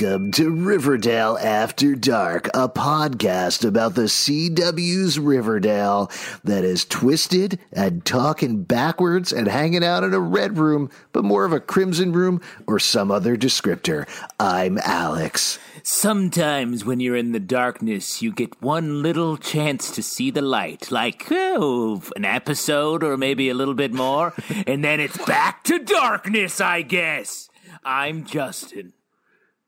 Welcome 0.00 0.30
to 0.32 0.50
Riverdale 0.50 1.36
After 1.40 1.96
Dark, 1.96 2.46
a 2.48 2.68
podcast 2.68 3.66
about 3.66 3.96
the 3.96 4.02
CW's 4.02 5.18
Riverdale 5.18 6.12
that 6.44 6.62
is 6.62 6.84
twisted 6.84 7.58
and 7.72 8.04
talking 8.04 8.62
backwards 8.62 9.32
and 9.32 9.48
hanging 9.48 9.82
out 9.82 10.04
in 10.04 10.14
a 10.14 10.20
red 10.20 10.56
room, 10.56 10.88
but 11.12 11.24
more 11.24 11.44
of 11.44 11.52
a 11.52 11.58
crimson 11.58 12.12
room 12.12 12.40
or 12.68 12.78
some 12.78 13.10
other 13.10 13.36
descriptor. 13.36 14.06
I'm 14.38 14.78
Alex. 14.84 15.58
Sometimes 15.82 16.84
when 16.84 17.00
you're 17.00 17.16
in 17.16 17.32
the 17.32 17.40
darkness, 17.40 18.22
you 18.22 18.32
get 18.32 18.62
one 18.62 19.02
little 19.02 19.36
chance 19.36 19.90
to 19.90 20.02
see 20.02 20.30
the 20.30 20.42
light, 20.42 20.92
like 20.92 21.26
oh, 21.32 22.02
an 22.14 22.24
episode 22.24 23.02
or 23.02 23.16
maybe 23.16 23.48
a 23.48 23.54
little 23.54 23.74
bit 23.74 23.92
more, 23.92 24.32
and 24.64 24.84
then 24.84 25.00
it's 25.00 25.18
back 25.26 25.64
to 25.64 25.80
darkness, 25.80 26.60
I 26.60 26.82
guess. 26.82 27.50
I'm 27.84 28.24
Justin. 28.24 28.92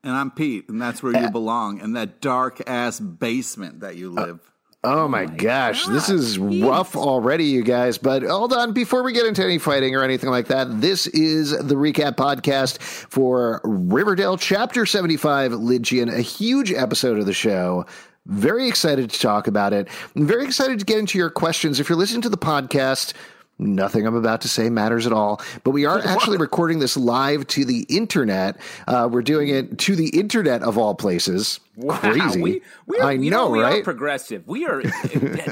And 0.03 0.15
I'm 0.15 0.31
Pete, 0.31 0.67
and 0.67 0.81
that's 0.81 1.03
where 1.03 1.13
you 1.13 1.27
uh, 1.27 1.29
belong, 1.29 1.79
in 1.79 1.93
that 1.93 2.21
dark 2.21 2.61
ass 2.67 2.99
basement 2.99 3.81
that 3.81 3.97
you 3.97 4.09
uh, 4.17 4.25
live. 4.25 4.51
Oh, 4.83 5.03
oh 5.03 5.07
my, 5.07 5.25
gosh, 5.25 5.85
this 5.85 6.09
is 6.09 6.39
rough 6.39 6.95
already, 6.95 7.45
you 7.45 7.63
guys. 7.63 7.99
But 7.99 8.23
hold 8.23 8.51
on, 8.51 8.73
before 8.73 9.03
we 9.03 9.13
get 9.13 9.27
into 9.27 9.43
any 9.43 9.59
fighting 9.59 9.95
or 9.95 10.03
anything 10.03 10.31
like 10.31 10.47
that, 10.47 10.81
this 10.81 11.05
is 11.07 11.51
the 11.51 11.75
recap 11.75 12.15
podcast 12.15 12.79
for 12.81 13.61
Riverdale 13.63 14.37
Chapter 14.37 14.87
75 14.87 15.51
Lynchian, 15.51 16.11
a 16.11 16.21
huge 16.21 16.71
episode 16.71 17.19
of 17.19 17.27
the 17.27 17.33
show. 17.33 17.85
Very 18.25 18.67
excited 18.67 19.11
to 19.11 19.19
talk 19.19 19.47
about 19.47 19.71
it. 19.71 19.87
I'm 20.15 20.25
very 20.25 20.45
excited 20.45 20.79
to 20.79 20.85
get 20.85 20.97
into 20.97 21.19
your 21.19 21.29
questions. 21.29 21.79
If 21.79 21.87
you're 21.87 21.97
listening 21.97 22.21
to 22.21 22.29
the 22.29 22.37
podcast, 22.37 23.13
Nothing 23.61 24.07
I'm 24.07 24.15
about 24.15 24.41
to 24.41 24.47
say 24.47 24.71
matters 24.71 25.05
at 25.05 25.13
all, 25.13 25.39
but 25.63 25.69
we 25.69 25.85
are 25.85 25.99
actually 26.05 26.37
recording 26.37 26.79
this 26.79 26.97
live 26.97 27.45
to 27.47 27.63
the 27.63 27.85
internet. 27.89 28.57
Uh, 28.87 29.07
we're 29.11 29.21
doing 29.21 29.49
it 29.49 29.77
to 29.79 29.95
the 29.95 30.09
internet 30.09 30.63
of 30.63 30.79
all 30.79 30.95
places. 30.95 31.59
Wow, 31.75 31.97
Crazy. 31.99 32.41
We, 32.41 32.61
we 32.85 32.99
are, 32.99 33.09
I 33.09 33.11
you 33.13 33.31
know, 33.31 33.49
we 33.49 33.61
right? 33.61 33.79
Are 33.79 33.83
progressive. 33.83 34.45
We 34.45 34.65
are 34.65 34.81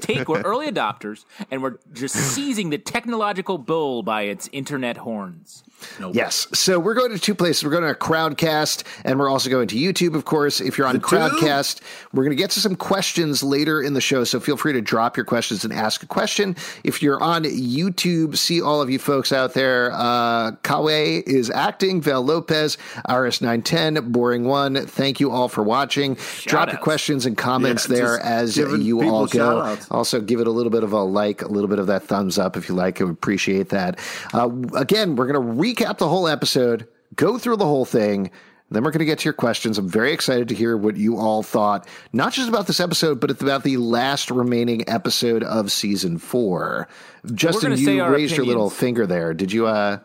take. 0.02 0.28
We're 0.28 0.42
early 0.42 0.70
adopters, 0.70 1.24
and 1.50 1.64
we're 1.64 1.78
just 1.94 2.16
seizing 2.36 2.72
the 2.72 2.78
technological 2.78 3.58
bull 3.58 4.04
by 4.04 4.24
its 4.24 4.50
internet 4.52 4.98
horns. 4.98 5.64
Yes. 6.12 6.48
So 6.54 6.80
we're 6.80 6.94
going 6.94 7.12
to 7.12 7.20
two 7.20 7.36
places. 7.36 7.64
We're 7.64 7.72
going 7.72 7.84
to 7.84 7.98
Crowdcast, 7.98 8.84
and 9.06 9.20
we're 9.20 9.30
also 9.30 9.50
going 9.50 9.68
to 9.70 9.76
YouTube, 9.76 10.16
of 10.16 10.26
course. 10.26 10.60
If 10.60 10.78
you're 10.78 10.88
on 10.88 11.00
Crowdcast, 11.00 11.82
we're 12.14 12.24
going 12.24 12.36
to 12.36 12.42
get 12.42 12.50
to 12.52 12.60
some 12.60 12.76
questions 12.76 13.44
later 13.44 13.82
in 13.82 13.94
the 13.94 14.02
show. 14.02 14.24
So 14.24 14.40
feel 14.40 14.58
free 14.58 14.74
to 14.74 14.82
drop 14.82 15.16
your 15.16 15.26
questions 15.26 15.64
and 15.64 15.74
ask 15.74 16.04
a 16.04 16.06
question. 16.06 16.56
If 16.84 17.02
you're 17.02 17.22
on 17.22 17.44
YouTube, 17.44 18.38
see 18.38 18.62
all 18.62 18.82
of 18.82 18.90
you 18.90 19.00
folks 19.00 19.32
out 19.32 19.54
there. 19.54 19.92
Uh, 19.94 20.52
Kawe 20.64 21.24
is 21.26 21.50
acting. 21.50 22.02
Val 22.02 22.24
Lopez, 22.24 22.78
RS910, 23.08 24.12
Boring 24.12 24.46
One. 24.46 24.86
Thank 24.86 25.20
you 25.20 25.32
all 25.32 25.48
for 25.48 25.64
watching. 25.64 26.09
Drop 26.46 26.72
your 26.72 26.80
questions 26.80 27.26
and 27.26 27.38
comments 27.38 27.88
Yeah, 27.90 27.96
there 27.96 28.20
as 28.20 28.58
you 28.58 29.02
all 29.04 29.28
go. 29.28 29.62
shout-outs. 29.62 29.88
Also, 29.92 30.22
give 30.22 30.40
it 30.40 30.48
a 30.48 30.52
little 30.52 30.72
bit 30.72 30.84
of 30.84 30.94
a 30.94 31.02
like, 31.02 31.42
a 31.42 31.48
little 31.48 31.70
bit 31.70 31.80
of 31.80 31.88
that 31.88 32.04
thumbs 32.04 32.38
up 32.38 32.56
if 32.58 32.70
you 32.70 32.76
like. 32.76 33.02
I 33.02 33.06
would 33.06 33.14
appreciate 33.14 33.70
that. 33.70 34.00
Uh, 34.34 34.50
again, 34.76 35.16
we're 35.16 35.32
going 35.32 35.58
to 35.58 35.62
recap 35.64 35.98
the 35.98 36.08
whole 36.08 36.28
episode, 36.28 36.88
go 37.16 37.38
through 37.38 37.58
the 37.58 37.66
whole 37.66 37.86
thing. 37.86 38.32
Then 38.72 38.84
we're 38.84 38.92
going 38.92 39.00
to 39.00 39.06
get 39.06 39.18
to 39.20 39.26
your 39.26 39.34
questions. 39.34 39.80
I'm 39.80 39.90
very 39.90 40.14
excited 40.14 40.48
to 40.50 40.56
hear 40.56 40.78
what 40.78 40.96
you 40.96 41.18
all 41.18 41.42
thought, 41.42 41.88
not 42.14 42.34
just 42.34 42.48
about 42.48 42.68
this 42.68 42.80
episode, 42.80 43.20
but 43.20 43.32
about 43.32 43.64
the 43.64 43.78
last 43.78 44.30
remaining 44.30 44.88
episode 44.88 45.44
of 45.44 45.72
season 45.72 46.20
four. 46.20 46.88
Justin, 47.34 47.76
you 47.76 48.04
our 48.04 48.12
raised 48.12 48.38
your 48.38 48.46
little 48.46 48.70
finger 48.70 49.08
there. 49.08 49.34
Did 49.34 49.52
you? 49.52 49.66
Uh, 49.66 49.98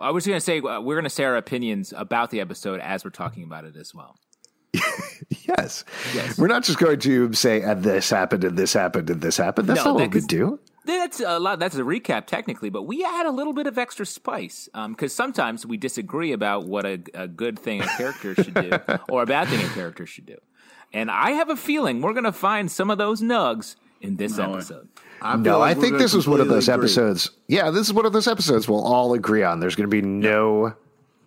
I 0.00 0.10
was 0.10 0.26
going 0.26 0.36
to 0.36 0.40
say 0.40 0.58
uh, 0.60 0.80
we're 0.80 0.96
going 0.96 1.04
to 1.04 1.10
say 1.10 1.22
our 1.24 1.36
opinions 1.36 1.94
about 1.96 2.30
the 2.30 2.40
episode 2.40 2.80
as 2.80 3.04
we're 3.04 3.10
talking 3.10 3.44
about 3.44 3.64
it 3.64 3.76
as 3.76 3.94
well. 3.94 4.16
yes. 5.46 5.84
We're 6.38 6.46
not 6.48 6.64
just 6.64 6.78
going 6.78 7.00
to 7.00 7.32
say, 7.32 7.62
and 7.62 7.82
this 7.82 8.10
happened, 8.10 8.44
and 8.44 8.56
this 8.56 8.72
happened, 8.72 9.10
and 9.10 9.20
this 9.20 9.36
happened. 9.36 9.68
That's 9.68 9.78
No, 9.80 9.84
not 9.86 9.94
what 9.94 10.00
we 10.02 10.20
that's- 10.20 10.26
do. 10.26 10.58
That's 10.84 11.20
a 11.20 11.38
lot. 11.38 11.58
That's 11.58 11.76
a 11.76 11.82
recap 11.82 12.24
technically, 12.26 12.70
but 12.70 12.84
we 12.84 13.04
add 13.04 13.26
a 13.26 13.30
little 13.30 13.52
bit 13.52 13.66
of 13.66 13.76
extra 13.76 14.06
spice 14.06 14.70
um, 14.72 14.92
because 14.92 15.14
sometimes 15.14 15.66
we 15.66 15.76
disagree 15.76 16.32
about 16.32 16.66
what 16.66 16.86
a, 16.86 16.98
a 17.12 17.28
good 17.28 17.58
thing 17.58 17.82
a 17.82 17.86
character 17.86 18.34
should 18.34 18.54
do 18.54 18.70
or 19.10 19.22
a 19.22 19.26
bad 19.26 19.48
thing 19.48 19.60
a 19.62 19.68
character 19.74 20.06
should 20.06 20.24
do. 20.24 20.36
And 20.94 21.10
I 21.10 21.32
have 21.32 21.50
a 21.50 21.56
feeling 21.56 22.00
we're 22.00 22.14
going 22.14 22.24
to 22.24 22.32
find 22.32 22.70
some 22.70 22.90
of 22.90 22.96
those 22.96 23.20
nugs 23.20 23.76
in 24.00 24.16
this 24.16 24.38
episode. 24.38 24.88
I 25.20 25.32
feel 25.34 25.40
No, 25.42 25.58
like 25.58 25.76
I 25.76 25.80
think 25.80 25.98
this 25.98 26.14
is 26.14 26.26
one 26.26 26.40
of 26.40 26.48
those 26.48 26.70
agree. 26.70 26.84
episodes. 26.84 27.32
Yeah, 27.48 27.68
this 27.70 27.86
is 27.86 27.92
one 27.92 28.06
of 28.06 28.14
those 28.14 28.26
episodes 28.26 28.66
we'll 28.66 28.82
all 28.82 29.12
agree 29.12 29.42
on. 29.42 29.60
There's 29.60 29.76
going 29.76 29.90
to 29.90 29.94
be 29.94 30.00
no 30.00 30.72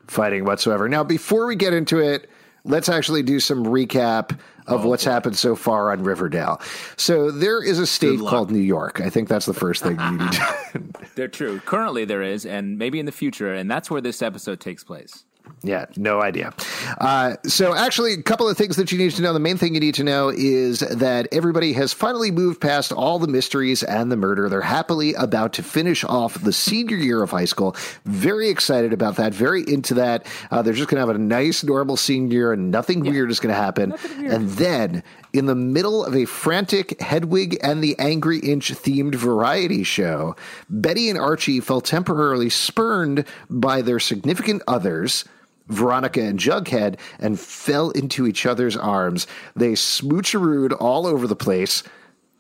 fighting 0.08 0.44
whatsoever. 0.44 0.90
Now, 0.90 1.04
before 1.04 1.46
we 1.46 1.56
get 1.56 1.72
into 1.74 2.00
it, 2.00 2.28
let's 2.64 2.90
actually 2.90 3.24
do 3.24 3.40
some 3.40 3.66
recap 3.66 4.38
Oh, 4.68 4.76
of 4.76 4.86
what's 4.86 5.04
happened 5.04 5.38
so 5.38 5.56
far 5.56 5.92
on 5.92 6.04
Riverdale. 6.04 6.62
So 6.96 7.32
there 7.32 7.64
is 7.64 7.80
a 7.80 7.88
state 7.88 8.20
called 8.20 8.52
New 8.52 8.60
York. 8.60 9.02
I 9.02 9.10
think 9.10 9.28
that's 9.28 9.46
the 9.46 9.54
first 9.54 9.82
thing 9.82 10.00
you 10.00 10.12
need 10.12 10.32
to. 10.32 10.84
They're 11.16 11.28
true. 11.28 11.60
Currently, 11.60 12.06
there 12.06 12.22
is, 12.22 12.46
and 12.46 12.78
maybe 12.78 13.00
in 13.00 13.06
the 13.06 13.12
future, 13.12 13.54
and 13.54 13.70
that's 13.70 13.90
where 13.90 14.02
this 14.02 14.22
episode 14.22 14.60
takes 14.60 14.84
place. 14.84 15.26
Yeah, 15.64 15.86
no 15.96 16.22
idea. 16.22 16.54
Uh, 17.00 17.36
so, 17.46 17.76
actually, 17.76 18.14
a 18.14 18.24
couple 18.24 18.50
of 18.50 18.58
things 18.58 18.78
that 18.78 18.92
you 18.92 18.98
need 18.98 19.12
to 19.12 19.22
know. 19.22 19.32
The 19.32 19.40
main 19.40 19.58
thing 19.58 19.76
you 19.76 19.80
need 19.80 19.94
to 19.96 20.04
know 20.04 20.30
is 20.30 20.80
that 20.80 21.28
everybody 21.32 21.74
has 21.74 21.94
finally 21.94 22.32
moved 22.32 22.60
past 22.60 22.92
all 22.92 23.20
the 23.20 23.28
mysteries 23.28 23.84
and 23.84 24.12
the 24.12 24.18
murder. 24.18 24.50
They're 24.50 24.62
happily 24.62 25.14
about 25.14 25.54
to 25.54 25.64
finish 25.64 26.04
off 26.04 26.42
the 26.42 26.52
senior 26.52 26.98
year 26.98 27.22
of 27.22 27.30
high 27.30 27.46
school. 27.46 27.76
Very 28.06 28.50
excited 28.50 28.92
about 28.92 29.18
that. 29.18 29.36
Very 29.36 29.62
into 29.68 29.94
that. 29.96 30.26
Uh, 30.50 30.64
they're 30.64 30.74
just 30.74 30.90
going 30.90 31.00
to 31.00 31.08
have 31.08 31.16
a 31.16 31.20
nice, 31.20 31.64
normal 31.64 31.96
senior 31.96 32.34
year, 32.34 32.54
and 32.54 32.72
nothing 32.72 33.02
weird 33.02 33.30
is 33.30 33.40
going 33.40 33.54
to 33.54 33.62
happen. 33.62 33.94
And 34.18 34.50
then 34.50 35.04
in 35.34 35.46
the 35.46 35.56
middle 35.56 36.04
of 36.06 36.16
a 36.16 36.26
frantic 36.26 37.00
Hedwig 37.02 37.58
and 37.64 37.84
the 37.84 37.98
Angry 38.00 38.40
Inch 38.40 38.72
themed 38.74 39.16
variety 39.16 39.84
show, 39.84 40.36
Betty 40.70 41.10
and 41.10 41.18
Archie 41.18 41.60
felt 41.60 41.86
temporarily 41.86 42.50
spurned 42.50 43.26
by 43.50 43.82
their 43.82 44.00
significant 44.00 44.62
others. 44.68 45.26
Veronica 45.68 46.20
and 46.22 46.38
Jughead 46.38 47.00
and 47.20 47.40
fell 47.40 47.92
into 47.92 48.28
each 48.28 48.46
other's 48.46 48.76
arms. 48.76 49.26
They 49.56 49.72
smoocherooed 49.72 50.76
all 50.82 51.08
over 51.08 51.28
the 51.28 51.36
place 51.36 51.84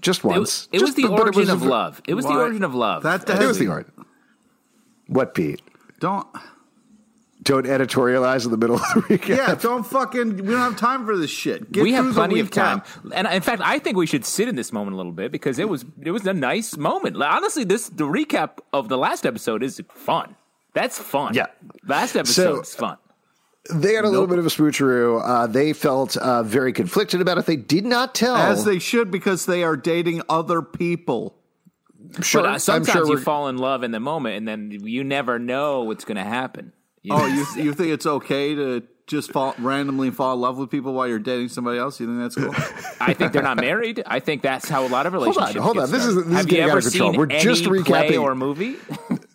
just 0.01 0.25
once. 0.25 0.67
it 0.73 0.79
Just- 0.79 0.85
was 0.89 0.95
the 0.95 1.03
but 1.03 1.19
origin 1.21 1.49
a 1.49 1.53
of 1.53 1.59
ver- 1.61 1.69
love. 1.69 2.01
It 2.07 2.13
was 2.15 2.25
the 2.25 2.31
origin 2.33 2.63
of 2.63 2.75
love. 2.75 3.03
That, 3.03 3.29
It 3.29 3.45
was 3.47 3.57
the 3.57 3.67
origin. 3.69 3.91
What, 5.07 5.33
Pete? 5.33 5.61
don't. 5.99 6.27
Don't 7.43 7.65
editorialize 7.65 8.45
in 8.45 8.51
the 8.51 8.57
middle 8.57 8.75
of 8.75 8.81
the 8.93 9.01
recap. 9.17 9.27
Yeah, 9.35 9.55
don't 9.55 9.83
fucking. 9.83 10.37
We 10.37 10.43
don't 10.51 10.59
have 10.59 10.77
time 10.77 11.05
for 11.07 11.17
this 11.17 11.31
shit. 11.31 11.71
Get 11.71 11.81
we 11.83 11.93
have 11.93 12.13
plenty 12.13 12.39
of 12.39 12.51
time, 12.51 12.83
and 13.15 13.27
in 13.27 13.41
fact, 13.41 13.61
I 13.65 13.79
think 13.79 13.97
we 13.97 14.05
should 14.05 14.25
sit 14.25 14.47
in 14.47 14.55
this 14.55 14.71
moment 14.71 14.93
a 14.93 14.97
little 14.97 15.11
bit 15.11 15.31
because 15.31 15.57
it 15.57 15.67
was 15.67 15.83
it 16.01 16.11
was 16.11 16.25
a 16.27 16.33
nice 16.33 16.77
moment. 16.77 17.19
Honestly, 17.21 17.63
this 17.63 17.89
the 17.89 18.03
recap 18.03 18.59
of 18.73 18.89
the 18.89 18.97
last 18.97 19.25
episode 19.25 19.63
is 19.63 19.81
fun. 19.93 20.35
That's 20.73 20.99
fun. 20.99 21.33
Yeah. 21.33 21.47
last 21.87 22.13
So- 22.13 22.19
episode 22.19 22.61
is 22.61 22.75
fun. 22.75 22.97
They 23.71 23.93
had 23.93 24.05
a 24.05 24.09
little 24.09 24.25
bit 24.27 24.39
of 24.39 24.45
a 24.45 24.49
smoocheroo. 24.49 25.21
Uh, 25.23 25.45
they 25.47 25.73
felt 25.73 26.17
uh, 26.17 26.41
very 26.41 26.73
conflicted 26.73 27.21
about 27.21 27.37
it. 27.37 27.45
They 27.45 27.55
did 27.57 27.85
not 27.85 28.15
tell. 28.15 28.35
As 28.35 28.65
they 28.65 28.79
should, 28.79 29.11
because 29.11 29.45
they 29.45 29.63
are 29.63 29.77
dating 29.77 30.23
other 30.29 30.63
people. 30.63 31.35
sure, 32.21 32.41
but 32.41 32.49
uh, 32.49 32.53
I'm 32.53 32.59
sometimes 32.59 32.91
sure 33.07 33.07
you 33.07 33.19
fall 33.23 33.49
in 33.49 33.57
love 33.59 33.83
in 33.83 33.91
the 33.91 33.99
moment, 33.99 34.37
and 34.37 34.47
then 34.47 34.71
you 34.71 35.03
never 35.03 35.37
know 35.37 35.83
what's 35.83 36.05
going 36.05 36.17
to 36.17 36.23
happen. 36.23 36.73
You 37.03 37.13
Oh, 37.13 37.17
know? 37.17 37.25
you 37.55 37.63
you 37.63 37.73
think 37.73 37.89
it's 37.91 38.05
okay 38.05 38.53
to 38.55 38.83
just 39.07 39.31
fall 39.33 39.55
randomly 39.59 40.09
fall 40.11 40.35
in 40.35 40.39
love 40.39 40.57
with 40.57 40.69
people 40.69 40.93
while 40.93 41.07
you're 41.07 41.19
dating 41.19 41.49
somebody 41.49 41.79
else? 41.79 41.99
You 41.99 42.05
think 42.07 42.19
that's 42.19 42.35
cool? 42.35 42.53
I 43.01 43.13
think 43.13 43.33
they're 43.33 43.41
not 43.41 43.57
married. 43.57 44.03
I 44.05 44.19
think 44.19 44.41
that's 44.41 44.69
how 44.69 44.85
a 44.85 44.87
lot 44.87 45.05
of 45.07 45.13
on, 45.15 45.19
relationships. 45.21 45.59
hold 45.59 45.75
get 45.77 45.83
on. 45.83 45.91
This 45.91 46.05
is- 46.05 46.11
started. 46.13 46.29
this 46.29 46.31
is 46.31 46.35
Have 46.37 46.45
you 46.45 46.49
getting 46.57 46.71
out 46.71 46.77
of 46.77 46.83
control. 46.83 47.13
We're 47.13 47.25
just 47.25 47.65
any 47.65 47.83
play 47.83 48.09
recapping- 48.11 48.21
or 48.21 48.35
movie? 48.35 48.75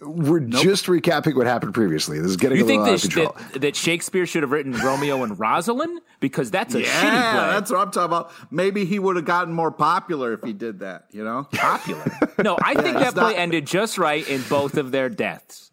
We're 0.01 0.39
just 0.41 0.87
recapping 0.87 1.35
what 1.35 1.49
happened 1.49 1.75
previously. 1.75 2.21
This 2.21 2.31
is 2.31 2.37
getting 2.37 2.59
You 2.59 2.65
a 2.65 2.67
think 2.67 2.83
little 2.83 2.95
out 2.95 3.01
that, 3.01 3.07
of 3.09 3.13
control. 3.35 3.51
that, 3.53 3.61
that 3.63 3.77
Shakespeare 3.77 4.25
should 4.25 4.45
have 4.45 4.53
written 4.53 4.73
Romeo 4.73 5.25
and 5.25 5.39
Rosalind 5.39 6.01
because 6.21 6.51
that's 6.53 6.75
a 6.77 6.83
yeah, 6.83 6.87
shitty 6.87 7.11
play. 7.33 7.51
that's 7.51 7.71
what 7.73 7.81
I'm 7.81 7.91
talking 7.91 8.05
about. 8.05 8.31
Maybe 8.53 8.85
he 8.85 9.01
would 9.01 9.17
have 9.17 9.25
gotten 9.25 9.53
more 9.53 9.73
popular 9.73 10.33
if 10.33 10.43
he 10.45 10.53
did 10.53 10.79
that. 10.79 11.07
You 11.11 11.25
know? 11.25 11.49
popular. 11.53 12.05
No, 12.39 12.57
I 12.63 12.75
think 12.81 12.97
it's 12.97 13.07
that 13.07 13.15
play 13.15 13.33
not- 13.33 13.39
ended 13.41 13.67
just 13.67 13.99
right 13.99 14.27
in 14.29 14.43
both 14.49 14.77
of 14.77 14.93
their 14.93 15.09
deaths. 15.09 15.66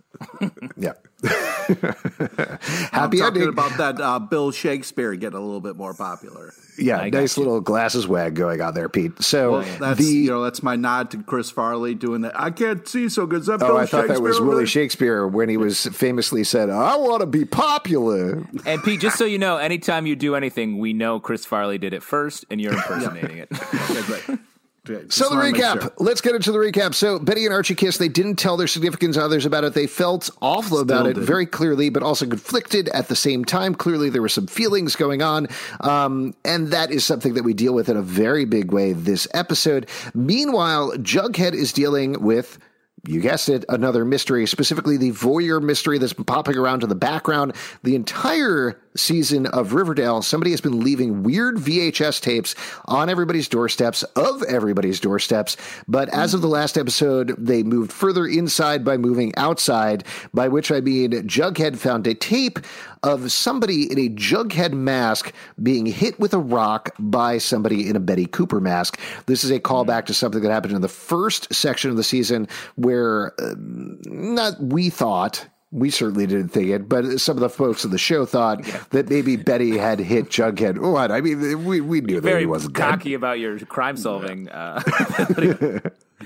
Yeah. 0.77 0.93
I'm 1.23 3.11
Happy 3.11 3.21
ending. 3.21 3.47
about 3.47 3.77
that 3.77 3.99
uh, 3.99 4.19
Bill 4.19 4.51
Shakespeare 4.51 5.15
getting 5.15 5.37
a 5.37 5.41
little 5.41 5.61
bit 5.61 5.75
more 5.75 5.93
popular. 5.93 6.53
yeah, 6.77 6.99
I 6.99 7.09
nice 7.09 7.37
little 7.37 7.61
glasses 7.61 8.07
wag 8.07 8.35
going 8.35 8.61
on 8.61 8.73
there, 8.73 8.89
Pete. 8.89 9.21
So 9.23 9.53
Well, 9.53 9.79
that's 9.79 9.99
the 9.99 10.05
you 10.05 10.29
know 10.29 10.43
that's 10.43 10.61
my 10.61 10.75
nod 10.75 11.11
to 11.11 11.23
Chris 11.23 11.49
Farley 11.49 11.95
doing 11.95 12.21
that. 12.21 12.39
I 12.39 12.51
can't 12.51 12.87
see 12.87 13.09
so 13.09 13.25
good. 13.25 13.41
Is 13.41 13.47
that 13.47 13.61
oh, 13.63 13.67
Bill 13.67 13.77
I 13.77 13.85
thought 13.85 14.07
that 14.07 14.21
was 14.21 14.39
Willie? 14.39 14.65
Shakespeare 14.65 15.27
when 15.27 15.49
he 15.49 15.57
was 15.57 15.85
famously 15.87 16.43
said, 16.43 16.69
"I 16.69 16.95
want 16.97 17.21
to 17.21 17.27
be 17.27 17.45
popular." 17.45 18.45
And 18.65 18.83
Pete, 18.83 18.99
just 18.99 19.17
so 19.17 19.25
you 19.25 19.39
know, 19.39 19.57
anytime 19.57 20.05
you 20.05 20.15
do 20.15 20.35
anything, 20.35 20.79
we 20.79 20.93
know 20.93 21.19
Chris 21.19 21.45
Farley 21.45 21.77
did 21.77 21.93
it 21.93 22.03
first, 22.03 22.45
and 22.49 22.59
you're 22.59 22.73
impersonating 22.73 23.37
it. 23.37 23.49
Okay, 24.85 24.93
great. 24.93 24.99
Great. 24.99 25.09
Just 25.09 25.17
So 25.17 25.29
the 25.29 25.41
recap. 25.41 25.81
sure. 25.81 25.93
Let's 25.99 26.21
get 26.21 26.35
into 26.35 26.51
the 26.51 26.57
recap. 26.57 26.93
So 26.93 27.19
Betty 27.19 27.45
and 27.45 27.53
Archie 27.53 27.75
kiss. 27.75 27.97
They 27.97 28.09
didn't 28.09 28.35
tell 28.35 28.57
their 28.57 28.67
significant 28.67 29.17
others 29.17 29.45
about 29.45 29.63
it. 29.63 29.73
They 29.73 29.87
felt 29.87 30.29
awful 30.41 30.79
about 30.79 31.07
it 31.07 31.17
very 31.17 31.45
clearly, 31.45 31.89
but 31.89 32.03
also 32.03 32.25
conflicted 32.25 32.89
at 32.89 33.07
the 33.07 33.15
same 33.15 33.45
time. 33.45 33.75
Clearly, 33.75 34.09
there 34.09 34.21
were 34.21 34.29
some 34.29 34.47
feelings 34.47 34.95
going 34.95 35.21
on, 35.21 35.47
um, 35.81 36.33
and 36.45 36.67
that 36.69 36.91
is 36.91 37.05
something 37.05 37.33
that 37.35 37.43
we 37.43 37.53
deal 37.53 37.73
with 37.73 37.89
in 37.89 37.97
a 37.97 38.01
very 38.01 38.45
big 38.45 38.71
way 38.71 38.93
this 38.93 39.27
episode. 39.33 39.89
Meanwhile, 40.13 40.93
Jughead 40.97 41.53
is 41.53 41.73
dealing 41.73 42.21
with. 42.21 42.59
You 43.05 43.19
guessed 43.19 43.49
it, 43.49 43.65
another 43.67 44.05
mystery, 44.05 44.45
specifically 44.47 44.95
the 44.95 45.11
voyeur 45.11 45.61
mystery 45.61 45.97
that's 45.97 46.13
been 46.13 46.23
popping 46.23 46.55
around 46.57 46.83
in 46.83 46.89
the 46.89 46.95
background. 46.95 47.53
The 47.83 47.95
entire 47.95 48.79
season 48.95 49.45
of 49.47 49.73
Riverdale, 49.73 50.21
somebody 50.21 50.51
has 50.51 50.61
been 50.61 50.79
leaving 50.79 51.23
weird 51.23 51.57
VHS 51.57 52.21
tapes 52.21 52.55
on 52.85 53.09
everybody's 53.09 53.47
doorsteps, 53.47 54.03
of 54.15 54.43
everybody's 54.43 54.99
doorsteps. 54.99 55.57
But 55.87 56.09
as 56.09 56.33
of 56.33 56.41
the 56.41 56.47
last 56.47 56.77
episode, 56.77 57.35
they 57.37 57.63
moved 57.63 57.91
further 57.91 58.25
inside 58.25 58.83
by 58.83 58.97
moving 58.97 59.33
outside, 59.37 60.03
by 60.33 60.47
which 60.47 60.71
I 60.71 60.81
mean 60.81 61.11
Jughead 61.27 61.77
found 61.77 62.07
a 62.07 62.13
tape 62.13 62.59
of 63.03 63.31
somebody 63.31 63.91
in 63.91 63.99
a 63.99 64.09
Jughead 64.09 64.71
mask 64.71 65.33
being 65.61 65.85
hit 65.85 66.19
with 66.19 66.33
a 66.33 66.39
rock 66.39 66.91
by 66.97 67.37
somebody 67.37 67.89
in 67.89 67.95
a 67.95 67.99
Betty 67.99 68.25
Cooper 68.25 68.61
mask. 68.61 68.99
This 69.25 69.43
is 69.43 69.51
a 69.51 69.59
callback 69.59 70.05
to 70.05 70.13
something 70.13 70.41
that 70.41 70.51
happened 70.51 70.73
in 70.73 70.81
the 70.81 70.87
first 70.87 71.53
section 71.53 71.91
of 71.91 71.97
the 71.97 72.03
season 72.03 72.47
where 72.75 73.33
um, 73.39 73.99
not 74.05 74.59
we 74.61 74.89
thought 74.89 75.45
we 75.73 75.89
certainly 75.89 76.27
didn't 76.27 76.49
think 76.49 76.69
it, 76.69 76.87
but 76.87 77.19
some 77.19 77.35
of 77.35 77.41
the 77.41 77.49
folks 77.49 77.83
of 77.83 77.89
the 77.89 77.97
show 77.97 78.25
thought 78.25 78.63
that 78.91 79.09
maybe 79.09 79.35
Betty 79.37 79.77
had 79.77 79.99
hit 79.99 80.29
Jughead. 80.29 80.77
What? 80.77 81.11
I 81.11 81.19
mean, 81.19 81.65
we, 81.65 81.81
we 81.81 81.99
knew 82.01 82.15
that 82.15 82.21
Very 82.21 82.41
he 82.41 82.45
wasn't 82.45 82.75
dead. 82.75 82.91
cocky 82.91 83.15
about 83.15 83.39
your 83.39 83.57
crime 83.59 83.97
solving. 83.97 84.49
Uh, 84.49 84.81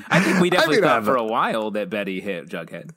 I 0.09 0.19
think 0.19 0.41
we 0.41 0.49
definitely 0.49 0.77
mean, 0.77 0.83
thought 0.83 1.05
for 1.05 1.15
a 1.15 1.23
while 1.23 1.71
that 1.71 1.89
Betty 1.89 2.19
hit 2.19 2.49
Jughead. 2.49 2.91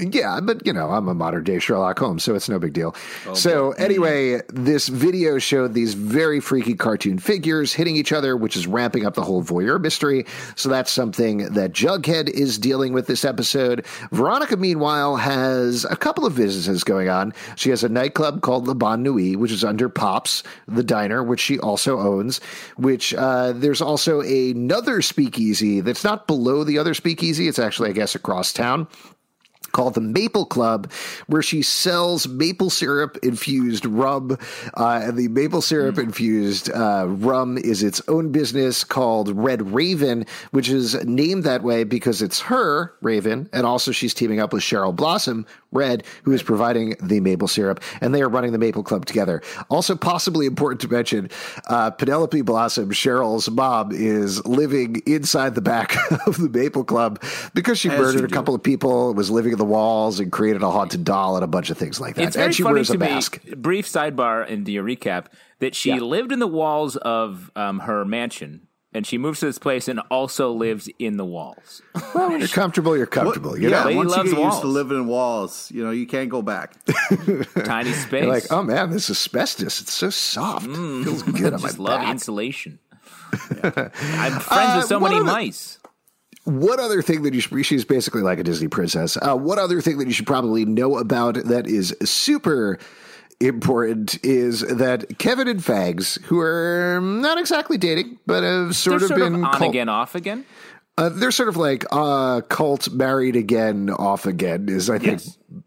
Yeah, 0.00 0.40
but 0.40 0.66
you 0.66 0.72
know, 0.72 0.90
I'm 0.90 1.08
a 1.08 1.14
modern 1.14 1.44
day 1.44 1.58
Sherlock 1.58 1.98
Holmes, 1.98 2.24
so 2.24 2.34
it's 2.34 2.48
no 2.48 2.58
big 2.58 2.72
deal. 2.72 2.94
Oh, 3.26 3.34
so 3.34 3.72
anyway, 3.72 4.40
this 4.48 4.88
video 4.88 5.38
showed 5.38 5.74
these 5.74 5.94
very 5.94 6.40
freaky 6.40 6.74
cartoon 6.74 7.18
figures 7.18 7.72
hitting 7.72 7.96
each 7.96 8.12
other, 8.12 8.36
which 8.36 8.56
is 8.56 8.66
ramping 8.66 9.04
up 9.04 9.14
the 9.14 9.22
whole 9.22 9.42
voyeur 9.42 9.80
mystery. 9.80 10.24
So 10.56 10.68
that's 10.68 10.90
something 10.90 11.52
that 11.52 11.72
Jughead 11.72 12.28
is 12.30 12.58
dealing 12.58 12.92
with 12.92 13.06
this 13.06 13.24
episode. 13.24 13.84
Veronica, 14.10 14.56
meanwhile, 14.56 15.16
has 15.16 15.84
a 15.84 15.96
couple 15.96 16.24
of 16.24 16.36
businesses 16.36 16.82
going 16.84 17.08
on. 17.08 17.34
She 17.56 17.70
has 17.70 17.84
a 17.84 17.88
nightclub 17.88 18.40
called 18.40 18.66
La 18.66 18.74
Bonne 18.74 19.02
Nuit, 19.02 19.36
which 19.36 19.52
is 19.52 19.64
under 19.64 19.88
Pops, 19.88 20.42
the 20.66 20.82
diner, 20.82 21.22
which 21.22 21.40
she 21.40 21.58
also 21.58 21.98
owns. 21.98 22.38
Which 22.76 23.12
uh, 23.14 23.52
there's 23.52 23.82
also 23.82 24.20
another 24.20 25.02
speakeasy 25.02 25.80
that's 25.80 26.04
not 26.04 26.26
below 26.26 26.64
the 26.64 26.78
other 26.78 26.94
speakeasy. 26.94 27.48
It's 27.48 27.58
actually, 27.58 27.90
I 27.90 27.92
guess, 27.92 28.14
across 28.14 28.52
town 28.52 28.88
called 29.72 29.94
the 29.94 30.00
Maple 30.00 30.44
Club, 30.44 30.90
where 31.26 31.42
she 31.42 31.62
sells 31.62 32.28
maple 32.28 32.70
syrup 32.70 33.18
infused 33.22 33.86
rum. 33.86 34.36
Uh, 34.74 35.00
and 35.02 35.16
the 35.16 35.28
maple 35.28 35.62
syrup 35.62 35.98
infused 35.98 36.70
uh, 36.70 37.06
rum 37.08 37.58
is 37.58 37.82
its 37.82 38.00
own 38.08 38.32
business 38.32 38.84
called 38.84 39.36
Red 39.36 39.72
Raven, 39.72 40.26
which 40.50 40.68
is 40.68 41.02
named 41.04 41.44
that 41.44 41.62
way 41.62 41.84
because 41.84 42.22
it's 42.22 42.40
her, 42.40 42.94
Raven, 43.00 43.48
and 43.52 43.66
also 43.66 43.92
she's 43.92 44.14
teaming 44.14 44.40
up 44.40 44.52
with 44.52 44.62
Cheryl 44.62 44.94
Blossom, 44.94 45.46
Red, 45.72 46.04
who 46.24 46.32
is 46.32 46.42
providing 46.42 46.96
the 47.00 47.20
maple 47.20 47.48
syrup, 47.48 47.80
and 48.00 48.14
they 48.14 48.22
are 48.22 48.28
running 48.28 48.52
the 48.52 48.58
Maple 48.58 48.82
Club 48.82 49.06
together. 49.06 49.40
Also, 49.68 49.94
possibly 49.94 50.46
important 50.46 50.80
to 50.80 50.88
mention, 50.88 51.30
uh, 51.68 51.90
Penelope 51.90 52.42
Blossom, 52.42 52.90
Cheryl's 52.90 53.48
mom, 53.48 53.92
is 53.92 54.44
living 54.44 55.02
inside 55.06 55.54
the 55.54 55.60
back 55.60 55.96
of 56.26 56.38
the 56.38 56.48
Maple 56.48 56.84
Club 56.84 57.22
because 57.54 57.78
she 57.78 57.88
As 57.88 57.98
murdered 57.98 58.24
a 58.24 58.34
couple 58.34 58.54
of 58.54 58.62
people, 58.62 59.14
was 59.14 59.30
living 59.30 59.52
in 59.52 59.58
the 59.60 59.64
walls, 59.64 60.18
and 60.18 60.32
created 60.32 60.62
a 60.62 60.70
haunted 60.70 61.04
doll 61.04 61.36
and 61.36 61.44
a 61.44 61.46
bunch 61.46 61.70
of 61.70 61.78
things 61.78 62.00
like 62.00 62.16
that. 62.16 62.24
It's 62.24 62.34
very 62.36 62.46
and 62.46 62.54
she 62.54 62.62
funny 62.64 62.74
wears 62.74 62.90
a 62.90 62.94
to 62.94 62.98
mask. 62.98 63.44
me. 63.44 63.54
Brief 63.54 63.86
sidebar 63.86 64.46
into 64.48 64.72
your 64.72 64.82
recap 64.84 65.26
that 65.60 65.74
she 65.76 65.90
Yeah. 65.90 65.96
lived 66.00 66.32
in 66.32 66.38
the 66.40 66.48
walls 66.48 66.96
of 66.96 67.50
um, 67.54 67.80
her 67.80 68.04
mansion, 68.04 68.66
and 68.92 69.06
she 69.06 69.16
moves 69.18 69.38
to 69.40 69.46
this 69.46 69.58
place 69.58 69.86
and 69.86 70.00
also 70.10 70.50
lives 70.50 70.88
in 70.98 71.16
the 71.16 71.24
walls. 71.24 71.80
Well, 72.14 72.36
you're 72.36 72.48
comfortable, 72.48 72.96
you're 72.96 73.06
comfortable. 73.06 73.56
You 73.56 73.68
yeah, 73.70 73.80
know? 73.80 73.84
Lady 73.86 73.96
once 73.98 74.10
you 74.10 74.16
loves 74.16 74.32
get 74.32 74.42
used 74.44 74.60
to 74.62 74.66
living 74.66 74.96
in 74.98 75.06
walls, 75.06 75.70
you 75.72 75.84
know 75.84 75.92
you 75.92 76.06
can't 76.08 76.28
go 76.28 76.42
back. 76.42 76.74
Tiny 77.64 77.92
space. 77.92 78.22
You're 78.24 78.32
like, 78.32 78.50
oh 78.50 78.62
man, 78.64 78.90
this 78.90 79.08
asbestos. 79.10 79.80
It's 79.80 79.92
so 79.92 80.10
soft. 80.10 80.66
Feels 80.66 81.22
good 81.22 81.54
on 81.54 81.60
my 81.62 81.68
Mm. 81.68 81.70
just 81.70 81.78
love 81.78 82.00
back. 82.00 82.10
insulation. 82.10 82.78
I'm 83.32 83.50
friends 84.40 84.44
Uh, 84.50 84.74
with 84.78 84.86
so 84.86 84.98
many 85.00 85.16
other- 85.16 85.24
mice. 85.24 85.78
What 86.44 86.80
other 86.80 87.02
thing 87.02 87.22
that 87.22 87.34
you 87.34 87.40
should, 87.40 87.64
she's 87.66 87.84
basically 87.84 88.22
like 88.22 88.38
a 88.38 88.42
Disney 88.42 88.68
princess. 88.68 89.16
Uh, 89.16 89.36
what 89.36 89.58
other 89.58 89.80
thing 89.80 89.98
that 89.98 90.06
you 90.06 90.12
should 90.12 90.26
probably 90.26 90.64
know 90.64 90.98
about 90.98 91.34
that 91.34 91.66
is 91.66 91.94
super 92.02 92.78
important 93.40 94.22
is 94.24 94.60
that 94.60 95.18
Kevin 95.18 95.48
and 95.48 95.64
Fangs, 95.64 96.16
who 96.24 96.40
are 96.40 97.00
not 97.02 97.38
exactly 97.38 97.78
dating, 97.78 98.18
but 98.26 98.42
have 98.42 98.76
sort 98.76 99.00
They're 99.00 99.06
of 99.06 99.08
sort 99.08 99.20
been 99.20 99.34
of 99.36 99.44
on 99.44 99.52
cult- 99.52 99.70
again, 99.70 99.88
off 99.88 100.14
again. 100.14 100.44
Uh, 100.98 101.08
they're 101.08 101.30
sort 101.30 101.48
of 101.48 101.56
like 101.56 101.84
uh, 101.92 102.42
cult 102.42 102.90
married 102.90 103.36
again, 103.36 103.88
off 103.90 104.26
again 104.26 104.68
is 104.68 104.90
I 104.90 104.98
think 104.98 105.22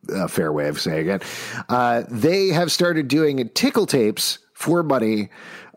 a 0.09 0.27
fair 0.27 0.53
way 0.53 0.67
of 0.67 0.79
saying 0.79 1.09
it. 1.09 1.23
Uh, 1.69 2.03
they 2.09 2.49
have 2.49 2.71
started 2.71 3.07
doing 3.07 3.47
tickle 3.49 3.87
tapes 3.87 4.37
for 4.53 4.83
money, 4.83 5.29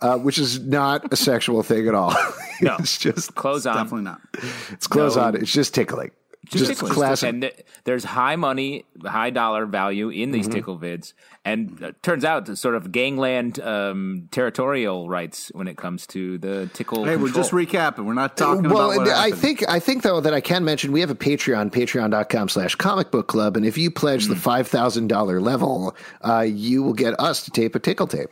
uh, 0.02 0.18
which 0.18 0.38
is 0.38 0.60
not 0.60 1.12
a 1.12 1.16
sexual 1.16 1.62
thing 1.62 1.88
at 1.88 1.94
all. 1.94 2.14
No. 2.62 2.74
it's 2.78 2.96
just 2.96 3.34
Clothes 3.34 3.66
on. 3.66 3.76
Definitely 3.76 4.04
not. 4.04 4.20
it's 4.72 4.86
close 4.86 5.14
No. 5.16 5.24
on. 5.24 5.36
It's 5.36 5.52
just 5.52 5.74
tickling. 5.74 6.10
Just, 6.46 6.64
Just 6.64 6.80
tickle. 6.80 6.88
classic. 6.94 7.28
And 7.28 7.42
th- 7.42 7.66
there's 7.84 8.02
high 8.02 8.36
money, 8.36 8.86
high 9.04 9.28
dollar 9.28 9.66
value 9.66 10.08
in 10.08 10.30
Mm-hmm. 10.30 10.32
these 10.32 10.48
tickle 10.48 10.78
vids, 10.78 11.12
and 11.44 11.82
uh, 11.84 11.92
turns 12.00 12.24
out 12.24 12.48
it's 12.48 12.58
sort 12.60 12.74
of 12.76 12.92
gangland 12.92 13.60
um, 13.60 14.28
territorial 14.30 15.06
rights 15.10 15.50
when 15.54 15.68
it 15.68 15.76
comes 15.76 16.06
to 16.06 16.38
the 16.38 16.70
tickle. 16.72 17.04
Hey, 17.04 17.16
we're 17.16 17.24
control. 17.30 17.42
just 17.44 17.50
recapping. 17.52 18.06
We're 18.06 18.14
not 18.14 18.38
talking 18.38 18.62
well, 18.70 18.92
about 18.92 18.96
what 19.06 19.08
I 19.10 19.24
happened. 19.24 19.38
think 19.42 19.68
I 19.68 19.78
think 19.78 20.02
though 20.02 20.20
that 20.22 20.32
I 20.32 20.40
can 20.40 20.64
mention 20.64 20.92
we 20.92 21.00
have 21.00 21.10
a 21.10 21.14
Patreon, 21.14 21.72
patreon.com 21.72 22.48
slash 22.48 22.74
comic 22.76 23.10
book 23.10 23.26
club, 23.28 23.58
and 23.58 23.66
if 23.66 23.76
you 23.76 23.90
pledge 23.90 24.24
Hmm. 24.24 24.30
the 24.30 24.36
five 24.36 24.66
thousand 24.66 25.08
dollar 25.08 25.42
level, 25.42 25.94
uh, 26.22 26.40
you 26.40 26.82
will 26.82 26.94
get 26.94 27.20
us 27.20 27.44
to 27.44 27.50
tape 27.50 27.74
a 27.74 27.80
tickle 27.80 28.06
tape. 28.06 28.30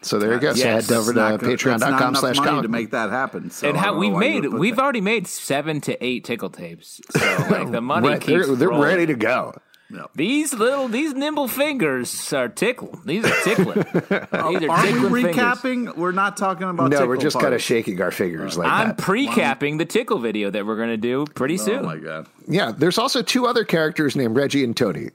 So 0.00 0.18
there 0.18 0.32
you 0.34 0.38
go. 0.40 0.52
So 0.54 0.64
head 0.66 0.90
over 0.92 1.10
It's 1.10 1.16
not 1.16 1.30
to 1.32 1.38
gonna- 1.38 1.52
patreon.com 1.56 2.14
slash 2.14 2.36
money 2.36 2.48
comic 2.48 2.62
to 2.62 2.68
make 2.68 2.90
that 2.92 3.10
happen. 3.10 3.50
So 3.50 3.68
and 3.68 3.76
how 3.76 3.96
we've 3.98 4.12
made 4.14 4.46
we've 4.46 4.76
that. 4.76 4.82
already 4.82 5.00
made 5.00 5.26
seven 5.26 5.80
to 5.82 6.04
eight 6.04 6.24
tickle 6.24 6.50
tapes. 6.50 7.00
So 7.10 7.46
like 7.50 7.70
the 7.72 7.80
money 7.80 8.08
Right, 8.08 8.20
keeps 8.20 8.46
they're, 8.46 8.56
they're 8.56 8.68
ready 8.70 9.06
to 9.06 9.14
go. 9.14 9.54
No. 9.90 10.06
These 10.14 10.52
little 10.52 10.86
these 10.86 11.14
nimble 11.14 11.48
fingers 11.48 12.30
are 12.34 12.48
tickling. 12.50 13.00
These 13.06 13.24
are 13.24 13.42
tickling. 13.42 13.84
These 13.94 14.10
are 14.12 14.28
Aren't 14.30 14.50
we 14.50 14.58
tickling 14.60 15.24
fingers. 15.24 15.34
recapping? 15.34 15.96
We're 15.96 16.12
not 16.12 16.36
talking 16.36 16.68
about. 16.68 16.90
No, 16.90 17.06
we're 17.06 17.16
tickle 17.16 17.22
just 17.30 17.40
kind 17.40 17.54
of 17.54 17.62
shaking 17.62 18.00
our 18.02 18.10
fingers 18.10 18.58
like 18.58 18.70
I'm 18.70 18.88
that. 18.88 18.98
pre-capping 18.98 19.78
the 19.78 19.86
tickle 19.86 20.18
video 20.18 20.50
that 20.50 20.66
we're 20.66 20.76
going 20.76 20.90
to 20.90 20.98
do 20.98 21.24
pretty 21.34 21.54
oh 21.54 21.64
soon. 21.64 21.78
Oh 21.78 21.82
my 21.84 21.96
god! 21.96 22.26
yeah, 22.46 22.70
there's 22.76 22.98
also 22.98 23.22
two 23.22 23.46
other 23.46 23.64
characters 23.64 24.14
named 24.14 24.36
Reggie 24.36 24.62
and 24.62 24.76
Tony. 24.76 25.08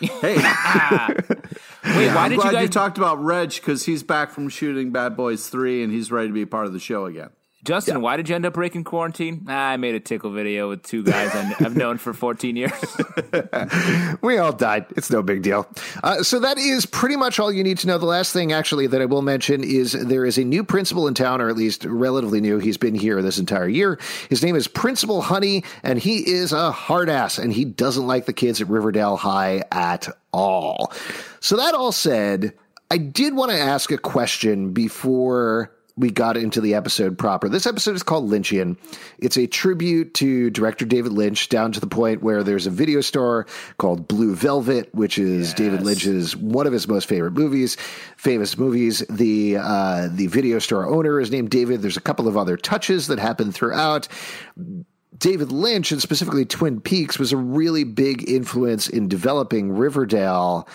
Hey, 0.00 0.36
Wait, 0.36 2.08
why 2.08 2.24
I'm 2.24 2.30
did 2.30 2.36
you 2.36 2.40
glad 2.42 2.52
guys? 2.52 2.62
you 2.62 2.68
talked 2.68 2.98
about 2.98 3.22
Reg 3.22 3.50
because 3.54 3.84
he's 3.86 4.02
back 4.02 4.30
from 4.30 4.48
shooting 4.48 4.90
Bad 4.90 5.16
Boys 5.16 5.48
Three 5.48 5.82
and 5.82 5.92
he's 5.92 6.10
ready 6.12 6.28
to 6.28 6.34
be 6.34 6.42
a 6.42 6.46
part 6.46 6.66
of 6.66 6.72
the 6.72 6.80
show 6.80 7.06
again. 7.06 7.30
Justin, 7.66 8.00
why 8.00 8.16
did 8.16 8.28
you 8.28 8.36
end 8.36 8.46
up 8.46 8.54
breaking 8.54 8.84
quarantine? 8.84 9.44
Ah, 9.48 9.70
I 9.70 9.76
made 9.76 9.96
a 9.96 10.00
tickle 10.00 10.30
video 10.30 10.68
with 10.68 10.84
two 10.84 11.02
guys 11.02 11.34
I've 11.34 11.76
known 11.76 11.98
for 11.98 12.14
14 12.14 12.56
years. 12.56 12.72
We 14.22 14.38
all 14.38 14.52
died. 14.52 14.86
It's 14.96 15.10
no 15.10 15.22
big 15.22 15.42
deal. 15.42 15.68
Uh, 16.02 16.22
so 16.22 16.40
that 16.40 16.58
is 16.58 16.86
pretty 16.86 17.16
much 17.16 17.38
all 17.38 17.52
you 17.52 17.62
need 17.62 17.78
to 17.78 17.86
know. 17.86 17.98
The 17.98 18.06
last 18.06 18.32
thing, 18.32 18.52
actually, 18.52 18.86
that 18.88 19.00
I 19.00 19.04
will 19.04 19.22
mention 19.22 19.62
is 19.62 19.92
there 19.92 20.24
is 20.24 20.38
a 20.38 20.44
new 20.44 20.64
principal 20.64 21.06
in 21.06 21.14
town, 21.14 21.40
or 21.40 21.48
at 21.48 21.56
least 21.56 21.84
relatively 21.84 22.40
new. 22.40 22.58
He's 22.58 22.76
been 22.76 22.94
here 22.94 23.20
this 23.22 23.38
entire 23.38 23.68
year. 23.68 23.98
His 24.28 24.42
name 24.42 24.56
is 24.56 24.68
Principal 24.68 25.22
Honey, 25.22 25.64
and 25.82 25.98
he 25.98 26.28
is 26.28 26.52
a 26.52 26.72
hard 26.72 27.08
ass, 27.08 27.38
and 27.38 27.52
he 27.52 27.64
doesn't 27.64 28.06
like 28.06 28.26
the 28.26 28.32
kids 28.32 28.60
at 28.60 28.68
Riverdale 28.68 29.16
High 29.16 29.64
at 29.70 30.08
all. 30.32 30.92
So 31.40 31.56
that 31.56 31.74
all 31.74 31.92
said, 31.92 32.54
I 32.90 32.98
did 32.98 33.34
want 33.34 33.50
to 33.50 33.58
ask 33.58 33.90
a 33.90 33.98
question 33.98 34.72
before 34.72 35.75
we 35.96 36.10
got 36.10 36.36
into 36.36 36.60
the 36.60 36.74
episode 36.74 37.16
proper. 37.16 37.48
This 37.48 37.66
episode 37.66 37.96
is 37.96 38.02
called 38.02 38.28
Lynchian. 38.30 38.76
It's 39.18 39.38
a 39.38 39.46
tribute 39.46 40.12
to 40.14 40.50
director 40.50 40.84
David 40.84 41.12
Lynch, 41.12 41.48
down 41.48 41.72
to 41.72 41.80
the 41.80 41.86
point 41.86 42.22
where 42.22 42.42
there's 42.42 42.66
a 42.66 42.70
video 42.70 43.00
store 43.00 43.46
called 43.78 44.06
Blue 44.06 44.34
Velvet, 44.34 44.94
which 44.94 45.18
is 45.18 45.54
David 45.54 45.82
Lynch's 45.82 46.36
one 46.36 46.66
of 46.66 46.72
his 46.72 46.86
most 46.86 47.08
favorite 47.08 47.32
movies, 47.32 47.76
famous 48.16 48.58
movies. 48.58 48.98
The 49.08 49.56
uh, 49.58 50.08
the 50.12 50.26
video 50.26 50.58
store 50.58 50.86
owner 50.86 51.18
is 51.18 51.30
named 51.30 51.50
David. 51.50 51.80
There's 51.80 51.96
a 51.96 52.02
couple 52.02 52.28
of 52.28 52.36
other 52.36 52.58
touches 52.58 53.06
that 53.06 53.18
happen 53.18 53.50
throughout. 53.50 54.06
David 55.16 55.50
Lynch 55.50 55.92
and 55.92 56.02
specifically 56.02 56.44
Twin 56.44 56.78
Peaks 56.78 57.18
was 57.18 57.32
a 57.32 57.38
really 57.38 57.84
big 57.84 58.28
influence 58.28 58.86
in 58.86 59.08
developing 59.08 59.72
Riverdale. 59.72 60.68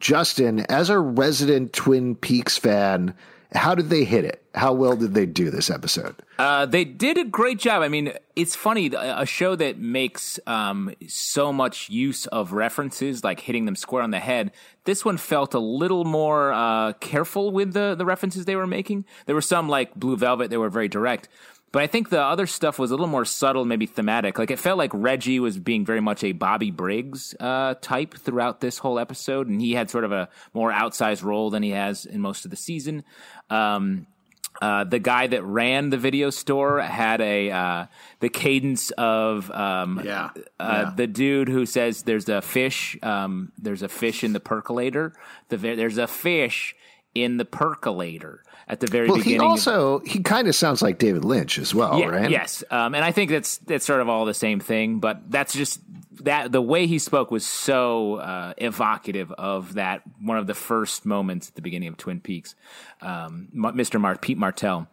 Justin, 0.00 0.60
as 0.68 0.90
a 0.90 0.98
resident 0.98 1.72
Twin 1.72 2.16
Peaks 2.16 2.56
fan, 2.56 3.14
how 3.54 3.74
did 3.74 3.90
they 3.90 4.04
hit 4.04 4.24
it? 4.24 4.44
How 4.54 4.72
well 4.72 4.96
did 4.96 5.14
they 5.14 5.26
do 5.26 5.50
this 5.50 5.70
episode? 5.70 6.16
Uh, 6.38 6.66
they 6.66 6.84
did 6.84 7.18
a 7.18 7.24
great 7.24 7.58
job. 7.58 7.82
I 7.82 7.88
mean, 7.88 8.12
it's 8.36 8.54
funny 8.54 8.90
a 8.96 9.26
show 9.26 9.56
that 9.56 9.78
makes 9.78 10.40
um, 10.46 10.94
so 11.08 11.52
much 11.52 11.88
use 11.90 12.26
of 12.26 12.52
references, 12.52 13.22
like 13.24 13.40
hitting 13.40 13.64
them 13.64 13.76
square 13.76 14.02
on 14.02 14.10
the 14.10 14.18
head. 14.18 14.52
This 14.84 15.04
one 15.04 15.16
felt 15.16 15.54
a 15.54 15.58
little 15.58 16.04
more 16.04 16.52
uh, 16.52 16.92
careful 16.94 17.50
with 17.50 17.72
the 17.72 17.94
the 17.96 18.04
references 18.04 18.44
they 18.44 18.56
were 18.56 18.66
making. 18.66 19.04
There 19.26 19.34
were 19.34 19.40
some 19.42 19.68
like 19.68 19.94
Blue 19.94 20.16
Velvet; 20.16 20.50
they 20.50 20.56
were 20.56 20.70
very 20.70 20.88
direct. 20.88 21.28
But 21.72 21.82
I 21.82 21.86
think 21.86 22.10
the 22.10 22.20
other 22.20 22.46
stuff 22.46 22.78
was 22.80 22.90
a 22.90 22.94
little 22.94 23.06
more 23.06 23.24
subtle, 23.24 23.64
maybe 23.64 23.86
thematic. 23.86 24.38
Like 24.38 24.50
it 24.50 24.58
felt 24.58 24.76
like 24.76 24.90
Reggie 24.92 25.38
was 25.38 25.56
being 25.58 25.84
very 25.84 26.00
much 26.00 26.24
a 26.24 26.32
Bobby 26.32 26.70
Briggs 26.72 27.34
uh, 27.38 27.74
type 27.80 28.14
throughout 28.14 28.60
this 28.60 28.78
whole 28.78 28.98
episode, 28.98 29.46
and 29.46 29.60
he 29.60 29.72
had 29.72 29.88
sort 29.88 30.04
of 30.04 30.10
a 30.10 30.28
more 30.52 30.72
outsized 30.72 31.22
role 31.22 31.50
than 31.50 31.62
he 31.62 31.70
has 31.70 32.06
in 32.06 32.20
most 32.20 32.44
of 32.44 32.50
the 32.50 32.56
season. 32.56 33.04
Um, 33.50 34.06
uh, 34.60 34.84
the 34.84 34.98
guy 34.98 35.28
that 35.28 35.42
ran 35.44 35.90
the 35.90 35.96
video 35.96 36.28
store 36.28 36.80
had 36.80 37.20
a 37.20 37.50
uh, 37.50 37.86
the 38.18 38.28
cadence 38.28 38.90
of 38.90 39.48
um, 39.52 40.00
Yeah, 40.04 40.30
uh, 40.58 40.86
yeah. 40.86 40.92
the 40.96 41.06
dude 41.06 41.48
who 41.48 41.66
says 41.66 42.02
there's 42.02 42.28
a 42.28 42.42
fish 42.42 42.98
um, 43.02 43.52
there's 43.58 43.82
a 43.82 43.88
fish 43.88 44.24
in 44.24 44.32
the 44.32 44.40
percolator 44.40 45.14
the 45.48 45.56
there's 45.56 45.98
a 45.98 46.06
fish 46.08 46.74
in 47.14 47.36
the 47.36 47.44
percolator 47.44 48.42
at 48.70 48.80
the 48.80 48.86
very 48.86 49.08
Well, 49.08 49.16
he 49.16 49.22
beginning. 49.24 49.40
of- 49.46 49.50
also 49.50 49.98
he 50.06 50.20
kind 50.22 50.48
of 50.48 50.54
sounds 50.54 50.80
like 50.80 50.98
David 50.98 51.24
Lynch 51.24 51.58
as 51.58 51.74
well, 51.74 51.98
yeah, 51.98 52.06
right? 52.06 52.30
Yes, 52.30 52.64
um, 52.70 52.94
and 52.94 53.04
I 53.04 53.12
think 53.12 53.30
that's 53.30 53.58
that's 53.58 53.84
sort 53.84 54.00
of 54.00 54.08
all 54.08 54.24
the 54.24 54.32
same 54.34 54.60
thing, 54.60 55.00
but 55.00 55.30
that's 55.30 55.52
just 55.52 55.80
that 56.22 56.52
the 56.52 56.60
way 56.62 56.86
he 56.86 56.98
spoke 56.98 57.30
was 57.30 57.44
so 57.46 58.16
uh, 58.16 58.52
evocative 58.58 59.32
of 59.32 59.74
that 59.74 60.02
one 60.20 60.36
of 60.38 60.46
the 60.46 60.54
first 60.54 61.04
moments 61.06 61.48
at 61.48 61.54
the 61.54 61.62
beginning 61.62 61.88
of 61.88 61.96
Twin 61.96 62.20
Peaks, 62.20 62.54
um, 63.00 63.48
Mr. 63.54 63.98
Mar- 64.00 64.16
Pete 64.18 64.36
Martell. 64.38 64.86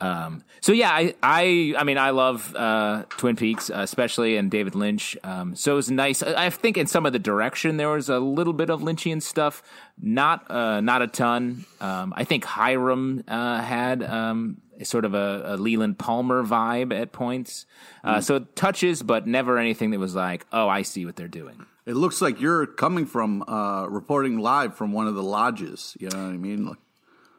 Um, 0.00 0.42
so 0.60 0.72
yeah, 0.72 0.90
I, 0.90 1.14
I 1.22 1.74
I 1.78 1.84
mean 1.84 1.96
I 1.98 2.10
love 2.10 2.54
uh, 2.56 3.04
Twin 3.10 3.36
Peaks, 3.36 3.70
uh, 3.70 3.74
especially 3.78 4.36
and 4.36 4.50
David 4.50 4.74
Lynch. 4.74 5.16
Um, 5.22 5.54
so 5.54 5.72
it 5.72 5.76
was 5.76 5.90
nice. 5.90 6.22
I 6.22 6.46
I 6.46 6.50
think 6.50 6.76
in 6.76 6.86
some 6.88 7.06
of 7.06 7.12
the 7.12 7.20
direction 7.20 7.76
there 7.76 7.88
was 7.90 8.08
a 8.08 8.18
little 8.18 8.52
bit 8.52 8.68
of 8.68 8.80
Lynchian 8.80 9.22
stuff, 9.22 9.62
not 10.00 10.50
uh, 10.50 10.80
not 10.80 11.02
a 11.02 11.06
ton. 11.06 11.64
Um, 11.80 12.12
I 12.16 12.24
think 12.24 12.44
Hiram 12.44 13.22
uh, 13.28 13.60
had 13.60 14.02
um, 14.02 14.58
sort 14.82 15.04
of 15.04 15.14
a, 15.14 15.42
a 15.44 15.56
Leland 15.56 15.98
Palmer 15.98 16.42
vibe 16.44 16.92
at 16.98 17.12
points. 17.12 17.66
Uh, 18.02 18.20
So 18.20 18.36
it 18.36 18.56
touches, 18.56 19.02
but 19.02 19.26
never 19.26 19.58
anything 19.58 19.90
that 19.90 19.98
was 20.00 20.14
like, 20.14 20.46
oh, 20.52 20.68
I 20.68 20.82
see 20.82 21.04
what 21.06 21.16
they're 21.16 21.28
doing. 21.28 21.66
It 21.84 21.94
looks 21.94 22.22
like 22.22 22.40
you're 22.40 22.66
coming 22.66 23.06
from 23.06 23.42
uh, 23.48 23.86
reporting 23.88 24.38
live 24.38 24.76
from 24.76 24.92
one 24.92 25.06
of 25.08 25.14
the 25.14 25.22
lodges. 25.22 25.96
You 25.98 26.08
know 26.10 26.18
what 26.26 26.32
I 26.32 26.36
mean? 26.36 26.66
Like, 26.66 26.78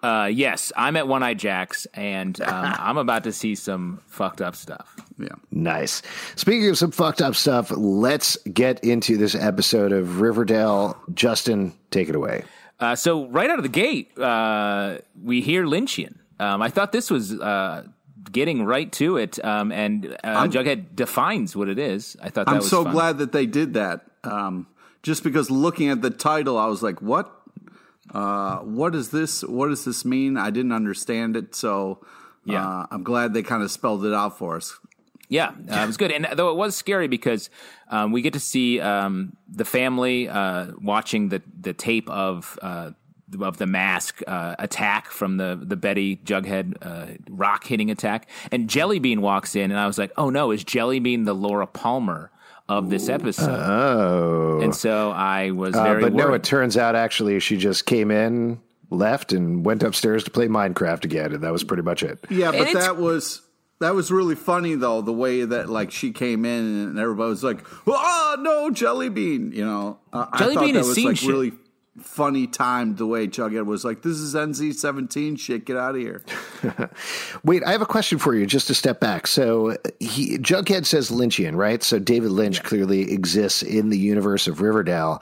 Uh, 0.04 0.26
yes, 0.26 0.74
I'm 0.76 0.98
at 0.98 1.08
One 1.08 1.24
Eye 1.24 1.34
Jacks, 1.34 1.88
and 1.94 2.40
um, 2.42 2.76
I'm 2.78 2.98
about 2.98 3.24
to 3.24 3.32
see 3.32 3.56
some 3.56 4.02
fucked 4.08 4.42
up 4.42 4.56
stuff. 4.56 4.98
Yeah. 5.20 5.28
Nice. 5.52 6.02
Speaking 6.36 6.70
of 6.70 6.78
some 6.78 6.92
fucked 6.92 7.22
up 7.22 7.36
stuff, 7.36 7.72
let's 7.72 8.36
get 8.38 8.84
into 8.84 9.18
this 9.18 9.36
episode 9.36 9.92
of 9.92 10.22
Riverdale. 10.22 10.98
Justin, 11.14 11.74
take 11.92 12.10
it 12.10 12.16
away. 12.16 12.44
Uh, 12.80 12.96
so 12.96 13.28
right 13.28 13.50
out 13.50 13.60
of 13.60 13.64
the 13.64 13.70
gate, 13.70 14.18
uh, 14.20 14.98
we 15.22 15.42
hear 15.42 15.66
Lynchian. 15.66 16.16
Um, 16.40 16.62
I 16.62 16.70
thought 16.70 16.92
this 16.92 17.10
was 17.12 17.32
uh, 17.40 17.84
getting 18.32 18.66
right 18.66 18.92
to 18.94 19.18
it, 19.18 19.44
um, 19.46 19.72
and 19.72 20.18
uh, 20.24 20.48
Jughead 20.48 20.96
defines 20.96 21.56
what 21.56 21.70
it 21.70 21.78
is. 21.80 22.18
I 22.22 22.30
thought 22.30 22.46
that 22.48 22.52
I'm 22.52 22.58
was 22.58 22.70
so 22.70 22.84
fun. 22.84 22.92
glad 22.94 23.18
that 23.20 23.32
they 23.32 23.46
did 23.46 23.76
that. 23.76 24.02
Um, 24.24 24.68
just 25.04 25.24
because 25.24 25.50
looking 25.52 25.90
at 25.90 26.02
the 26.02 26.10
title, 26.10 26.58
I 26.58 26.66
was 26.66 26.82
like, 26.82 27.02
"What? 27.02 27.32
Uh, 28.14 28.58
what 28.60 28.96
is 28.96 29.12
this? 29.12 29.44
What 29.44 29.68
does 29.70 29.86
this 29.86 30.04
mean?" 30.04 30.36
I 30.38 30.50
didn't 30.50 30.72
understand 30.74 31.38
it, 31.38 31.56
so 31.56 32.00
Yeah. 32.46 32.68
uh, 32.68 32.88
I'm 32.92 33.04
glad 33.04 33.34
they 33.34 33.44
kind 33.44 33.64
of 33.64 33.72
spelled 33.72 34.06
it 34.06 34.14
out 34.14 34.38
for 34.38 34.58
us. 34.58 34.78
Yeah, 35.34 35.50
uh, 35.50 35.84
it 35.84 35.88
was 35.88 35.98
good. 35.98 36.12
And 36.12 36.28
though 36.36 36.52
it 36.52 36.56
was 36.58 36.76
scary 36.76 37.08
because 37.08 37.50
um, 37.90 38.12
we 38.12 38.22
get 38.22 38.34
to 38.34 38.40
see 38.40 38.80
um, 38.80 39.36
the 39.50 39.66
family 39.66 40.30
uh, 40.30 40.68
watching 40.80 41.30
the 41.30 41.42
the 41.60 41.74
tape 41.74 42.08
of 42.10 42.60
uh, 42.62 42.92
of 43.42 43.58
the 43.58 43.66
mask 43.66 44.22
uh, 44.28 44.56
attack 44.60 45.08
from 45.10 45.38
the 45.38 45.60
the 45.60 45.76
Betty 45.76 46.18
Jughead 46.18 46.76
uh, 46.82 47.18
rock 47.32 47.64
hitting 47.66 47.90
attack, 47.90 48.30
and 48.52 48.70
Jellybean 48.70 49.20
walks 49.20 49.56
in, 49.56 49.72
and 49.72 49.80
I 49.80 49.88
was 49.88 49.98
like, 49.98 50.12
oh 50.18 50.30
no, 50.30 50.52
is 50.52 50.64
Jellybean 50.64 51.26
the 51.26 51.34
Laura 51.34 51.66
Palmer 51.66 52.30
of 52.70 52.92
this 52.92 53.10
episode? 53.10 53.60
Oh. 53.60 54.60
and 54.62 54.76
so 54.76 55.12
I 55.12 55.50
was 55.52 55.74
Uh, 55.76 55.84
very 55.84 56.02
but 56.04 56.14
no, 56.14 56.34
it 56.34 56.44
turns 56.44 56.78
out 56.78 56.96
actually 56.96 57.40
she 57.40 57.58
just 57.58 57.86
came 57.88 58.12
in, 58.12 58.62
left, 58.92 59.34
and 59.34 59.66
went 59.66 59.82
upstairs 59.84 60.24
to 60.26 60.32
play 60.32 60.48
Minecraft 60.48 61.04
again, 61.06 61.34
and 61.34 61.44
that 61.44 61.52
was 61.52 61.64
pretty 61.64 61.84
much 61.84 62.04
it. 62.04 62.20
Yeah, 62.30 62.52
but 62.52 62.72
that 62.74 62.98
was 62.98 63.42
that 63.84 63.94
was 63.94 64.12
really 64.12 64.36
funny 64.36 64.76
though. 64.76 65.02
The 65.02 65.14
way 65.14 65.46
that 65.46 65.70
like 65.70 65.92
she 65.92 66.12
came 66.12 66.46
in 66.46 66.64
and 66.88 67.00
everybody 67.00 67.30
was 67.30 67.44
like, 67.44 67.60
"Oh 67.86 68.36
no, 68.40 68.70
Jelly 68.72 69.10
Bean!" 69.10 69.52
You 69.52 69.66
know, 69.66 70.00
uh, 70.12 70.26
I 70.32 70.40
Jelly 70.40 70.56
thought 70.56 70.66
Bean 70.66 70.74
that 70.76 70.86
was 70.86 70.98
like 70.98 71.18
shit. 71.18 71.30
really 71.30 71.52
funny 72.02 72.48
timed 72.48 72.98
the 72.98 73.06
way 73.06 73.28
Jughead 73.28 73.66
was 73.66 73.86
like, 73.86 74.02
"This 74.02 74.18
is 74.18 74.34
NC 74.34 74.74
seventeen 74.74 75.36
shit. 75.36 75.66
Get 75.66 75.78
out 75.78 75.96
of 75.96 76.02
here." 76.02 76.22
Wait, 77.44 77.64
I 77.64 77.72
have 77.72 77.82
a 77.82 77.86
question 77.88 78.18
for 78.18 78.34
you 78.36 78.46
just 78.46 78.68
to 78.68 78.76
step 78.76 79.00
back. 79.00 79.28
So 79.28 79.78
he 80.00 80.38
Jughead 80.38 80.86
says 80.86 81.12
Lynchian, 81.12 81.56
right? 81.56 81.84
So 81.84 82.00
David 82.00 82.32
Lynch 82.32 82.64
clearly 82.64 83.12
exists 83.12 83.62
in 83.62 83.90
the 83.90 83.98
universe 83.98 84.48
of 84.48 84.62
Riverdale. 84.62 85.22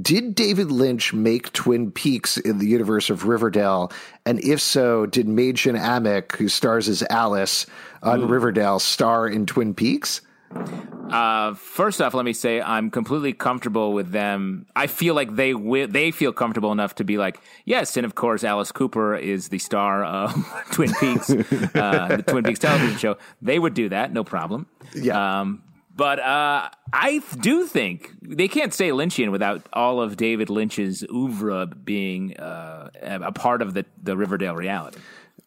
Did 0.00 0.34
David 0.34 0.70
Lynch 0.70 1.14
make 1.14 1.52
Twin 1.52 1.90
Peaks 1.90 2.36
in 2.36 2.58
the 2.58 2.66
universe 2.66 3.10
of 3.10 3.26
Riverdale? 3.26 3.90
And 4.26 4.38
if 4.40 4.60
so, 4.60 5.06
did 5.06 5.26
Mädchen 5.26 5.78
Amick, 5.78 6.36
who 6.36 6.48
stars 6.48 6.88
as 6.88 7.02
Alice 7.08 7.64
on 8.02 8.28
Riverdale, 8.28 8.78
star 8.80 9.26
in 9.26 9.46
Twin 9.46 9.72
Peaks? 9.72 10.20
Uh, 10.50 11.54
first 11.54 12.02
off, 12.02 12.12
let 12.14 12.24
me 12.24 12.32
say 12.32 12.60
I'm 12.60 12.90
completely 12.90 13.32
comfortable 13.32 13.92
with 13.92 14.10
them. 14.10 14.66
I 14.76 14.86
feel 14.86 15.14
like 15.14 15.36
they 15.36 15.52
wi- 15.52 15.86
they 15.86 16.10
feel 16.10 16.32
comfortable 16.32 16.70
enough 16.72 16.96
to 16.96 17.04
be 17.04 17.16
like, 17.16 17.40
yes, 17.64 17.96
and 17.96 18.04
of 18.04 18.14
course, 18.14 18.44
Alice 18.44 18.72
Cooper 18.72 19.16
is 19.16 19.48
the 19.48 19.58
star 19.58 20.04
of 20.04 20.34
Twin 20.72 20.92
Peaks, 21.00 21.30
uh, 21.30 22.16
the 22.16 22.24
Twin 22.26 22.44
Peaks 22.44 22.58
television 22.58 22.98
show. 22.98 23.16
They 23.40 23.58
would 23.58 23.74
do 23.74 23.88
that, 23.88 24.12
no 24.12 24.22
problem. 24.24 24.66
Yeah. 24.94 25.40
Um, 25.40 25.62
but 25.96 26.20
uh, 26.20 26.68
I 26.92 27.22
do 27.40 27.66
think 27.66 28.12
they 28.22 28.46
can't 28.46 28.72
say 28.72 28.90
Lynchian 28.90 29.32
without 29.32 29.66
all 29.72 30.00
of 30.00 30.16
David 30.16 30.48
Lynch's 30.48 31.02
oeuvre 31.12 31.66
being 31.66 32.36
uh, 32.36 32.90
a 33.02 33.32
part 33.32 33.62
of 33.62 33.74
the, 33.74 33.84
the 34.00 34.16
Riverdale 34.16 34.54
reality. 34.54 35.00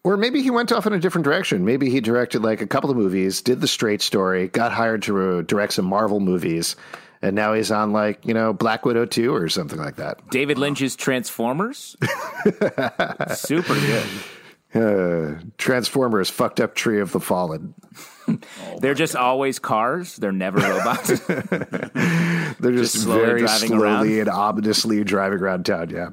Or 0.03 0.17
maybe 0.17 0.41
he 0.41 0.49
went 0.49 0.71
off 0.71 0.87
in 0.87 0.93
a 0.93 0.99
different 0.99 1.25
direction. 1.25 1.63
Maybe 1.63 1.89
he 1.89 2.01
directed 2.01 2.41
like 2.41 2.59
a 2.61 2.67
couple 2.67 2.89
of 2.89 2.97
movies, 2.97 3.41
did 3.41 3.61
the 3.61 3.67
straight 3.67 4.01
story, 4.01 4.47
got 4.47 4.71
hired 4.71 5.03
to 5.03 5.37
uh, 5.39 5.41
direct 5.43 5.73
some 5.73 5.85
Marvel 5.85 6.19
movies, 6.19 6.75
and 7.21 7.35
now 7.35 7.53
he's 7.53 7.69
on 7.71 7.93
like, 7.93 8.25
you 8.25 8.33
know, 8.33 8.51
Black 8.51 8.83
Widow 8.83 9.05
2 9.05 9.31
or 9.33 9.47
something 9.47 9.77
like 9.77 9.97
that. 9.97 10.27
David 10.31 10.57
Lynch's 10.57 10.95
Transformers, 10.95 11.95
super 13.33 13.75
good. 13.75 14.07
Uh, 14.73 15.39
Transformers 15.57 16.29
fucked 16.29 16.59
up 16.61 16.73
Tree 16.75 16.99
of 17.01 17.11
the 17.11 17.19
Fallen. 17.19 17.75
They're 18.79 18.93
just 18.93 19.15
always 19.15 19.59
cars. 19.59 20.15
They're 20.15 20.31
never 20.31 20.59
robots. 20.59 21.19
They're 21.27 22.71
just, 22.71 22.93
Just 22.93 23.03
slowly 23.03 23.25
very 23.25 23.47
slowly 23.47 23.81
around? 23.83 24.19
and 24.19 24.29
ominously 24.29 25.03
driving 25.03 25.39
around 25.39 25.65
town. 25.65 25.89
Yeah. 25.89 26.09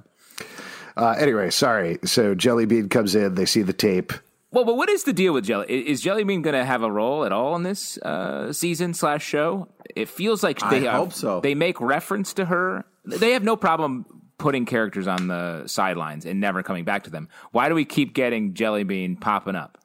Uh, 0.99 1.15
anyway, 1.19 1.49
sorry. 1.51 1.99
So 2.05 2.35
Jellybean 2.35 2.91
comes 2.91 3.15
in. 3.15 3.35
They 3.37 3.47
see 3.47 3.63
the 3.63 3.73
tape. 3.73 4.13
well, 4.51 4.65
but 4.65 4.77
what 4.77 4.89
is 4.89 5.05
the 5.05 5.13
deal 5.13 5.33
with 5.33 5.45
Jelly? 5.45 5.67
I- 5.69 5.91
Is 5.91 6.03
Jellybean 6.03 6.43
going 6.43 6.55
to 6.57 6.65
have 6.65 6.83
a 6.83 6.91
role 6.91 7.25
at 7.25 7.33
all 7.33 7.55
in 7.57 7.63
this 7.63 7.97
uh, 7.99 8.53
season 8.53 8.95
slash 8.95 9.25
show? 9.25 9.69
It 9.95 10.09
feels 10.09 10.43
like 10.43 10.59
they 10.71 10.87
uh, 10.87 10.97
hope 10.97 11.13
so. 11.13 11.41
They 11.41 11.55
make 11.55 11.81
reference 11.81 12.35
to 12.35 12.45
her. 12.47 12.85
They 13.05 13.31
have 13.33 13.43
no 13.45 13.57
problem 13.57 14.05
putting 14.39 14.67
characters 14.67 15.07
on 15.09 15.29
the 15.29 15.67
sidelines 15.67 16.25
and 16.27 16.41
never 16.41 16.63
coming 16.63 16.85
back 16.85 17.05
to 17.05 17.11
them. 17.11 17.29
Why 17.53 17.69
do 17.69 17.75
we 17.75 17.85
keep 17.85 18.13
getting 18.15 18.53
Jellybean 18.55 19.21
popping 19.21 19.57
up? 19.57 19.79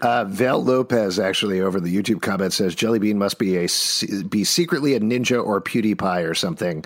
Uh, 0.00 0.24
Val 0.24 0.62
Lopez 0.62 1.20
actually 1.20 1.60
over 1.60 1.78
the 1.78 1.94
YouTube 1.94 2.20
comment 2.22 2.52
says 2.52 2.74
Jellybean 2.74 3.14
must 3.14 3.38
be 3.38 3.56
a 3.56 3.68
be 4.28 4.42
secretly 4.42 4.94
a 4.94 5.00
ninja 5.00 5.44
or 5.44 5.60
PewDiePie 5.60 6.28
or 6.28 6.34
something. 6.34 6.84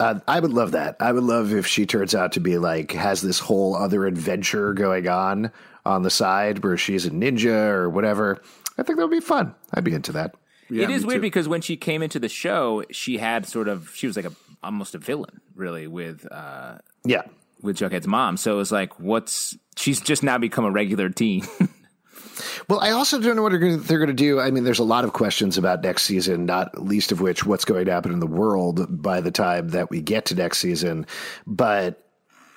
Uh, 0.00 0.20
I 0.26 0.40
would 0.40 0.52
love 0.52 0.72
that. 0.72 0.96
I 1.00 1.12
would 1.12 1.22
love 1.24 1.52
if 1.52 1.66
she 1.66 1.84
turns 1.86 2.14
out 2.14 2.32
to 2.32 2.40
be 2.40 2.58
like 2.58 2.92
has 2.92 3.20
this 3.20 3.38
whole 3.38 3.76
other 3.76 4.06
adventure 4.06 4.72
going 4.72 5.06
on 5.08 5.52
on 5.84 6.02
the 6.02 6.10
side 6.10 6.62
where 6.64 6.76
she's 6.76 7.04
a 7.06 7.10
ninja 7.10 7.68
or 7.68 7.90
whatever. 7.90 8.40
I 8.78 8.82
think 8.82 8.98
that 8.98 9.06
would 9.06 9.10
be 9.14 9.20
fun. 9.20 9.54
I'd 9.74 9.84
be 9.84 9.92
into 9.94 10.12
that. 10.12 10.34
Yeah, 10.70 10.84
it 10.84 10.90
is 10.90 11.04
weird 11.04 11.18
too. 11.18 11.22
because 11.22 11.46
when 11.48 11.60
she 11.60 11.76
came 11.76 12.02
into 12.02 12.18
the 12.18 12.28
show, 12.30 12.84
she 12.90 13.18
had 13.18 13.46
sort 13.46 13.68
of 13.68 13.90
she 13.94 14.06
was 14.06 14.16
like 14.16 14.24
a 14.24 14.32
almost 14.62 14.94
a 14.94 14.98
villain, 14.98 15.40
really, 15.54 15.86
with 15.86 16.26
uh, 16.32 16.78
Yeah. 17.04 17.22
with 17.60 17.76
Jughead's 17.76 18.06
mom. 18.06 18.36
So 18.38 18.54
it 18.54 18.56
was 18.56 18.72
like, 18.72 18.98
what's 18.98 19.56
she's 19.76 20.00
just 20.00 20.22
now 20.22 20.38
become 20.38 20.64
a 20.64 20.70
regular 20.70 21.10
teen. 21.10 21.44
Well, 22.68 22.80
I 22.80 22.90
also 22.90 23.20
don't 23.20 23.36
know 23.36 23.42
what 23.42 23.50
they're 23.50 23.58
going 23.98 24.06
to, 24.06 24.12
do. 24.12 24.40
I 24.40 24.50
mean, 24.50 24.64
there's 24.64 24.78
a 24.78 24.84
lot 24.84 25.04
of 25.04 25.12
questions 25.12 25.58
about 25.58 25.82
next 25.82 26.04
season, 26.04 26.46
not 26.46 26.82
least 26.82 27.12
of 27.12 27.20
which 27.20 27.44
what's 27.44 27.64
going 27.64 27.86
to 27.86 27.92
happen 27.92 28.12
in 28.12 28.20
the 28.20 28.26
world 28.26 29.02
by 29.02 29.20
the 29.20 29.30
time 29.30 29.68
that 29.68 29.90
we 29.90 30.00
get 30.00 30.26
to 30.26 30.34
next 30.34 30.58
season. 30.58 31.06
But 31.46 32.06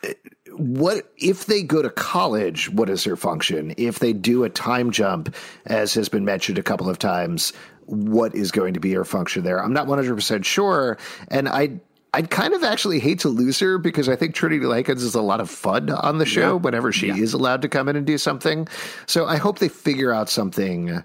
uh, 0.03 0.10
what 0.58 1.12
if 1.17 1.46
they 1.46 1.63
go 1.63 1.82
to 1.82 1.89
college? 1.89 2.70
What 2.70 2.89
is 2.89 3.03
their 3.03 3.15
function? 3.15 3.74
If 3.77 4.00
they 4.00 4.13
do 4.13 4.44
a 4.44 4.50
time 4.50 4.91
jump, 4.91 5.36
as 5.65 5.94
has 5.96 6.10
been 6.10 6.25
mentioned 6.25 6.58
a 6.58 6.63
couple 6.63 6.89
of 6.89 7.00
times, 7.00 7.53
what 7.86 8.36
is 8.36 8.51
going 8.51 8.74
to 8.74 8.79
be 8.79 8.94
her 8.94 9.05
function 9.05 9.44
there? 9.44 9.63
I'm 9.63 9.74
not 9.74 9.88
100% 9.88 10.46
sure. 10.46 10.98
And 11.29 11.48
I. 11.48 11.79
I'd 12.15 12.29
kind 12.29 12.53
of 12.53 12.63
actually 12.63 13.00
hate 13.00 13.19
to 13.19 13.29
lose 13.29 13.60
her 13.60 13.77
because 13.77 14.07
I 14.07 14.15
think 14.15 14.36
Trinity 14.36 14.63
Likins 14.63 15.01
is 15.01 15.15
a 15.15 15.22
lot 15.22 15.41
of 15.41 15.50
fun 15.50 15.89
on 15.89 16.17
the 16.17 16.25
show 16.25 16.55
whenever 16.55 16.93
she 16.93 17.10
is 17.10 17.34
allowed 17.34 17.62
to 17.63 17.67
come 17.67 17.89
in 17.89 17.98
and 17.98 18.07
do 18.07 18.17
something. 18.17 18.69
So 19.05 19.25
I 19.25 19.36
hope 19.36 19.60
they 19.60 19.67
figure 19.67 20.13
out 20.13 20.29
something 20.29 21.03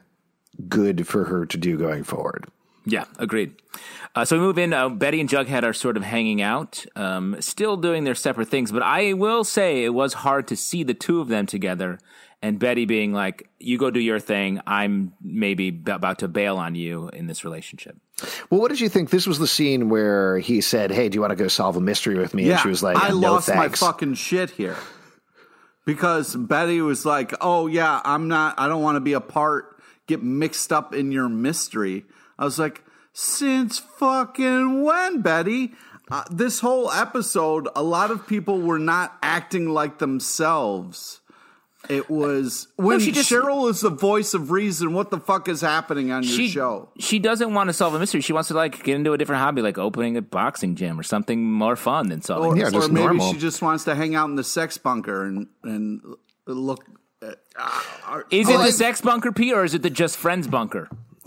good 0.68 1.08
for 1.08 1.24
her 1.24 1.46
to 1.46 1.56
do 1.56 1.76
going 1.76 2.04
forward. 2.04 2.46
Yeah, 2.86 3.06
agreed. 3.18 3.54
Uh, 4.14 4.25
so 4.25 4.36
we 4.36 4.42
move 4.42 4.56
in. 4.58 4.73
Uh, 4.73 4.88
Betty 4.88 5.20
and 5.20 5.28
Jughead 5.28 5.64
are 5.64 5.73
sort 5.73 5.96
of 5.96 6.04
hanging 6.04 6.40
out, 6.40 6.86
um, 6.94 7.36
still 7.40 7.76
doing 7.76 8.04
their 8.04 8.14
separate 8.14 8.49
things. 8.49 8.70
But 8.70 8.82
I 8.82 9.12
will 9.12 9.42
say 9.44 9.84
it 9.84 9.94
was 9.94 10.14
hard 10.14 10.46
to 10.49 10.56
see 10.56 10.82
the 10.84 10.94
two 10.94 11.20
of 11.20 11.28
them 11.28 11.46
together. 11.46 11.99
And 12.42 12.58
Betty 12.58 12.86
being 12.86 13.12
like, 13.12 13.50
"You 13.58 13.78
go 13.78 13.90
do 13.90 14.00
your 14.00 14.18
thing. 14.18 14.60
I'm 14.66 15.12
maybe 15.20 15.70
b- 15.70 15.92
about 15.92 16.20
to 16.20 16.28
bail 16.28 16.56
on 16.56 16.75
you 16.75 17.08
in 17.12 17.26
this 17.26 17.44
relationship." 17.44 17.96
Well, 18.50 18.61
what 18.61 18.69
did 18.69 18.80
you 18.80 18.89
think? 18.89 19.11
This 19.11 19.26
was 19.26 19.39
the 19.39 19.47
scene 19.47 19.89
where 19.89 20.39
he 20.39 20.61
said, 20.61 20.91
"Hey, 20.91 21.09
do 21.09 21.17
you 21.17 21.21
want 21.21 21.30
to 21.30 21.37
go 21.37 21.49
solve 21.49 21.76
a 21.76 21.80
mystery 21.80 22.19
with 22.19 22.35
me?" 22.35 22.45
Yeah, 22.45 22.52
and 22.52 22.61
she 22.61 22.69
was 22.69 22.83
like, 22.83 22.97
I 22.97 23.11
"No, 23.11 23.17
lost 23.17 23.49
thanks." 23.49 23.80
my 23.80 23.87
fucking 23.87 24.15
shit 24.15 24.50
here 24.50 24.76
because 25.85 26.37
Betty 26.37 26.80
was 26.80 27.04
like, 27.04 27.33
"Oh 27.41 27.67
yeah, 27.67 28.00
I'm 28.04 28.28
not. 28.28 28.59
I 28.59 28.69
don't 28.69 28.83
want 28.83 28.97
to 28.97 29.00
be 29.00 29.13
a 29.13 29.21
part. 29.21 29.80
Get 30.06 30.23
mixed 30.23 30.73
up 30.73 30.95
in 30.95 31.13
your 31.13 31.28
mystery." 31.28 32.04
I 32.39 32.45
was 32.45 32.59
like, 32.59 32.85
"Since 33.13 33.78
fucking 33.78 34.83
when, 34.83 35.23
Betty?" 35.23 35.75
Uh, 36.11 36.25
this 36.28 36.59
whole 36.59 36.91
episode, 36.91 37.69
a 37.76 37.83
lot 37.83 38.11
of 38.11 38.26
people 38.26 38.61
were 38.61 38.80
not 38.80 39.17
acting 39.23 39.69
like 39.69 39.99
themselves. 39.99 41.20
It 41.88 42.10
was 42.10 42.69
when 42.76 43.00
she 43.00 43.10
just- 43.10 43.30
Cheryl 43.30 43.69
is 43.71 43.80
the 43.80 43.90
voice 43.90 44.34
of 44.34 44.50
reason. 44.50 44.93
What 44.93 45.10
the 45.10 45.19
fuck 45.19 45.49
is 45.49 45.60
happening 45.62 46.12
on 46.12 46.23
your 46.23 46.32
She 46.36 46.49
show? 46.49 46.90
she 46.99 47.19
doesn't 47.19 47.54
want 47.54 47.69
to 47.69 47.73
solve 47.73 47.95
a 47.95 47.99
mystery. 47.99 48.21
She 48.21 48.32
wants 48.34 48.49
to 48.49 48.54
like 48.54 48.84
get 48.84 48.97
into 48.97 49.12
a 49.12 49.19
different 49.19 49.40
hobby, 49.40 49.62
like 49.62 49.78
opening 49.78 50.16
a 50.16 50.23
boxing 50.23 50.75
gym 50.76 51.00
or 51.00 51.02
something 51.02 51.43
more 51.50 51.76
fun 51.76 52.08
than 52.08 52.21
solving. 52.23 52.52
Or, 52.52 52.56
Yeah, 52.56 52.66
or 52.69 52.71
just 52.71 52.90
maybe 52.93 53.06
normal. 53.06 53.32
she 53.32 53.38
just 53.38 53.62
wants 53.62 53.84
to 53.84 53.95
hang 53.95 54.14
out 54.14 54.28
in 54.28 54.36
the 54.36 54.45
sex 54.45 54.76
bunker 54.78 55.25
and 55.25 55.47
and 55.64 56.00
look. 56.47 56.84
At, 57.23 57.36
uh, 57.56 58.21
Is 58.30 58.49
oh, 58.49 58.54
it 58.60 58.66
the 58.66 58.73
sex 58.73 59.00
bunker, 59.00 59.30
Pete, 59.32 59.52
or 59.52 59.64
is 59.64 59.75
it 59.75 59.82
the 59.82 59.90
just 59.90 60.16
friends 60.16 60.47
bunker? 60.49 60.88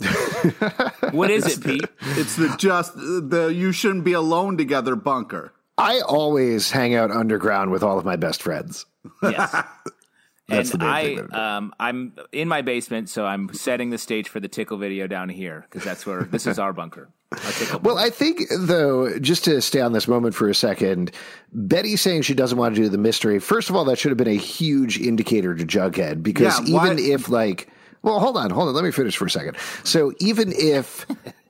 what 1.12 1.30
is 1.30 1.46
it, 1.46 1.64
Pete? 1.64 1.84
It's 2.16 2.36
the 2.36 2.54
just 2.58 2.94
the 2.96 3.52
you 3.54 3.72
shouldn't 3.72 4.04
be 4.04 4.12
alone 4.12 4.56
together 4.56 4.96
bunker. 4.96 5.52
I 5.78 6.00
always 6.00 6.70
hang 6.70 6.94
out 6.94 7.10
underground 7.10 7.70
with 7.70 7.82
all 7.82 7.98
of 7.98 8.04
my 8.04 8.16
best 8.16 8.42
friends. 8.42 8.86
Yes. 9.22 9.54
That's 10.48 10.72
and 10.72 10.82
the 10.82 10.86
I, 10.86 11.04
thing 11.04 11.16
that 11.16 11.34
I 11.34 11.56
um, 11.56 11.74
I'm 11.80 12.12
in 12.32 12.48
my 12.48 12.62
basement, 12.62 13.08
so 13.08 13.24
I'm 13.24 13.52
setting 13.54 13.90
the 13.90 13.98
stage 13.98 14.28
for 14.28 14.40
the 14.40 14.48
tickle 14.48 14.76
video 14.76 15.06
down 15.06 15.28
here 15.28 15.66
because 15.68 15.84
that's 15.84 16.04
where 16.04 16.24
this 16.24 16.46
is 16.46 16.58
our 16.58 16.72
bunker. 16.72 17.08
Well, 17.82 17.98
I 17.98 18.10
think 18.10 18.42
though, 18.60 19.18
just 19.18 19.44
to 19.44 19.60
stay 19.60 19.80
on 19.80 19.92
this 19.92 20.06
moment 20.06 20.34
for 20.34 20.48
a 20.48 20.54
second, 20.54 21.10
Betty 21.52 21.96
saying 21.96 22.22
she 22.22 22.34
doesn't 22.34 22.58
want 22.58 22.74
to 22.76 22.82
do 22.82 22.88
the 22.88 22.98
mystery. 22.98 23.38
First 23.38 23.70
of 23.70 23.76
all, 23.76 23.84
that 23.86 23.98
should 23.98 24.10
have 24.10 24.18
been 24.18 24.28
a 24.28 24.34
huge 24.34 25.00
indicator 25.00 25.54
to 25.54 25.64
Jughead 25.64 26.22
because 26.22 26.68
Yeah, 26.68 26.82
even 26.82 26.98
if 26.98 27.28
like, 27.28 27.68
well, 28.02 28.20
hold 28.20 28.36
on, 28.36 28.50
hold 28.50 28.68
on, 28.68 28.74
let 28.74 28.84
me 28.84 28.90
finish 28.90 29.16
for 29.16 29.26
a 29.26 29.30
second. 29.30 29.56
So 29.82 30.12
even 30.20 30.52
if 30.52 31.06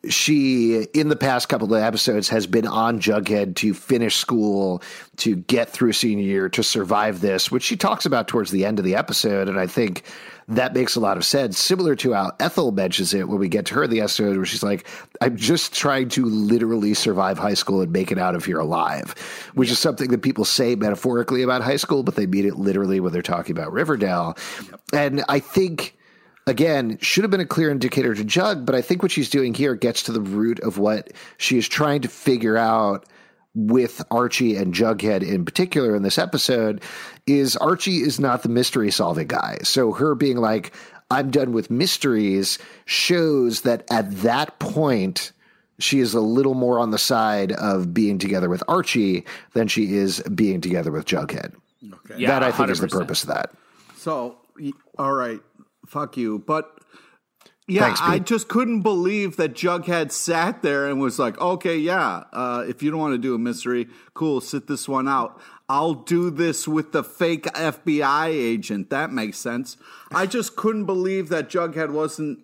she 0.09 0.83
in 0.95 1.09
the 1.09 1.17
past 1.17 1.49
couple 1.49 1.73
of 1.75 1.83
episodes 1.83 2.29
has 2.29 2.47
been 2.47 2.67
on 2.67 3.01
Jughead 3.01 3.57
to 3.57 3.75
finish 3.75 4.17
school, 4.17 4.83
to 5.19 5.37
get 5.37 5.71
through 5.71 5.93
senior 5.93 6.25
year, 6.25 6.49
to 6.51 6.62
survive 6.62 7.21
this, 7.21 7.51
which 7.51 7.62
she 7.62 7.77
talks 7.77 8.07
about 8.07 8.29
towards 8.29 8.51
the 8.51 8.64
end 8.64 8.79
of 8.79 8.85
the 8.85 8.95
episode, 8.97 9.49
and 9.49 9.59
I 9.59 9.67
think 9.67 10.03
that 10.47 10.75
makes 10.75 10.95
a 10.95 11.01
lot 11.01 11.17
of 11.17 11.25
sense. 11.25 11.59
Similar 11.59 11.97
to 11.97 12.12
how 12.12 12.33
Ethel 12.38 12.71
mentions 12.71 13.14
it 13.14 13.29
when 13.29 13.38
we 13.38 13.49
get 13.49 13.64
to 13.67 13.75
her 13.75 13.85
in 13.85 13.90
the 13.90 14.03
episode, 14.03 14.37
where 14.37 14.45
she's 14.45 14.62
like, 14.62 14.87
"I'm 15.23 15.37
just 15.37 15.73
trying 15.73 16.11
to 16.11 16.27
literally 16.27 16.93
survive 16.93 17.38
high 17.38 17.55
school 17.55 17.81
and 17.81 17.90
make 17.90 18.12
it 18.12 18.19
out 18.19 18.35
of 18.35 18.45
here 18.45 18.59
alive," 18.59 19.14
which 19.55 19.71
is 19.71 19.79
something 19.79 20.11
that 20.11 20.21
people 20.21 20.45
say 20.45 20.75
metaphorically 20.75 21.43
about 21.43 21.62
high 21.62 21.77
school, 21.77 22.03
but 22.03 22.17
they 22.17 22.27
mean 22.27 22.47
it 22.47 22.59
literally 22.59 23.01
when 23.01 23.12
they're 23.12 23.23
talking 23.23 23.57
about 23.57 23.73
Riverdale. 23.73 24.37
And 24.93 25.25
I 25.31 25.38
think 25.38 25.97
again, 26.47 26.99
should 27.01 27.25
have 27.25 27.31
been 27.31 27.41
a 27.41 27.47
clear 27.47 27.71
indicator 27.71 28.15
to 28.15 28.25
Jug, 28.25 28.67
but 28.67 28.75
I 28.75 28.83
think 28.83 29.03
what 29.03 29.13
she's 29.13 29.31
doing 29.31 29.55
here 29.55 29.75
gets 29.75 30.05
to 30.05 30.13
the 30.13 30.21
root 30.21 30.61
of 30.61 30.79
what 30.79 31.13
she 31.39 31.59
is 31.59 31.69
trying 31.69 32.03
to 32.03 32.09
figure 32.09 32.57
out 32.57 33.07
with 33.55 34.03
Archie 34.11 34.57
and 34.57 34.75
Jughead 34.75 35.23
in 35.23 35.45
particular 35.45 35.95
in 35.95 36.03
this 36.03 36.19
episode 36.19 36.83
is 37.27 37.57
Archie 37.57 37.99
is 37.99 38.19
not 38.19 38.43
the 38.43 38.49
mystery 38.49 38.91
solving 38.91 39.29
guy. 39.29 39.59
So 39.63 39.93
her 39.93 40.15
being 40.15 40.39
like, 40.39 40.75
I'm 41.11 41.31
done 41.31 41.53
with 41.53 41.71
mysteries 41.71 42.59
shows 42.85 43.61
that 43.61 43.85
at 43.91 44.11
that 44.23 44.59
point, 44.59 45.33
she 45.79 46.01
is 46.01 46.15
a 46.15 46.21
little 46.21 46.55
more 46.55 46.79
on 46.79 46.91
the 46.91 46.99
side 46.99 47.53
of 47.53 47.95
being 47.95 48.19
together 48.19 48.49
with 48.49 48.63
Archie 48.69 49.25
than 49.53 49.69
she 49.69 49.95
is 49.95 50.21
being 50.23 50.61
together 50.61 50.91
with 50.91 51.05
Jughead. 51.05 51.55
Yeah, 52.17 52.29
that 52.29 52.43
I 52.43 52.53
think 52.53 52.71
is 52.71 52.81
the 52.81 52.89
purpose 52.89 53.23
of 53.23 53.29
that. 53.29 53.51
So 53.97 54.39
all 54.99 55.13
right, 55.13 55.41
fuck 55.95 56.17
you. 56.17 56.41
But 56.41 56.77
yeah, 57.67 57.83
Thanks, 57.83 58.01
I 58.03 58.19
just 58.19 58.49
couldn't 58.49 58.83
believe 58.83 59.37
that 59.37 59.55
Jughead 59.55 60.11
sat 60.11 60.61
there 60.61 60.87
and 60.87 61.01
was 61.01 61.19
like, 61.19 61.41
"Okay, 61.41 61.79
yeah, 61.79 62.25
uh, 62.33 62.65
if 62.69 62.83
you 62.83 62.91
don't 62.91 63.01
want 63.01 63.15
to 63.15 63.19
do 63.19 63.35
a 63.35 63.39
mystery, 63.39 63.89
cool, 64.13 64.41
sit 64.41 64.67
this 64.67 64.89
one 64.89 65.09
out." 65.09 65.41
I'll 65.67 65.95
do 65.95 66.29
this 66.29 66.69
with 66.69 66.93
the 66.93 67.03
fake 67.03 67.45
FBI 67.45 68.27
agent. 68.27 68.91
That 68.91 69.11
makes 69.11 69.39
sense. 69.39 69.79
I 70.13 70.27
just 70.27 70.57
couldn't 70.57 70.85
believe 70.85 71.31
that 71.31 71.49
Jughead 71.49 71.91
wasn't 71.91 72.41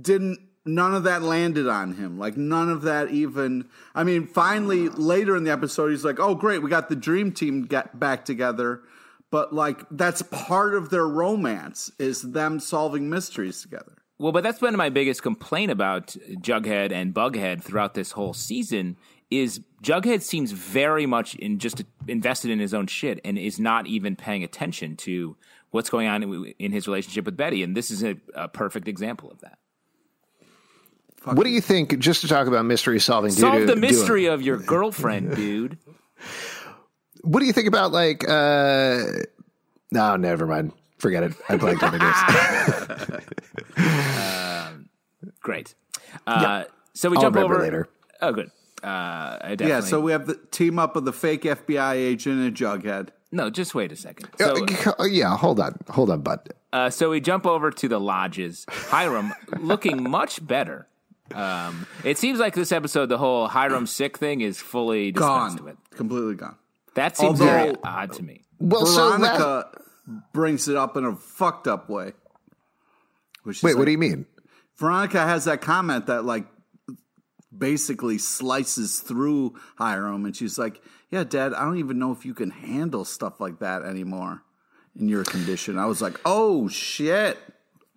didn't 0.00 0.38
none 0.64 0.94
of 0.94 1.02
that 1.02 1.22
landed 1.22 1.66
on 1.66 1.94
him. 1.94 2.16
Like 2.16 2.36
none 2.36 2.68
of 2.68 2.82
that 2.82 3.10
even. 3.10 3.68
I 3.92 4.04
mean, 4.04 4.26
finally 4.26 4.88
later 4.88 5.34
in 5.34 5.42
the 5.42 5.50
episode, 5.50 5.90
he's 5.90 6.04
like, 6.04 6.20
"Oh, 6.20 6.36
great, 6.36 6.62
we 6.62 6.70
got 6.70 6.88
the 6.88 6.96
dream 6.96 7.32
team 7.32 7.62
get 7.62 7.98
back 7.98 8.24
together." 8.24 8.82
But 9.30 9.52
like 9.54 9.84
that's 9.90 10.22
part 10.22 10.74
of 10.74 10.90
their 10.90 11.06
romance 11.06 11.90
is 11.98 12.22
them 12.32 12.58
solving 12.60 13.08
mysteries 13.08 13.62
together. 13.62 13.96
Well, 14.18 14.32
but 14.32 14.42
that's 14.42 14.58
been 14.58 14.76
my 14.76 14.90
biggest 14.90 15.22
complaint 15.22 15.70
about 15.70 16.08
Jughead 16.42 16.92
and 16.92 17.14
Bughead 17.14 17.62
throughout 17.62 17.94
this 17.94 18.12
whole 18.12 18.34
season 18.34 18.96
is 19.30 19.60
Jughead 19.82 20.22
seems 20.22 20.50
very 20.52 21.06
much 21.06 21.36
in 21.36 21.58
just 21.58 21.84
invested 22.08 22.50
in 22.50 22.58
his 22.58 22.74
own 22.74 22.86
shit 22.88 23.20
and 23.24 23.38
is 23.38 23.58
not 23.60 23.86
even 23.86 24.16
paying 24.16 24.42
attention 24.44 24.96
to 24.96 25.36
what's 25.70 25.88
going 25.88 26.08
on 26.08 26.22
in, 26.24 26.54
in 26.58 26.72
his 26.72 26.88
relationship 26.88 27.24
with 27.24 27.36
Betty, 27.36 27.62
and 27.62 27.76
this 27.76 27.92
is 27.92 28.02
a, 28.02 28.16
a 28.34 28.48
perfect 28.48 28.88
example 28.88 29.30
of 29.30 29.40
that. 29.40 29.58
What 31.24 31.44
do 31.44 31.50
you 31.50 31.60
think? 31.60 31.98
Just 31.98 32.22
to 32.22 32.28
talk 32.28 32.48
about 32.48 32.64
mystery 32.64 32.98
solving, 32.98 33.30
Solve 33.30 33.52
dude, 33.54 33.62
the 33.68 33.74
doing- 33.74 33.80
mystery 33.80 34.26
of 34.26 34.42
your 34.42 34.56
girlfriend, 34.56 35.36
dude. 35.36 35.78
What 37.22 37.40
do 37.40 37.46
you 37.46 37.52
think 37.52 37.68
about 37.68 37.92
like? 37.92 38.28
uh 38.28 39.04
No, 39.90 40.16
never 40.16 40.46
mind. 40.46 40.72
Forget 40.98 41.22
it. 41.22 41.32
I 41.48 41.56
blanked 41.56 41.82
on 41.82 41.94
it. 41.94 43.20
Great. 45.42 45.74
Uh, 46.26 46.64
So 46.92 47.08
we 47.08 47.16
I'll 47.16 47.22
jump 47.24 47.36
over 47.36 47.58
later. 47.60 47.88
Oh, 48.20 48.32
good. 48.32 48.50
Uh, 48.82 48.86
I 48.86 49.38
definitely, 49.56 49.68
Yeah, 49.68 49.80
so 49.80 50.00
we 50.00 50.12
have 50.12 50.26
the 50.26 50.34
team 50.50 50.78
up 50.78 50.96
of 50.96 51.04
the 51.04 51.12
fake 51.12 51.42
FBI 51.42 51.94
agent 51.94 52.40
and 52.40 52.54
Jughead. 52.56 53.08
no, 53.32 53.48
just 53.50 53.74
wait 53.74 53.92
a 53.92 53.96
second. 53.96 54.28
So, 54.38 54.66
Uh, 54.98 55.04
yeah, 55.04 55.36
hold 55.36 55.60
on, 55.60 55.76
hold 55.88 56.10
on, 56.10 56.20
bud. 56.22 56.40
uh, 56.72 56.90
so 56.90 57.10
we 57.10 57.20
jump 57.20 57.46
over 57.46 57.70
to 57.70 57.88
the 57.88 58.00
lodges. 58.00 58.64
Hiram 58.68 59.32
looking 59.60 60.08
much 60.10 60.44
better. 60.46 60.86
Um, 61.34 61.86
it 62.04 62.18
seems 62.18 62.38
like 62.40 62.54
this 62.54 62.72
episode, 62.72 63.06
the 63.06 63.18
whole 63.18 63.46
Hiram 63.48 63.86
sick 63.86 64.18
thing 64.18 64.40
is 64.40 64.58
fully 64.60 65.12
dispensed 65.12 65.58
Gone. 65.58 65.64
with. 65.66 65.76
Completely 65.96 66.34
gone. 66.34 66.56
That 66.94 67.16
seems 67.16 67.40
Although- 67.40 67.52
very 67.52 67.74
odd 67.84 68.12
to 68.14 68.22
me. 68.22 68.42
Well, 68.58 68.86
so 68.86 69.10
that- 69.10 69.18
Veronica 69.20 69.82
brings 70.32 70.68
it 70.68 70.76
up 70.76 70.96
in 70.96 71.04
a 71.04 71.16
fucked 71.16 71.66
up 71.66 71.88
way. 71.88 72.12
Which 73.42 73.62
wait, 73.62 73.72
like, 73.72 73.78
what 73.78 73.84
do 73.86 73.92
you 73.92 73.98
mean? 73.98 74.26
Veronica 74.76 75.20
has 75.20 75.44
that 75.44 75.60
comment 75.60 76.06
that 76.06 76.24
like 76.24 76.46
basically 77.56 78.18
slices 78.18 79.00
through 79.00 79.54
Hiram, 79.76 80.24
and 80.24 80.36
she's 80.36 80.58
like, 80.58 80.82
"Yeah, 81.10 81.24
Dad, 81.24 81.54
I 81.54 81.64
don't 81.64 81.78
even 81.78 81.98
know 81.98 82.12
if 82.12 82.24
you 82.24 82.34
can 82.34 82.50
handle 82.50 83.04
stuff 83.04 83.40
like 83.40 83.60
that 83.60 83.82
anymore 83.82 84.42
in 84.94 85.08
your 85.08 85.24
condition." 85.24 85.78
I 85.78 85.86
was 85.86 86.02
like, 86.02 86.18
"Oh 86.24 86.68
shit." 86.68 87.38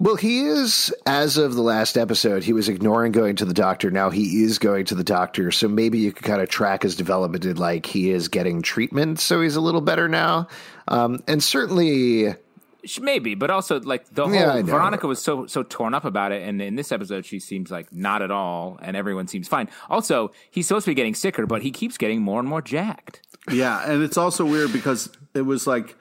Well, 0.03 0.17
he 0.17 0.41
is, 0.41 0.93
as 1.05 1.37
of 1.37 1.55
the 1.55 1.61
last 1.61 1.97
episode, 1.97 2.43
he 2.43 2.51
was 2.51 2.67
ignoring 2.67 3.13
going 3.13 3.37
to 3.37 3.45
the 3.45 3.53
doctor. 3.53 3.89
Now 3.89 4.09
he 4.09 4.43
is 4.43 4.59
going 4.59 4.83
to 4.87 4.95
the 4.95 5.03
doctor. 5.03 5.49
So 5.49 5.69
maybe 5.69 5.97
you 5.97 6.11
could 6.11 6.25
kind 6.25 6.41
of 6.41 6.49
track 6.49 6.83
his 6.83 6.97
development 6.97 7.45
in 7.45 7.55
like 7.55 7.85
he 7.85 8.09
is 8.09 8.27
getting 8.27 8.61
treatment. 8.61 9.21
So 9.21 9.39
he's 9.39 9.55
a 9.55 9.61
little 9.61 9.79
better 9.79 10.09
now. 10.09 10.49
Um, 10.89 11.23
and 11.25 11.41
certainly, 11.41 12.35
Maybe, 12.99 13.33
but 13.35 13.49
also 13.49 13.79
like 13.79 14.13
the 14.13 14.25
whole 14.25 14.33
Yeah, 14.33 14.61
Veronica 14.61 15.07
was 15.07 15.21
so 15.21 15.45
so 15.45 15.63
torn 15.63 15.93
up 15.93 16.03
about 16.03 16.33
it, 16.33 16.45
and 16.45 16.61
in 16.61 16.75
this 16.75 16.91
episode 16.91 17.25
she 17.25 17.39
seems 17.39 17.71
like 17.71 17.93
not 17.93 18.21
at 18.21 18.29
all, 18.29 18.77
and 18.81 18.97
everyone 18.97 19.29
seems 19.29 19.47
fine. 19.47 19.69
Also, 19.89 20.33
he's 20.51 20.67
supposed 20.67 20.83
to 20.83 20.91
be 20.91 20.95
getting 20.95 21.15
sicker, 21.15 21.45
but 21.45 21.61
he 21.61 21.71
keeps 21.71 21.97
getting 21.97 22.21
more 22.21 22.41
and 22.41 22.49
more 22.49 22.61
jacked. 22.61 23.21
Yeah, 23.49 23.89
and 23.89 24.03
it's 24.03 24.17
also 24.17 24.43
weird 24.43 24.73
because 24.73 25.09
it 25.33 25.43
was 25.43 25.65
like 25.65 25.95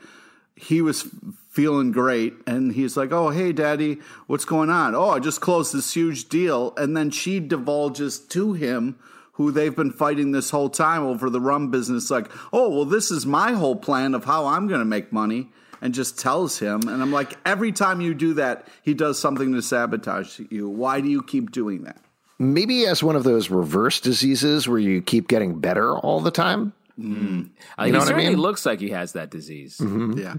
he 0.57 0.83
was 0.83 1.09
feeling 1.53 1.93
great 1.93 2.35
and 2.47 2.73
he's 2.73 2.97
like, 2.97 3.13
"Oh, 3.13 3.29
hey 3.31 3.53
daddy, 3.53 3.99
what's 4.27 4.45
going 4.45 4.71
on?" 4.71 4.95
"Oh, 4.95 5.11
I 5.11 5.19
just 5.21 5.41
closed 5.41 5.73
this 5.75 5.93
huge 5.95 6.29
deal." 6.29 6.73
And 6.77 6.97
then 6.97 7.11
she 7.11 7.39
divulges 7.41 8.19
to 8.19 8.55
him 8.55 8.97
who 9.35 9.51
they've 9.51 9.75
been 9.77 9.93
fighting 9.93 10.33
this 10.33 10.51
whole 10.51 10.69
time 10.71 11.03
over 11.03 11.29
the 11.31 11.41
rum 11.41 11.71
business 11.71 12.11
like, 12.11 12.31
"Oh, 12.53 12.69
well 12.71 12.85
this 12.87 13.11
is 13.11 13.25
my 13.27 13.53
whole 13.53 13.77
plan 13.77 14.15
of 14.15 14.25
how 14.25 14.47
I'm 14.47 14.67
going 14.67 14.81
to 14.81 14.85
make 14.87 15.13
money." 15.13 15.49
And 15.85 15.93
just 15.93 16.17
tells 16.17 16.61
him, 16.61 16.83
and 16.87 17.03
I'm 17.03 17.11
like, 17.11 17.37
every 17.45 17.73
time 17.73 18.01
you 18.01 18.15
do 18.15 18.35
that, 18.35 18.69
he 18.85 18.95
does 18.95 19.19
something 19.19 19.53
to 19.55 19.61
sabotage 19.63 20.39
you. 20.49 20.69
Why 20.69 21.01
do 21.01 21.09
you 21.09 21.25
keep 21.25 21.51
doing 21.51 21.83
that? 21.83 21.97
maybe 22.39 22.75
he 22.79 22.83
has 22.83 23.03
one 23.03 23.17
of 23.17 23.25
those 23.25 23.51
reverse 23.51 23.99
diseases 24.01 24.69
where 24.69 24.79
you 24.79 25.03
keep 25.03 25.27
getting 25.27 25.59
better 25.59 25.97
all 25.99 26.21
the 26.21 26.31
time. 26.31 26.73
Uh, 26.99 27.03
You 27.05 27.07
he 27.07 27.91
know 27.91 27.99
what 27.99 28.03
I 28.03 28.05
certainly 28.05 28.29
mean? 28.31 28.39
looks 28.39 28.65
like 28.65 28.79
he 28.81 28.91
has 28.91 29.13
that 29.15 29.31
disease. 29.31 29.81
Yeah. 29.81 30.35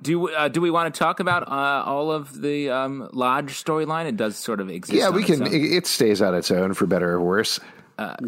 Do 0.00 0.30
uh, 0.30 0.48
do 0.48 0.60
we 0.60 0.70
want 0.70 0.94
to 0.94 0.98
talk 0.98 1.18
about 1.20 1.48
uh, 1.48 1.82
all 1.84 2.12
of 2.12 2.40
the 2.40 2.70
um, 2.70 3.08
lodge 3.12 3.62
storyline? 3.62 4.06
It 4.06 4.16
does 4.16 4.36
sort 4.36 4.60
of 4.60 4.70
exist. 4.70 4.96
Yeah, 4.96 5.10
we 5.10 5.24
can. 5.24 5.46
It, 5.46 5.54
it 5.54 5.86
stays 5.86 6.22
on 6.22 6.34
its 6.34 6.50
own 6.50 6.74
for 6.74 6.86
better 6.86 7.10
or 7.10 7.20
worse. 7.20 7.58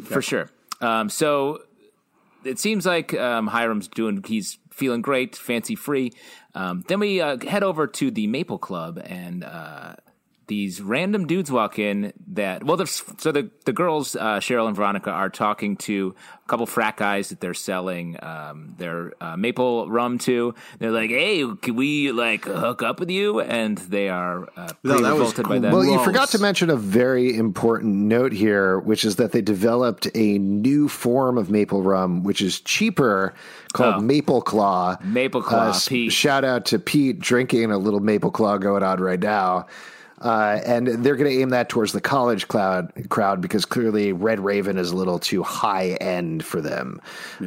for 0.02 0.20
sure. 0.20 0.50
Um, 0.80 1.08
so 1.08 1.60
it 2.44 2.58
seems 2.58 2.86
like 2.86 3.14
um, 3.14 3.46
Hiram's 3.46 3.88
doing. 3.88 4.22
He's 4.26 4.58
feeling 4.70 5.02
great, 5.02 5.36
fancy 5.36 5.74
free. 5.74 6.12
Um, 6.54 6.84
then 6.88 7.00
we 7.00 7.20
uh, 7.20 7.38
head 7.46 7.62
over 7.62 7.86
to 7.86 8.10
the 8.10 8.26
Maple 8.26 8.58
Club, 8.58 9.00
and 9.04 9.44
uh, 9.44 9.96
these 10.50 10.82
random 10.82 11.26
dudes 11.28 11.50
walk 11.50 11.78
in. 11.78 12.12
That 12.32 12.64
well, 12.64 12.76
the, 12.76 12.86
so 12.86 13.32
the 13.32 13.50
the 13.64 13.72
girls 13.72 14.14
uh, 14.16 14.40
Cheryl 14.40 14.66
and 14.66 14.76
Veronica 14.76 15.10
are 15.10 15.30
talking 15.30 15.76
to 15.78 16.14
a 16.44 16.48
couple 16.48 16.66
frat 16.66 16.96
guys 16.96 17.28
that 17.30 17.40
they're 17.40 17.54
selling 17.54 18.16
um, 18.22 18.74
their 18.76 19.12
uh, 19.20 19.36
maple 19.36 19.88
rum 19.88 20.18
to. 20.18 20.54
They're 20.78 20.90
like, 20.90 21.10
"Hey, 21.10 21.44
can 21.62 21.76
we 21.76 22.10
like 22.12 22.44
hook 22.44 22.82
up 22.82 22.98
with 23.00 23.10
you?" 23.10 23.40
And 23.40 23.78
they 23.78 24.08
are 24.08 24.48
uh, 24.56 24.72
No, 24.82 25.00
that 25.00 25.12
was 25.14 25.28
revolted 25.30 25.48
by 25.48 25.58
that. 25.60 25.72
Well, 25.72 25.84
you 25.84 26.02
forgot 26.04 26.28
to 26.30 26.38
mention 26.38 26.68
a 26.68 26.76
very 26.76 27.34
important 27.36 27.94
note 27.94 28.32
here, 28.32 28.78
which 28.80 29.04
is 29.04 29.16
that 29.16 29.30
they 29.32 29.40
developed 29.42 30.08
a 30.14 30.38
new 30.38 30.88
form 30.88 31.38
of 31.38 31.48
maple 31.50 31.82
rum, 31.82 32.22
which 32.24 32.42
is 32.42 32.60
cheaper, 32.60 33.34
called 33.72 33.96
Oh. 33.96 34.00
Maple 34.00 34.42
Claw. 34.42 34.96
Maple 35.04 35.42
Claw, 35.42 35.68
s- 35.70 35.88
Pete. 35.88 36.12
Shout 36.12 36.44
out 36.44 36.64
to 36.66 36.78
Pete 36.78 37.18
drinking 37.20 37.70
a 37.70 37.78
little 37.78 38.00
Maple 38.00 38.30
Claw 38.32 38.58
going 38.58 38.82
on 38.82 39.00
right 39.00 39.20
now. 39.20 39.66
Uh, 40.20 40.60
and 40.66 40.86
they're 40.86 41.16
going 41.16 41.30
to 41.30 41.40
aim 41.40 41.50
that 41.50 41.68
towards 41.68 41.92
the 41.92 42.00
college 42.00 42.46
cloud, 42.48 42.92
crowd 43.08 43.40
because 43.40 43.64
clearly 43.64 44.12
Red 44.12 44.40
Raven 44.40 44.76
is 44.76 44.90
a 44.90 44.96
little 44.96 45.18
too 45.18 45.42
high 45.42 45.90
end 46.00 46.44
for 46.44 46.60
them. 46.60 47.00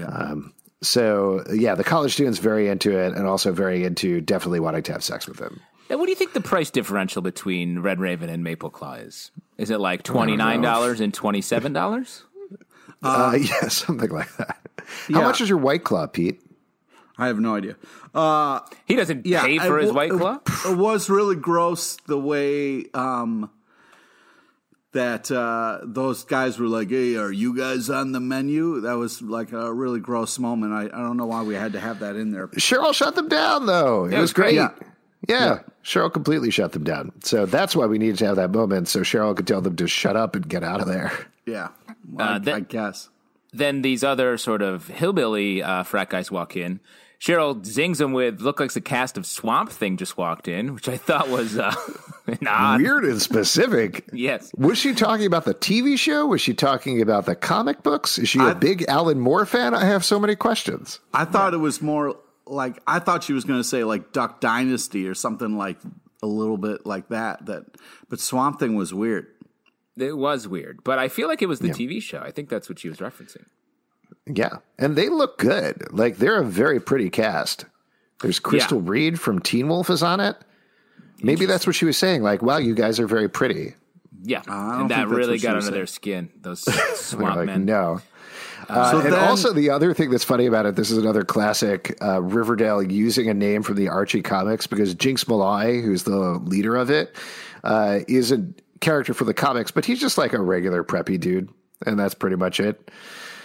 Um, 0.08 0.54
so, 0.82 1.44
yeah, 1.54 1.76
the 1.76 1.84
college 1.84 2.14
student's 2.14 2.40
very 2.40 2.68
into 2.68 2.98
it 2.98 3.14
and 3.14 3.28
also 3.28 3.52
very 3.52 3.84
into 3.84 4.22
definitely 4.22 4.60
wanting 4.60 4.84
to 4.84 4.92
have 4.92 5.04
sex 5.04 5.28
with 5.28 5.38
them. 5.38 5.62
Now, 5.90 5.98
what 5.98 6.06
do 6.06 6.12
you 6.12 6.16
think 6.16 6.34
the 6.34 6.42
price 6.42 6.72
differential 6.72 7.22
between 7.22 7.80
Red 7.80 8.00
Raven 8.00 8.30
and 8.30 8.44
Maple 8.44 8.70
Claw 8.70 8.94
is? 8.96 9.32
Is 9.58 9.70
it 9.70 9.80
like 9.80 10.04
twenty 10.04 10.36
nine 10.36 10.62
dollars 10.62 11.00
and 11.00 11.14
twenty 11.14 11.42
seven 11.42 11.74
dollars? 11.74 12.24
Uh, 13.02 13.38
yeah, 13.40 13.68
something 13.68 14.10
like 14.10 14.36
that. 14.38 14.58
How 15.10 15.20
yeah. 15.20 15.22
much 15.22 15.42
is 15.42 15.50
your 15.50 15.58
White 15.58 15.84
Claw, 15.84 16.08
Pete? 16.08 16.42
I 17.18 17.28
have 17.28 17.40
no 17.40 17.56
idea. 17.56 17.76
Uh, 18.14 18.60
He 18.86 18.96
doesn't 18.96 19.26
yeah, 19.26 19.44
pay 19.44 19.60
for 19.60 19.78
it 19.80 19.84
his 19.84 19.92
wa- 19.92 19.96
White 20.08 20.12
Claw. 20.12 20.40
It 20.72 20.78
was 20.78 21.10
really 21.10 21.36
gross 21.36 21.98
the 22.08 22.18
way 22.18 22.86
um, 22.94 23.50
that 24.94 25.32
uh, 25.32 25.80
those 25.84 26.24
guys 26.24 26.60
were 26.60 26.68
like, 26.68 26.90
"Hey, 26.90 27.16
are 27.16 27.32
you 27.32 27.56
guys 27.58 27.90
on 27.90 28.12
the 28.12 28.20
menu?" 28.20 28.82
That 28.82 28.94
was 28.94 29.22
like 29.22 29.52
a 29.52 29.74
really 29.74 30.00
gross 30.00 30.38
moment. 30.40 30.74
I, 30.74 30.84
I 30.86 31.02
don't 31.02 31.18
know 31.18 31.26
why 31.26 31.42
we 31.44 31.56
had 31.56 31.74
to 31.74 31.80
have 31.80 32.00
that 32.00 32.16
in 32.16 32.32
there. 32.32 32.48
Cheryl 32.50 32.94
shut 32.94 33.16
them 33.16 33.28
down, 33.28 33.66
though. 33.66 34.06
It 34.06 34.14
it 34.14 34.16
was 34.16 34.22
was 34.22 34.34
great. 34.34 34.56
great. 34.58 34.72
Yeah. 35.28 35.60
Cheryl 35.84 36.12
completely 36.12 36.50
shut 36.52 36.72
them 36.74 36.84
down. 36.84 37.12
So 37.24 37.46
that's 37.46 37.76
why 37.76 37.86
we 37.88 37.98
needed 37.98 38.18
to 38.20 38.26
have 38.26 38.36
that 38.38 38.52
moment 38.52 38.88
so 38.88 39.02
Cheryl 39.02 39.36
could 39.36 39.48
tell 39.48 39.62
them 39.62 39.76
to 39.78 39.88
shut 39.88 40.16
up 40.16 40.36
and 40.36 40.48
get 40.48 40.64
out 40.64 40.80
of 40.82 40.88
there. 40.88 41.12
Yeah, 41.46 41.70
well, 42.10 42.28
I, 42.28 42.36
Uh, 42.36 42.40
that- 42.40 42.56
I 42.56 42.60
guess. 42.62 43.10
Then 43.56 43.82
these 43.84 44.04
other 44.04 44.38
sort 44.38 44.62
of 44.64 44.88
hillbilly 44.88 45.62
uh, 45.62 45.84
frat 45.84 46.10
guys 46.10 46.32
walk 46.32 46.56
in. 46.58 46.80
Cheryl 47.24 47.66
zings 47.66 48.02
him 48.02 48.12
with 48.12 48.42
look 48.42 48.60
like 48.60 48.74
the 48.74 48.82
cast 48.82 49.18
of 49.18 49.26
Swamp 49.26 49.72
Thing 49.72 49.96
just 49.96 50.18
walked 50.18 50.50
in, 50.50 50.74
which 50.74 50.90
I 50.90 50.98
thought 50.98 51.30
was 51.30 51.58
uh, 51.58 51.74
odd. 52.46 52.82
Weird 52.82 53.06
and 53.06 53.22
specific. 53.22 54.04
Yes. 54.12 54.52
Was 54.58 54.78
she 54.78 54.94
talking 54.94 55.26
about 55.26 55.46
the 55.46 55.54
TV 55.54 55.98
show? 55.98 56.26
Was 56.26 56.42
she 56.42 56.54
talking 56.54 57.02
about 57.02 57.26
the 57.26 57.34
comic 57.36 57.82
books? 57.82 58.18
Is 58.20 58.28
she 58.28 58.40
a 58.40 58.48
I- 58.48 58.54
big 58.54 58.84
Alan 58.90 59.22
Moore 59.22 59.46
fan? 59.46 59.74
I 59.74 59.86
have 59.86 60.04
so 60.04 60.20
many 60.20 60.36
questions. 60.36 61.00
I 61.14 61.24
thought 61.24 61.54
it 61.54 61.58
was 61.58 61.82
more 61.82 62.18
like 62.46 62.82
I 62.86 63.00
thought 63.00 63.24
she 63.24 63.32
was 63.32 63.46
going 63.46 63.60
to 63.60 63.64
say 63.64 63.86
like 63.86 64.12
Duck 64.12 64.42
Dynasty 64.42 65.08
or 65.08 65.16
something 65.16 65.58
like 65.58 65.78
a 66.22 66.28
little 66.28 66.58
bit 66.58 66.86
like 66.86 67.08
that. 67.08 67.46
That, 67.46 67.64
but 68.10 68.20
Swamp 68.20 68.60
Thing 68.60 68.76
was 68.76 68.94
weird. 68.94 69.28
It 69.96 70.18
was 70.18 70.46
weird, 70.46 70.84
but 70.84 71.00
I 71.00 71.08
feel 71.08 71.30
like 71.30 71.42
it 71.42 71.46
was 71.46 71.60
the 71.60 71.70
TV 71.70 72.02
show. 72.02 72.20
I 72.20 72.32
think 72.32 72.50
that's 72.50 72.68
what 72.68 72.80
she 72.80 72.90
was 72.90 72.98
referencing. 72.98 73.46
Yeah. 74.28 74.58
And 74.80 74.96
they 74.96 75.10
look 75.10 75.38
good. 75.38 75.92
Like 75.92 76.18
they're 76.18 76.38
a 76.42 76.46
very 76.46 76.80
pretty 76.80 77.10
cast. 77.10 77.66
There's 78.22 78.40
Crystal 78.40 78.80
Reed 78.80 79.20
from 79.20 79.40
Teen 79.40 79.68
Wolf 79.68 79.90
is 79.90 80.02
on 80.04 80.20
it. 80.20 80.38
Maybe 81.22 81.46
that's 81.46 81.66
what 81.68 81.76
she 81.76 81.86
was 81.86 81.98
saying. 81.98 82.22
Like, 82.24 82.42
wow, 82.42 82.58
you 82.58 82.74
guys 82.76 83.00
are 83.00 83.08
very 83.08 83.30
pretty. 83.30 83.76
Yeah, 84.26 84.42
and 84.48 84.90
that 84.90 85.10
really 85.10 85.38
got 85.38 85.52
under 85.52 85.62
saying. 85.62 85.74
their 85.74 85.86
skin. 85.88 86.30
Those 86.42 86.62
They're 86.66 86.96
swamp 86.96 87.36
like, 87.36 87.46
men. 87.48 87.66
no. 87.66 88.00
Uh, 88.70 88.92
So 88.92 89.00
and 89.00 89.12
then- 89.12 89.20
also 89.20 89.52
the 89.52 89.70
other 89.70 89.94
thing 89.94 90.10
that's 90.10 90.24
funny 90.24 90.46
about 90.46 90.66
it, 90.66 90.76
this 90.78 90.90
is 90.90 90.98
another 90.98 91.24
classic 91.26 91.98
uh, 92.02 92.22
Riverdale 92.22 92.82
using 92.82 93.30
a 93.30 93.34
name 93.34 93.62
from 93.64 93.76
the 93.76 93.90
Archie 93.90 94.22
comics 94.22 94.68
because 94.68 94.94
Jinx 94.96 95.28
Malloy, 95.28 95.82
who's 95.82 96.04
the 96.04 96.40
leader 96.46 96.78
of 96.78 96.90
it, 96.90 97.14
uh, 97.66 98.00
is 98.08 98.32
a 98.32 98.46
character 98.80 99.14
for 99.14 99.26
the 99.26 99.34
comics, 99.34 99.72
but 99.72 99.84
he's 99.84 100.00
just 100.00 100.18
like 100.18 100.32
a 100.32 100.40
regular 100.42 100.82
preppy 100.86 101.20
dude, 101.20 101.50
and 101.86 102.00
that's 102.00 102.14
pretty 102.14 102.38
much 102.38 102.62
it. 102.62 102.90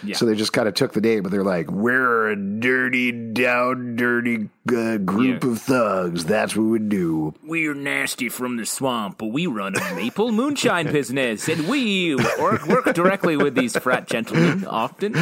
Yeah. 0.03 0.15
So 0.15 0.25
they 0.25 0.35
just 0.35 0.53
kind 0.53 0.67
of 0.67 0.73
took 0.73 0.93
the 0.93 1.01
name, 1.01 1.23
but 1.23 1.31
they're 1.31 1.43
like, 1.43 1.69
we're 1.69 2.29
a 2.29 2.35
dirty, 2.35 3.11
down, 3.11 3.95
dirty 3.95 4.49
uh, 4.73 4.97
group 4.97 5.43
Yeah. 5.43 5.51
of 5.51 5.61
thugs. 5.61 6.25
That's 6.25 6.55
what 6.55 6.63
we 6.63 6.79
do. 6.79 7.33
We're 7.43 7.73
nasty 7.73 8.29
from 8.29 8.57
the 8.57 8.65
swamp, 8.65 9.17
but 9.17 9.27
we 9.27 9.47
run 9.47 9.75
a 9.75 9.95
maple 9.95 10.31
moonshine 10.31 10.91
business, 10.91 11.47
and 11.47 11.67
we 11.67 12.15
work, 12.39 12.65
work 12.67 12.93
directly 12.93 13.37
with 13.37 13.55
these 13.55 13.77
frat 13.77 14.07
gentlemen 14.07 14.65
often. 14.65 15.13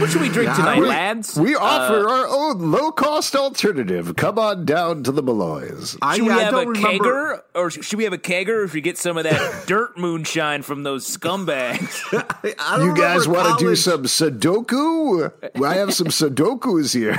What 0.00 0.10
should 0.10 0.22
we 0.22 0.28
drink 0.30 0.52
tonight, 0.54 0.80
we, 0.80 0.86
lads? 0.86 1.38
We 1.38 1.54
Uh, 1.54 1.60
offer 1.60 2.08
our 2.08 2.26
own 2.26 2.70
low 2.72 2.90
cost 2.90 3.36
alternative. 3.36 4.16
Come 4.16 4.38
on 4.38 4.64
down 4.64 5.02
to 5.04 5.12
the 5.12 5.22
Malloys. 5.22 5.96
I, 6.02 6.16
should 6.16 6.24
we 6.26 6.30
I 6.32 6.40
have 6.42 6.54
a 6.54 6.64
don't 6.64 6.68
remember. 6.68 7.04
kegger, 7.04 7.42
or 7.54 7.70
should 7.70 7.98
we 7.98 8.04
have 8.04 8.12
a 8.12 8.18
kegger 8.18 8.64
if 8.64 8.72
we 8.72 8.80
get 8.80 8.98
some 8.98 9.16
of 9.16 9.24
that 9.24 9.64
dirt 9.66 9.96
moonshine 9.98 10.62
from 10.62 10.82
those 10.82 11.06
scumbags? 11.06 12.02
I 12.58 12.78
don't 12.78 12.86
You 12.88 12.96
guys 13.00 13.28
want 13.28 13.58
to 13.58 13.64
do 13.64 13.76
some 13.76 14.04
Sudoku? 14.04 15.30
I 15.64 15.74
have 15.74 15.94
some 15.94 16.08
Sudokus 16.08 16.92
here. 16.94 17.16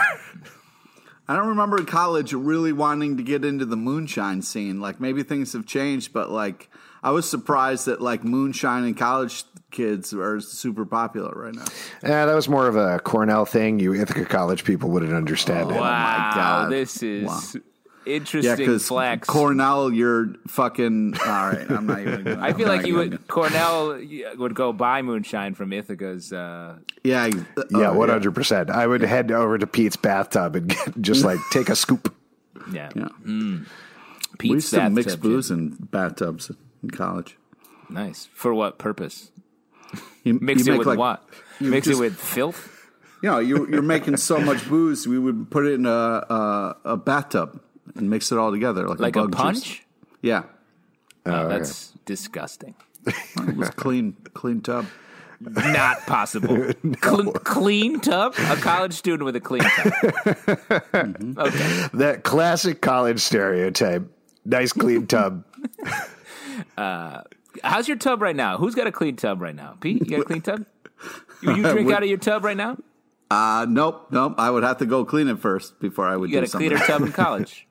I 1.31 1.37
don't 1.37 1.47
remember 1.47 1.77
in 1.77 1.85
college 1.85 2.33
really 2.33 2.73
wanting 2.73 3.15
to 3.15 3.23
get 3.23 3.45
into 3.45 3.65
the 3.65 3.77
moonshine 3.77 4.41
scene. 4.41 4.81
Like 4.81 4.99
maybe 4.99 5.23
things 5.23 5.53
have 5.53 5.65
changed, 5.65 6.11
but 6.11 6.29
like 6.29 6.69
I 7.01 7.11
was 7.11 7.29
surprised 7.29 7.85
that 7.85 8.01
like 8.01 8.25
moonshine 8.25 8.83
and 8.83 8.97
college 8.97 9.45
kids 9.71 10.13
are 10.13 10.41
super 10.41 10.85
popular 10.85 11.31
right 11.33 11.55
now. 11.55 11.63
Yeah, 12.03 12.25
that 12.25 12.35
was 12.35 12.49
more 12.49 12.67
of 12.67 12.75
a 12.75 12.99
Cornell 12.99 13.45
thing. 13.45 13.79
You 13.79 13.93
Ithaca 13.93 14.25
College 14.25 14.65
people 14.65 14.89
wouldn't 14.89 15.13
understand 15.13 15.71
it. 15.71 15.79
wow, 15.79 16.31
oh 16.31 16.35
God. 16.35 16.69
this 16.69 17.01
is 17.01 17.25
Wow. 17.25 17.39
Yeah, 18.05 18.13
interesting 18.13 18.55
because 18.57 18.87
flex. 18.87 19.27
Cornell, 19.27 19.91
you're 19.93 20.33
fucking 20.47 21.15
all 21.19 21.27
right. 21.49 21.69
I'm 21.69 21.85
not 21.85 21.99
even. 22.01 22.23
Gonna, 22.23 22.41
I 22.41 22.53
feel 22.53 22.65
I'm 22.65 22.77
like 22.77 22.81
not 22.81 22.87
you 22.87 22.99
even 23.01 23.11
would 23.11 23.27
Cornell 23.27 23.99
would 24.37 24.55
go 24.55 24.73
buy 24.73 25.01
moonshine 25.01 25.53
from 25.55 25.71
Ithaca's. 25.73 26.31
Uh, 26.33 26.77
Yeah, 27.03 27.27
Yeah, 27.27 27.43
oh, 27.89 27.93
one 27.93 28.09
hundred 28.09 28.33
percent. 28.35 28.69
I 28.69 28.87
would 28.87 29.01
head 29.01 29.31
over 29.31 29.57
to 29.57 29.67
Pete's 29.67 29.95
bathtub 29.97 30.55
and 30.55 30.69
get, 30.69 31.01
just 31.01 31.23
like 31.25 31.39
take 31.51 31.69
a 31.69 31.75
scoop. 31.75 32.13
yeah, 32.71 32.89
Yeah. 32.95 33.07
Pete's 34.37 34.41
We 34.41 34.49
used 34.49 34.69
to 34.73 34.89
mix 34.89 35.15
booze 35.15 35.49
gin. 35.49 35.57
in 35.57 35.69
bathtubs 35.91 36.51
in 36.83 36.89
college. 36.91 37.37
Nice. 37.89 38.29
For 38.33 38.53
what 38.53 38.77
purpose? 38.77 39.31
You, 40.23 40.37
Mix 40.39 40.65
you 40.67 40.73
it 40.73 40.77
make, 40.77 40.79
with 40.79 40.87
like, 40.87 40.99
what? 40.99 41.23
you 41.59 41.71
Mix 41.71 41.87
just- 41.87 41.99
it 41.99 42.01
with 42.03 42.15
filth. 42.15 42.77
You 43.23 43.29
know, 43.29 43.39
you, 43.39 43.67
you're 43.67 43.81
making 43.81 44.17
so 44.17 44.39
much 44.39 44.67
booze, 44.69 45.07
we 45.07 45.17
would 45.19 45.49
put 45.51 45.65
it 45.65 45.73
in 45.73 45.85
a 45.87 45.89
a, 45.89 46.75
a 46.85 46.97
bathtub 46.97 47.59
and 47.95 48.09
mix 48.09 48.31
it 48.31 48.37
all 48.37 48.51
together 48.51 48.87
like, 48.87 48.99
Like 48.99 49.15
a 49.15 49.27
bug 49.27 49.31
juice. 49.31 49.41
punch? 49.41 49.85
Yeah, 50.21 50.43
Oh, 51.25 51.47
that's 51.49 51.91
disgusting. 52.05 52.75
it 53.05 53.55
was 53.55 53.69
clean, 53.71 54.13
clean 54.33 54.61
tub. 54.61 54.85
Not 55.39 56.05
possible. 56.05 56.71
Cle- 57.01 57.31
clean 57.33 57.99
tub? 57.99 58.35
A 58.37 58.55
college 58.57 58.93
student 58.93 59.23
with 59.25 59.35
a 59.35 59.39
clean 59.39 59.63
tub. 59.63 59.93
Okay. 60.93 61.87
That 61.93 62.21
classic 62.23 62.79
college 62.81 63.19
stereotype. 63.19 64.07
Nice 64.45 64.71
clean 64.73 65.07
tub. 65.07 65.43
How's 66.77 67.87
your 67.87 67.97
tub 67.97 68.21
right 68.21 68.35
now? 68.35 68.57
Who's 68.57 68.75
got 68.75 68.87
a 68.87 68.91
clean 68.91 69.15
tub 69.15 69.41
right 69.41 69.55
now? 69.55 69.77
Pete, 69.79 70.01
you 70.01 70.05
got 70.17 70.19
a 70.21 70.25
clean 70.25 70.41
tub? 70.41 70.65
You, 71.41 71.55
you 71.55 71.63
drink 71.63 71.91
out 71.91 72.03
of 72.03 72.09
your 72.09 72.17
tub 72.19 72.43
right 72.43 72.57
now? 72.57 72.77
Uh, 73.29 73.65
nope, 73.67 74.07
nope. 74.11 74.35
I 74.37 74.49
would 74.51 74.63
have 74.63 74.77
to 74.77 74.85
go 74.85 75.05
clean 75.05 75.27
it 75.27 75.39
first 75.39 75.79
before 75.79 76.07
I 76.07 76.15
would 76.17 76.29
You 76.29 76.35
got 76.35 76.41
do 76.41 76.45
a 76.45 76.47
something. 76.49 76.69
cleaner 76.69 76.85
tub 76.85 77.01
in 77.01 77.11
college. 77.11 77.67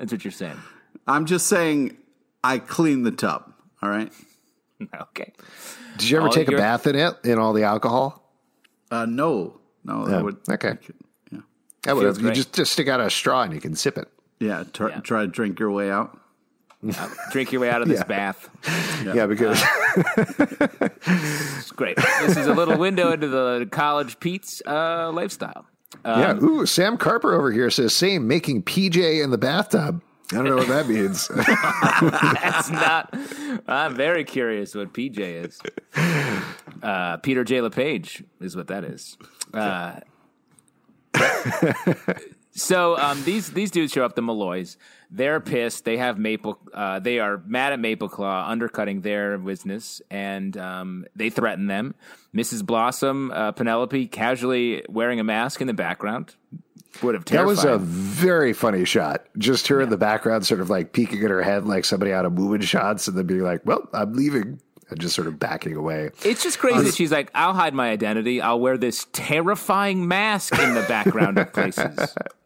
That's 0.00 0.10
what 0.12 0.24
you're 0.24 0.32
saying. 0.32 0.56
I'm 1.06 1.26
just 1.26 1.46
saying, 1.46 1.96
I 2.42 2.58
clean 2.58 3.02
the 3.04 3.10
tub. 3.12 3.52
All 3.82 3.88
right. 3.90 4.10
Okay. 4.98 5.30
Did 5.98 6.08
you 6.08 6.16
ever 6.16 6.28
Oh, 6.28 6.32
take 6.32 6.48
a 6.48 6.52
bath 6.52 6.86
in 6.86 6.96
it 6.96 7.12
in 7.22 7.38
all 7.38 7.52
the 7.52 7.64
alcohol? 7.64 8.22
Uh, 8.90 9.04
no, 9.04 9.60
no. 9.84 10.08
Yeah, 10.08 10.18
I 10.18 10.22
would, 10.22 10.38
okay. 10.48 10.78
Yeah, 11.30 11.40
That 11.82 11.96
would 11.96 12.16
you 12.16 12.22
great. 12.22 12.34
just 12.34 12.54
just 12.54 12.72
stick 12.72 12.88
out 12.88 12.98
a 12.98 13.10
straw 13.10 13.42
and 13.42 13.52
you 13.52 13.60
can 13.60 13.74
sip 13.74 13.98
it. 13.98 14.08
yeah. 14.38 14.64
Try, 14.72 14.88
Yeah. 14.88 15.00
try 15.00 15.20
to 15.20 15.26
drink 15.26 15.60
your 15.60 15.70
way 15.70 15.90
out. 15.90 16.18
Drink 17.30 17.52
your 17.52 17.60
way 17.60 17.68
out 17.68 17.82
of 17.82 17.88
this 17.88 17.98
Yeah. 18.08 18.32
bath. 18.32 18.48
Yeah, 19.04 19.26
because 19.26 19.62
It's 21.06 21.72
great. 21.72 21.96
This 22.22 22.38
is 22.38 22.46
a 22.46 22.54
little 22.54 22.78
window 22.78 23.12
into 23.12 23.28
the 23.28 23.68
college 23.70 24.18
Pete's 24.18 24.62
uh, 24.66 25.10
lifestyle. 25.12 25.66
Yeah. 26.04 26.36
Ooh, 26.42 26.66
Sam 26.66 26.96
Carper 26.96 27.34
over 27.34 27.50
here 27.52 27.70
says 27.70 27.94
same 27.94 28.26
making 28.26 28.62
PJ 28.62 29.22
in 29.22 29.30
the 29.30 29.38
bathtub. 29.38 30.02
I 30.32 30.36
don't 30.36 30.44
know 30.44 30.56
what 30.56 30.68
that 30.68 30.88
means. 30.88 31.26
That's 32.42 32.70
not. 32.70 33.12
I'm 33.66 33.96
very 33.96 34.22
curious 34.22 34.76
what 34.76 34.92
PJ 34.92 35.18
is. 35.18 35.60
Uh, 36.82 37.16
Peter 37.16 37.42
J. 37.42 37.60
LePage 37.60 38.22
is 38.40 38.54
what 38.54 38.68
that 38.68 38.84
is. 38.84 39.18
Uh, 39.52 39.98
so 42.52 42.96
um, 42.96 43.24
these 43.24 43.50
these 43.50 43.72
dudes 43.72 43.92
show 43.92 44.04
up, 44.04 44.14
the 44.14 44.22
Malloys. 44.22 44.76
They're 45.10 45.40
pissed. 45.40 45.84
They 45.84 45.96
have 45.96 46.18
Maple. 46.18 46.58
Uh, 46.72 47.00
they 47.00 47.18
are 47.18 47.42
mad 47.46 47.72
at 47.72 47.80
Maple 47.80 48.08
Claw 48.08 48.48
undercutting 48.48 49.00
their 49.00 49.38
business, 49.38 50.00
and 50.10 50.56
um, 50.56 51.04
they 51.16 51.30
threaten 51.30 51.66
them. 51.66 51.94
Mrs. 52.34 52.64
Blossom, 52.64 53.32
uh, 53.32 53.52
Penelope, 53.52 54.06
casually 54.06 54.84
wearing 54.88 55.18
a 55.18 55.24
mask 55.24 55.60
in 55.60 55.66
the 55.66 55.74
background, 55.74 56.36
would 57.02 57.14
have 57.14 57.24
That 57.26 57.44
was 57.44 57.64
a 57.64 57.78
very 57.78 58.52
funny 58.52 58.84
shot. 58.84 59.24
Just 59.36 59.66
her 59.68 59.80
in 59.80 59.90
the 59.90 59.96
background, 59.96 60.46
sort 60.46 60.60
of 60.60 60.70
like 60.70 60.92
peeking 60.92 61.24
at 61.24 61.30
her 61.30 61.42
head 61.42 61.66
like 61.66 61.84
somebody 61.84 62.12
out 62.12 62.24
of 62.24 62.32
moving 62.32 62.60
shots, 62.60 63.08
and 63.08 63.18
then 63.18 63.26
being 63.26 63.42
like, 63.42 63.62
"Well, 63.64 63.88
I'm 63.92 64.12
leaving," 64.12 64.60
and 64.90 65.00
just 65.00 65.14
sort 65.14 65.26
of 65.26 65.38
backing 65.38 65.76
away. 65.76 66.10
It's 66.24 66.42
just 66.42 66.58
crazy 66.58 66.90
she's 66.90 67.12
like, 67.12 67.30
I'll 67.34 67.54
hide 67.54 67.74
my 67.74 67.90
identity. 67.90 68.40
I'll 68.40 68.60
wear 68.60 68.76
this 68.76 69.06
terrifying 69.12 70.06
mask 70.06 70.58
in 70.58 70.74
the 70.74 70.82
background 70.82 71.38
of 71.38 71.52
places. 71.52 72.16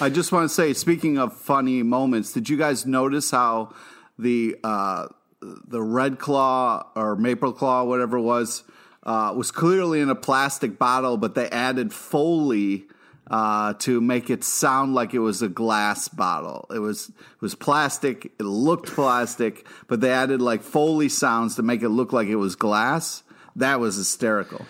I 0.00 0.10
just 0.10 0.32
want 0.32 0.48
to 0.48 0.54
say, 0.54 0.72
speaking 0.72 1.18
of 1.18 1.36
funny 1.36 1.82
moments, 1.82 2.32
did 2.32 2.48
you 2.48 2.56
guys 2.56 2.86
notice 2.86 3.30
how 3.30 3.74
the 4.18 4.56
uh, 4.62 5.08
the 5.40 5.82
red 5.82 6.18
claw 6.18 6.86
or 6.94 7.16
maple 7.16 7.52
claw, 7.52 7.84
whatever 7.84 8.18
it 8.18 8.22
was, 8.22 8.64
uh, 9.04 9.32
was 9.36 9.50
clearly 9.50 10.00
in 10.00 10.08
a 10.08 10.14
plastic 10.14 10.78
bottle, 10.78 11.16
but 11.16 11.34
they 11.34 11.48
added 11.50 11.92
Foley 11.92 12.86
uh, 13.30 13.74
to 13.74 14.00
make 14.00 14.30
it 14.30 14.44
sound 14.44 14.94
like 14.94 15.14
it 15.14 15.18
was 15.18 15.42
a 15.42 15.48
glass 15.48 16.08
bottle. 16.08 16.66
It 16.74 16.78
was 16.78 17.08
it 17.08 17.40
was 17.40 17.54
plastic. 17.54 18.26
It 18.38 18.44
looked 18.44 18.88
plastic, 18.88 19.66
but 19.88 20.00
they 20.00 20.10
added 20.10 20.40
like 20.40 20.62
Foley 20.62 21.08
sounds 21.08 21.56
to 21.56 21.62
make 21.62 21.82
it 21.82 21.88
look 21.88 22.12
like 22.12 22.28
it 22.28 22.36
was 22.36 22.56
glass. 22.56 23.22
That 23.56 23.80
was 23.80 23.96
hysterical. 23.96 24.64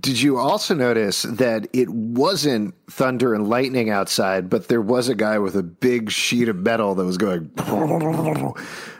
Did 0.00 0.20
you 0.20 0.36
also 0.36 0.74
notice 0.74 1.22
that 1.22 1.68
it 1.72 1.88
wasn't 1.88 2.74
thunder 2.90 3.34
and 3.34 3.48
lightning 3.48 3.88
outside, 3.88 4.50
but 4.50 4.66
there 4.66 4.82
was 4.82 5.08
a 5.08 5.14
guy 5.14 5.38
with 5.38 5.54
a 5.54 5.62
big 5.62 6.10
sheet 6.10 6.48
of 6.48 6.56
metal 6.56 6.96
that 6.96 7.04
was 7.04 7.16
going 7.18 7.52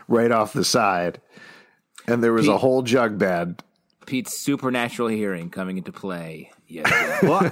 right 0.07 0.31
off 0.31 0.53
the 0.53 0.63
side, 0.63 1.19
and 2.07 2.23
there 2.23 2.31
was 2.31 2.47
a 2.47 2.57
whole 2.57 2.83
jug 2.83 3.17
band. 3.19 3.61
Pete's 4.05 4.37
supernatural 4.37 5.09
hearing 5.09 5.49
coming 5.49 5.77
into 5.77 5.91
play. 5.91 6.51
Yeah. 6.67 7.19
Well, 7.23 7.51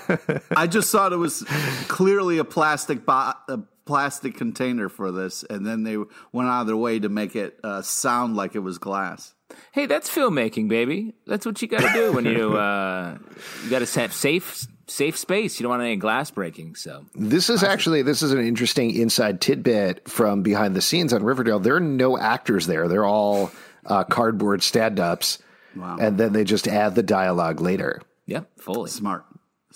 I 0.55 0.67
just 0.67 0.91
thought 0.91 1.11
it 1.11 1.17
was 1.17 1.43
clearly 1.87 2.37
a 2.37 2.45
plastic 2.45 3.05
bo- 3.05 3.33
a 3.49 3.59
plastic 3.85 4.35
container 4.37 4.89
for 4.89 5.11
this, 5.11 5.43
and 5.43 5.65
then 5.65 5.83
they 5.83 5.97
went 5.97 6.49
out 6.49 6.61
of 6.61 6.67
their 6.67 6.77
way 6.77 6.99
to 6.99 7.09
make 7.09 7.35
it 7.35 7.59
uh, 7.63 7.81
sound 7.81 8.35
like 8.35 8.55
it 8.55 8.59
was 8.59 8.77
glass. 8.77 9.33
Hey, 9.71 9.85
that's 9.85 10.09
filmmaking, 10.09 10.67
baby. 10.69 11.13
That's 11.27 11.45
what 11.45 11.61
you 11.61 11.67
got 11.67 11.81
to 11.81 11.93
do 11.93 12.11
when 12.13 12.25
you 12.25 12.57
uh, 12.57 13.17
you 13.63 13.69
got 13.69 13.85
to 13.85 13.99
have 13.99 14.13
safe 14.13 14.65
safe 14.87 15.17
space. 15.17 15.59
You 15.59 15.63
don't 15.63 15.71
want 15.71 15.81
any 15.83 15.95
glass 15.95 16.29
breaking. 16.31 16.75
So 16.75 17.05
This 17.15 17.49
is 17.49 17.63
actually 17.63 18.01
this 18.03 18.21
is 18.21 18.31
an 18.31 18.39
interesting 18.45 18.91
inside 18.95 19.41
tidbit 19.41 20.07
from 20.09 20.43
behind 20.43 20.75
the 20.75 20.81
scenes 20.81 21.13
on 21.13 21.23
Riverdale. 21.23 21.59
There 21.59 21.75
are 21.75 21.79
no 21.79 22.17
actors 22.17 22.67
there; 22.67 22.87
they're 22.87 23.05
all 23.05 23.51
uh, 23.85 24.03
cardboard 24.03 24.63
stand-ups, 24.63 25.39
Wow. 25.75 25.97
and 25.99 26.17
then 26.17 26.33
they 26.33 26.43
just 26.43 26.67
add 26.67 26.95
the 26.95 27.03
dialogue 27.03 27.61
later. 27.61 28.01
yeah, 28.25 28.41
fully. 28.57 28.89
Smart. 28.89 29.25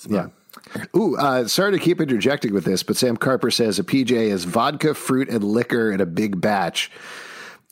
Yeah. 0.08 0.28
Ooh, 0.96 1.16
uh, 1.18 1.48
sorry 1.48 1.72
to 1.74 1.80
keep 1.80 2.02
interjecting 2.02 2.54
with 2.54 2.66
this, 2.66 2.82
but 2.84 2.98
Sam 2.98 3.18
Carper 3.18 3.52
says 3.52 3.78
a 3.80 3.84
PJ 3.84 4.12
is 4.12 4.46
vodka, 4.46 4.94
fruit, 4.94 5.30
and 5.30 5.44
liquor 5.44 5.92
in 5.92 6.02
a 6.02 6.06
big 6.06 6.40
batch. 6.42 6.90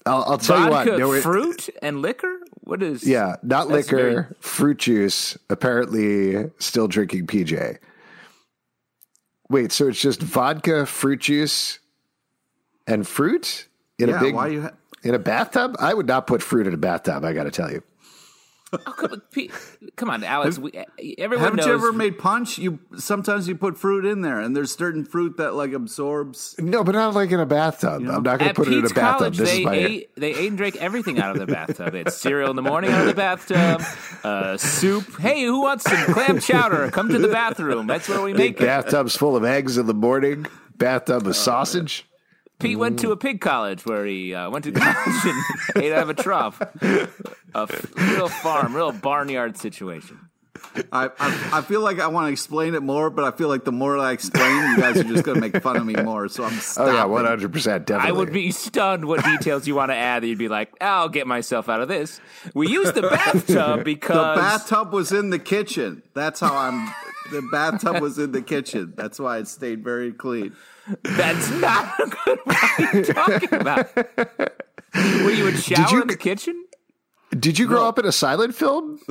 I'll, 0.07 0.23
I'll 0.27 0.37
tell 0.37 0.69
Vodka, 0.69 0.85
you 0.85 0.91
what. 0.93 0.99
no, 0.99 1.11
it- 1.13 1.21
fruit, 1.21 1.69
and 1.81 2.01
liquor. 2.01 2.39
What 2.61 2.81
is? 2.83 3.07
yeah, 3.07 3.35
not 3.43 3.69
liquor, 3.69 3.95
very- 3.97 4.25
fruit 4.39 4.77
juice. 4.79 5.37
Apparently, 5.49 6.49
still 6.59 6.87
drinking 6.87 7.27
PJ. 7.27 7.77
Wait, 9.49 9.71
so 9.71 9.87
it's 9.87 10.01
just 10.01 10.21
vodka, 10.21 10.85
fruit 10.85 11.21
juice, 11.21 11.79
and 12.85 13.07
fruit 13.07 13.67
in 13.97 14.09
Yeah. 14.09 14.17
a 14.17 14.19
big 14.21 14.35
why 14.35 14.47
you? 14.47 14.61
Ha- 14.63 14.71
in 15.03 15.15
a 15.15 15.19
bathtub? 15.19 15.75
I 15.79 15.93
would 15.93 16.07
not 16.07 16.27
put 16.27 16.41
fruit 16.43 16.67
in 16.67 16.73
a 16.73 16.77
bathtub. 16.77 17.23
I 17.23 17.31
got 17.33 17.43
to 17.43 17.51
tell 17.51 17.71
you. 17.71 17.81
Oh, 18.73 18.77
come, 18.91 19.21
come 19.95 20.09
on, 20.09 20.25
Alex. 20.25 20.59
We, 20.59 20.71
everyone 21.17 21.43
Haven't 21.45 21.57
knows. 21.57 21.67
you 21.67 21.73
ever 21.73 21.93
made 21.93 22.19
punch? 22.19 22.57
You 22.57 22.79
sometimes 22.97 23.47
you 23.47 23.55
put 23.55 23.77
fruit 23.77 24.03
in 24.05 24.19
there, 24.21 24.41
and 24.41 24.53
there's 24.53 24.75
certain 24.75 25.05
fruit 25.05 25.37
that 25.37 25.53
like 25.53 25.71
absorbs. 25.71 26.53
No, 26.59 26.83
but 26.83 26.91
not 26.93 27.13
like 27.13 27.31
in 27.31 27.39
a 27.39 27.45
bathtub. 27.45 28.01
I'm 28.01 28.23
not 28.23 28.23
going 28.23 28.39
to 28.39 28.45
At 28.49 28.55
put 28.57 28.67
it 28.67 28.73
in 28.73 28.79
a 28.79 28.81
Pete's 28.81 28.91
bathtub. 28.93 29.17
college, 29.19 29.37
This 29.37 29.49
they 29.51 29.59
is 29.59 29.65
my 29.65 29.73
ate 29.75 30.15
they 30.17 30.33
ate 30.35 30.47
and 30.49 30.57
drank 30.57 30.75
everything 30.77 31.17
out 31.19 31.31
of 31.31 31.39
the 31.39 31.45
bathtub. 31.53 31.95
It's 31.95 32.17
cereal 32.17 32.49
in 32.49 32.57
the 32.57 32.61
morning 32.61 32.91
out 32.91 33.01
of 33.01 33.07
the 33.07 33.13
bathtub, 33.13 33.81
uh, 34.25 34.57
soup. 34.57 35.17
Hey, 35.17 35.43
who 35.45 35.61
wants 35.61 35.85
some 35.89 36.13
clam 36.13 36.39
chowder? 36.41 36.91
Come 36.91 37.07
to 37.09 37.19
the 37.19 37.29
bathroom. 37.29 37.87
That's 37.87 38.09
where 38.09 38.21
we 38.21 38.33
big 38.33 38.55
make 38.55 38.61
it. 38.61 38.65
bathtubs 38.65 39.15
full 39.15 39.37
of 39.37 39.45
eggs 39.45 39.77
in 39.77 39.85
the 39.85 39.93
morning. 39.93 40.45
Bathtub 40.75 41.25
of 41.25 41.35
sausage. 41.37 42.05
Pete 42.59 42.77
went 42.77 42.99
to 42.99 43.11
a 43.11 43.17
pig 43.17 43.39
college 43.41 43.85
where 43.85 44.05
he 44.05 44.33
uh, 44.33 44.49
went 44.49 44.65
to 44.65 44.71
college 44.73 45.25
and 45.25 45.83
ate 45.83 45.93
out 45.93 46.03
of 46.03 46.09
a 46.09 46.13
trough. 46.15 46.59
A 46.61 47.07
f- 47.55 47.95
real 47.95 48.27
farm, 48.29 48.75
real 48.75 48.91
barnyard 48.91 49.57
situation. 49.57 50.19
I, 50.91 51.05
I 51.19 51.49
I 51.53 51.61
feel 51.61 51.81
like 51.81 51.99
I 51.99 52.07
want 52.07 52.27
to 52.27 52.31
explain 52.31 52.73
it 52.75 52.81
more, 52.81 53.09
but 53.09 53.23
I 53.25 53.35
feel 53.35 53.47
like 53.47 53.63
the 53.63 53.71
more 53.71 53.97
I 53.97 54.11
explain, 54.11 54.71
you 54.71 54.77
guys 54.77 54.97
are 54.97 55.03
just 55.03 55.23
going 55.23 55.35
to 55.35 55.41
make 55.41 55.61
fun 55.61 55.77
of 55.77 55.85
me 55.85 55.93
more. 55.95 56.27
So 56.29 56.43
I'm 56.43 56.59
Oh 56.77 56.91
yeah, 56.91 57.05
one 57.05 57.25
hundred 57.25 57.53
percent. 57.53 57.85
Definitely. 57.85 58.09
I 58.09 58.11
would 58.13 58.33
be 58.33 58.51
stunned 58.51 59.05
what 59.05 59.23
details 59.23 59.67
you 59.67 59.75
want 59.75 59.91
to 59.91 59.95
add. 59.95 60.23
That 60.23 60.27
you'd 60.27 60.37
be 60.37 60.49
like, 60.49 60.71
"I'll 60.81 61.09
get 61.09 61.25
myself 61.27 61.69
out 61.69 61.81
of 61.81 61.87
this." 61.87 62.19
We 62.53 62.69
used 62.69 62.95
the 62.95 63.03
bathtub 63.03 63.45
because 63.45 63.77
The 63.77 63.83
because 63.83 64.37
bathtub 64.37 64.93
was 64.93 65.11
in 65.11 65.29
the 65.29 65.39
kitchen. 65.39 66.01
That's 66.13 66.39
how 66.39 66.55
I'm. 66.55 66.91
The 67.31 67.47
bathtub 67.51 68.01
was 68.01 68.17
in 68.17 68.31
the 68.31 68.41
kitchen. 68.41 68.93
That's 68.95 69.19
why 69.19 69.37
it 69.39 69.47
stayed 69.47 69.83
very 69.83 70.11
clean. 70.11 70.55
That's 71.03 71.49
not 71.51 71.99
a 71.99 72.05
good. 72.07 72.39
What 72.45 72.79
are 72.93 72.97
you 72.97 73.03
talking 73.05 73.53
about? 73.53 73.95
Where 74.93 75.31
you 75.31 75.43
would 75.45 75.57
shower 75.59 75.87
you- 75.95 76.01
in 76.01 76.07
the 76.07 76.17
kitchen? 76.17 76.63
Did 77.37 77.59
you 77.59 77.67
grow 77.67 77.85
up 77.87 77.99
in 77.99 78.05
a 78.05 78.11
silent 78.11 78.55
film? 78.55 78.99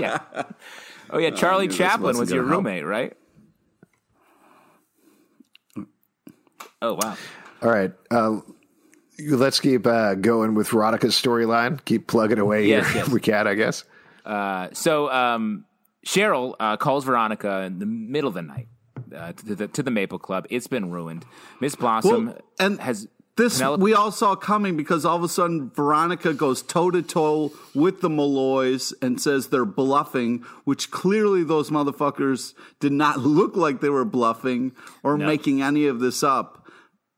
Yeah. 0.00 0.18
Oh 1.10 1.18
yeah, 1.18 1.30
Charlie 1.30 1.66
this 1.68 1.76
Chaplin 1.76 2.16
wasn't 2.16 2.30
your 2.30 2.42
gonna 2.44 2.54
help. 2.54 2.64
roommate, 2.64 2.84
right? 2.86 3.12
Oh 6.80 6.94
wow. 6.94 7.16
All 7.62 7.70
right. 7.70 7.92
Uh, 8.10 8.40
let's 9.28 9.60
keep 9.60 9.86
uh, 9.86 10.14
going 10.14 10.54
with 10.54 10.68
Veronica's 10.68 11.14
storyline. 11.14 11.84
Keep 11.84 12.08
plugging 12.08 12.38
away 12.38 12.66
Yes, 12.66 12.86
here 12.88 12.96
yes. 12.96 13.06
if 13.06 13.12
we 13.12 13.20
can, 13.20 13.46
I 13.46 13.54
guess. 13.54 13.84
Uh, 14.24 14.68
so 14.72 15.10
um, 15.10 15.64
Cheryl 16.06 16.54
uh, 16.58 16.76
calls 16.76 17.04
Veronica 17.04 17.62
in 17.62 17.78
the 17.78 17.86
middle 17.86 18.28
of 18.28 18.34
the 18.34 18.42
night 18.42 18.68
uh, 19.14 19.32
to, 19.32 19.54
the, 19.54 19.68
to 19.68 19.82
the 19.82 19.90
Maple 19.90 20.18
Club. 20.18 20.46
It's 20.50 20.66
been 20.66 20.90
ruined. 20.90 21.24
Miss 21.60 21.74
Blossom 21.74 22.26
Well, 22.26 22.38
and 22.58 22.80
has 22.80 23.08
This 23.36 23.58
Penelope- 23.58 23.82
we 23.82 23.94
all 23.94 24.10
saw 24.12 24.34
coming 24.36 24.76
because 24.76 25.04
all 25.04 25.16
of 25.16 25.22
a 25.24 25.28
sudden 25.28 25.70
Veronica 25.70 26.34
goes 26.34 26.62
toe 26.62 26.90
to 26.90 27.02
toe 27.02 27.52
with 27.74 28.00
the 28.00 28.10
Malloys 28.10 28.92
and 29.00 29.20
says 29.20 29.48
they're 29.48 29.64
bluffing, 29.64 30.44
which 30.64 30.90
clearly 30.90 31.42
those 31.44 31.70
motherfuckers 31.70 32.54
did 32.80 32.92
not 32.92 33.18
look 33.38 33.56
like 33.56 33.80
they 33.80 33.88
were 33.90 34.04
bluffing 34.04 34.72
or 35.02 35.16
No. 35.16 35.26
making 35.26 35.62
any 35.62 35.86
of 35.86 36.00
this 36.00 36.22
up. 36.22 36.66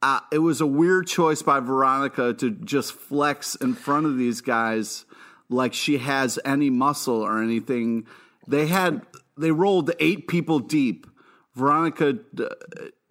Uh, 0.03 0.21
it 0.31 0.39
was 0.39 0.61
a 0.61 0.67
weird 0.67 1.07
choice 1.07 1.41
by 1.43 1.61
Veronica 1.61 2.35
to 2.35 2.51
just 2.51 2.93
flex 2.93 3.55
in 3.55 3.75
front 3.75 4.05
of 4.07 4.19
these 4.19 4.41
guys 4.43 5.07
like 5.49 5.73
she 5.73 5.97
has 5.99 6.39
any 6.45 6.69
muscle 6.71 7.21
or 7.23 7.43
anything. 7.43 8.07
They 8.47 8.67
had 8.67 9.01
they 9.39 9.51
rolled 9.51 9.91
eight 9.99 10.29
people 10.29 10.59
deep. 10.59 11.07
Veronica, 11.55 12.19
uh, 12.39 12.47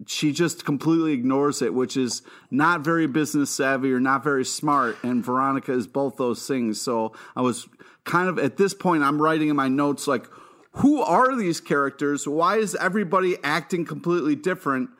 she 0.06 0.32
just 0.32 0.64
completely 0.64 1.12
ignores 1.12 1.62
it, 1.62 1.72
which 1.72 1.96
is 1.96 2.22
not 2.50 2.82
very 2.82 3.06
business 3.06 3.50
savvy 3.50 3.92
or 3.92 4.00
not 4.00 4.22
very 4.22 4.44
smart. 4.44 4.96
And 5.02 5.24
Veronica 5.24 5.72
is 5.72 5.86
both 5.86 6.16
those 6.16 6.46
things. 6.46 6.80
So 6.80 7.14
I 7.34 7.40
was 7.40 7.66
kind 8.04 8.28
of 8.28 8.38
at 8.38 8.56
this 8.56 8.74
point, 8.74 9.02
I'm 9.02 9.20
writing 9.20 9.48
in 9.48 9.56
my 9.56 9.68
notes 9.68 10.06
like, 10.06 10.26
who 10.72 11.00
are 11.00 11.36
these 11.36 11.60
characters? 11.60 12.26
Why 12.26 12.56
is 12.56 12.74
everybody 12.74 13.36
acting 13.42 13.84
completely 13.84 14.34
different? 14.34 14.90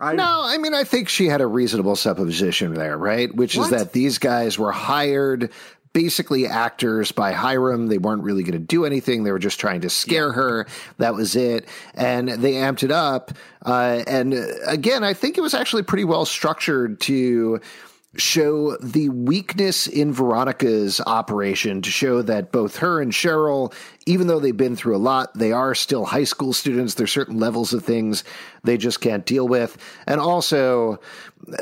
I, 0.00 0.14
No, 0.14 0.40
I 0.42 0.58
mean, 0.58 0.74
I 0.74 0.82
think 0.84 1.08
she 1.08 1.26
had 1.26 1.40
a 1.40 1.46
reasonable 1.46 1.94
supposition 1.94 2.74
there, 2.74 2.96
right? 2.98 3.32
Which 3.34 3.56
is 3.56 3.70
that 3.70 3.92
these 3.92 4.18
guys 4.18 4.58
were 4.58 4.72
hired 4.72 5.52
basically 5.92 6.46
actors 6.46 7.12
by 7.12 7.32
Hiram. 7.32 7.88
They 7.88 7.98
weren't 7.98 8.22
really 8.22 8.42
going 8.42 8.52
to 8.52 8.58
do 8.58 8.84
anything. 8.84 9.24
They 9.24 9.32
were 9.32 9.38
just 9.38 9.58
trying 9.58 9.80
to 9.82 9.90
scare 9.90 10.32
her. 10.32 10.66
That 10.98 11.14
was 11.14 11.36
it. 11.36 11.68
And 11.94 12.28
they 12.28 12.54
amped 12.54 12.82
it 12.82 12.92
up. 12.92 13.32
Uh, 13.64 14.02
and 14.06 14.34
uh, 14.34 14.46
again, 14.66 15.02
I 15.04 15.14
think 15.14 15.36
it 15.36 15.40
was 15.40 15.54
actually 15.54 15.82
pretty 15.82 16.04
well 16.04 16.24
structured 16.24 17.00
to 17.02 17.60
show 18.16 18.76
the 18.78 19.08
weakness 19.08 19.86
in 19.86 20.12
Veronica's 20.12 21.00
operation 21.06 21.80
to 21.82 21.90
show 21.90 22.22
that 22.22 22.50
both 22.50 22.78
her 22.78 23.00
and 23.00 23.12
Cheryl, 23.12 23.72
even 24.06 24.26
though 24.26 24.40
they've 24.40 24.56
been 24.56 24.74
through 24.74 24.96
a 24.96 24.98
lot, 24.98 25.32
they 25.34 25.52
are 25.52 25.74
still 25.76 26.04
high 26.04 26.24
school 26.24 26.52
students. 26.52 26.94
There's 26.94 27.12
certain 27.12 27.38
levels 27.38 27.72
of 27.72 27.84
things 27.84 28.24
they 28.64 28.76
just 28.76 29.00
can't 29.00 29.24
deal 29.24 29.46
with. 29.46 29.78
And 30.08 30.20
also, 30.20 31.00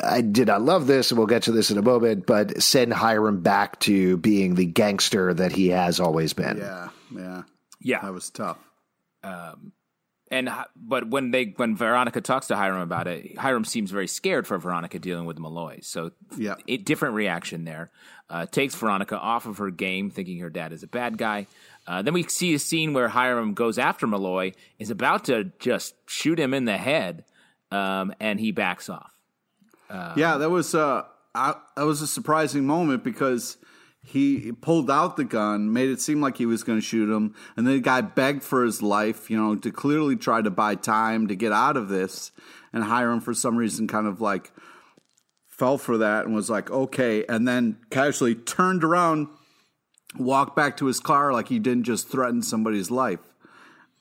I 0.03 0.23
did 0.23 0.49
not 0.49 0.63
love 0.63 0.87
this, 0.87 1.11
and 1.11 1.19
we'll 1.19 1.27
get 1.27 1.43
to 1.43 1.53
this 1.53 1.71
in 1.71 1.77
a 1.77 1.83
moment, 1.83 2.25
but 2.27 2.63
send 2.63 2.95
Hiram 2.95 3.43
back 3.43 3.79
to 3.81 4.17
being 4.17 4.55
the 4.55 4.67
gangster 4.67 5.35
that 5.35 5.53
he 5.53 5.69
has 5.69 6.01
always 6.01 6.33
been. 6.33 6.57
Yeah, 6.57 6.89
yeah, 7.15 7.43
yeah. 7.81 8.01
that 8.01 8.13
was 8.13 8.31
tough. 8.31 8.59
Um, 9.23 9.73
And 10.31 10.51
but 10.77 11.09
when 11.09 11.31
they 11.31 11.55
when 11.57 11.75
Veronica 11.77 12.21
talks 12.21 12.49
to 12.49 12.57
Hiram 12.57 12.81
about 12.83 13.07
it, 13.07 13.39
Hiram 13.39 13.65
seems 13.65 13.91
very 13.91 14.07
scared 14.07 14.47
for 14.47 14.59
Veronica 14.59 14.99
dealing 14.99 15.25
with 15.27 15.39
Malloy. 15.39 15.79
So 15.83 16.11
Yeah. 16.37 16.57
a 16.67 16.77
different 16.77 17.15
reaction 17.15 17.65
there. 17.65 17.91
Uh, 18.31 18.45
takes 18.45 18.75
Veronica 18.75 19.19
off 19.19 19.47
of 19.47 19.57
her 19.57 19.71
game, 19.71 20.11
thinking 20.11 20.39
her 20.41 20.51
dad 20.51 20.71
is 20.73 20.83
a 20.83 20.87
bad 20.87 21.17
guy. 21.17 21.47
Uh, 21.87 22.03
then 22.03 22.13
we 22.13 22.23
see 22.25 22.53
a 22.53 22.59
scene 22.59 22.93
where 22.93 23.09
Hiram 23.09 23.55
goes 23.55 23.79
after 23.79 24.07
Malloy, 24.07 24.53
is 24.79 24.91
about 24.91 25.25
to 25.27 25.45
just 25.59 25.95
shoot 26.07 26.39
him 26.39 26.53
in 26.53 26.67
the 26.67 26.77
head, 26.77 27.25
um, 27.71 28.13
and 28.21 28.39
he 28.39 28.53
backs 28.53 28.91
off. 28.91 29.15
yeah, 30.15 30.37
that 30.37 30.51
was 30.51 30.75
uh, 30.75 31.05
I, 31.35 31.55
that 31.77 31.87
was 31.87 32.03
a 32.03 32.07
surprising 32.07 32.67
moment 32.67 33.03
because 33.03 33.57
he 34.09 34.53
pulled 34.53 34.91
out 34.91 35.17
the 35.17 35.25
gun, 35.25 35.71
made 35.71 35.91
it 35.91 36.01
seem 36.01 36.23
like 36.23 36.39
he 36.39 36.47
was 36.47 36.65
going 36.65 36.79
to 36.79 36.85
shoot 36.85 37.15
him, 37.15 37.35
and 37.57 37.67
then 37.67 37.75
the 37.75 37.81
guy 37.81 38.01
begged 38.01 38.43
for 38.43 38.65
his 38.65 38.81
life, 38.81 39.29
you 39.29 39.37
know, 39.37 39.55
to 39.55 39.71
clearly 39.71 40.17
try 40.17 40.41
to 40.41 40.51
buy 40.51 40.75
time 40.77 41.27
to 41.29 41.37
get 41.37 41.53
out 41.53 41.77
of 41.77 41.89
this. 41.89 42.33
And 42.73 42.85
Hiram, 42.85 43.21
for 43.21 43.35
some 43.35 43.57
reason, 43.57 43.87
kind 43.87 44.07
of 44.07 44.23
like 44.23 44.51
fell 45.47 45.77
for 45.77 45.99
that 45.99 46.25
and 46.25 46.35
was 46.35 46.49
like, 46.49 46.71
okay, 46.71 47.27
and 47.29 47.47
then 47.47 47.77
casually 47.91 48.35
turned 48.35 48.83
around, 48.83 49.29
walked 50.19 50.57
back 50.57 50.79
to 50.79 50.87
his 50.87 51.01
car 51.01 51.31
like 51.33 51.49
he 51.49 51.59
didn't 51.59 51.85
just 51.85 52.09
threaten 52.09 52.41
somebody's 52.41 52.91
life. 52.91 53.21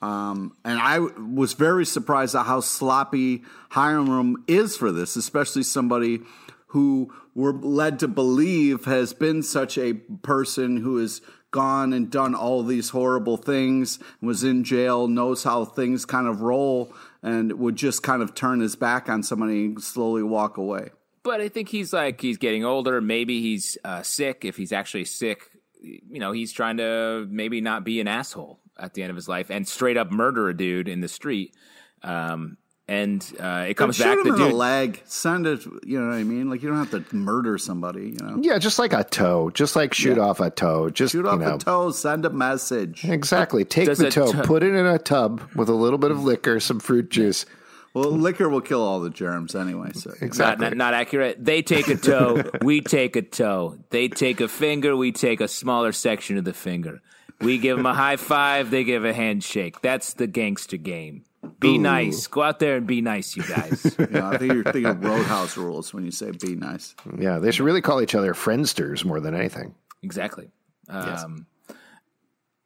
Um, 0.02 0.56
and 0.63 0.80
I 0.80 1.00
was 1.00 1.52
very 1.52 1.86
surprised 1.86 2.34
at 2.34 2.46
how 2.46 2.62
sloppy 2.62 3.43
Hiram 3.72 4.46
is 4.48 4.78
for 4.78 4.93
this, 4.93 5.17
especially 5.17 5.63
somebody 5.63 6.22
who 6.67 7.13
we're 7.38 7.54
led 7.54 8.00
to 8.00 8.08
believe 8.08 8.86
has 8.86 9.13
been 9.13 9.43
such 9.43 9.78
a 9.78 9.93
person 9.93 10.78
who 10.78 10.97
has 10.97 11.21
gone 11.52 11.93
and 11.93 12.10
done 12.10 12.34
all 12.34 12.63
these 12.63 12.89
horrible 12.89 13.38
things, 13.38 14.00
was 14.23 14.43
in 14.43 14.63
jail, 14.63 15.08
knows 15.08 15.43
how 15.43 15.63
things 15.63 16.04
kind 16.04 16.26
of 16.26 16.41
roll, 16.41 16.91
and 17.21 17.52
would 17.54 17.76
just 17.76 18.02
kind 18.02 18.23
of 18.23 18.34
turn 18.34 18.60
his 18.60 18.76
back 18.76 19.08
on 19.08 19.21
somebody 19.21 19.65
and 19.65 19.84
slowly 19.84 20.23
walk 20.23 20.58
away. 20.58 20.89
But 21.21 21.39
I 21.39 21.47
think 21.47 21.69
he's 21.69 21.93
like 21.93 22.19
he's 22.21 22.39
getting 22.39 22.65
older. 22.65 23.02
Maybe 23.02 23.39
he's 23.39 23.78
uh, 23.84 24.02
sick. 24.02 24.43
If 24.43 24.58
he's 24.58 24.71
actually 24.71 25.06
sick, 25.06 25.41
you 25.80 26.19
know, 26.19 26.32
he's 26.32 26.52
trying 26.52 26.78
to 26.78 27.28
maybe 27.30 27.62
not 27.62 27.84
be 27.84 28.02
an 28.02 28.08
asshole 28.08 28.60
at 28.80 28.95
the 28.95 29.04
end 29.04 29.12
of 29.12 29.15
his 29.15 29.28
life 29.28 29.52
and 29.52 29.67
straight 29.67 29.95
up 29.95 30.12
murder 30.12 30.50
a 30.50 30.58
dude 30.58 30.88
in 30.88 31.02
the 31.02 31.08
street. 31.08 31.54
Um, 32.02 32.58
and 32.89 33.21
uh, 33.39 33.65
it 33.67 33.73
comes 33.76 33.97
Shoot 33.97 34.04
back 34.04 34.17
him 34.19 34.23
the 34.23 34.34
in 34.34 34.39
the 34.39 34.45
dude. 34.47 34.54
leg, 34.56 35.02
send 35.06 35.45
it. 35.45 35.65
You 35.86 36.00
know 36.00 36.08
what 36.08 36.15
I 36.15 36.23
mean? 36.23 36.50
Like 36.50 36.63
you 36.63 36.69
don't 36.69 36.78
have 36.86 36.91
to 37.10 37.15
murder 37.15 37.58
somebody. 37.58 38.15
You 38.19 38.26
know, 38.26 38.39
Yeah, 38.41 38.58
just 38.60 38.80
like 38.80 38.93
a 38.93 39.04
toe, 39.04 39.50
just 39.50 39.76
like 39.76 39.93
shoot 39.93 40.17
off 40.17 40.39
a 40.39 40.50
toe. 40.50 40.89
Just 40.89 41.12
shoot 41.12 41.26
you 41.26 41.30
off 41.30 41.39
know, 41.39 41.58
the 41.58 41.63
toe, 41.65 41.91
send 41.91 42.26
a 42.26 42.30
message. 42.30 43.04
Exactly. 43.04 43.65
Take 43.65 43.88
Does 43.88 43.97
the 43.97 44.10
toe, 44.10 44.32
toe- 44.32 44.43
put 44.43 44.63
it 44.63 44.73
in 44.73 44.86
a 44.86 44.97
tub 45.00 45.41
with 45.56 45.67
a 45.69 45.73
little 45.73 46.00
bit 46.00 46.12
of 46.12 46.23
liquor, 46.23 46.60
some 46.60 46.80
fruit 46.80 47.10
juice. 47.10 47.45
Well, 47.93 48.12
liquor 48.12 48.47
will 48.47 48.62
kill 48.62 48.84
all 48.84 49.00
the 49.00 49.10
germs 49.10 49.56
anyway. 49.56 49.91
So 49.93 50.12
Not, 50.12 50.21
Exactly. 50.21 50.65
not, 50.69 50.78
not 50.78 50.93
accurate. 50.93 51.43
They 51.43 51.63
take 51.63 51.88
a 51.88 51.95
toe, 51.95 52.43
we 52.62 52.80
take 52.82 53.15
a 53.15 53.21
toe. 53.23 53.80
They 53.89 54.08
take 54.08 54.39
a 54.39 54.47
finger, 54.47 54.95
we 54.95 55.12
take 55.12 55.41
a 55.41 55.47
smaller 55.47 55.91
section 55.91 56.38
of 56.38 56.45
the 56.45 56.54
finger. 56.54 57.02
We 57.41 57.58
give 57.58 57.76
them 57.78 57.86
a 57.88 57.93
high 57.95 58.17
five, 58.17 58.69
they 58.71 58.84
give 58.84 59.04
a 59.04 59.13
handshake. 59.13 59.82
That's 59.82 60.13
the 60.13 60.28
gangster 60.28 60.77
game. 60.77 61.23
Be 61.60 61.77
nice. 61.77 62.27
Go 62.27 62.41
out 62.41 62.60
there 62.60 62.75
and 62.75 62.85
be 62.87 63.02
nice, 63.02 63.35
you 63.35 63.43
guys. 63.43 63.95
you 64.00 64.08
know, 64.08 64.27
I 64.27 64.37
think 64.37 64.54
you're 64.54 64.63
thinking 64.63 64.85
of 64.85 65.04
Roadhouse 65.04 65.58
rules 65.58 65.93
when 65.93 66.06
you 66.06 66.12
say 66.12 66.31
"be 66.31 66.56
nice." 66.56 66.95
Yeah, 67.17 67.39
they 67.39 67.52
should 67.52 67.65
really 67.65 67.81
call 67.81 68.02
each 68.02 68.15
other 68.15 68.33
friendsters 68.33 69.04
more 69.04 69.19
than 69.19 69.33
anything. 69.33 69.75
Exactly. 70.04 70.50
Um, 70.89 71.48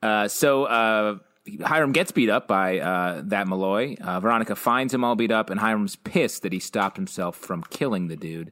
uh, 0.01 0.27
so 0.27 0.65
uh, 0.65 1.17
Hiram 1.63 1.91
gets 1.91 2.11
beat 2.11 2.29
up 2.29 2.47
by 2.47 2.79
uh, 2.79 3.21
that 3.25 3.47
Malloy. 3.47 3.95
Uh, 3.99 4.19
Veronica 4.19 4.55
finds 4.55 4.93
him 4.93 5.03
all 5.03 5.15
beat 5.15 5.31
up, 5.31 5.49
and 5.49 5.59
Hiram's 5.59 5.95
pissed 5.95 6.43
that 6.43 6.53
he 6.53 6.59
stopped 6.59 6.97
himself 6.97 7.35
from 7.35 7.63
killing 7.63 8.07
the 8.07 8.15
dude. 8.15 8.51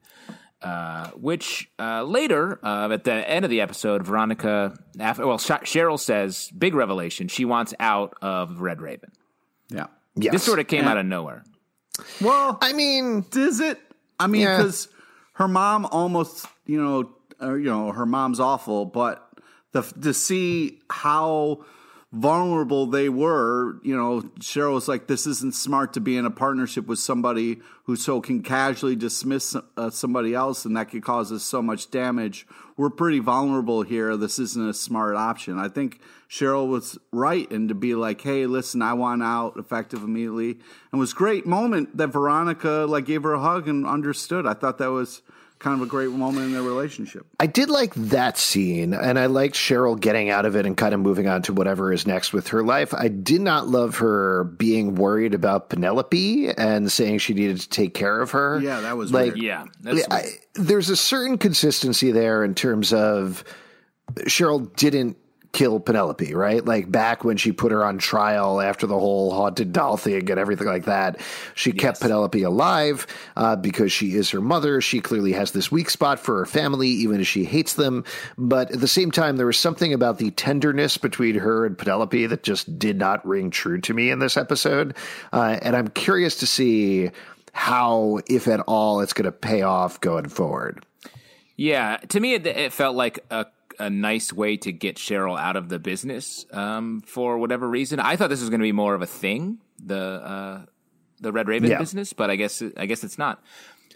Uh, 0.61 1.09
which 1.11 1.71
uh, 1.79 2.03
later, 2.03 2.59
uh, 2.65 2.89
at 2.91 3.05
the 3.05 3.13
end 3.13 3.45
of 3.45 3.51
the 3.51 3.61
episode, 3.61 4.05
Veronica, 4.05 4.77
after, 4.99 5.25
well, 5.25 5.37
Sh- 5.37 5.51
Cheryl 5.63 5.97
says, 5.97 6.51
big 6.57 6.75
revelation, 6.75 7.29
she 7.29 7.45
wants 7.45 7.73
out 7.79 8.13
of 8.21 8.59
Red 8.59 8.81
Raven. 8.81 9.11
Yeah. 9.69 9.87
Yes. 10.15 10.33
This 10.33 10.43
sort 10.43 10.59
of 10.59 10.67
came 10.67 10.85
out 10.85 10.97
of 10.97 11.05
nowhere. 11.05 11.43
Well, 12.21 12.57
I 12.61 12.73
mean, 12.73 13.25
Is 13.33 13.59
it? 13.59 13.79
I 14.19 14.27
mean, 14.27 14.41
Yeah. 14.41 14.57
because 14.57 14.87
her 15.33 15.47
mom 15.47 15.85
almost, 15.85 16.45
you 16.65 16.81
know, 16.81 17.11
uh, 17.41 17.53
you 17.53 17.65
know, 17.65 17.91
her 17.91 18.05
mom's 18.05 18.39
awful, 18.39 18.85
but 18.85 19.25
the 19.71 19.81
to 20.01 20.13
see 20.13 20.79
how 20.89 21.63
vulnerable 22.11 22.87
they 22.87 23.07
were, 23.07 23.79
you 23.83 23.95
know, 23.95 24.21
Cheryl 24.39 24.73
was 24.73 24.87
like, 24.87 25.07
"This 25.07 25.27
isn't 25.27 25.53
smart 25.55 25.93
to 25.93 26.01
be 26.01 26.17
in 26.17 26.25
a 26.25 26.31
partnership 26.31 26.87
with 26.87 26.99
somebody 26.99 27.61
who 27.85 27.95
so 27.95 28.19
can 28.19 28.41
casually 28.41 28.95
dismiss 28.95 29.55
uh, 29.77 29.89
somebody 29.89 30.33
else, 30.33 30.65
and 30.65 30.75
that 30.75 30.89
could 30.89 31.03
cause 31.03 31.31
us 31.31 31.43
so 31.43 31.61
much 31.61 31.91
damage. 31.91 32.47
We're 32.79 32.89
pretty 32.89 33.19
vulnerable 33.19 33.81
here. 33.81 34.15
This 34.15 34.39
isn't 34.39 34.69
a 34.69 34.73
smart 34.73 35.17
option." 35.17 35.59
I 35.59 35.67
think 35.67 35.99
Cheryl 36.29 36.69
was 36.69 36.97
right, 37.11 37.51
and 37.51 37.67
to 37.67 37.75
be 37.75 37.93
like, 37.93 38.21
"Hey, 38.21 38.45
listen, 38.45 38.81
I 38.81 38.93
want 38.93 39.21
out," 39.21 39.57
effective 39.57 40.01
immediately, 40.01 40.59
and 40.89 40.97
was 40.97 41.11
great 41.11 41.45
moment 41.45 41.97
that 41.97 42.13
Veronica 42.13 42.85
like 42.87 43.03
gave 43.03 43.23
her 43.23 43.33
a 43.33 43.41
hug 43.41 43.67
and 43.67 43.85
understood. 43.85 44.45
I 44.45 44.53
thought 44.53 44.77
that 44.77 44.93
was 44.93 45.21
kind 45.59 45.79
of 45.79 45.85
a 45.85 45.89
great 45.89 46.09
moment 46.09 46.45
in 46.45 46.53
their 46.53 46.61
relationship. 46.61 47.25
I 47.39 47.45
did 47.45 47.69
like 47.69 47.93
that 47.95 48.37
scene, 48.37 48.93
and 48.93 49.19
I 49.19 49.25
liked 49.25 49.55
Cheryl 49.55 49.99
getting 49.99 50.29
out 50.29 50.45
of 50.45 50.55
it 50.55 50.65
and 50.65 50.75
kind 50.75 50.93
of 50.93 51.01
moving 51.01 51.27
on 51.27 51.41
to 51.43 51.53
whatever 51.53 51.91
is 51.91 52.07
next 52.07 52.31
with 52.33 52.47
her 52.47 52.63
life. 52.63 52.93
I 52.93 53.09
did 53.09 53.41
not 53.41 53.67
love 53.67 53.97
her 53.97 54.45
being 54.45 54.95
worried 54.95 55.33
about 55.33 55.69
Penelope 55.69 56.49
and 56.57 56.91
saying 56.91 57.19
she 57.19 57.33
needed 57.33 57.59
to 57.59 57.69
take 57.69 57.93
care 57.93 58.21
of 58.21 58.31
her. 58.31 58.59
Yeah, 58.61 58.79
that 58.81 58.97
was 58.97 59.11
like 59.11 59.33
weird. 59.33 59.37
Yeah, 59.43 59.65
that's 59.81 60.07
I, 60.09 60.23
there's 60.55 60.89
a 60.89 60.97
certain 60.97 61.37
consistency 61.37 62.11
there 62.11 62.43
in 62.43 62.55
terms 62.55 62.93
of 62.93 63.43
Cheryl 64.21 64.75
didn't 64.75 65.17
kill 65.51 65.79
Penelope, 65.79 66.33
right? 66.33 66.63
Like 66.63 66.91
back 66.91 67.23
when 67.23 67.37
she 67.37 67.51
put 67.51 67.71
her 67.71 67.83
on 67.83 67.97
trial 67.97 68.61
after 68.61 68.85
the 68.85 68.99
whole 68.99 69.31
haunted 69.31 69.73
doll 69.73 69.97
thing 69.97 70.29
and 70.29 70.39
everything 70.39 70.67
like 70.67 70.85
that, 70.85 71.19
she 71.55 71.71
kept 71.71 72.01
Penelope 72.01 72.41
alive 72.43 73.07
uh, 73.35 73.55
because 73.55 73.91
she 73.91 74.13
is 74.13 74.29
her 74.29 74.41
mother. 74.41 74.79
She 74.79 74.99
clearly 74.99 75.33
has 75.33 75.51
this 75.51 75.71
weak 75.71 75.89
spot 75.89 76.19
for 76.19 76.37
her 76.37 76.45
family, 76.45 76.89
even 76.89 77.19
if 77.19 77.27
she 77.27 77.45
hates 77.45 77.73
them. 77.73 78.03
But 78.37 78.71
at 78.71 78.79
the 78.79 78.87
same 78.87 79.11
time, 79.11 79.37
there 79.37 79.47
was 79.47 79.57
something 79.57 79.93
about 79.93 80.19
the 80.19 80.31
tenderness 80.31 80.97
between 80.97 81.35
her 81.35 81.65
and 81.65 81.77
Penelope 81.77 82.27
that 82.27 82.43
just 82.43 82.77
did 82.77 82.97
not 82.97 83.25
ring 83.25 83.49
true 83.49 83.81
to 83.81 83.93
me 83.93 84.11
in 84.11 84.19
this 84.19 84.37
episode. 84.37 84.95
Uh, 85.33 85.57
and 85.61 85.75
I'm 85.75 85.87
curious 85.87 86.37
to 86.37 86.47
see 86.47 87.09
how, 87.53 88.19
if 88.27 88.47
at 88.47 88.59
all, 88.61 89.01
it's 89.01 89.13
going 89.13 89.25
to 89.25 89.31
pay 89.31 89.63
off 89.63 89.99
going 89.99 90.29
forward. 90.29 90.85
Yeah, 91.55 91.97
to 92.09 92.19
me, 92.19 92.35
it, 92.35 92.47
it 92.47 92.71
felt 92.71 92.95
like 92.95 93.19
a, 93.31 93.47
a 93.79 93.89
nice 93.89 94.31
way 94.33 94.57
to 94.57 94.71
get 94.71 94.97
Cheryl 94.97 95.39
out 95.39 95.55
of 95.55 95.69
the 95.69 95.79
business 95.79 96.45
um, 96.51 97.01
for 97.05 97.37
whatever 97.37 97.67
reason. 97.67 97.99
I 97.99 98.15
thought 98.15 98.29
this 98.29 98.41
was 98.41 98.49
going 98.49 98.59
to 98.59 98.63
be 98.67 98.71
more 98.73 98.93
of 98.93 99.01
a 99.01 99.05
thing, 99.07 99.59
the 99.83 99.97
uh, 99.97 100.65
the 101.21 101.31
Red 101.31 101.47
Raven 101.47 101.69
Yeah. 101.71 101.77
business, 101.79 102.13
but 102.13 102.29
I 102.29 102.35
guess 102.35 102.61
I 102.77 102.85
guess 102.85 103.03
it's 103.03 103.17
not 103.17 103.41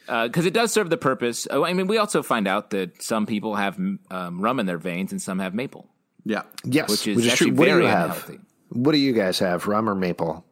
because 0.07 0.45
it 0.45 0.53
does 0.53 0.71
serve 0.73 0.89
the 0.89 0.97
purpose. 0.97 1.47
Oh, 1.49 1.63
I 1.63 1.73
mean, 1.73 1.87
we 1.87 1.97
also 1.97 2.21
find 2.23 2.47
out 2.47 2.71
that 2.71 3.01
some 3.01 3.25
people 3.25 3.55
have 3.55 3.77
um, 4.11 4.41
rum 4.41 4.59
in 4.59 4.65
their 4.65 4.77
veins 4.77 5.11
and 5.13 5.21
some 5.21 5.39
have 5.39 5.53
maple, 5.53 5.87
Yeah. 6.25 6.41
Yes, 6.65 6.89
which 6.89 7.07
is 7.07 7.25
actually 7.27 7.51
What 7.51 7.65
do 7.65 7.71
very 7.71 7.83
you 7.83 7.89
have? 7.89 8.05
unhealthy. 8.09 8.39
What 8.69 8.91
do 8.91 8.97
you 8.97 9.13
guys 9.13 9.39
have, 9.39 9.67
rum 9.67 9.87
or 9.87 9.95
maple? 9.95 10.45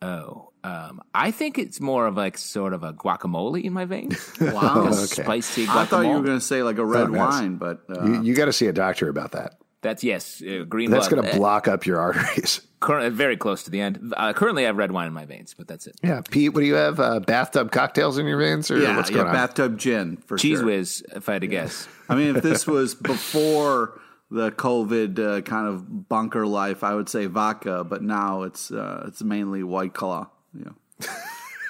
Oh, 0.00 0.52
um, 0.64 1.02
I 1.14 1.30
think 1.30 1.58
it's 1.58 1.80
more 1.80 2.06
of 2.06 2.16
like 2.16 2.38
sort 2.38 2.72
of 2.72 2.82
a 2.82 2.92
guacamole 2.92 3.62
in 3.62 3.72
my 3.72 3.84
veins. 3.84 4.32
Wow. 4.40 4.84
Like 4.84 4.92
okay. 4.94 5.22
spicy 5.22 5.66
guacamole. 5.66 5.76
I 5.76 5.84
thought 5.86 6.00
you 6.06 6.08
were 6.14 6.22
going 6.22 6.38
to 6.38 6.44
say 6.44 6.62
like 6.62 6.78
a 6.78 6.84
red 6.84 7.02
Oh, 7.04 7.06
nice. 7.08 7.18
wine, 7.34 7.56
but 7.56 7.82
uh, 7.90 8.04
You, 8.04 8.22
you 8.22 8.34
got 8.34 8.46
to 8.46 8.52
see 8.52 8.66
a 8.66 8.72
doctor 8.72 9.08
about 9.08 9.32
that. 9.32 9.58
That's 9.82 10.02
yes, 10.02 10.42
uh, 10.42 10.64
green. 10.66 10.90
That's 10.90 11.08
going 11.08 11.22
to 11.22 11.36
block 11.36 11.68
up 11.68 11.84
your 11.84 12.00
arteries. 12.00 12.62
Cur- 12.80 13.10
very 13.10 13.36
close 13.36 13.64
to 13.64 13.70
the 13.70 13.82
end. 13.82 14.14
Uh, 14.16 14.32
currently, 14.32 14.64
I 14.64 14.66
have 14.68 14.78
red 14.78 14.90
wine 14.92 15.06
in 15.08 15.12
my 15.12 15.26
veins, 15.26 15.54
but 15.56 15.68
that's 15.68 15.86
it. 15.86 15.96
Yeah, 16.02 16.22
Pete, 16.30 16.54
what 16.54 16.60
do 16.60 16.66
you 16.66 16.74
have? 16.74 16.98
Uh, 16.98 17.20
bathtub 17.20 17.70
cocktails 17.70 18.16
in 18.16 18.26
your 18.26 18.38
veins, 18.38 18.70
or 18.70 18.78
yeah, 18.78 18.96
what's 18.96 19.10
yeah, 19.10 19.24
on? 19.24 19.32
bathtub 19.32 19.78
gin 19.78 20.16
for 20.16 20.38
Cheese 20.38 20.58
sure. 20.58 20.66
whiz, 20.66 21.04
if 21.14 21.28
I 21.28 21.34
had 21.34 21.42
to 21.42 21.46
guess. 21.48 21.86
I 22.08 22.14
mean, 22.14 22.36
if 22.36 22.42
this 22.42 22.66
was 22.76 22.94
before 22.94 24.00
the 24.30 24.50
COVID 24.52 25.18
uh, 25.18 25.40
kind 25.42 25.68
of 25.68 26.08
bunker 26.08 26.46
life, 26.46 26.82
I 26.82 26.94
would 26.94 27.10
say 27.10 27.26
vodka, 27.26 27.84
but 27.84 28.02
now 28.02 28.42
it's 28.42 28.70
uh, 28.70 29.04
it's 29.06 29.22
mainly 29.22 29.62
White 29.62 29.92
Claw. 29.92 30.30
You 30.54 30.64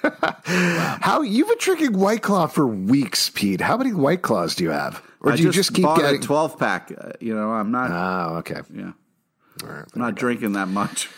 know. 0.04 0.10
How 0.44 1.22
you've 1.22 1.48
been 1.48 1.56
drinking 1.58 1.98
White 1.98 2.22
Claw 2.22 2.46
for 2.46 2.66
weeks, 2.66 3.30
Pete? 3.30 3.60
How 3.60 3.76
many 3.76 3.92
White 3.92 4.22
Claws 4.22 4.54
do 4.54 4.64
you 4.64 4.70
have, 4.70 5.02
or 5.20 5.32
I 5.32 5.36
do 5.36 5.44
you 5.44 5.50
just 5.50 5.72
keep 5.74 5.84
bought 5.84 5.98
getting? 5.98 6.20
a 6.20 6.22
twelve 6.22 6.58
pack. 6.58 6.92
Uh, 6.96 7.12
you 7.20 7.34
know, 7.34 7.50
I'm 7.52 7.70
not. 7.70 7.90
oh, 7.90 8.36
okay. 8.38 8.60
yeah, 8.74 8.92
I'm 9.62 9.86
not 9.94 10.14
drinking 10.14 10.52
that 10.52 10.68
much. 10.68 11.08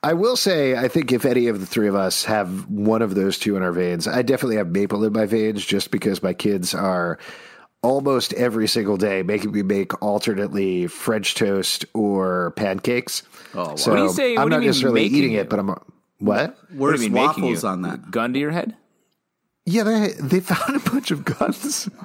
I 0.00 0.12
will 0.12 0.36
say, 0.36 0.76
I 0.76 0.86
think 0.86 1.10
if 1.10 1.24
any 1.24 1.48
of 1.48 1.58
the 1.58 1.66
three 1.66 1.88
of 1.88 1.96
us 1.96 2.24
have 2.26 2.70
one 2.70 3.02
of 3.02 3.16
those 3.16 3.36
two 3.36 3.56
in 3.56 3.62
our 3.64 3.72
veins, 3.72 4.06
I 4.06 4.22
definitely 4.22 4.56
have 4.56 4.68
maple 4.68 5.02
in 5.04 5.12
my 5.12 5.26
veins, 5.26 5.64
just 5.66 5.90
because 5.90 6.22
my 6.22 6.32
kids 6.32 6.72
are 6.72 7.18
almost 7.82 8.32
every 8.34 8.68
single 8.68 8.96
day 8.96 9.24
making 9.24 9.50
me 9.50 9.62
make 9.62 10.00
alternately 10.00 10.86
French 10.86 11.34
toast 11.34 11.84
or 11.94 12.52
pancakes. 12.52 13.24
Oh, 13.54 13.70
wow. 13.70 13.74
so 13.76 13.90
What 13.90 13.96
do 13.96 14.02
you 14.04 14.08
say- 14.10 14.36
I'm 14.36 14.48
do 14.48 14.54
you 14.54 14.60
not 14.60 14.66
necessarily 14.66 15.04
eating 15.04 15.32
you? 15.32 15.40
it, 15.40 15.48
but 15.48 15.58
I'm 15.58 15.74
what? 16.18 16.50
What 16.50 16.56
do 16.70 16.76
Where's 16.78 17.04
you 17.04 17.10
making 17.10 17.26
waffles 17.44 17.64
on 17.64 17.82
that? 17.82 18.10
Gun 18.10 18.32
to 18.32 18.38
your 18.38 18.50
head? 18.50 18.76
Yeah, 19.66 19.82
they 19.82 20.12
they 20.20 20.40
found 20.40 20.76
a 20.76 20.90
bunch 20.90 21.10
of 21.10 21.24
guns. 21.24 21.88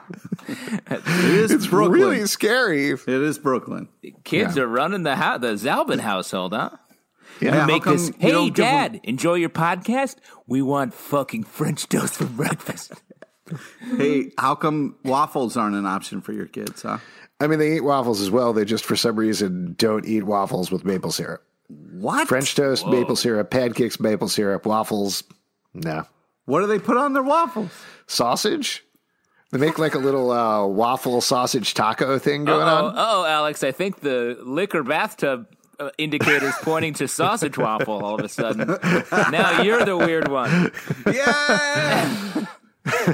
It 0.90 1.08
is 1.08 1.52
It's 1.52 1.68
Brooklyn. 1.68 2.00
really 2.02 2.26
scary. 2.28 2.90
it 2.92 3.08
is 3.08 3.40
Brooklyn. 3.40 3.88
Kids 4.26 4.58
are 4.58 4.68
running 4.68 5.04
the 5.04 5.16
house, 5.16 5.40
the 5.40 5.54
Zalben 5.54 6.00
household, 6.02 6.52
huh? 6.54 6.72
Yeah, 7.40 7.62
how 7.62 7.66
Make 7.66 7.84
come 7.84 7.94
this. 7.98 8.12
Hey, 8.20 8.32
don't 8.32 8.54
give 8.54 8.66
'em- 8.66 8.92
Dad, 8.94 9.02
enjoy 9.04 9.36
your 9.36 9.50
podcast. 9.50 10.18
We 10.48 10.62
want 10.62 10.94
fucking 10.94 11.44
French 11.46 11.88
toast 11.88 12.16
for 12.16 12.26
breakfast. 12.26 12.92
Hey, 13.98 14.32
how 14.38 14.56
come 14.56 14.96
waffles 15.04 15.58
aren't 15.58 15.76
an 15.76 15.86
option 15.86 16.22
for 16.22 16.32
your 16.32 16.46
kids? 16.48 16.82
Huh? 16.82 16.98
I 17.40 17.48
mean 17.48 17.60
they 17.60 17.76
eat 17.76 17.82
waffles 17.84 18.22
as 18.22 18.32
well. 18.32 18.54
They 18.54 18.64
just 18.66 18.86
for 18.86 18.96
some 18.96 19.16
reason 19.18 19.76
don't 19.78 20.06
eat 20.06 20.24
waffles 20.24 20.72
with 20.72 20.86
maple 20.86 21.12
syrup. 21.12 21.44
What? 21.68 22.28
French 22.28 22.56
toast, 22.56 22.86
maple 22.88 23.16
syrup, 23.16 23.50
pancakes, 23.50 24.00
maple 24.00 24.28
syrup, 24.28 24.66
waffles. 24.66 25.24
No. 25.74 26.06
What 26.46 26.60
do 26.62 26.68
they 26.68 26.80
put 26.80 26.98
on 26.98 27.14
their 27.14 27.24
waffles? 27.24 27.72
Sausage? 28.06 28.84
They 29.52 29.58
make 29.60 29.80
like 29.80 29.96
a 29.96 30.00
little 30.00 30.32
uh, 30.32 30.66
waffle 30.68 31.22
sausage 31.22 31.74
taco 31.74 32.20
thing 32.20 32.46
going 32.46 32.68
Oh, 32.68 32.88
on. 32.88 32.94
oh, 32.98 33.26
Alex, 33.26 33.64
I 33.64 33.72
think 33.72 34.02
the 34.02 34.38
liquor 34.44 34.84
bathtub 34.84 35.48
uh, 35.80 35.90
indicator's 35.98 36.54
pointing 36.62 36.94
to 36.96 37.08
sausage 37.08 37.58
waffle 37.58 38.04
all 38.04 38.16
of 38.16 38.22
a 38.26 38.30
sudden. 38.30 38.68
Now 39.32 39.62
you're 39.62 39.86
the 39.86 39.98
weird 39.98 40.28
one. 40.28 40.72
Yeah. 41.06 42.46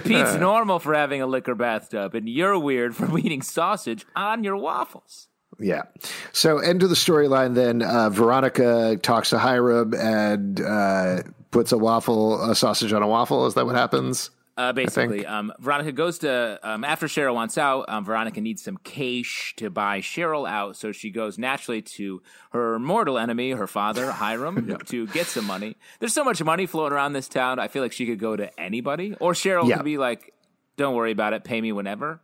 Pete's 0.04 0.36
normal 0.36 0.80
for 0.80 0.94
having 0.94 1.22
a 1.22 1.28
liquor 1.28 1.56
bathtub, 1.56 2.16
and 2.16 2.28
you're 2.28 2.58
weird 2.60 2.96
for 2.96 3.18
eating 3.20 3.42
sausage 3.42 4.06
on 4.16 4.44
your 4.44 4.58
waffles. 4.58 5.28
Yeah. 5.60 5.84
So, 6.32 6.60
end 6.60 6.84
of 6.84 6.90
the 6.90 6.96
storyline 6.96 7.54
then. 7.56 7.82
Uh, 7.82 8.10
Veronica 8.10 8.98
talks 9.02 9.30
to 9.32 9.40
Hiram 9.40 9.94
and 9.94 10.62
uh, 10.62 11.24
puts 11.52 11.72
a 11.72 11.78
waffle, 11.78 12.42
a 12.50 12.56
sausage 12.56 12.94
on 12.94 13.02
a 13.04 13.08
waffle. 13.08 13.46
Is 13.46 13.56
that 13.56 13.66
what 13.66 13.76
happens? 13.76 14.32
Uh, 14.58 14.74
basically, 14.74 15.26
um, 15.26 15.54
Veronica 15.60 15.94
goes 15.94 16.20
to 16.20 16.60
um, 16.64 16.84
after 16.84 17.08
Cheryl 17.08 17.34
wants 17.34 17.58
out. 17.58 17.86
Um, 17.88 18.04
Veronica 18.04 18.42
needs 18.42 18.62
some 18.62 18.76
cash 18.84 19.54
to 19.56 19.70
buy 19.70 20.02
Cheryl 20.02 20.50
out, 20.50 20.76
so 20.76 20.92
she 20.92 21.12
goes 21.12 21.38
naturally 21.38 21.82
to 21.82 22.22
her 22.52 22.78
mortal 22.78 23.18
enemy, 23.18 23.52
her 23.52 23.68
father 23.68 24.12
Hiram, 24.12 24.78
to 24.88 25.08
get 25.08 25.28
some 25.28 25.46
money. 25.46 25.78
There's 26.02 26.14
so 26.14 26.26
much 26.26 26.44
money 26.44 26.66
floating 26.66 26.94
around 26.94 27.14
this 27.14 27.30
town. 27.30 27.58
I 27.58 27.70
feel 27.70 27.82
like 27.82 27.94
she 27.94 28.06
could 28.06 28.20
go 28.20 28.36
to 28.36 28.60
anybody, 28.60 29.16
or 29.22 29.32
Cheryl 29.32 29.66
Yeah. 29.70 29.78
could 29.78 29.86
be 29.86 29.98
like, 29.98 30.34
"Don't 30.76 30.94
worry 30.94 31.12
about 31.14 31.32
it, 31.32 31.46
pay 31.46 31.62
me 31.62 31.72
whenever." 31.72 32.20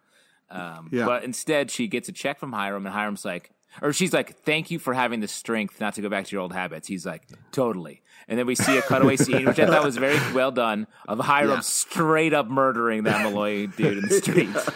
Um, 0.50 0.89
Yeah. 0.91 1.06
But 1.06 1.24
instead, 1.24 1.72
she 1.72 1.88
gets 1.88 2.08
a 2.10 2.12
check 2.12 2.39
from 2.39 2.52
Hiram, 2.54 2.86
and 2.86 2.93
Hiram's 2.96 3.26
like, 3.26 3.52
or 3.82 3.91
she's 3.91 4.14
like, 4.14 4.38
"Thank 4.43 4.72
you 4.72 4.80
for 4.80 4.93
having 4.93 5.20
the 5.20 5.28
strength 5.28 5.82
not 5.82 5.96
to 5.96 6.02
go 6.02 6.08
back 6.10 6.26
to 6.26 6.32
your 6.32 6.41
old 6.41 6.54
habits." 6.54 6.88
He's 6.88 7.06
like, 7.06 7.24
"Totally." 7.52 8.02
And 8.28 8.39
then 8.39 8.46
we 8.48 8.56
see 8.56 8.78
a 8.78 8.82
cutaway 8.82 9.18
scene, 9.18 9.46
which 9.46 9.60
I 9.60 9.66
thought 9.68 9.84
was 9.84 9.98
very 9.98 10.18
well 10.34 10.52
done, 10.52 10.88
of 11.08 11.20
Hiram 11.20 11.50
Yeah. 11.50 11.60
straight 11.60 12.34
up 12.34 12.48
murdering 12.48 13.04
that 13.04 13.22
Malloy 13.24 13.68
dude 13.68 13.98
in 14.04 14.10
the 14.10 14.16
streets. 14.22 14.70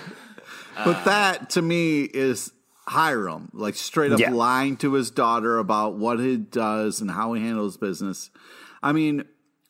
But 0.84 1.05
that 1.05 1.49
to 1.51 1.61
me 1.61 2.01
is 2.03 2.51
Hiram, 2.88 3.49
like 3.53 3.76
straight 3.76 4.11
up 4.11 4.20
Yeah. 4.20 4.32
lying 4.32 4.76
to 4.78 4.93
his 4.93 5.11
daughter 5.11 5.57
about 5.59 5.95
what 5.95 6.20
he 6.20 6.38
does 6.38 6.99
and 7.01 7.09
how 7.11 7.34
he 7.34 7.41
handles 7.41 7.78
business. 7.78 8.30
I 8.84 8.91
mean, 8.93 9.24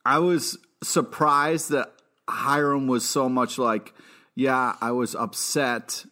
I 0.06 0.20
was 0.20 0.58
surprised 0.82 1.70
that 1.72 1.93
Hiram 2.28 2.88
was 2.88 3.08
so 3.08 3.28
much 3.30 3.58
like, 3.58 3.93
yeah, 4.36 4.76
I 4.82 4.92
was 4.92 5.16
upset. 5.16 6.06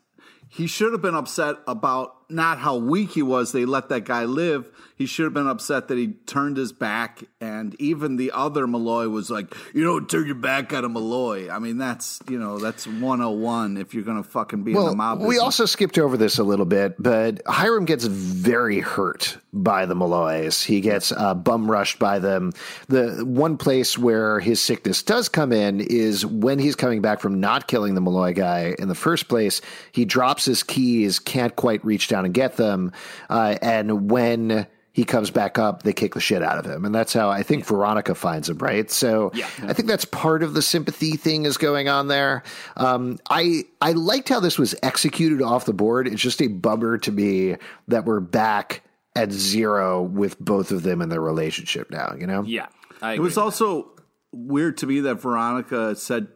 He 0.49 0.67
should 0.67 0.91
have 0.93 1.01
been 1.01 1.15
upset 1.15 1.57
about 1.67 2.13
not 2.29 2.57
how 2.57 2.77
weak 2.77 3.11
he 3.11 3.21
was. 3.21 3.51
They 3.51 3.65
let 3.65 3.89
that 3.89 4.05
guy 4.05 4.25
live. 4.25 4.69
He 4.95 5.05
should 5.05 5.25
have 5.25 5.33
been 5.33 5.47
upset 5.47 5.87
that 5.87 5.97
he 5.97 6.13
turned 6.25 6.57
his 6.57 6.71
back. 6.71 7.23
And 7.39 7.79
even 7.79 8.15
the 8.17 8.31
other 8.31 8.65
Malloy 8.67 9.07
was 9.09 9.29
like, 9.29 9.53
you 9.73 9.83
don't 9.83 10.09
turn 10.09 10.25
your 10.25 10.35
back 10.35 10.73
on 10.73 10.83
a 10.83 10.89
Malloy. 10.89 11.49
I 11.49 11.59
mean, 11.59 11.77
that's, 11.77 12.19
you 12.29 12.39
know, 12.39 12.57
that's 12.57 12.87
101 12.87 13.77
if 13.77 13.93
you're 13.93 14.03
going 14.03 14.21
to 14.21 14.27
fucking 14.27 14.63
be 14.63 14.71
in 14.71 14.83
the 14.83 14.95
mob. 14.95 15.19
we 15.19 15.27
business. 15.27 15.43
also 15.43 15.65
skipped 15.65 15.97
over 15.97 16.17
this 16.17 16.39
a 16.39 16.43
little 16.43 16.65
bit, 16.65 16.95
but 17.01 17.41
Hiram 17.45 17.85
gets 17.85 18.05
very 18.05 18.79
hurt 18.79 19.37
by 19.63 19.85
the 19.85 19.95
Malloys. 19.95 20.63
He 20.63 20.81
gets 20.81 21.11
uh, 21.11 21.33
bum 21.33 21.69
rushed 21.69 21.99
by 21.99 22.19
them. 22.19 22.53
The 22.87 23.23
one 23.25 23.57
place 23.57 23.97
where 23.97 24.39
his 24.39 24.61
sickness 24.61 25.03
does 25.03 25.29
come 25.29 25.51
in 25.51 25.81
is 25.81 26.25
when 26.25 26.59
he's 26.59 26.75
coming 26.75 27.01
back 27.01 27.19
from 27.19 27.39
not 27.39 27.67
killing 27.67 27.95
the 27.95 28.01
Malloy 28.01 28.33
guy 28.33 28.75
in 28.79 28.87
the 28.87 28.95
first 28.95 29.27
place. 29.27 29.61
He 29.91 30.05
drops 30.05 30.45
his 30.45 30.63
keys, 30.63 31.19
can't 31.19 31.55
quite 31.55 31.83
reach 31.85 32.07
down 32.07 32.25
and 32.25 32.33
get 32.33 32.57
them, 32.57 32.91
uh, 33.29 33.57
and 33.61 34.09
when 34.09 34.67
he 34.97 35.05
comes 35.05 35.29
back 35.29 35.59
up, 35.59 35.83
they 35.83 35.93
kick 35.93 36.15
the 36.15 36.19
shit 36.19 36.41
out 36.41 36.57
of 36.57 36.65
him. 36.65 36.83
And 36.83 36.95
that's 36.95 37.13
how 37.13 37.29
I 37.29 37.43
think 37.43 37.67
Veronica 37.67 38.15
finds 38.15 38.49
him, 38.49 38.57
right? 38.57 38.89
So 38.89 39.29
Yeah. 39.35 39.47
I 39.61 39.73
think 39.73 39.87
that's 39.87 40.05
part 40.05 40.41
of 40.41 40.55
the 40.55 40.63
sympathy 40.63 41.17
thing 41.17 41.45
is 41.45 41.55
going 41.57 41.87
on 41.87 42.07
there. 42.07 42.41
Um, 42.77 43.19
I 43.29 43.65
I 43.79 43.91
liked 43.91 44.27
how 44.27 44.39
this 44.39 44.57
was 44.57 44.73
executed 44.81 45.43
off 45.43 45.65
the 45.65 45.73
board. 45.73 46.07
It's 46.07 46.19
just 46.19 46.41
a 46.41 46.47
bummer 46.47 46.97
to 46.97 47.11
me 47.11 47.57
that 47.89 48.05
we're 48.05 48.21
back 48.21 48.81
at 49.17 49.31
zero 49.31 50.01
with 50.03 50.39
both 50.39 50.71
of 50.71 50.83
them 50.83 51.01
in 51.01 51.09
their 51.09 51.21
relationship 51.21 51.89
now, 51.89 52.13
you 52.17 52.27
know? 52.27 52.43
Yeah, 52.43 52.67
I 53.01 53.13
It 53.13 53.19
was 53.19 53.33
agree. 53.33 53.43
also 53.43 53.91
weird 54.31 54.77
to 54.77 54.87
me 54.87 54.99
that 55.01 55.15
Veronica 55.15 55.95
said, 55.95 56.27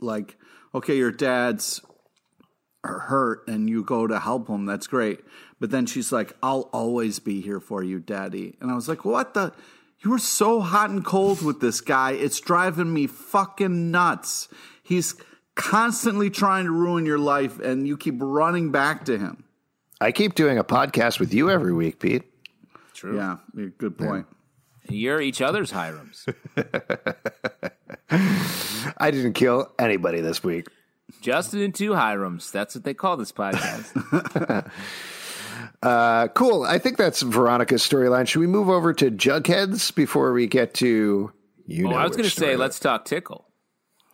like, 0.00 0.36
okay, 0.74 0.96
your 0.96 1.12
dad's 1.12 1.80
hurt 2.84 3.46
and 3.48 3.68
you 3.70 3.84
go 3.84 4.06
to 4.06 4.18
help 4.18 4.48
him. 4.48 4.66
That's 4.66 4.86
great. 4.86 5.20
But 5.60 5.70
then 5.70 5.86
she's 5.86 6.12
like, 6.12 6.32
I'll 6.42 6.68
always 6.72 7.18
be 7.18 7.40
here 7.40 7.60
for 7.60 7.82
you, 7.82 8.00
daddy. 8.00 8.56
And 8.60 8.70
I 8.70 8.74
was 8.74 8.88
like, 8.88 9.04
what 9.04 9.34
the? 9.34 9.52
You 10.04 10.10
were 10.10 10.18
so 10.18 10.60
hot 10.60 10.90
and 10.90 11.04
cold 11.04 11.42
with 11.42 11.60
this 11.60 11.80
guy. 11.80 12.12
It's 12.12 12.38
driving 12.38 12.92
me 12.92 13.06
fucking 13.06 13.90
nuts. 13.90 14.48
He's 14.82 15.14
constantly 15.54 16.28
trying 16.28 16.66
to 16.66 16.70
ruin 16.70 17.06
your 17.06 17.18
life 17.18 17.58
and 17.58 17.88
you 17.88 17.96
keep 17.96 18.16
running 18.18 18.70
back 18.70 19.06
to 19.06 19.18
him. 19.18 19.44
I 20.00 20.12
keep 20.12 20.34
doing 20.34 20.58
a 20.58 20.64
podcast 20.64 21.18
with 21.18 21.32
you 21.32 21.50
every 21.50 21.72
week, 21.72 21.98
Pete. 21.98 22.24
true. 22.92 23.16
Yeah, 23.16 23.38
good 23.78 23.96
point. 23.96 24.26
You're 24.88 25.20
each 25.20 25.42
other's 25.42 25.72
Hirams. 25.72 26.32
I 28.98 29.10
didn't 29.10 29.32
kill 29.32 29.72
anybody 29.78 30.20
this 30.20 30.44
week. 30.44 30.68
Justin 31.20 31.60
and 31.60 31.74
two 31.74 31.90
Hirams. 31.90 32.52
That's 32.52 32.74
what 32.74 32.84
they 32.84 32.94
call 32.94 33.16
this 33.16 33.32
podcast. 33.32 34.70
Uh, 35.82 36.28
cool. 36.28 36.64
I 36.64 36.78
think 36.78 36.96
that's 36.96 37.22
Veronica's 37.22 37.86
storyline. 37.86 38.26
Should 38.26 38.40
we 38.40 38.46
move 38.46 38.68
over 38.68 38.92
to 38.94 39.10
Jugheads 39.10 39.94
before 39.94 40.32
we 40.32 40.46
get 40.46 40.74
to 40.74 41.32
you 41.66 41.86
oh, 41.86 41.90
know? 41.90 41.96
I 41.96 42.04
was 42.04 42.16
going 42.16 42.28
to 42.28 42.30
say, 42.30 42.56
let's 42.56 42.78
talk 42.78 43.04
Tickle. 43.04 43.46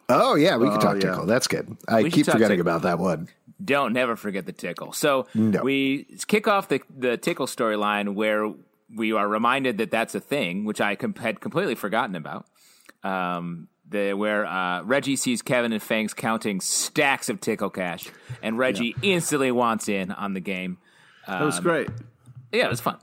Oh 0.08 0.34
yeah, 0.34 0.56
we 0.56 0.68
can 0.68 0.80
talk 0.80 0.96
yeah. 0.96 1.10
Tickle. 1.10 1.26
That's 1.26 1.46
good. 1.46 1.76
I 1.88 2.02
We 2.02 2.10
keep 2.10 2.26
forgetting 2.26 2.58
Tickle. 2.58 2.60
about 2.60 2.82
that 2.82 2.98
one. 2.98 3.28
Don't 3.64 3.92
never 3.92 4.16
forget 4.16 4.46
the 4.46 4.52
tickle. 4.52 4.92
So 4.92 5.26
No. 5.34 5.62
we 5.62 6.06
kick 6.26 6.48
off 6.48 6.68
the 6.68 6.80
the 6.96 7.16
tickle 7.16 7.46
storyline 7.46 8.14
where 8.14 8.52
we 8.94 9.12
are 9.12 9.26
reminded 9.28 9.78
that 9.78 9.90
that's 9.90 10.14
a 10.14 10.20
thing, 10.20 10.64
which 10.64 10.80
I 10.80 10.94
com- 10.96 11.14
had 11.14 11.40
completely 11.40 11.74
forgotten 11.74 12.14
about. 12.16 12.46
Um, 13.02 13.68
the 13.88 14.14
where 14.14 14.46
uh, 14.46 14.82
Reggie 14.84 15.16
sees 15.16 15.42
Kevin 15.42 15.72
and 15.72 15.82
Fangs 15.82 16.14
counting 16.14 16.60
stacks 16.60 17.28
of 17.28 17.40
tickle 17.40 17.68
cash, 17.70 18.08
and 18.42 18.56
Reggie 18.58 18.96
instantly 19.02 19.50
wants 19.52 19.88
in 19.88 20.10
on 20.10 20.32
the 20.34 20.40
game. 20.40 20.78
That 21.26 21.42
was 21.42 21.60
great. 21.60 21.88
Yeah, 22.52 22.64
it 22.66 22.70
was 22.70 22.80
fun. 22.80 22.98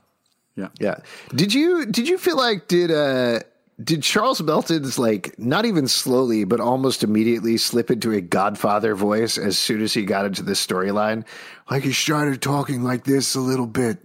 Yeah. 0.78 0.96
Did 1.34 1.54
you 1.54 1.86
did 1.86 2.08
you 2.08 2.18
feel 2.18 2.36
like 2.36 2.68
did 2.68 2.90
uh 2.90 3.40
did 3.82 4.02
Charles 4.02 4.42
Melton's 4.42 4.98
like 4.98 5.38
not 5.38 5.64
even 5.64 5.88
slowly 5.88 6.44
but 6.44 6.60
almost 6.60 7.02
immediately 7.02 7.56
slip 7.56 7.90
into 7.90 8.12
a 8.12 8.20
Godfather 8.20 8.94
voice 8.94 9.38
as 9.38 9.58
soon 9.58 9.82
as 9.82 9.94
he 9.94 10.04
got 10.04 10.26
into 10.26 10.42
this 10.42 10.64
storyline? 10.64 11.24
Like 11.70 11.82
he 11.82 11.92
started 11.92 12.42
talking 12.42 12.82
like 12.82 13.04
this 13.04 13.34
a 13.34 13.40
little 13.40 13.66
bit. 13.66 13.98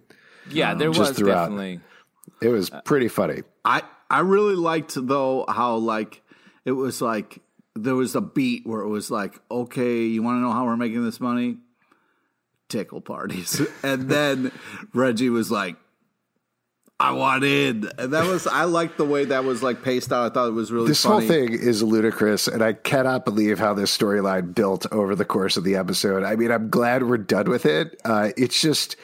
Yeah, 0.49 0.73
there 0.75 0.89
Just 0.89 0.99
was 0.99 1.17
throughout. 1.17 1.49
definitely. 1.49 1.79
It 2.41 2.49
was 2.49 2.69
pretty 2.69 3.07
funny. 3.07 3.41
I 3.63 3.81
I 4.09 4.19
really 4.19 4.55
liked 4.55 4.93
though 4.95 5.45
how 5.47 5.77
like 5.77 6.21
it 6.63 6.73
was 6.73 7.01
like 7.01 7.39
there 7.75 7.95
was 7.95 8.15
a 8.15 8.21
beat 8.21 8.65
where 8.65 8.81
it 8.81 8.87
was 8.87 9.11
like, 9.11 9.39
okay, 9.51 10.03
you 10.03 10.23
want 10.23 10.37
to 10.37 10.41
know 10.41 10.51
how 10.51 10.65
we're 10.65 10.77
making 10.77 11.03
this 11.03 11.19
money? 11.19 11.57
Tickle 12.69 13.01
parties, 13.01 13.61
and 13.83 14.09
then 14.09 14.51
Reggie 14.93 15.29
was 15.29 15.51
like, 15.51 15.75
I 16.97 17.11
want 17.11 17.43
in, 17.43 17.89
and 17.97 18.13
that 18.13 18.25
was 18.25 18.47
I 18.47 18.63
liked 18.63 18.97
the 18.97 19.03
way 19.05 19.25
that 19.25 19.43
was 19.43 19.61
like 19.61 19.83
paced 19.83 20.13
out. 20.13 20.31
I 20.31 20.33
thought 20.33 20.47
it 20.47 20.53
was 20.53 20.71
really 20.71 20.87
This 20.87 21.03
funny. 21.03 21.27
whole 21.27 21.35
thing 21.35 21.51
is 21.53 21.83
ludicrous, 21.83 22.47
and 22.47 22.63
I 22.63 22.71
cannot 22.73 23.25
believe 23.25 23.59
how 23.59 23.73
this 23.73 23.95
storyline 23.95 24.55
built 24.55 24.85
over 24.93 25.13
the 25.13 25.25
course 25.25 25.57
of 25.57 25.65
the 25.65 25.75
episode. 25.75 26.23
I 26.23 26.37
mean, 26.37 26.51
I'm 26.51 26.69
glad 26.69 27.03
we're 27.03 27.17
done 27.17 27.49
with 27.49 27.65
it. 27.65 27.99
Uh, 28.05 28.29
it's 28.37 28.61
just 28.61 28.95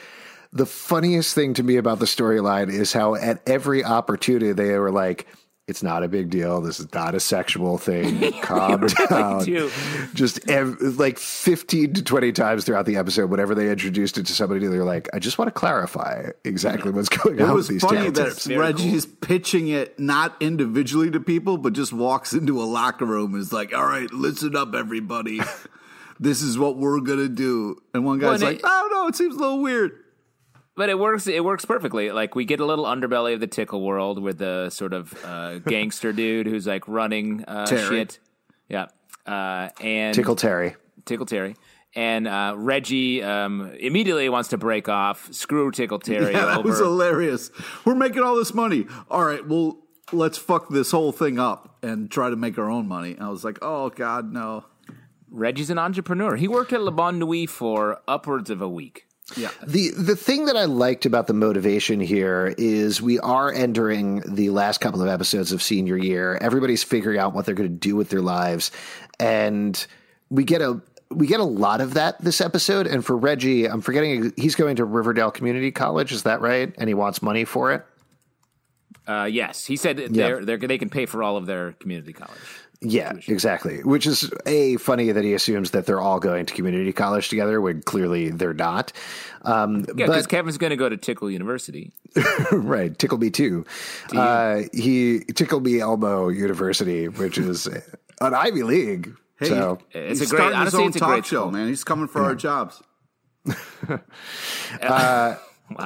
the 0.54 0.64
funniest 0.66 1.34
thing 1.34 1.52
to 1.54 1.62
me 1.62 1.76
about 1.76 1.98
the 1.98 2.06
storyline 2.06 2.70
is 2.70 2.94
how 2.94 3.14
at 3.14 3.46
every 3.46 3.84
opportunity 3.84 4.52
they 4.52 4.78
were 4.78 4.90
like, 4.90 5.26
"It's 5.68 5.82
not 5.82 6.02
a 6.02 6.08
big 6.08 6.28
deal. 6.30 6.60
This 6.60 6.80
is 6.80 6.92
not 6.92 7.14
a 7.14 7.20
sexual 7.20 7.78
thing. 7.78 8.32
Calm 8.42 8.86
down." 9.08 9.44
too. 9.44 9.70
Just 10.14 10.48
ev- 10.50 10.76
like 10.80 11.18
15 11.18 11.94
to 11.94 12.02
20 12.02 12.32
times 12.32 12.64
throughout 12.64 12.84
the 12.86 12.96
episode, 12.96 13.30
whenever 13.30 13.54
they 13.54 13.70
introduced 13.70 14.18
it 14.18 14.26
to 14.26 14.32
somebody, 14.32 14.66
they're 14.66 14.84
like, 14.84 15.08
"I 15.14 15.18
just 15.18 15.38
want 15.38 15.48
to 15.48 15.52
clarify 15.52 16.30
exactly 16.44 16.90
what's 16.90 17.08
going 17.08 17.38
It 17.38 17.42
on 17.42 17.54
was 17.54 17.68
with 17.68 17.74
these 17.76 17.82
funny 17.82 17.98
characters." 18.12 18.44
that 18.44 18.48
Very 18.48 18.58
Reggie's 18.60 19.06
pitching 19.06 19.68
it 19.68 19.98
not 20.00 20.34
individually 20.40 21.10
to 21.12 21.20
people, 21.20 21.56
but 21.58 21.72
just 21.74 21.92
walks 21.92 22.32
into 22.32 22.60
a 22.60 22.64
locker 22.64 23.04
room 23.06 23.34
and 23.34 23.40
is 23.42 23.52
like, 23.52 23.72
"All 23.74 23.86
right, 23.86 24.12
listen 24.12 24.56
up, 24.56 24.74
everybody. 24.74 25.40
this 26.20 26.42
is 26.42 26.58
what 26.58 26.76
we're 26.76 27.00
gonna 27.00 27.28
do." 27.28 27.80
And 27.94 28.04
one 28.04 28.18
guy's 28.18 28.40
Well, 28.40 28.50
like, 28.50 28.56
and 28.56 28.58
it- 28.58 28.64
"I 28.66 28.80
don't 28.82 28.92
know. 28.92 29.06
It 29.08 29.14
seems 29.16 29.36
a 29.36 29.38
little 29.38 29.62
weird." 29.62 29.92
But 30.74 30.88
it 30.88 30.98
works. 30.98 31.26
It 31.26 31.44
works 31.44 31.64
perfectly. 31.64 32.10
Like 32.12 32.34
we 32.34 32.44
get 32.44 32.60
a 32.60 32.64
little 32.64 32.86
underbelly 32.86 33.34
of 33.34 33.40
the 33.40 33.46
tickle 33.46 33.82
world 33.82 34.22
with 34.22 34.38
the 34.38 34.70
sort 34.70 34.94
of 34.94 35.12
uh, 35.24 35.58
gangster 35.66 36.12
dude 36.12 36.46
who's 36.46 36.66
like 36.66 36.88
running 36.88 37.44
uh, 37.44 37.66
shit. 37.66 38.18
Yeah, 38.68 38.86
uh, 39.26 39.68
and 39.80 40.14
Tickle 40.14 40.36
Terry. 40.36 40.76
Tickle 41.04 41.26
Terry. 41.26 41.56
And 41.94 42.26
uh, 42.26 42.54
Reggie 42.56 43.22
um, 43.22 43.70
immediately 43.78 44.26
wants 44.30 44.48
to 44.50 44.56
break 44.56 44.88
off. 44.88 45.28
Screw 45.30 45.70
Tickle 45.70 45.98
Terry 45.98 46.32
Yeah, 46.32 46.46
that 46.46 46.58
over. 46.60 46.68
was 46.70 46.78
hilarious. 46.78 47.50
We're 47.84 47.94
making 47.94 48.22
all 48.22 48.34
this 48.34 48.54
money. 48.54 48.86
All 49.10 49.24
right, 49.24 49.46
well, 49.46 49.76
let's 50.10 50.38
fuck 50.38 50.70
this 50.70 50.90
whole 50.90 51.12
thing 51.12 51.38
up 51.38 51.76
and 51.82 52.10
try 52.10 52.30
to 52.30 52.36
make 52.36 52.56
our 52.56 52.70
own 52.70 52.88
money. 52.88 53.16
I 53.20 53.28
was 53.28 53.44
like, 53.44 53.58
"Oh 53.60 53.90
God, 53.90 54.32
no." 54.32 54.64
Reggie's 55.30 55.68
an 55.70 55.78
entrepreneur. 55.78 56.36
He 56.36 56.48
worked 56.48 56.72
at 56.72 56.80
La 56.82 56.90
Bonne 56.90 57.18
Nuit 57.18 57.48
for 57.50 58.00
upwards 58.08 58.48
of 58.48 58.62
a 58.62 58.68
week. 58.68 59.06
Yeah, 59.36 59.50
The 59.66 59.90
the 59.96 60.16
thing 60.16 60.46
that 60.46 60.56
I 60.56 60.64
liked 60.64 61.06
about 61.06 61.26
the 61.26 61.34
motivation 61.34 62.00
here 62.00 62.54
is 62.58 63.00
we 63.00 63.18
are 63.20 63.52
entering 63.52 64.22
the 64.26 64.50
last 64.50 64.80
couple 64.80 65.02
of 65.02 65.08
episodes 65.08 65.52
of 65.52 65.62
senior 65.62 65.96
year. 65.96 66.36
Everybody's 66.40 66.82
figuring 66.82 67.18
out 67.18 67.34
what 67.34 67.46
they're 67.46 67.54
going 67.54 67.68
to 67.70 67.74
do 67.74 67.96
with 67.96 68.08
their 68.10 68.20
lives, 68.22 68.70
and 69.20 69.86
we 70.30 70.44
get 70.44 70.60
a 70.62 70.80
we 71.10 71.26
get 71.26 71.40
a 71.40 71.44
lot 71.44 71.80
of 71.80 71.94
that 71.94 72.18
this 72.22 72.40
episode. 72.40 72.86
And 72.86 73.04
for 73.04 73.16
Reggie, 73.16 73.66
I'm 73.66 73.80
forgetting 73.82 74.32
he's 74.36 74.54
going 74.54 74.76
to 74.76 74.84
Riverdale 74.84 75.30
Community 75.30 75.70
College. 75.70 76.12
Is 76.12 76.22
that 76.22 76.40
right? 76.40 76.74
And 76.78 76.88
he 76.88 76.94
wants 76.94 77.20
money 77.22 77.44
for 77.44 77.72
it. 77.72 77.84
Uh, 79.06 79.24
yes, 79.30 79.66
he 79.66 79.76
said 79.76 79.98
Yeah. 79.98 80.08
they're, 80.10 80.44
they're, 80.44 80.56
they 80.58 80.78
can 80.78 80.88
pay 80.88 81.06
for 81.06 81.22
all 81.22 81.36
of 81.36 81.44
their 81.46 81.72
community 81.72 82.12
college. 82.12 82.38
Yeah, 82.84 83.12
exactly. 83.28 83.78
Which 83.84 84.06
is 84.06 84.30
a 84.44 84.76
funny 84.78 85.12
that 85.12 85.22
he 85.22 85.34
assumes 85.34 85.70
that 85.70 85.86
they're 85.86 86.00
all 86.00 86.18
going 86.18 86.46
to 86.46 86.54
community 86.54 86.92
college 86.92 87.28
together 87.28 87.60
when 87.60 87.80
clearly 87.82 88.30
they're 88.30 88.52
not. 88.54 88.92
Um, 89.42 89.84
Yeah, 89.96 90.06
because 90.06 90.26
Kevin's 90.26 90.58
going 90.58 90.70
to 90.70 90.76
go 90.76 90.88
to 90.88 90.96
Tickle 90.96 91.30
University. 91.30 91.92
right, 92.52 92.98
Tickle 92.98 93.18
Me 93.18 93.30
Too. 93.30 93.64
Uh, 94.14 94.62
he 94.72 95.20
Tickle 95.34 95.60
Me 95.60 95.78
Elmo 95.80 96.28
University, 96.28 97.06
which 97.08 97.38
is 97.38 97.66
an 97.68 98.34
Ivy 98.34 98.62
League. 98.64 99.14
hey, 99.38 99.48
so 99.48 99.78
It's 99.92 100.18
he's 100.18 100.32
a 100.32 100.34
great- 100.34 100.38
starting 100.40 100.58
his 100.58 100.74
honestly, 100.74 100.80
own 100.82 100.86
it's 100.88 100.96
a 100.96 101.00
talk 101.00 101.08
great 101.10 101.26
show, 101.26 101.50
man. 101.50 101.68
He's 101.68 101.84
coming 101.84 102.08
for 102.08 102.22
our 102.22 102.34
jobs. 102.34 102.82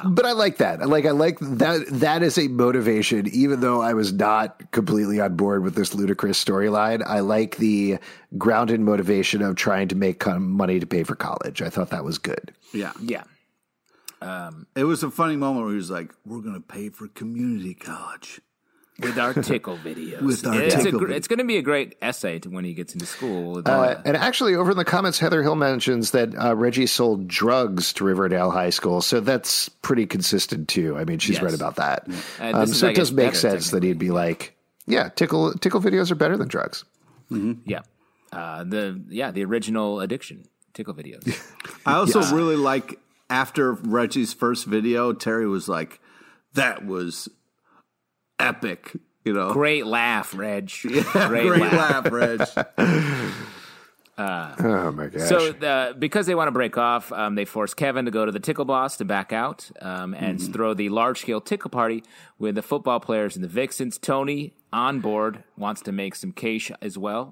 but 0.09 0.25
I 0.25 0.31
like 0.33 0.57
that. 0.57 0.87
Like 0.87 1.05
I 1.05 1.11
like 1.11 1.39
that 1.39 1.85
that 1.87 2.23
is 2.23 2.37
a 2.37 2.47
motivation 2.47 3.27
even 3.27 3.59
though 3.61 3.81
I 3.81 3.93
was 3.93 4.13
not 4.13 4.71
completely 4.71 5.19
on 5.19 5.35
board 5.35 5.63
with 5.63 5.75
this 5.75 5.93
ludicrous 5.93 6.43
storyline. 6.43 7.03
I 7.05 7.19
like 7.21 7.57
the 7.57 7.97
grounded 8.37 8.79
motivation 8.81 9.41
of 9.41 9.55
trying 9.55 9.87
to 9.89 9.95
make 9.95 10.25
money 10.27 10.79
to 10.79 10.85
pay 10.85 11.03
for 11.03 11.15
college. 11.15 11.61
I 11.61 11.69
thought 11.69 11.89
that 11.91 12.03
was 12.03 12.17
good. 12.17 12.53
Yeah, 12.73 12.91
Yeah. 13.01 13.23
it 14.75 14.83
was 14.83 15.03
a 15.03 15.11
funny 15.11 15.35
moment 15.35 15.65
where 15.65 15.71
he 15.73 15.77
was 15.77 15.91
like, 15.91 16.13
"We're 16.25 16.41
gonna 16.41 16.61
pay 16.61 16.89
for 16.89 17.07
community 17.07 17.73
college." 17.73 18.41
With 18.99 19.17
our 19.17 19.33
tickle 19.33 19.77
videos. 19.77 20.21
With 20.21 20.45
our 20.45 20.61
it's, 20.61 20.75
tickle 20.75 21.01
a, 21.01 21.05
gr- 21.05 21.11
it's 21.11 21.27
going 21.27 21.39
to 21.39 21.45
be 21.45 21.57
a 21.57 21.61
great 21.61 21.95
essay 22.01 22.39
to 22.39 22.49
when 22.49 22.65
he 22.65 22.73
gets 22.73 22.93
into 22.93 23.05
school. 23.05 23.53
With, 23.53 23.67
Uh, 23.67 23.71
uh, 23.71 24.01
and 24.05 24.17
actually, 24.17 24.55
over 24.55 24.71
in 24.71 24.77
the 24.77 24.85
comments, 24.85 25.19
Heather 25.19 25.43
Hill 25.43 25.55
mentions 25.55 26.11
that 26.11 26.29
uh, 26.37 26.55
Reggie 26.55 26.87
sold 26.87 27.27
drugs 27.27 27.93
to 27.93 28.03
Riverdale 28.03 28.51
High 28.51 28.69
School, 28.71 29.01
so 29.01 29.19
that's 29.19 29.69
pretty 29.69 30.05
consistent 30.05 30.67
too. 30.67 30.97
I 30.97 31.03
mean, 31.05 31.19
she's 31.19 31.35
Yes. 31.35 31.43
right 31.43 31.53
about 31.53 31.75
that. 31.75 32.07
Uh, 32.39 32.51
Um, 32.57 32.63
is, 32.63 32.79
so 32.79 32.87
I 32.87 32.91
it 32.91 32.95
does 32.95 33.09
guess, 33.11 33.15
make 33.15 33.25
better, 33.27 33.37
sense 33.37 33.71
that 33.71 33.83
he'd 33.83 33.99
be 33.99 34.11
like, 34.11 34.55
"Yeah, 34.87 35.09
tickle 35.09 35.53
tickle 35.53 35.81
videos 35.81 36.11
are 36.11 36.15
better 36.15 36.37
than 36.37 36.47
drugs." 36.47 36.83
yeah, 37.65 37.81
uh, 38.31 38.63
the 38.63 39.01
yeah 39.09 39.31
the 39.31 39.43
original 39.43 39.99
addiction 39.99 40.45
tickle 40.73 40.93
videos. 40.93 41.23
I 41.85 41.93
also 41.95 42.21
really 42.35 42.55
like 42.55 42.99
after 43.29 43.73
Reggie's 43.73 44.33
first 44.33 44.65
video, 44.65 45.11
Terry 45.13 45.47
was 45.47 45.67
like, 45.67 45.99
"That 46.53 46.85
was 46.85 47.27
epic," 48.39 48.95
you 49.25 49.33
know. 49.33 49.51
Great 49.53 49.85
laugh, 49.85 50.33
Reg. 50.37 50.71
Great, 50.81 51.03
Great, 51.47 51.59
laugh. 51.61 52.05
laugh, 52.05 52.11
Reg. 52.11 52.41
Oh 54.19 54.91
my 54.95 55.07
gosh! 55.07 55.29
So, 55.29 55.51
uh, 55.51 55.93
because 55.93 56.25
they 56.25 56.33
want 56.33 56.47
to 56.47 56.51
break 56.51 56.75
off, 56.75 57.11
um, 57.11 57.35
they 57.35 57.45
force 57.45 57.75
Kevin 57.75 58.05
to 58.05 58.11
go 58.11 58.25
to 58.25 58.31
the 58.31 58.39
Tickle 58.39 58.65
Boss 58.65 58.97
to 58.97 59.05
back 59.05 59.31
out 59.31 59.69
um, 59.79 60.15
and 60.15 60.39
Mm-hmm. 60.39 60.53
throw 60.53 60.73
the 60.73 60.89
large 60.89 61.19
scale 61.21 61.39
tickle 61.39 61.69
party 61.69 62.03
with 62.39 62.55
the 62.55 62.63
football 62.63 62.99
players 62.99 63.35
and 63.35 63.43
the 63.43 63.47
Vixens. 63.47 63.99
Tony 63.99 64.53
on 64.73 65.01
board 65.01 65.43
wants 65.55 65.81
to 65.81 65.91
make 65.91 66.15
some 66.15 66.31
cash 66.31 66.71
as 66.81 66.97
well. 66.97 67.31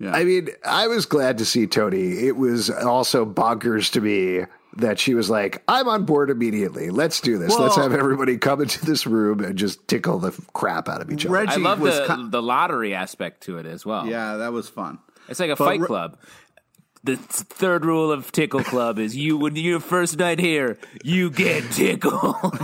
Yeah. 0.00 0.10
I 0.12 0.24
mean, 0.24 0.48
I 0.64 0.88
was 0.88 1.06
glad 1.06 1.38
to 1.38 1.44
see 1.44 1.66
Tony. 1.68 2.26
It 2.26 2.36
was 2.36 2.70
also 2.70 3.24
bonkers 3.24 3.90
to 3.92 4.00
me 4.00 4.46
that 4.78 4.98
she 4.98 5.14
was 5.14 5.28
like, 5.30 5.62
"I'm 5.68 5.88
on 5.88 6.04
board 6.04 6.30
immediately. 6.30 6.90
Let's 6.90 7.20
do 7.20 7.38
this. 7.38 7.58
Let's 7.58 7.76
have 7.76 7.92
everybody 7.92 8.38
come 8.38 8.60
into 8.60 8.84
this 8.84 9.06
room 9.06 9.40
and 9.40 9.56
just 9.56 9.86
tickle 9.88 10.18
the 10.18 10.32
crap 10.52 10.88
out 10.88 11.00
of 11.00 11.10
each 11.10 11.24
other." 11.26 11.34
Reggie 11.34 11.52
I 11.52 11.56
love 11.56 11.80
was 11.80 11.96
the, 11.98 12.06
ki- 12.06 12.28
the 12.30 12.42
lottery 12.42 12.94
aspect 12.94 13.42
to 13.44 13.58
it 13.58 13.66
as 13.66 13.84
well. 13.86 14.06
yeah, 14.06 14.36
that 14.36 14.52
was 14.52 14.68
fun. 14.68 14.98
It's 15.28 15.40
like 15.40 15.50
a 15.50 15.56
But 15.56 15.64
fight 15.64 15.80
Re- 15.80 15.86
club. 15.86 16.18
The 17.04 17.16
third 17.16 17.84
rule 17.84 18.10
of 18.10 18.32
Tickle 18.32 18.64
Club 18.64 18.98
is 18.98 19.14
you, 19.14 19.36
when 19.36 19.54
you're 19.54 19.78
first 19.78 20.18
night 20.18 20.40
here, 20.40 20.76
you 21.04 21.30
get 21.30 21.70
tickled. 21.70 22.58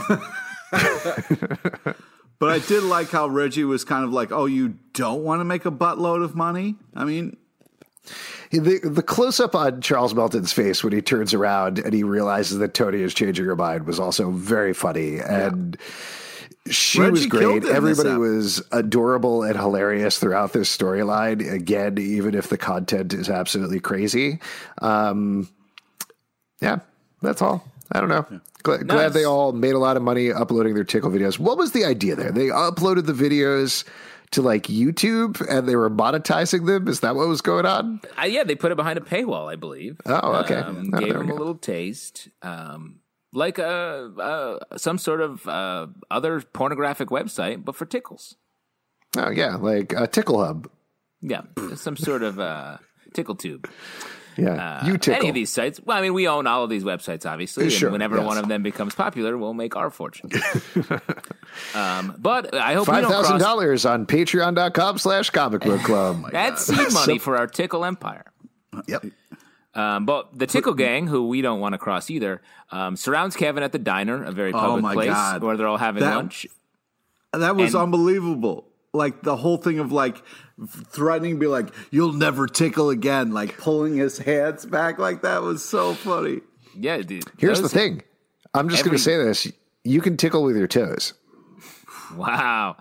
But 2.43 2.51
I 2.51 2.59
did 2.59 2.83
like 2.83 3.09
how 3.11 3.29
Reggie 3.29 3.63
was 3.63 3.85
kind 3.85 4.05
of 4.05 4.13
like, 4.13 4.33
"Oh, 4.33 4.47
you 4.47 4.71
don't 4.95 5.23
want 5.23 5.39
to 5.39 5.45
make 5.45 5.65
a 5.65 5.71
buttload 5.71 6.25
of 6.25 6.35
money?" 6.35 6.75
I 6.93 7.05
mean, 7.05 7.37
The 8.51 8.81
the 8.83 9.03
close 9.03 9.41
up 9.41 9.55
on 9.55 9.81
Charles 9.81 10.15
Melton's 10.15 10.53
face 10.53 10.83
when 10.85 10.93
he 10.93 11.01
turns 11.01 11.33
around 11.33 11.79
and 11.79 11.95
he 11.95 12.03
realizes 12.03 12.59
that 12.59 12.75
Tony 12.75 13.01
is 13.03 13.15
changing 13.15 13.45
her 13.47 13.57
mind 13.57 13.87
was 13.87 13.99
also 14.01 14.31
very 14.31 14.75
funny 14.75 15.19
and. 15.19 15.77
She 16.71 17.01
Reggie 17.01 17.11
was 17.11 17.27
great. 17.27 17.43
it 17.45 17.49
in 17.57 17.61
this 17.63 17.71
Everybody 17.73 18.17
was 18.17 18.63
adorable 18.71 19.43
and 19.43 19.57
hilarious 19.57 20.21
throughout 20.21 20.53
this 20.53 20.75
storyline. 20.75 21.51
Again, 21.53 21.99
even 21.99 22.37
if 22.37 22.51
the 22.51 22.57
content 22.57 23.13
is 23.13 23.29
absolutely 23.29 23.81
crazy. 23.81 24.39
Um, 24.81 25.49
yeah, 26.61 26.79
that's 27.21 27.43
all. 27.43 27.65
I 27.91 27.99
don't 27.99 28.11
know. 28.11 28.25
Glad, 28.63 28.87
glad 28.87 29.05
Nice. 29.07 29.13
they 29.15 29.25
all 29.25 29.51
made 29.51 29.75
a 29.75 29.79
lot 29.81 29.97
of 29.97 30.05
money 30.05 30.31
uploading 30.33 30.75
their 30.75 30.85
tickle 30.85 31.11
videos. 31.11 31.37
What 31.37 31.59
was 31.59 31.73
the 31.73 31.85
idea 31.85 32.15
there? 32.15 32.31
They 32.31 32.47
uploaded 32.47 33.07
the 33.07 33.13
videos 33.13 33.83
to 34.33 34.43
like 34.43 34.65
YouTube 34.65 35.41
and 35.49 35.69
they 35.69 35.77
were 35.77 35.91
monetizing 35.91 36.67
them. 36.67 36.89
Is 36.89 37.01
that 37.01 37.15
what 37.15 37.29
was 37.29 37.41
going 37.41 37.67
on? 37.67 38.01
Uh, 38.21 38.25
yeah, 38.27 38.45
they 38.45 38.55
put 38.55 38.73
it 38.73 38.77
behind 38.77 38.99
a 38.99 39.03
paywall, 39.03 39.51
I 39.51 39.57
believe. 39.57 40.01
Oh, 40.07 40.35
okay. 40.45 40.57
Um, 40.57 40.91
Oh, 40.93 40.99
gave 40.99 41.15
them 41.15 41.31
a 41.31 41.35
little 41.35 41.55
taste, 41.55 42.29
um, 42.43 43.01
like 43.33 43.59
a, 43.59 44.11
uh, 44.19 44.77
some 44.79 44.99
sort 44.99 45.21
of 45.21 45.47
uh, 45.47 45.87
other 46.11 46.41
pornographic 46.41 47.09
website, 47.09 47.65
but 47.65 47.77
for 47.77 47.87
tickles. 47.87 48.37
Oh 49.17 49.31
yeah, 49.31 49.57
like 49.57 49.93
a 49.93 50.07
tickle 50.07 50.45
hub. 50.45 50.69
Yeah, 51.21 51.43
some 51.77 51.97
sort 51.97 52.23
of 52.23 52.41
uh, 52.41 52.79
tickle 53.15 53.35
tube. 53.37 53.69
Yeah, 54.37 54.81
Uh, 54.83 54.87
you 54.87 54.97
tickle. 54.99 55.21
Any 55.21 55.29
of 55.29 55.35
these 55.35 55.51
sites. 55.51 55.81
Well, 55.85 55.97
I 55.97 56.01
mean, 56.01 56.15
we 56.15 56.27
own 56.27 56.47
all 56.47 56.65
of 56.65 56.71
these 56.71 56.85
websites, 56.85 57.25
obviously. 57.31 57.65
And 57.65 57.73
Sure, 57.73 57.91
whenever 57.91 58.17
yes. 58.17 58.27
one 58.27 58.39
of 58.39 58.49
them 58.49 58.63
becomes 58.63 58.95
popular, 58.95 59.37
we'll 59.37 59.53
make 59.55 59.77
our 59.77 59.91
fortune. 59.91 60.31
um, 61.75 62.15
but 62.19 62.55
I 62.55 62.75
hope 62.75 62.87
five 62.87 62.87
thousand 62.87 62.87
Five 62.87 63.03
don't 63.03 63.11
thousand 63.11 63.31
cross. 63.39 63.41
dollars 63.43 63.87
on 63.87 64.07
patreon.com 64.07 64.99
slash 64.99 65.31
comic 65.31 65.63
book 65.63 65.81
club. 65.83 66.25
That's 66.33 66.67
seed 66.67 66.93
money 66.93 67.19
for 67.19 67.37
our 67.37 67.47
Tickle 67.47 67.85
Empire. 67.85 68.25
yep. 68.87 69.05
Um, 69.75 70.05
but 70.05 70.39
the 70.39 70.47
Tickle 70.47 70.75
Gang, 70.75 71.07
who 71.07 71.29
we 71.29 71.41
don't 71.41 71.61
want 71.61 71.73
to 71.73 71.79
cross 71.79 72.11
either, 72.11 72.43
um, 72.71 72.95
surrounds 72.97 73.37
Kevin 73.37 73.63
at 73.63 73.73
the 73.73 73.79
diner, 73.79 74.23
a 74.25 74.31
very 74.33 74.53
public 74.53 74.85
Oh 74.85 74.93
place 74.93 75.09
God. 75.09 75.43
where 75.43 75.57
they're 75.57 75.67
all 75.67 75.79
having 75.79 76.03
That- 76.03 76.17
lunch. 76.17 76.47
that 77.33 77.57
was 77.57 77.75
And- 77.75 77.85
unbelievable. 77.85 78.69
Like 78.95 79.23
the 79.23 79.37
whole 79.37 79.57
thing 79.57 79.79
of 79.79 79.91
like 79.91 80.23
threatening, 80.69 81.35
to 81.35 81.41
be 81.41 81.47
like, 81.47 81.69
"You'll 81.91 82.13
never 82.13 82.47
tickle 82.47 82.91
again," 82.91 83.33
like 83.33 83.57
pulling 83.57 83.97
his 83.97 84.19
hands 84.19 84.67
back, 84.67 84.99
like 84.99 85.23
that 85.23 85.43
was 85.43 85.65
so 85.65 85.95
funny. 85.95 86.41
Yeah, 86.79 86.99
dude. 86.99 87.25
Here's 87.39 87.63
the 87.63 87.69
thing. 87.71 88.03
I'm 88.55 88.69
just 88.69 88.85
gonna 88.85 88.99
say 88.99 89.17
this. 89.17 89.51
You 89.85 90.01
can 90.03 90.17
tickle 90.19 90.43
with 90.45 90.57
your 90.57 90.69
toes. 90.69 91.15
Wow. 92.15 92.77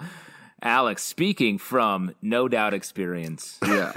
Alex, 0.61 1.01
speaking 1.03 1.57
from 1.57 2.13
no 2.21 2.47
doubt 2.47 2.73
experience. 2.73 3.57
Yeah, 3.65 3.93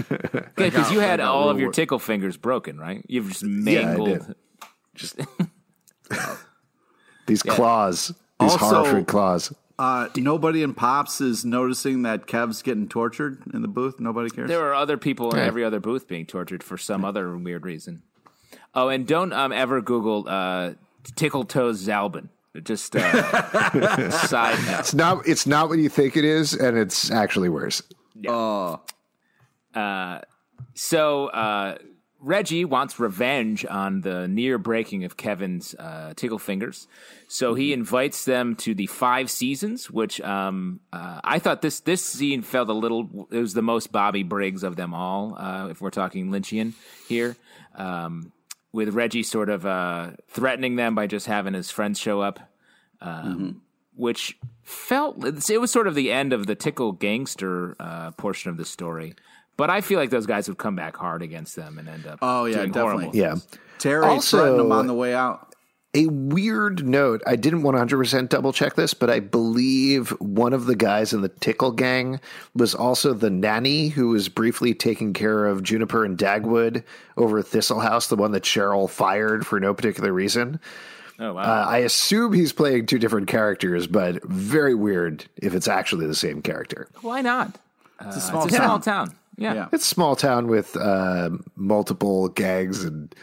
Because 0.57 0.91
you 0.93 1.01
had 1.01 1.19
got 1.19 1.29
all 1.29 1.51
of 1.51 1.59
your 1.59 1.69
work. 1.69 1.75
tickle 1.75 1.99
fingers 1.99 2.37
broken, 2.39 2.79
right? 2.79 3.05
You've 3.09 3.29
just 3.29 3.45
I 3.45 3.49
mangled. 3.49 4.09
did. 4.09 4.35
Just 4.95 5.19
these 7.27 7.43
claws, 7.43 8.09
these 8.41 8.53
Also- 8.53 8.59
Harford 8.67 9.07
claws. 9.09 9.53
Uh, 9.79 10.09
nobody 10.17 10.63
in 10.63 10.73
Pops 10.73 11.21
is 11.21 11.45
noticing 11.45 12.03
that 12.03 12.27
Kev's 12.27 12.63
getting 12.63 12.89
tortured 12.89 13.43
in 13.53 13.63
the 13.63 13.69
booth. 13.69 13.99
Nobody 13.99 14.31
cares. 14.31 14.49
There 14.49 14.65
are 14.69 14.75
other 14.75 14.97
people 14.97 15.35
in 15.35 15.41
every 15.41 15.65
other 15.65 15.81
booth 15.81 16.07
being 16.07 16.27
tortured 16.27 16.63
for 16.63 16.79
some 16.79 17.05
other 17.05 17.37
weird 17.37 17.65
reason. 17.65 18.03
Oh, 18.75 18.89
and 18.89 19.07
don't 19.07 19.33
um, 19.33 19.53
ever 19.53 19.81
Google 19.81 20.27
uh, 20.29 20.75
tickle 21.17 21.45
toes 21.45 21.85
Zalben. 21.85 22.29
Just 22.63 22.95
uh, 22.95 24.11
side 24.11 24.65
note. 24.65 24.79
It's 24.79 24.95
not. 24.95 25.27
It's 25.27 25.47
not 25.47 25.69
what 25.69 25.79
you 25.79 25.89
think 25.89 26.17
it 26.17 26.25
is, 26.25 26.55
and 26.55 26.79
it's 26.79 27.11
actually 27.11 27.49
worse. 27.49 27.83
So 30.75 31.27
uh, 31.27 31.77
Reggie 32.25 32.65
wants 32.65 32.99
revenge 32.99 33.67
on 33.67 34.01
the 34.01 34.27
near 34.27 34.57
breaking 34.57 35.05
of 35.05 35.17
Kevin's 35.17 35.75
uh, 35.75 36.15
tickle 36.17 36.39
fingers. 36.39 36.89
So 37.29 37.55
he 37.55 37.75
invites 37.75 38.25
them 38.25 38.57
to 38.57 38.75
the 38.75 38.87
Five 38.87 39.31
Seasons, 39.31 39.91
which 39.91 40.23
um, 40.23 40.81
uh, 40.91 41.21
I 41.23 41.39
thought 41.39 41.61
this 41.61 41.81
this 41.81 42.03
scene 42.03 42.41
felt 42.41 42.71
a 42.71 42.73
little. 42.73 43.29
It 43.31 43.39
was 43.39 43.53
the 43.53 43.63
most 43.63 43.93
Bobby 43.93 44.23
Briggs 44.23 44.63
of 44.63 44.77
them 44.77 44.95
all. 44.95 45.37
Uh, 45.39 45.69
if 45.69 45.83
we're 45.83 45.91
talking 45.91 46.31
Lynchian 46.31 46.73
here, 47.09 47.37
um, 47.75 48.33
with 48.73 48.95
Reggie 48.95 49.23
sort 49.23 49.51
of 49.51 49.67
uh, 49.67 50.13
threatening 50.29 50.77
them 50.77 50.95
by 50.95 51.07
just 51.07 51.27
having 51.27 51.53
his 51.53 51.71
friends 51.71 51.99
show 51.99 52.23
up. 52.23 52.41
Um, 53.01 53.63
Which 53.97 54.37
felt 54.63 55.23
it 55.25 55.61
was 55.61 55.71
sort 55.71 55.87
of 55.87 55.95
the 55.95 56.11
end 56.11 56.33
of 56.33 56.47
the 56.47 56.55
tickle 56.57 56.93
gangster 56.93 57.77
uh, 57.79 58.11
portion 58.13 58.51
of 58.51 58.57
the 58.57 58.65
story, 58.65 59.15
but 59.57 59.71
I 59.71 59.81
feel 59.81 59.99
like 59.99 60.11
those 60.11 60.27
guys 60.27 60.49
would 60.49 60.59
come 60.59 60.77
back 60.77 60.97
hard 60.97 61.23
against 61.23 61.57
them 61.57 61.79
and 61.79 61.89
end 61.89 62.07
up. 62.07 62.19
Oh, 62.23 62.45
yeah, 62.47 62.57
doing 62.59 62.73
definitely. 62.73 63.05
horrible. 63.05 63.17
Yeah. 63.19 63.35
Terry 63.79 64.05
Also- 64.07 64.39
threatened 64.39 64.61
him 64.61 64.73
on 64.73 64.87
the 64.87 64.95
way 64.95 65.15
out. 65.15 65.51
A 65.97 66.07
weird 66.09 66.85
note. 66.85 67.23
I 67.25 67.37
didn't 67.37 67.63
100% 67.63 68.29
double 68.29 68.53
check 68.53 68.75
this, 68.75 68.95
but 68.95 69.11
I 69.11 69.21
believe 69.21 70.11
one 70.21 70.53
of 70.53 70.67
the 70.67 70.75
guys 70.75 71.13
in 71.13 71.21
the 71.21 71.29
Tickle 71.29 71.71
Gang 71.71 72.19
was 72.53 72.75
also 72.75 73.15
the 73.15 73.31
nanny 73.31 73.91
who 73.91 74.09
was 74.09 74.29
briefly 74.29 74.75
taking 74.75 75.13
care 75.13 75.47
of 75.47 75.63
Juniper 75.63 76.05
and 76.05 76.19
Dagwood 76.19 76.83
over 77.17 77.39
at 77.39 77.47
Thistle 77.47 77.79
House, 77.79 78.09
the 78.09 78.17
one 78.17 78.33
that 78.33 78.43
Cheryl 78.43 78.91
fired 78.91 79.47
for 79.47 79.61
no 79.61 79.73
particular 79.73 80.13
reason. 80.13 80.59
Oh 81.21 81.35
wow! 81.35 81.43
Uh, 81.43 81.65
I 81.69 81.79
assume 81.79 82.33
he's 82.33 82.53
playing 82.53 82.87
two 82.87 82.99
different 82.99 83.29
characters, 83.29 83.87
but 83.87 84.21
very 84.25 84.75
weird 84.75 85.25
if 85.37 85.55
it's 85.55 85.69
actually 85.69 86.09
the 86.09 86.15
same 86.17 86.43
character. 86.43 86.89
Why 87.03 87.21
not? 87.21 87.57
it's 88.01 88.17
a 88.17 88.21
small 88.21 88.47
it's 88.47 88.55
a 88.55 88.59
town. 88.59 88.67
small 88.67 88.81
town. 88.81 89.15
Yeah. 89.37 89.55
Yeah. 89.55 89.69
It's 89.73 89.85
a 89.85 89.89
small 89.89 90.17
town 90.17 90.47
with 90.49 90.77
uh, 90.77 91.31
multiple 91.57 92.29
gangs 92.29 92.85
and 92.85 93.15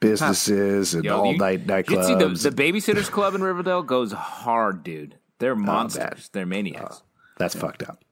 businesses 0.00 0.94
and 0.94 1.06
all 1.08 1.32
you- 1.32 1.38
night 1.38 1.60
you 1.60 1.66
nightclubs. 1.66 2.06
see 2.06 2.14
the, 2.14 2.50
the 2.50 2.62
Babysitters 2.62 3.10
Club 3.10 3.34
in 3.34 3.42
Riverdale 3.42 3.82
goes 3.82 4.12
hard, 4.12 4.82
dude. 4.82 5.16
They're 5.38 5.56
monsters. 5.56 6.02
bad. 6.02 6.28
They're 6.32 6.46
maniacs. 6.46 7.02
That's 7.36 7.54
fucked 7.54 7.84
up. 7.84 8.02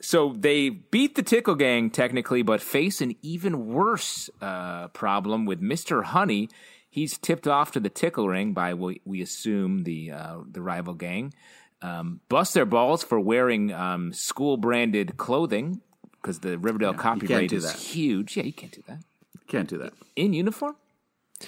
So 0.00 0.34
they 0.36 0.68
beat 0.68 1.14
the 1.14 1.22
Tickle 1.22 1.54
Gang 1.54 1.90
technically, 1.90 2.42
but 2.42 2.60
face 2.60 3.00
an 3.00 3.16
even 3.22 3.68
worse 3.68 4.28
uh, 4.40 4.88
problem 4.88 5.46
with 5.46 5.60
Mister 5.60 6.02
Honey. 6.02 6.48
He's 6.90 7.18
tipped 7.18 7.48
off 7.48 7.72
to 7.72 7.80
the 7.80 7.88
Tickle 7.88 8.28
Ring 8.28 8.52
by 8.52 8.74
we, 8.74 9.00
we 9.04 9.22
assume 9.22 9.84
the 9.84 10.12
uh, 10.12 10.38
the 10.50 10.62
rival 10.62 10.94
gang. 10.94 11.34
Um, 11.82 12.20
bust 12.28 12.54
their 12.54 12.66
balls 12.66 13.02
for 13.02 13.18
wearing 13.20 13.72
um, 13.72 14.12
school 14.12 14.56
branded 14.56 15.16
clothing 15.16 15.82
because 16.26 16.40
the 16.40 16.58
Riverdale 16.58 16.92
copyright 16.92 17.52
is 17.52 17.62
that. 17.62 17.76
huge. 17.76 18.36
Yeah, 18.36 18.42
you 18.42 18.52
can't 18.52 18.72
do 18.72 18.82
that 18.88 18.98
Can't 19.46 19.68
do 19.68 19.78
that. 19.78 19.92
in 20.16 20.32
uniform. 20.32 20.74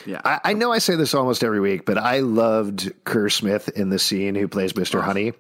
Yeah. 0.07 0.21
I, 0.25 0.39
I 0.45 0.53
know 0.53 0.71
I 0.71 0.79
say 0.79 0.95
this 0.95 1.15
almost 1.15 1.43
every 1.43 1.59
week, 1.59 1.85
but 1.85 1.99
I 1.99 2.21
loved 2.21 2.93
Kerr 3.05 3.29
Smith 3.29 3.69
in 3.71 3.89
the 3.89 3.99
scene 3.99 4.37
who 4.37 4.47
plays 4.47 4.75
Mr. 4.75 5.03
Honey. 5.03 5.33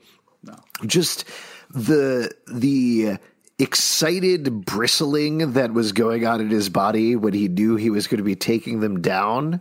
No, 0.42 0.56
just 0.86 1.24
the 1.70 2.32
the 2.52 3.18
excited 3.60 4.64
bristling 4.64 5.52
that 5.52 5.72
was 5.72 5.92
going 5.92 6.26
on 6.26 6.40
in 6.40 6.48
his 6.48 6.68
body 6.68 7.14
when 7.14 7.32
he 7.34 7.46
knew 7.46 7.76
he 7.76 7.90
was 7.90 8.08
going 8.08 8.18
to 8.18 8.24
be 8.24 8.34
taking 8.36 8.80
them 8.80 9.00
down 9.00 9.60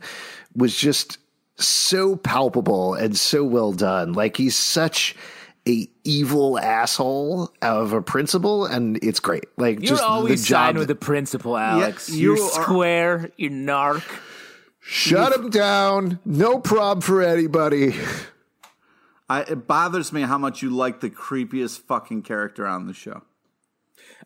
was 0.55 0.75
just 0.75 1.19
so 1.57 2.15
palpable 2.15 2.95
and 2.95 3.15
so 3.15 3.43
well 3.43 3.73
done. 3.73 4.13
Like 4.13 4.38
he's 4.38 4.55
such 4.55 5.15
a 5.68 5.89
evil 6.03 6.57
asshole 6.59 7.51
of 7.61 7.91
a 7.93 8.01
principal, 8.01 8.65
and 8.65 8.97
it's 9.03 9.20
great. 9.20 9.45
Like 9.57 9.80
You're 9.80 9.89
just 9.89 10.03
always 10.03 10.41
the 10.43 10.47
job. 10.47 10.78
with 10.78 10.88
the 10.88 10.95
principal, 10.95 11.57
Alex. 11.57 12.09
you 12.09 12.36
you're 12.36 12.43
are- 12.45 12.63
square. 12.63 13.32
You're 13.38 13.51
narc. 13.51 14.03
Shut 14.80 15.34
him 15.36 15.49
down. 15.49 16.20
No 16.24 16.59
prob 16.59 17.03
for 17.03 17.22
anybody. 17.22 17.93
I, 19.30 19.41
it 19.41 19.68
bothers 19.68 20.13
me 20.13 20.22
how 20.22 20.38
much 20.38 20.61
you 20.61 20.70
like 20.70 21.01
the 21.01 21.09
creepiest 21.09 21.82
fucking 21.82 22.22
character 22.22 22.65
on 22.65 22.88
the 22.88 22.93
show. 22.93 23.24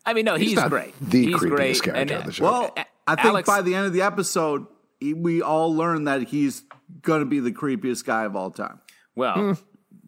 I 0.06 0.14
mean, 0.14 0.24
no, 0.24 0.36
he's, 0.36 0.54
not 0.54 0.70
great. 0.70 0.94
the 1.00 1.26
he's 1.26 1.34
creepiest 1.36 1.48
great. 1.50 1.82
character 1.82 1.92
and, 1.94 2.12
on 2.12 2.26
the 2.26 2.32
show. 2.32 2.44
Well, 2.44 2.74
I 3.06 3.16
think 3.16 3.26
Alex- 3.26 3.48
by 3.48 3.62
the 3.62 3.74
end 3.74 3.86
of 3.86 3.92
the 3.92 4.02
episode, 4.02 4.66
we 5.00 5.42
all 5.42 5.74
learn 5.74 6.04
that 6.04 6.28
he's 6.28 6.62
going 7.02 7.18
to 7.20 7.26
be 7.26 7.40
the 7.40 7.50
creepiest 7.50 8.04
guy 8.04 8.24
of 8.24 8.36
all 8.36 8.52
time. 8.52 8.80
Well, 9.16 9.34
Hmm. 9.34 9.52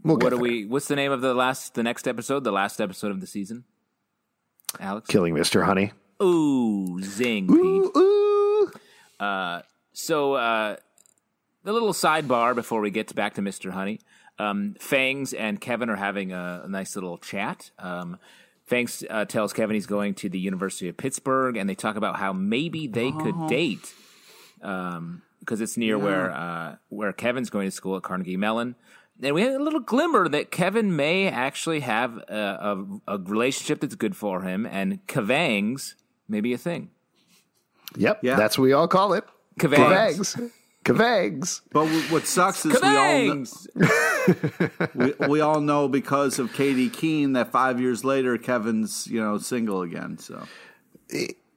We'll 0.05 0.17
what 0.17 0.27
are 0.27 0.31
there. 0.31 0.39
we? 0.39 0.67
What's 0.67 0.89
the 0.89 0.97
name 0.97 1.11
of 1.13 1.23
the 1.23 1.35
last, 1.35 1.75
the 1.75 1.83
next 1.83 2.07
episode, 2.07 2.45
the 2.45 2.53
last 2.53 2.81
episode 2.81 3.11
of 3.11 3.21
the 3.21 3.27
season? 3.27 3.65
Alex. 4.79 5.09
Killing 5.09 5.35
Mr. 5.35 5.65
Honey. 5.65 5.93
Ooh, 6.23 7.01
zing, 7.03 7.49
Pete. 7.49 7.57
Ooh, 7.57 7.93
ooh. 7.97 8.73
So, 9.93 10.35
uh, 10.35 10.77
the 11.63 11.73
little 11.73 11.93
sidebar 11.93 12.55
before 12.55 12.81
we 12.81 12.91
get 12.91 13.15
back 13.15 13.35
to 13.35 13.43
Mr. 13.43 13.71
Honey. 13.71 14.01
Um, 14.39 14.75
Fangs 14.81 15.33
and 15.33 15.61
Kevin 15.61 15.89
are 15.89 15.97
having 15.97 16.33
a, 16.33 16.63
a 16.65 16.69
nice 16.69 16.97
little 16.97 17.19
chat. 17.19 17.71
Um, 17.79 18.19
Fangs 18.67 19.05
uh, 19.09 19.25
tells 19.25 19.53
Kevin 19.53 19.75
he's 19.75 19.87
going 19.87 20.15
to 20.15 20.29
the 20.29 20.39
University 20.39 20.89
of 20.89 20.97
Pittsburgh, 20.97 21.57
and 21.57 21.69
they 21.69 21.75
talk 21.75 21.97
about 21.97 22.17
how 22.17 22.33
maybe 22.33 22.87
they 22.87 23.13
could 23.13 23.47
date 23.49 23.95
because 24.59 25.61
it's 25.61 25.77
near 25.77 25.99
where 25.99 26.33
uh, 26.33 26.77
where 26.89 27.13
Kevin's 27.13 27.51
going 27.51 27.69
to 27.69 27.71
school 27.71 27.97
at 27.97 28.03
Carnegie 28.03 28.37
Mellon. 28.37 28.75
And 29.23 29.35
we 29.35 29.43
had 29.43 29.53
a 29.53 29.63
little 29.63 29.81
glimmer 29.81 30.29
that 30.29 30.51
Kevin 30.51 30.97
may 30.97 31.29
actually 31.29 31.81
have 31.81 32.17
a, 32.29 32.85
a, 33.07 33.15
a 33.15 33.19
relationship 33.19 33.81
that's 33.81 33.95
good 33.95 34.17
for 34.17 34.43
him, 34.43 34.67
and 34.67 35.07
Kavangs 35.07 35.95
may 36.29 36.41
be 36.41 36.53
a 36.53 36.59
thing. 36.59 36.91
Yep, 37.97 38.21
Yeah. 38.23 38.37
that's 38.37 38.59
what 38.59 38.65
we 38.65 38.73
all 38.73 38.89
call 38.89 39.13
it. 39.15 39.25
Kavangs. 39.61 40.35
Kavangs. 40.37 40.51
Kavangs. 40.85 41.61
But 41.73 41.87
what 42.11 42.27
sucks 42.27 42.67
is 42.67 42.73
we 42.73 42.89
all, 42.89 42.93
kn- 42.95 43.45
Kavangs! 43.47 44.95
we, 45.21 45.29
we 45.29 45.41
all 45.41 45.61
know 45.61 45.87
because 45.89 46.39
of 46.41 46.53
Katy 46.53 46.91
Keene 46.91 47.33
that 47.35 47.53
five 47.53 47.81
years 47.81 48.05
later 48.05 48.37
Kevin's 48.37 49.07
you 49.07 49.21
know 49.21 49.39
single 49.39 49.83
again. 49.83 50.19
So 50.19 50.45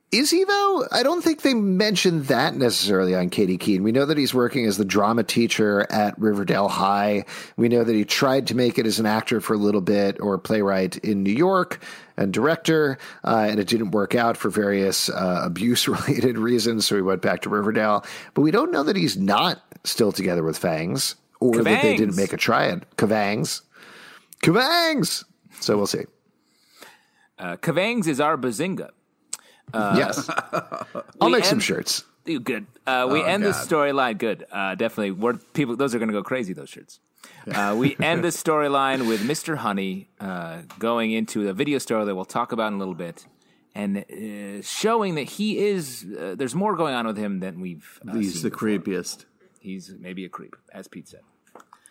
Is 0.09 0.31
he 0.31 0.45
though? 0.45 0.85
I 0.89 1.03
don't 1.03 1.21
think 1.21 1.41
they 1.41 1.53
mentioned 1.53 2.27
that 2.27 2.55
necessarily 2.55 3.13
on 3.13 3.29
Katy 3.29 3.57
Keene. 3.57 3.83
We 3.83 3.91
know 3.91 4.05
that 4.05 4.17
he's 4.17 4.33
working 4.33 4.65
as 4.65 4.77
the 4.77 4.85
drama 4.85 5.23
teacher 5.23 5.85
at 5.91 6.17
Riverdale 6.17 6.69
High. 6.69 7.25
We 7.57 7.67
know 7.67 7.83
that 7.83 7.93
he 7.93 8.05
tried 8.05 8.47
to 8.47 8.55
make 8.55 8.77
it 8.79 8.85
as 8.85 8.99
an 8.99 9.05
actor 9.05 9.41
for 9.41 9.53
a 9.53 9.57
little 9.57 9.81
bit 9.81 10.17
or 10.21 10.37
playwright 10.37 10.95
in 10.99 11.23
New 11.23 11.33
York 11.33 11.81
and 12.15 12.31
director, 12.31 12.97
uh, 13.25 13.47
and 13.49 13.59
it 13.59 13.67
didn't 13.67 13.91
work 13.91 14.15
out 14.15 14.37
for 14.37 14.49
various 14.49 15.09
uh, 15.09 15.41
abuse 15.43 15.87
related 16.07 16.37
reasons. 16.37 16.85
So 16.85 16.95
he 16.95 17.01
went 17.01 17.21
back 17.21 17.41
to 17.41 17.49
Riverdale. 17.49 18.05
But 18.33 18.43
we 18.43 18.51
don't 18.51 18.71
know 18.71 18.83
that 18.83 18.95
he's 18.95 19.17
not 19.17 19.61
still 19.83 20.13
together 20.13 20.41
with 20.41 20.57
Fangs 20.57 21.15
or 21.41 21.63
that 21.63 21.81
they 21.81 21.97
didn't 21.97 22.15
make 22.15 22.31
a 22.31 22.37
triad. 22.37 22.85
Kavangs. 22.95 23.61
Kavangs. 24.41 25.25
So 25.59 25.75
we'll 25.75 25.85
see. 25.85 26.05
Uh, 27.37 27.57
Kavangs 27.57 28.07
is 28.07 28.21
our 28.21 28.37
bazinga. 28.37 28.91
Yes. 29.73 30.29
I'll 31.21 31.29
make 31.29 31.45
some 31.45 31.59
shirts. 31.59 32.03
Ew, 32.25 32.39
Good. 32.39 32.65
Uh, 32.85 33.07
we 33.11 33.23
end 33.23 33.43
the 33.43 33.51
storyline. 33.51 34.17
Good. 34.17 34.45
Uh, 34.51 34.75
definitely. 34.75 35.11
We're, 35.11 35.33
people. 35.53 35.75
Those 35.75 35.95
are 35.95 35.99
going 35.99 36.09
to 36.09 36.13
go 36.13 36.23
crazy. 36.23 36.53
Those 36.53 36.69
shirts. 36.69 36.99
Uh, 37.49 37.75
we 37.77 37.95
end 38.01 38.23
the 38.23 38.29
storyline 38.29 39.07
with 39.07 39.21
Mr. 39.21 39.57
Honey 39.57 40.09
uh, 40.19 40.61
going 40.79 41.11
into 41.11 41.47
a 41.47 41.53
video 41.53 41.77
store 41.77 42.05
that 42.05 42.15
we'll 42.15 42.25
talk 42.25 42.51
about 42.51 42.67
in 42.67 42.73
a 42.73 42.77
little 42.77 42.93
bit, 42.95 43.25
and 43.73 43.97
uh, 43.97 44.61
showing 44.61 45.15
that 45.15 45.23
he 45.23 45.59
is. 45.59 46.05
Uh, 46.05 46.35
there's 46.37 46.55
more 46.55 46.75
going 46.75 46.93
on 46.93 47.07
with 47.07 47.17
him 47.17 47.39
than 47.39 47.61
we've. 47.61 47.99
Uh, 48.07 48.15
he's 48.15 48.41
the 48.41 48.49
before. 48.49 48.69
creepiest. 48.69 49.25
He's 49.59 49.93
maybe 49.97 50.25
a 50.25 50.29
creep, 50.29 50.55
as 50.73 50.87
Pete 50.87 51.07
said. 51.07 51.21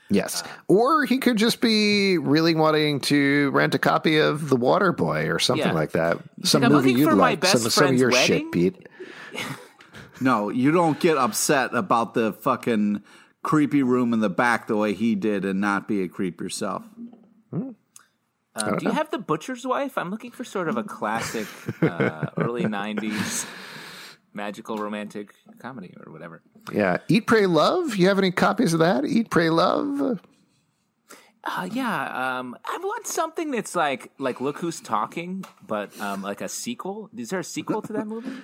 Yes. 0.09 0.42
Or 0.68 1.04
he 1.04 1.18
could 1.18 1.36
just 1.36 1.61
be 1.61 2.16
really 2.18 2.54
wanting 2.54 3.00
to 3.02 3.50
rent 3.50 3.74
a 3.74 3.78
copy 3.78 4.18
of 4.18 4.48
The 4.48 4.57
Water 4.57 4.92
Boy 4.92 5.28
or 5.28 5.38
something 5.38 5.66
Yeah. 5.66 5.72
like 5.72 5.92
that. 5.92 6.18
Some 6.44 6.62
like, 6.62 6.70
movie 6.70 6.92
you'd 6.92 7.12
like. 7.14 7.44
Some, 7.44 7.68
some 7.70 7.86
of 7.88 7.94
your 7.98 8.11
wedding?" 8.11 8.44
shit, 8.44 8.52
Pete. 8.52 8.88
No, 10.18 10.48
you 10.48 10.70
don't 10.70 10.98
get 10.98 11.18
upset 11.18 11.74
about 11.74 12.14
the 12.14 12.32
fucking 12.32 13.02
creepy 13.42 13.82
room 13.82 14.14
in 14.14 14.20
the 14.20 14.30
back 14.30 14.66
the 14.66 14.74
way 14.76 14.94
he 14.94 15.14
did 15.14 15.44
and 15.44 15.61
not 15.61 15.86
be 15.86 16.02
a 16.02 16.09
creep 16.09 16.40
yourself. 16.40 16.84
Um, 17.52 17.76
do 18.78 18.86
you 18.86 18.90
have 18.92 19.11
the 19.11 19.18
butcher's 19.18 19.66
wife? 19.66 19.98
I'm 19.98 20.11
looking 20.11 20.30
for 20.30 20.42
sort 20.42 20.68
of 20.68 20.78
a 20.78 20.82
classic 20.82 21.46
uh, 21.82 22.28
early 22.38 22.62
'90s 22.64 23.46
magical 24.37 24.76
romantic 24.76 25.34
comedy 25.59 25.95
or 26.05 26.12
whatever. 26.12 26.43
Yeah. 26.72 26.99
Eat, 27.09 27.26
Pray, 27.26 27.47
Love. 27.47 27.97
You 27.97 28.07
have 28.09 28.18
any 28.18 28.30
copies 28.30 28.72
of 28.72 28.78
that? 28.80 29.05
Eat, 29.05 29.30
Pray, 29.30 29.51
Love? 29.51 30.20
Uh, 31.43 31.68
yeah, 31.72 32.39
um, 32.39 32.57
I 32.64 32.76
want 32.82 33.07
something 33.07 33.53
that's 33.53 33.76
like 33.76 34.11
like 34.18 34.41
Look 34.41 34.59
Who's 34.59 34.80
Talking, 34.80 35.45
but 35.64 35.99
um, 36.01 36.22
like 36.22 36.41
a 36.41 36.49
sequel. 36.49 37.09
Is 37.16 37.30
there 37.30 37.39
a 37.39 37.45
sequel 37.45 37.82
to 37.82 37.93
that 37.93 38.07
movie? 38.07 38.43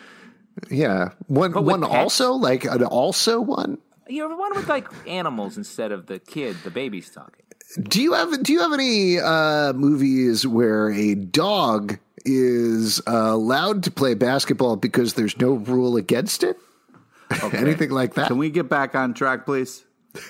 Yeah. 0.70 1.10
One, 1.26 1.50
But 1.52 1.64
one 1.64 1.82
also? 1.82 2.34
Like 2.34 2.64
an 2.64 2.84
also 2.84 3.40
one? 3.40 3.78
You 4.08 4.24
ever 4.24 4.36
one 4.36 4.54
with 4.54 4.68
like 4.68 4.88
animals 5.06 5.56
instead 5.56 5.90
of 5.90 6.06
the 6.06 6.20
kid, 6.20 6.56
the 6.62 6.70
baby's 6.70 7.10
talking? 7.10 7.44
Do 7.82 8.00
you 8.02 8.12
have 8.12 8.42
do 8.42 8.52
you 8.52 8.60
have 8.60 8.72
any 8.72 9.18
uh, 9.18 9.72
movies 9.72 10.46
where 10.46 10.92
a 10.92 11.14
dog 11.14 11.98
is 12.24 13.00
uh, 13.06 13.12
allowed 13.12 13.82
to 13.84 13.90
play 13.90 14.14
basketball 14.14 14.76
because 14.76 15.14
there's 15.14 15.38
no 15.38 15.52
rule 15.54 15.96
against 15.96 16.42
it? 16.42 16.56
Anything 17.52 17.90
like 17.90 18.14
that? 18.14 18.28
Can 18.28 18.38
we 18.38 18.50
get 18.50 18.68
back 18.68 18.94
on 18.94 19.14
track, 19.14 19.46
please? 19.46 19.84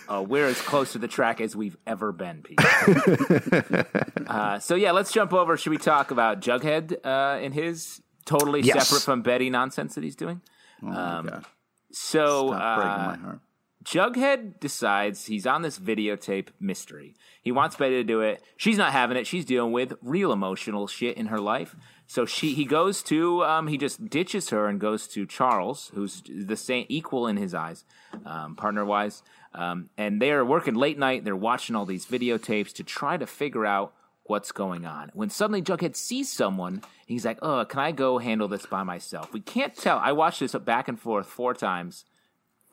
Uh, 0.09 0.23
we're 0.27 0.47
as 0.47 0.61
close 0.61 0.93
to 0.93 0.99
the 0.99 1.09
track 1.09 1.41
as 1.41 1.57
we've 1.57 1.77
ever 1.87 2.13
been, 2.13 2.43
Pete. 2.43 2.59
uh, 4.29 4.59
so 4.61 4.77
yeah, 4.77 4.93
let's 4.93 5.13
jump 5.13 5.33
over. 5.33 5.57
Should 5.57 5.71
we 5.71 5.79
talk 5.79 6.13
about 6.13 6.41
Jughead 6.41 6.95
uh, 7.05 7.41
and 7.43 7.53
his 7.53 8.01
totally 8.25 8.61
Yes. 8.61 8.89
separate 8.89 9.03
from 9.03 9.23
Betty 9.23 9.51
nonsense 9.51 9.97
that 9.97 10.05
he's 10.05 10.15
doing? 10.15 10.41
Oh 10.83 10.87
my 10.87 11.23
god! 11.29 11.45
So 11.91 12.49
Stop 12.49 12.77
breaking 12.79 12.93
uh, 12.93 13.17
my 13.17 13.17
heart. 13.17 13.41
Jughead 13.83 14.61
decides 14.61 15.27
he's 15.27 15.47
on 15.47 15.63
this 15.63 15.79
videotape 15.79 16.49
mystery. 16.61 17.15
He 17.41 17.51
wants 17.51 17.77
Betty 17.77 17.97
to 17.97 18.05
do 18.05 18.21
it. 18.21 18.43
She's 18.57 18.79
not 18.79 18.93
having 18.93 19.17
it. 19.17 19.27
She's 19.27 19.45
dealing 19.45 19.73
with 19.73 19.95
real 20.03 20.33
emotional 20.33 20.87
shit 20.87 21.17
in 21.17 21.27
her 21.27 21.41
life. 21.41 21.75
So 22.07 22.27
she 22.27 22.55
he 22.55 22.65
goes 22.65 23.03
to 23.05 23.43
um, 23.45 23.69
he 23.69 23.79
just 23.79 24.11
ditches 24.11 24.51
her 24.51 24.67
and 24.67 24.79
goes 24.79 25.09
to 25.09 25.27
Charles, 25.27 25.91
who's 25.95 26.23
the 26.27 26.57
same 26.57 26.87
equal 26.89 27.27
in 27.27 27.37
his 27.37 27.55
eyes, 27.55 27.85
um, 28.27 28.55
partner 28.55 28.85
wise. 28.85 29.23
Um, 29.55 29.91
and 29.97 30.21
they 30.21 30.31
are 30.33 30.45
working 30.45 30.75
late 30.75 30.99
night. 30.99 31.25
They're 31.25 31.35
watching 31.35 31.75
all 31.75 31.87
these 31.87 32.07
videotapes 32.07 32.73
to 32.75 32.85
try 32.85 33.17
to 33.17 33.27
figure 33.27 33.67
out 33.67 33.95
what's 34.25 34.53
going 34.53 34.85
on. 34.85 35.11
When 35.15 35.31
suddenly 35.31 35.63
Jughead 35.63 35.97
sees 35.97 36.31
someone, 36.31 36.83
he's 37.07 37.25
like, 37.25 37.39
"Oh, 37.43 37.65
can 37.65 37.81
I 37.81 37.93
go 37.93 38.19
handle 38.19 38.49
this 38.49 38.67
by 38.67 38.83
myself?" 38.83 39.33
We 39.33 39.41
can't 39.41 39.75
tell. 39.75 39.99
I 39.99 40.13
watched 40.13 40.41
this 40.41 40.55
back 40.55 40.89
and 40.89 41.01
forth 41.01 41.27
four 41.27 41.55
times 41.55 42.05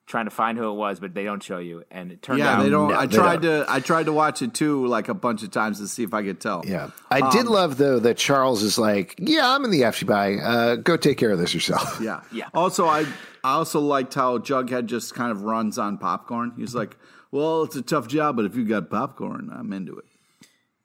trying 0.10 0.26
to 0.26 0.32
find 0.32 0.58
who 0.58 0.68
it 0.70 0.74
was, 0.74 1.00
but 1.00 1.14
they 1.14 1.24
don't 1.24 1.42
show 1.42 1.60
you. 1.60 1.84
And 1.92 2.12
it 2.12 2.22
turned 2.22 2.40
Yeah, 2.40 2.56
out 2.58 2.64
they 2.64 2.70
don't. 2.72 2.90
no, 2.90 2.96
I 2.96 3.06
they 3.06 3.16
tried 3.16 3.42
don't. 3.44 3.66
to. 3.66 3.72
I 3.72 3.80
tried 3.80 4.08
to 4.08 4.12
watch 4.12 4.42
it 4.42 4.54
too, 4.56 4.88
like 4.88 5.08
a 5.08 5.14
bunch 5.14 5.44
of 5.44 5.52
times 5.52 5.80
to 5.80 5.88
see 5.88 6.04
if 6.04 6.14
I 6.14 6.24
could 6.24 6.42
tell. 6.42 6.64
Yeah. 6.66 6.90
I 7.12 7.30
did 7.32 7.46
love, 7.46 7.78
though, 7.78 8.00
that 8.00 8.18
Charles 8.18 8.64
is 8.64 8.78
like, 8.80 9.16
yeah, 9.20 9.48
I'm 9.56 9.64
in 9.66 9.72
the 9.72 9.82
FBI. 9.84 10.44
Uh, 10.44 10.76
go 10.78 10.98
take 10.98 11.18
care 11.20 11.30
of 11.32 11.38
this 11.40 11.54
yourself. 11.54 12.02
Yeah. 12.02 12.22
Yeah. 12.34 12.50
Also, 12.56 12.88
I 12.88 13.02
I 13.44 13.54
also 13.54 13.80
liked 13.80 14.16
how 14.16 14.40
Jughead 14.40 14.88
just 14.88 15.14
kind 15.14 15.32
of 15.32 15.44
runs 15.44 15.78
on 15.78 15.98
popcorn. 16.00 16.54
He's 16.58 16.74
like, 16.76 16.98
"Well, 17.32 17.64
it's 17.64 17.76
a 17.76 17.82
tough 17.82 18.08
job, 18.08 18.36
but 18.36 18.46
if 18.46 18.56
you 18.56 18.66
got 18.66 18.90
popcorn, 18.90 19.50
I'm 19.54 19.72
into 19.72 19.96
it." 19.98 20.06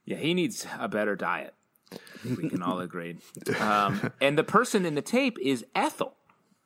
Yeah, 0.05 0.18
he 0.18 0.35
needs 0.35 0.66
a 0.79 0.87
better 0.87 1.16
diet. 1.16 1.55
We 2.25 2.49
can 2.51 2.62
all 2.62 2.81
agree. 2.81 3.16
Um, 3.61 4.12
and 4.20 4.37
the 4.39 4.45
person 4.45 4.85
in 4.85 4.95
the 4.95 5.03
tape 5.03 5.39
is 5.41 5.64
Ethel. 5.75 6.14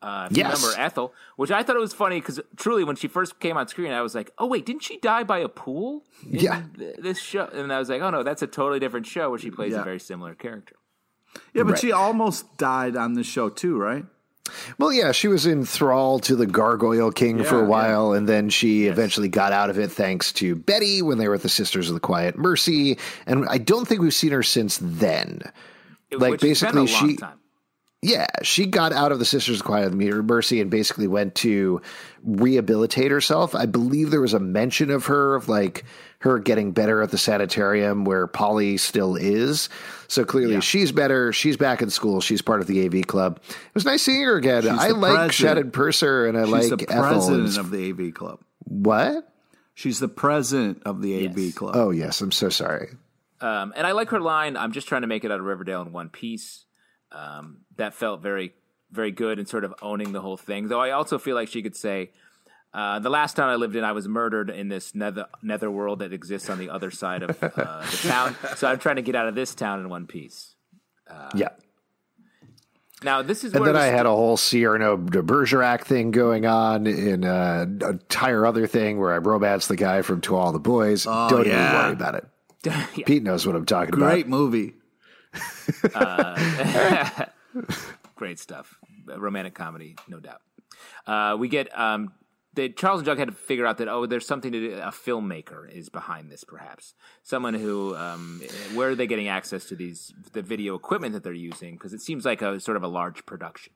Uh, 0.01 0.29
if 0.31 0.37
Yes. 0.37 0.63
remember 0.63 0.81
Ethel, 0.81 1.13
which 1.37 1.51
I 1.51 1.63
thought 1.65 1.75
it 1.75 1.81
was 1.81 1.93
funny 1.93 2.21
because 2.21 2.41
truly, 2.57 2.85
when 2.85 2.95
she 2.97 3.09
first 3.09 3.41
came 3.41 3.57
on 3.57 3.67
screen, 3.67 3.91
I 3.91 4.01
was 4.01 4.15
like, 4.15 4.31
"Oh 4.39 4.47
wait, 4.47 4.65
didn't 4.65 4.83
she 4.85 4.99
die 4.99 5.25
by 5.25 5.39
a 5.39 5.49
pool?" 5.49 6.05
in 6.25 6.39
Yeah. 6.39 6.63
th- 6.79 6.97
this 7.01 7.19
show, 7.19 7.49
and 7.53 7.73
I 7.73 7.79
was 7.81 7.89
like, 7.89 8.01
"Oh 8.01 8.11
no, 8.11 8.23
that's 8.23 8.43
a 8.43 8.47
totally 8.47 8.79
different 8.79 9.07
show 9.07 9.31
where 9.31 9.39
she 9.41 9.51
plays 9.51 9.73
Yeah. 9.73 9.81
a 9.81 9.85
very 9.85 9.99
similar 9.99 10.35
character." 10.35 10.77
Yeah, 11.53 11.65
but 11.65 11.73
Right. 11.73 11.79
she 11.81 11.91
almost 11.93 12.57
died 12.59 12.97
on 12.97 13.15
this 13.15 13.27
show 13.27 13.49
too, 13.49 13.77
right? 13.77 14.05
Well, 14.79 14.93
yeah, 14.93 15.13
she 15.13 15.29
was 15.29 15.45
in 15.47 15.67
thrall 15.67 16.21
to 16.21 16.35
the 16.37 16.47
Gargoyle 16.47 17.11
King 17.13 17.43
for 17.45 17.57
a 17.59 17.63
Yeah, 17.63 17.67
while, 17.69 18.13
and 18.13 18.27
then 18.29 18.49
she 18.49 18.87
eventually 18.87 19.29
got 19.29 19.53
out 19.53 19.69
of 19.69 19.79
it 19.79 19.91
thanks 19.91 20.33
to 20.35 20.55
Betty 20.55 21.03
when 21.03 21.19
they 21.19 21.29
were 21.29 21.35
at 21.35 21.43
the 21.43 21.51
Sisters 21.51 21.89
of 21.91 21.95
the 21.95 22.01
Quiet 22.01 22.39
Mercy. 22.39 22.97
And 23.27 23.47
I 23.51 23.59
don't 23.59 23.87
think 23.87 24.01
we've 24.01 24.15
seen 24.15 24.31
her 24.33 24.43
since 24.43 24.79
then. 24.81 25.43
It- 26.11 26.19
Like, 26.19 26.31
which 26.31 26.41
has 26.43 26.63
been 26.63 26.75
basically, 26.77 26.93
a 26.93 26.97
long 27.03 27.09
she- 27.11 27.17
time. 27.17 27.39
Yeah, 28.01 28.27
she 28.45 28.67
got 28.67 28.93
out 28.93 29.11
of 29.11 29.19
the 29.19 29.25
Sisters 29.25 29.59
of 29.59 29.67
Quiet 29.67 29.93
Mercy 29.93 30.61
and 30.61 30.71
basically 30.71 31.09
went 31.09 31.35
to 31.37 31.83
rehabilitate 32.23 33.11
herself. 33.11 33.57
I 33.57 33.67
believe 33.67 34.11
there 34.11 34.21
was 34.21 34.35
a 34.35 34.39
mention 34.39 34.91
of 34.91 35.07
her 35.07 35.35
of 35.35 35.49
like 35.49 35.85
her 36.21 36.39
getting 36.39 36.71
better 36.71 37.03
at 37.03 37.11
the 37.11 37.19
sanitarium 37.19 38.05
where 38.05 38.29
Polly 38.29 38.77
still 38.77 39.17
is. 39.17 39.69
So 40.07 40.25
clearly 40.25 40.61
she's 40.61 40.93
better. 40.93 41.33
She's 41.33 41.57
back 41.57 41.83
in 41.83 41.91
school. 41.91 42.21
She's 42.21 42.41
part 42.41 42.61
of 42.61 42.69
the 42.69 42.87
AV 42.87 43.07
club. 43.07 43.41
It 43.49 43.75
was 43.75 43.85
nice 43.85 44.03
seeing 44.03 44.23
her 44.23 44.37
again. 44.37 44.63
She's 44.63 44.71
I 44.71 44.89
like 44.91 45.15
president. 45.15 45.33
Shannon 45.35 45.71
Purser 45.73 46.27
and 46.27 46.39
I 46.39 46.45
She's 46.45 46.71
like 46.71 46.79
the 46.87 46.93
Ethel. 46.93 47.03
president 47.03 47.49
and- 47.49 47.59
of 47.59 47.71
the 47.71 47.91
AV 47.91 48.15
Club. 48.15 48.41
what? 48.61 49.25
She's 49.75 49.99
the 50.01 50.09
president 50.09 50.83
of 50.87 51.03
the 51.03 51.27
AV 51.27 51.53
Club. 51.55 51.75
Oh 51.77 51.91
yes, 51.91 52.21
I'm 52.21 52.33
so 52.33 52.49
sorry. 52.49 52.91
Um, 53.41 53.73
and 53.77 53.87
I 53.87 53.93
like 53.93 54.09
her 54.11 54.21
line. 54.21 54.57
I'm 54.57 54.73
just 54.73 54.87
trying 54.89 55.03
to 55.03 55.07
make 55.09 55.25
it 55.25 55.31
out 55.33 55.39
of 55.41 55.47
Riverdale 55.47 55.83
in 55.83 55.93
one 55.93 56.09
piece. 56.09 56.65
Um, 57.13 57.59
that 57.79 57.95
felt 57.95 58.21
very, 58.21 58.53
very 58.91 59.11
good 59.11 59.39
and 59.39 59.49
sort 59.49 59.65
of 59.65 59.75
owning 59.81 60.13
the 60.13 60.21
whole 60.21 60.37
thing. 60.37 60.69
Though 60.69 60.81
I 60.81 60.91
also 60.91 61.19
feel 61.19 61.35
like 61.35 61.49
she 61.49 61.63
could 61.63 61.75
say, 61.75 62.11
uh, 62.75 62.99
"The 62.99 63.11
last 63.11 63.35
town 63.35 63.49
I 63.49 63.57
lived 63.57 63.75
in, 63.75 63.85
I 63.85 63.93
was 63.93 64.07
murdered 64.07 64.51
in 64.51 64.69
this 64.69 64.95
nether 64.95 65.27
nether 65.43 65.71
world 65.71 66.01
that 66.01 66.13
exists 66.13 66.51
on 66.51 66.59
the 66.59 66.69
other 66.71 66.91
side 66.91 67.23
of 67.23 67.43
uh, 67.43 67.81
the 67.91 67.97
town. 68.09 68.37
So 68.57 68.69
I'm 68.69 68.79
trying 68.79 68.97
to 68.97 69.03
get 69.03 69.15
out 69.15 69.27
of 69.27 69.35
this 69.35 69.55
town 69.55 69.81
in 69.81 69.89
one 69.89 70.07
piece." 70.07 70.55
yeah. 71.35 71.49
Now 73.03 73.23
this 73.23 73.45
is 73.45 73.55
And 73.55 73.63
where 73.63 73.73
then 73.73 73.81
I 73.81 73.91
the 73.91 73.97
had 73.97 74.07
a 74.07 74.11
whole 74.11 74.37
Cyrano 74.37 74.97
de 74.97 75.23
Bergerac 75.23 75.85
thing 75.85 76.11
going 76.11 76.47
on 76.47 76.87
in 76.87 77.25
uh, 77.25 77.65
an 77.67 77.81
entire 77.89 78.45
other 78.45 78.67
thing 78.67 78.99
where 78.99 79.13
I 79.13 79.19
romance 79.19 79.69
the 79.69 79.77
guy 79.77 80.03
from 80.03 80.21
To 80.23 80.35
All 80.35 80.53
the 80.53 80.59
Boys. 80.59 81.05
Don't 81.05 81.47
even 81.47 81.57
worry 81.57 81.93
about 81.93 82.15
it. 82.17 82.27
Yeah. 82.65 82.87
Pete 83.07 83.23
knows 83.23 83.47
what 83.47 83.55
I'm 83.55 83.65
talking 83.65 83.93
Great 83.93 84.27
about. 84.27 84.27
Great 84.27 84.27
movie. 84.27 84.75
great 88.15 88.39
stuff. 88.39 88.79
Romantic 89.07 89.55
comedy, 89.55 89.97
no 90.09 90.21
doubt. 90.21 90.41
Uh, 91.07 91.37
we 91.39 91.49
get 91.49 91.77
um, 91.79 92.13
the 92.55 92.69
Charles 92.69 93.01
and 93.01 93.07
Jug 93.07 93.19
had 93.19 93.29
to 93.29 93.35
figure 93.35 93.67
out 93.67 93.79
that 93.79 93.89
oh, 93.89 94.07
there's 94.07 94.27
something 94.27 94.53
to 94.53 94.61
do. 94.61 94.75
A 94.75 94.89
filmmaker 94.89 95.71
is 95.71 95.89
behind 95.89 96.31
this, 96.31 96.45
perhaps 96.45 96.95
someone 97.23 97.55
who 97.55 97.95
um, 97.97 98.43
where 98.75 98.91
are 98.91 98.95
they 98.95 99.07
getting 99.07 99.29
access 99.29 99.65
to 99.67 99.77
these 99.77 100.13
the 100.33 100.43
video 100.43 100.75
equipment 100.75 101.13
that 101.15 101.23
they're 101.23 101.33
using? 101.33 101.75
Because 101.75 101.93
it 101.93 102.01
seems 102.01 102.25
like 102.25 102.43
a 102.43 102.59
sort 102.61 102.77
of 102.77 102.83
a 102.83 102.89
large 102.89 103.25
production. 103.27 103.73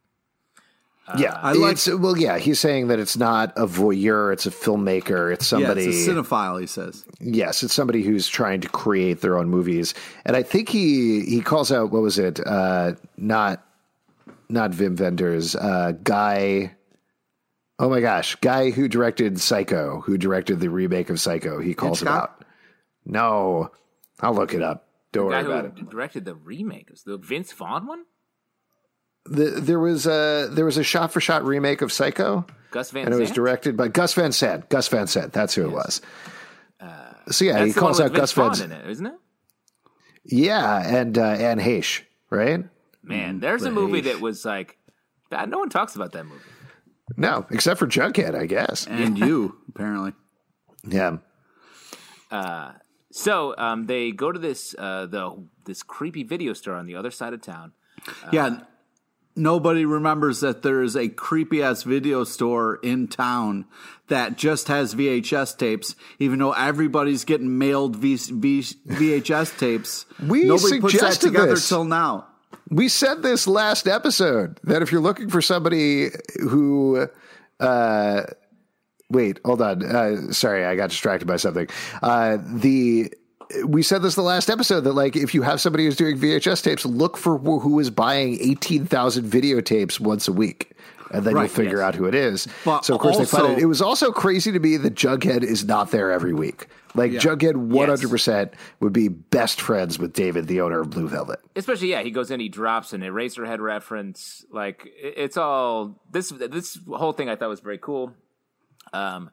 Yeah, 1.18 1.38
I 1.42 1.52
like- 1.54 1.72
it's, 1.72 1.88
well, 1.88 2.16
yeah. 2.16 2.38
He's 2.38 2.60
saying 2.60 2.88
that 2.88 2.98
it's 2.98 3.16
not 3.16 3.52
a 3.56 3.66
voyeur; 3.66 4.32
it's 4.32 4.46
a 4.46 4.50
filmmaker. 4.50 5.32
It's 5.32 5.46
somebody. 5.46 5.82
Yeah, 5.82 5.88
it's 5.90 6.06
a 6.06 6.10
cinephile, 6.12 6.60
he 6.60 6.66
says. 6.66 7.04
yes, 7.20 7.62
it's 7.62 7.74
somebody 7.74 8.02
who's 8.02 8.28
trying 8.28 8.60
to 8.62 8.68
create 8.68 9.20
their 9.20 9.36
own 9.36 9.48
movies. 9.50 9.94
And 10.24 10.36
I 10.36 10.42
think 10.42 10.68
he 10.68 11.22
he 11.24 11.40
calls 11.40 11.72
out 11.72 11.90
what 11.90 12.02
was 12.02 12.18
it? 12.18 12.40
Uh, 12.46 12.92
not 13.16 13.66
not 14.48 14.70
Wim 14.72 14.98
Wenders. 14.98 15.56
Uh, 15.56 15.92
guy. 16.02 16.76
Oh 17.78 17.88
my 17.90 18.00
gosh, 18.00 18.36
guy 18.36 18.70
who 18.70 18.86
directed 18.86 19.40
Psycho, 19.40 20.02
who 20.02 20.16
directed 20.16 20.60
the 20.60 20.70
remake 20.70 21.10
of 21.10 21.20
Psycho. 21.20 21.58
He 21.58 21.74
calls 21.74 22.00
him 22.00 22.06
Hitchcock? 22.08 22.38
out. 22.40 22.46
No, 23.04 23.72
I'll 24.20 24.34
look 24.34 24.54
it 24.54 24.62
up. 24.62 24.86
Don't 25.10 25.30
The 25.30 25.30
guy 25.32 25.42
worry 25.42 25.58
about 25.58 25.78
who 25.78 25.86
it. 25.86 25.90
directed 25.90 26.24
the 26.24 26.36
remake 26.36 26.90
is 26.92 27.02
the 27.02 27.18
Vince 27.18 27.52
Vaughn 27.52 27.86
one. 27.86 28.04
The, 29.24 29.44
there 29.60 29.78
was 29.78 30.06
a 30.06 30.48
there 30.50 30.64
was 30.64 30.76
a 30.78 30.82
shot 30.82 31.12
for 31.12 31.20
shot 31.20 31.44
remake 31.44 31.80
of 31.82 31.92
Psycho. 31.92 32.44
Gus 32.70 32.90
Van 32.90 33.04
and 33.04 33.14
it 33.14 33.18
was 33.18 33.28
Sant? 33.28 33.36
directed 33.36 33.76
by 33.76 33.88
Gus 33.88 34.14
Van 34.14 34.32
Sant. 34.32 34.68
Gus 34.68 34.88
Van 34.88 35.06
Sant, 35.06 35.32
that's 35.32 35.54
who 35.54 35.62
it 35.64 35.72
was. 35.72 36.00
so 37.30 37.44
yeah, 37.44 37.64
he 37.64 37.72
calls 37.72 38.00
out 38.00 38.10
with 38.12 38.20
Gus 38.20 38.32
Vince 38.32 38.58
Van. 38.58 38.68
Vaughn 38.70 38.70
Sant. 38.70 38.72
in 38.72 38.88
it, 38.88 38.90
isn't 38.90 39.06
it? 39.06 39.14
Yeah, 40.24 40.82
and 40.98 41.18
uh, 41.18 41.22
Anne 41.22 41.58
Heche, 41.60 42.02
right? 42.30 42.64
Man, 43.02 43.40
there's 43.40 43.62
a 43.64 43.70
movie 43.70 44.00
Heche. 44.00 44.04
that 44.04 44.20
was 44.20 44.44
like. 44.44 44.78
No 45.30 45.58
one 45.58 45.70
talks 45.70 45.94
about 45.96 46.12
that 46.12 46.24
movie. 46.24 46.40
No, 47.16 47.46
except 47.50 47.78
for 47.78 47.86
Jughead, 47.86 48.34
I 48.34 48.46
guess. 48.46 48.86
And 48.86 49.18
you, 49.18 49.56
apparently. 49.68 50.12
Yeah, 50.86 51.18
So 53.10 53.54
um, 53.58 53.86
they 53.86 54.10
go 54.12 54.32
to 54.32 54.38
this 54.38 54.74
uh, 54.78 55.06
the 55.06 55.44
this 55.64 55.82
creepy 55.82 56.22
video 56.22 56.52
store 56.54 56.74
on 56.74 56.86
the 56.86 56.96
other 56.96 57.10
side 57.10 57.32
of 57.34 57.40
town. 57.42 57.72
yeah. 58.32 58.60
Nobody 59.34 59.84
remembers 59.86 60.40
that 60.40 60.62
there 60.62 60.82
is 60.82 60.94
a 60.96 61.08
creepy 61.08 61.62
ass 61.62 61.84
video 61.84 62.24
store 62.24 62.76
in 62.82 63.08
town 63.08 63.64
that 64.08 64.36
just 64.36 64.68
has 64.68 64.94
VHS 64.94 65.56
tapes, 65.56 65.96
even 66.18 66.38
though 66.38 66.52
everybody's 66.52 67.24
getting 67.24 67.56
mailed 67.58 67.96
v- 67.96 68.16
v- 68.16 68.60
VHS 68.88 69.58
tapes. 69.58 70.04
We 70.26 70.44
Nobody 70.44 70.80
puts 70.80 70.92
that 70.94 70.98
suggested 71.00 71.26
together 71.28 71.54
this. 71.54 71.66
till 71.68 71.84
now. 71.84 72.26
we 72.68 72.88
said 72.88 73.22
this 73.22 73.46
last 73.46 73.88
episode 73.88 74.60
that 74.64 74.82
if 74.82 74.92
you're 74.92 75.00
looking 75.00 75.30
for 75.30 75.40
somebody 75.40 76.10
who, 76.42 77.08
uh, 77.58 78.22
wait, 79.08 79.40
hold 79.46 79.62
on, 79.62 79.82
uh, 79.82 80.32
sorry, 80.32 80.66
I 80.66 80.76
got 80.76 80.90
distracted 80.90 81.26
by 81.26 81.36
something. 81.36 81.68
Uh, 82.02 82.36
the 82.42 83.12
we 83.66 83.82
said 83.82 84.02
this 84.02 84.14
the 84.14 84.22
last 84.22 84.50
episode 84.50 84.80
that 84.82 84.92
like 84.92 85.16
if 85.16 85.34
you 85.34 85.42
have 85.42 85.60
somebody 85.60 85.84
who's 85.84 85.96
doing 85.96 86.18
VHS 86.18 86.62
tapes, 86.62 86.84
look 86.86 87.16
for 87.16 87.38
who 87.38 87.58
who 87.58 87.78
is 87.80 87.90
buying 87.90 88.38
eighteen 88.40 88.86
thousand 88.86 89.24
videotapes 89.30 90.00
once 90.00 90.28
a 90.28 90.32
week. 90.32 90.70
And 91.10 91.24
then 91.26 91.34
Right, 91.34 91.42
you'll 91.42 91.50
figure 91.50 91.76
yes. 91.78 91.84
out 91.88 91.94
who 91.94 92.06
it 92.06 92.14
is. 92.14 92.48
But 92.64 92.86
so 92.86 92.94
of 92.94 93.00
course 93.02 93.18
they 93.18 93.26
find 93.26 93.42
also- 93.42 93.56
it. 93.56 93.62
It 93.62 93.66
was 93.66 93.82
also 93.82 94.10
crazy 94.12 94.50
to 94.50 94.58
me 94.58 94.78
that 94.78 94.94
Jughead 94.94 95.42
is 95.42 95.62
not 95.64 95.90
there 95.90 96.10
every 96.10 96.32
week. 96.32 96.68
Like 96.94 97.12
Jughead, 97.12 97.54
one 97.56 97.88
hundred 97.88 98.08
percent 98.08 98.54
would 98.80 98.92
be 98.94 99.08
best 99.08 99.60
friends 99.60 99.98
with 99.98 100.14
David, 100.14 100.46
the 100.46 100.62
owner 100.62 100.80
of 100.80 100.88
Blue 100.90 101.08
Velvet. 101.08 101.40
Especially, 101.54 101.90
yeah, 101.90 102.02
he 102.02 102.10
goes 102.10 102.30
in, 102.30 102.40
he 102.40 102.48
drops 102.48 102.92
an 102.94 103.02
Eraserhead 103.02 103.58
reference. 103.60 104.44
Like 104.50 104.88
it's 104.96 105.36
all 105.36 106.00
this. 106.10 106.30
This 106.30 106.78
whole 106.88 107.12
thing 107.12 107.28
I 107.28 107.36
thought 107.36 107.48
was 107.50 107.60
very 107.60 107.78
cool. 107.78 108.14
Um, 108.94 109.30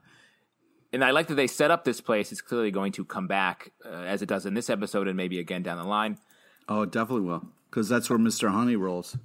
and 0.92 1.04
I 1.04 1.12
like 1.12 1.28
that 1.28 1.36
they 1.36 1.48
set 1.48 1.72
up 1.72 1.84
this 1.84 2.02
place. 2.02 2.32
It's 2.32 2.42
clearly 2.42 2.72
going 2.72 2.92
to 2.94 3.06
come 3.06 3.28
back 3.28 3.72
uh, 3.86 3.90
as 3.90 4.22
it 4.22 4.30
does 4.30 4.46
in 4.46 4.54
this 4.54 4.70
episode, 4.70 5.08
and 5.08 5.16
maybe 5.16 5.40
again 5.40 5.64
down 5.64 5.78
the 5.78 5.84
line. 5.84 6.18
Oh, 6.68 6.84
it 6.84 6.92
definitely 6.92 7.28
will. 7.28 7.46
Because 7.70 7.88
that's 7.90 8.10
where 8.10 8.20
Mr. 8.20 8.50
Honey 8.50 8.76
rolls. 8.76 9.18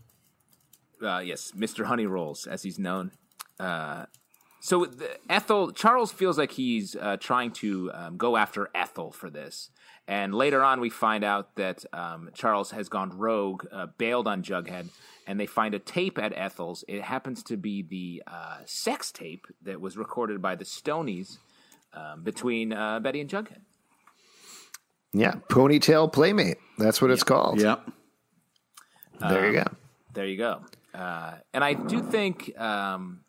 uh, 1.02 1.18
yes, 1.18 1.52
Mr. 1.56 1.86
Honey 1.86 2.06
Rolls, 2.06 2.46
as 2.46 2.62
he's 2.62 2.78
known. 2.78 3.12
Uh, 3.58 4.06
so 4.60 4.86
the, 4.86 5.18
Ethel 5.30 5.72
Charles 5.72 6.12
feels 6.12 6.38
like 6.38 6.52
he's 6.52 6.96
uh, 6.96 7.16
trying 7.18 7.52
to 7.52 7.90
um, 7.92 8.16
go 8.16 8.36
after 8.36 8.70
Ethel 8.74 9.12
for 9.12 9.30
this, 9.30 9.70
and 10.08 10.34
later 10.34 10.62
on 10.62 10.80
we 10.80 10.90
find 10.90 11.22
out 11.24 11.56
that 11.56 11.84
um, 11.92 12.30
Charles 12.34 12.70
has 12.70 12.88
gone 12.88 13.16
rogue, 13.16 13.66
uh, 13.72 13.86
bailed 13.98 14.26
on 14.26 14.42
Jughead, 14.42 14.88
and 15.26 15.38
they 15.38 15.46
find 15.46 15.74
a 15.74 15.78
tape 15.78 16.18
at 16.18 16.32
Ethel's. 16.34 16.84
It 16.88 17.02
happens 17.02 17.42
to 17.44 17.56
be 17.56 17.82
the 17.82 18.22
uh, 18.26 18.58
sex 18.64 19.12
tape 19.12 19.46
that 19.62 19.80
was 19.80 19.96
recorded 19.96 20.40
by 20.40 20.54
the 20.54 20.64
Stonies 20.64 21.38
um, 21.94 22.22
between 22.22 22.72
uh, 22.72 23.00
Betty 23.00 23.20
and 23.20 23.30
Jughead. 23.30 23.60
Yeah, 25.12 25.34
ponytail 25.48 26.12
playmate. 26.12 26.58
That's 26.78 27.00
what 27.00 27.10
it's 27.10 27.22
called. 27.22 27.60
Yep. 27.60 27.88
There 29.20 29.46
you 29.46 29.52
go. 29.52 29.64
There 30.12 30.26
you 30.26 30.36
go. 30.36 30.60
Uh, 30.92 31.34
and 31.52 31.62
I 31.62 31.74
do 31.74 32.02
think 32.02 32.58
um, 32.58 33.20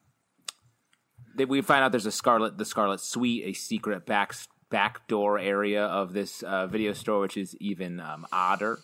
that 1.35 1.47
we 1.47 1.61
find 1.61 1.83
out 1.83 1.91
there's 1.91 2.05
a 2.05 2.11
Scarlet, 2.11 2.57
the 2.57 2.65
Scarlet 2.65 2.99
Suite, 2.99 3.43
a 3.45 3.53
secret 3.53 4.05
back 4.05 4.33
back 4.69 5.07
door 5.07 5.37
area 5.37 5.85
of 5.85 6.13
this 6.13 6.43
uh, 6.43 6.67
video 6.67 6.93
store, 6.93 7.19
which 7.19 7.37
is 7.37 7.55
even 7.59 7.99
um, 7.99 8.25
odder. 8.31 8.79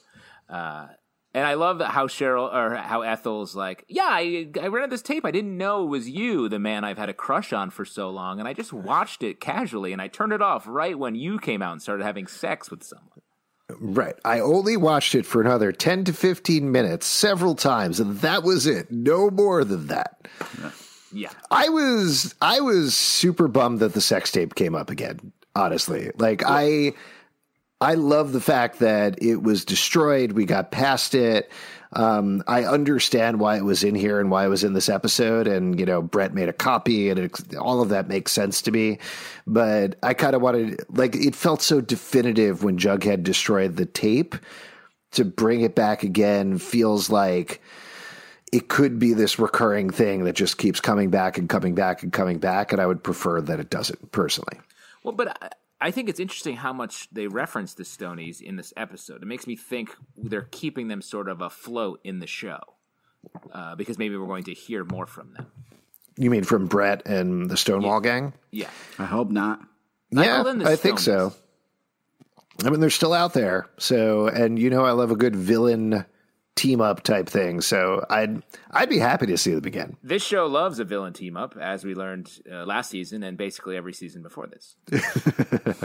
Uh, 0.47 0.87
and 1.33 1.45
I 1.45 1.53
love 1.53 1.79
how 1.79 2.07
Cheryl 2.07 2.53
or 2.53 2.75
how 2.75 3.01
Ethel's 3.01 3.55
like, 3.55 3.85
yeah, 3.87 4.07
I, 4.07 4.49
I 4.61 4.67
rented 4.67 4.91
this 4.91 5.01
tape. 5.01 5.25
I 5.25 5.31
didn't 5.31 5.57
know 5.57 5.83
it 5.83 5.87
was 5.87 6.09
you, 6.09 6.49
the 6.49 6.59
man 6.59 6.83
I've 6.83 6.97
had 6.97 7.09
a 7.09 7.13
crush 7.13 7.53
on 7.53 7.69
for 7.69 7.85
so 7.85 8.09
long, 8.09 8.39
and 8.39 8.47
I 8.47 8.53
just 8.53 8.73
watched 8.73 9.23
it 9.23 9.39
casually, 9.39 9.93
and 9.93 10.01
I 10.01 10.07
turned 10.07 10.33
it 10.33 10.41
off 10.41 10.65
right 10.67 10.97
when 10.97 11.15
you 11.15 11.39
came 11.39 11.61
out 11.61 11.71
and 11.71 11.81
started 11.81 12.03
having 12.03 12.27
sex 12.27 12.69
with 12.69 12.83
someone. 12.83 13.07
Right. 13.79 14.15
I 14.25 14.41
only 14.41 14.75
watched 14.75 15.15
it 15.15 15.25
for 15.25 15.41
another 15.41 15.71
10 15.71 16.05
to 16.05 16.13
15 16.13 16.71
minutes 16.71 17.05
several 17.05 17.55
times, 17.55 17.99
and 17.99 18.19
that 18.19 18.43
was 18.43 18.67
it. 18.67 18.91
No 18.91 19.29
more 19.29 19.63
than 19.63 19.87
that. 19.87 20.27
Yeah, 21.13 21.31
I 21.49 21.69
was 21.69 22.35
I 22.41 22.61
was 22.61 22.95
super 22.95 23.47
bummed 23.47 23.79
that 23.79 23.93
the 23.93 24.01
sex 24.01 24.31
tape 24.31 24.55
came 24.55 24.75
up 24.75 24.89
again, 24.89 25.33
honestly. 25.55 26.09
Like 26.17 26.41
I 26.45 26.93
I 27.81 27.95
love 27.95 28.31
the 28.31 28.39
fact 28.39 28.79
that 28.79 29.21
it 29.23 29.41
was 29.41 29.65
destroyed. 29.65 30.33
We 30.33 30.45
got 30.45 30.71
past 30.71 31.15
it. 31.15 31.51
Um, 31.93 32.43
I 32.47 32.63
understand 32.63 33.39
why 33.39 33.57
it 33.57 33.65
was 33.65 33.83
in 33.83 33.95
here 33.95 34.19
and 34.19 34.29
why 34.29 34.45
it 34.45 34.49
was 34.49 34.63
in 34.63 34.73
this 34.73 34.87
episode. 34.87 35.47
And, 35.47 35.79
you 35.79 35.85
know, 35.85 36.01
Brett 36.01 36.33
made 36.33 36.47
a 36.47 36.53
copy 36.53 37.09
and 37.09 37.19
it, 37.19 37.55
all 37.55 37.81
of 37.81 37.89
that 37.89 38.07
makes 38.07 38.31
sense 38.31 38.61
to 38.61 38.71
me. 38.71 38.99
But 39.47 39.97
I 40.03 40.13
kind 40.13 40.35
of 40.35 40.41
wanted, 40.41 40.79
like, 40.89 41.15
it 41.15 41.35
felt 41.35 41.63
so 41.63 41.81
definitive 41.81 42.63
when 42.63 42.77
Jughead 42.77 43.23
destroyed 43.23 43.75
the 43.75 43.87
tape 43.87 44.35
to 45.13 45.25
bring 45.25 45.61
it 45.61 45.75
back 45.75 46.03
again 46.03 46.59
feels 46.59 47.09
like 47.09 47.61
it 48.53 48.69
could 48.69 48.99
be 48.99 49.13
this 49.13 49.39
recurring 49.39 49.89
thing 49.89 50.23
that 50.25 50.35
just 50.35 50.57
keeps 50.57 50.79
coming 50.79 51.09
back 51.09 51.37
and 51.37 51.49
coming 51.49 51.73
back 51.73 52.03
and 52.03 52.13
coming 52.13 52.37
back. 52.37 52.71
And 52.71 52.79
I 52.79 52.85
would 52.85 53.03
prefer 53.03 53.41
that 53.41 53.59
it 53.59 53.69
doesn't 53.69 54.11
personally. 54.11 54.59
Well, 55.03 55.13
but 55.13 55.57
I, 55.81 55.87
I 55.87 55.91
think 55.91 56.09
it's 56.09 56.19
interesting 56.19 56.55
how 56.55 56.73
much 56.73 57.09
they 57.11 57.27
reference 57.27 57.73
the 57.73 57.83
Stonies 57.83 58.41
in 58.41 58.55
this 58.55 58.73
episode. 58.77 59.21
It 59.21 59.25
makes 59.27 59.47
me 59.47 59.55
think 59.55 59.95
they're 60.15 60.47
keeping 60.51 60.87
them 60.87 61.01
sort 61.01 61.27
of 61.27 61.41
afloat 61.41 61.99
in 62.03 62.19
the 62.19 62.27
show 62.27 62.59
uh, 63.51 63.75
because 63.75 63.97
maybe 63.97 64.15
we're 64.17 64.27
going 64.27 64.43
to 64.45 64.53
hear 64.53 64.83
more 64.83 65.05
from 65.05 65.33
them. 65.33 65.47
You 66.17 66.29
mean 66.29 66.43
from 66.43 66.67
Brett 66.67 67.05
and 67.05 67.49
the 67.49 67.57
Stonewall 67.57 67.99
gang? 67.99 68.33
Yeah. 68.51 68.69
I 68.99 69.05
hope 69.05 69.29
not. 69.29 69.61
Yeah, 70.11 70.37
Michael 70.37 70.47
and 70.47 70.61
the 70.61 70.69
I 70.69 70.75
think 70.75 70.99
so. 70.99 71.33
I 72.63 72.69
mean, 72.69 72.79
they're 72.79 72.89
still 72.89 73.13
out 73.13 73.33
there. 73.33 73.67
So, 73.77 74.27
and 74.27 74.59
you 74.59 74.69
know, 74.69 74.85
I 74.85 74.91
love 74.91 75.09
a 75.09 75.15
good 75.15 75.35
villain 75.35 76.05
team 76.55 76.81
up 76.81 77.01
type 77.03 77.27
thing. 77.29 77.61
So, 77.61 78.05
I'd 78.09 78.43
I'd 78.71 78.89
be 78.89 78.99
happy 78.99 79.25
to 79.27 79.37
see 79.37 79.53
them 79.53 79.65
again. 79.65 79.97
This 80.03 80.23
show 80.23 80.45
loves 80.47 80.79
a 80.79 80.83
villain 80.83 81.13
team 81.13 81.37
up, 81.37 81.55
as 81.59 81.83
we 81.85 81.95
learned 81.95 82.29
uh, 82.51 82.65
last 82.65 82.89
season 82.89 83.23
and 83.23 83.37
basically 83.37 83.77
every 83.77 83.93
season 83.93 84.21
before 84.21 84.47
this. 84.47 84.75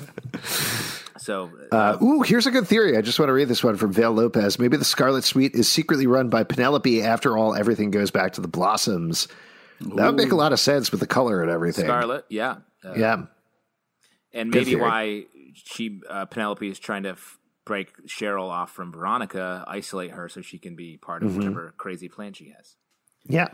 so, 1.19 1.51
Uh, 1.73 1.97
ooh, 2.03 2.23
here's 2.23 2.47
a 2.47 2.51
good 2.51 2.67
theory. 2.67 2.97
I 2.97 3.01
just 3.01 3.19
want 3.19 3.29
to 3.29 3.33
read 3.33 3.49
this 3.49 3.64
one 3.64 3.77
from 3.77 3.93
Vale 3.93 4.12
Lopez. 4.12 4.59
Maybe 4.59 4.77
the 4.77 4.85
Scarlet 4.85 5.25
Suite 5.25 5.55
is 5.55 5.69
secretly 5.69 6.07
run 6.07 6.29
by 6.29 6.45
Penelope. 6.45 7.03
After 7.03 7.37
all, 7.37 7.55
everything 7.55 7.91
goes 7.91 8.11
back 8.11 8.33
to 8.35 8.41
the 8.41 8.49
Blossoms. 8.49 9.29
That 9.81 10.07
would 10.07 10.17
make 10.17 10.33
a 10.33 10.37
lot 10.37 10.53
of 10.53 10.61
sense 10.61 10.91
with 10.91 11.01
the 11.01 11.07
color 11.07 11.43
and 11.43 11.51
everything. 11.51 11.85
Scarlet, 11.85 12.25
yeah. 12.29 12.57
Uh, 12.85 12.95
Yeah. 12.97 13.23
and 14.33 14.51
maybe 14.51 14.75
why 14.77 15.25
she 15.55 16.01
uh, 16.09 16.27
Penelope 16.27 16.67
is 16.69 16.79
trying 16.79 17.03
to 17.05 17.11
f- 17.11 17.39
break 17.67 18.07
Cheryl 18.07 18.49
off 18.49 18.73
from 18.73 18.93
Veronica, 18.93 19.62
isolate 19.69 20.12
her 20.12 20.31
so 20.31 20.41
she 20.41 20.59
can 20.59 20.75
be 20.77 20.97
part 20.97 21.23
of 21.23 21.31
Mm-hmm. 21.33 21.39
whatever 21.41 21.75
crazy 21.77 22.09
plan 22.09 22.33
she 22.33 22.55
has. 22.57 22.77
Yeah. 23.29 23.49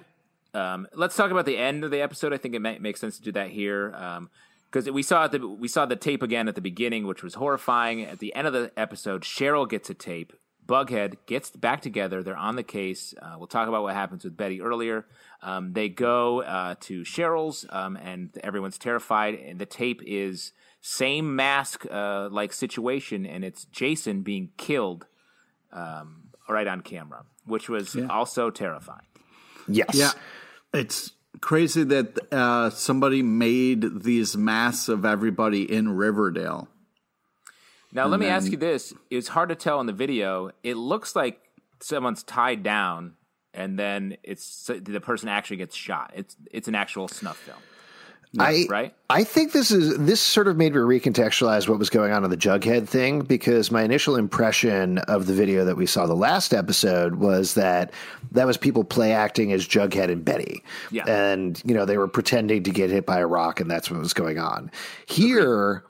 Um, 0.55 0.87
let's 0.95 1.17
talk 1.17 1.31
about 1.33 1.47
the 1.47 1.57
end 1.57 1.83
of 1.83 1.91
the 1.91 2.01
episode. 2.03 2.33
I 2.33 2.37
think 2.37 2.55
it 2.55 2.61
might 2.61 2.81
make 2.81 2.97
sense 2.99 3.17
to 3.17 3.23
do 3.23 3.33
that 3.33 3.49
here 3.51 3.91
because 4.71 4.89
we 4.91 5.03
saw 5.03 5.27
the 5.27 5.47
we 5.49 5.67
saw 5.67 5.87
the 5.87 5.97
tape 5.97 6.23
again 6.23 6.47
at 6.47 6.55
the 6.55 6.61
beginning, 6.61 7.07
which 7.07 7.23
was 7.23 7.35
horrifying. 7.35 8.03
At 8.05 8.19
the 8.21 8.35
end 8.35 8.47
of 8.47 8.53
the 8.53 8.71
episode, 8.77 9.23
Cheryl 9.23 9.69
gets 9.69 9.89
a 9.91 9.95
tape. 9.95 10.35
Bughead 10.65 11.17
gets 11.27 11.51
back 11.51 11.81
together. 11.83 12.23
They're 12.23 12.37
on 12.37 12.55
the 12.57 12.63
case. 12.63 13.15
Uh, 13.21 13.35
we'll 13.37 13.49
talk 13.49 13.67
about 13.67 13.83
what 13.83 13.95
happens 13.95 14.23
with 14.25 14.37
Betty 14.37 14.61
earlier. 14.63 15.07
Um, 15.43 15.73
they 15.73 15.89
go 15.89 16.43
uh, 16.43 16.77
to 16.83 17.01
Cheryl's, 17.03 17.67
um, 17.71 17.97
and 17.97 18.31
everyone's 18.45 18.79
terrified. 18.79 19.35
And 19.35 19.59
the 19.59 19.67
tape 19.67 20.03
is 20.07 20.53
same 20.83 21.35
mask 21.37 21.87
uh, 21.91 22.29
like 22.31 22.53
situation, 22.53 23.25
and 23.25 23.45
it's 23.45 23.65
Jason 23.67 24.23
being 24.23 24.51
killed 24.59 25.07
um, 25.73 26.25
right 26.49 26.67
on 26.67 26.83
camera, 26.83 27.25
which 27.47 27.69
was 27.69 27.97
also 28.11 28.51
terrifying. 28.51 29.07
Yes. 29.69 29.95
Yeah, 29.95 30.11
it's 30.75 31.13
crazy 31.41 31.85
that 31.85 32.19
uh, 32.33 32.71
somebody 32.71 33.23
made 33.23 34.03
these 34.03 34.37
masks 34.37 34.89
of 34.89 35.05
everybody 35.05 35.73
in 35.73 35.97
Riverdale. 35.97 36.69
Now, 37.93 38.07
let 38.07 38.19
me 38.19 38.27
ask 38.27 38.51
you 38.51 38.57
this: 38.59 38.93
It's 39.11 39.29
hard 39.29 39.51
to 39.51 39.55
tell 39.55 39.81
in 39.81 39.87
the 39.87 39.93
video. 39.93 40.51
It 40.63 40.77
looks 40.77 41.15
like 41.15 41.41
someone's 41.81 42.23
tied 42.23 42.63
down, 42.63 43.15
and 43.55 43.79
then 43.79 44.17
it's 44.23 44.67
the 44.67 45.01
person 45.01 45.29
actually 45.29 45.59
gets 45.59 45.77
shot. 45.77 46.13
It's 46.17 46.37
it's 46.51 46.69
an 46.69 46.75
actual 46.75 47.07
snuff 47.07 47.37
film, 47.37 47.59
I 48.39 48.65
right? 48.69 48.95
I 49.11 49.25
think 49.25 49.53
this 49.53 49.71
is 49.71 49.99
this 49.99 50.21
sort 50.21 50.49
of 50.49 50.57
made 50.57 50.73
me 50.73 50.81
recontextualize 50.81 51.69
what 51.69 51.79
was 51.79 51.91
going 51.91 52.13
on 52.13 52.25
in 52.25 52.31
the 52.31 52.37
Jughead 52.37 52.89
thing 52.89 53.21
because 53.21 53.71
my 53.71 53.83
initial 53.83 54.17
impression 54.17 54.99
of 54.99 55.27
the 55.27 55.35
video 55.35 55.67
that 55.67 55.77
we 55.77 55.85
saw 55.85 56.07
the 56.07 56.15
last 56.15 56.55
episode 56.55 57.17
was 57.17 57.55
that 57.55 57.93
that 58.31 58.47
was 58.47 58.57
people 58.57 58.85
play 58.85 59.13
acting 59.13 59.53
as 59.53 59.69
Jughead 59.69 60.11
and 60.11 60.25
Betty. 60.25 60.63
Yeah. 60.91 61.05
And 61.07 61.61
you 61.65 61.75
know, 61.75 61.85
they 61.85 61.99
were 61.99 62.09
pretending 62.09 62.63
to 62.63 62.71
get 62.71 62.89
hit 62.89 63.05
by 63.05 63.19
a 63.19 63.27
rock 63.27 63.61
and 63.61 63.71
that's 63.71 63.91
what 63.91 64.01
was 64.01 64.15
going 64.15 64.39
on. 64.39 64.71
Here 65.07 65.85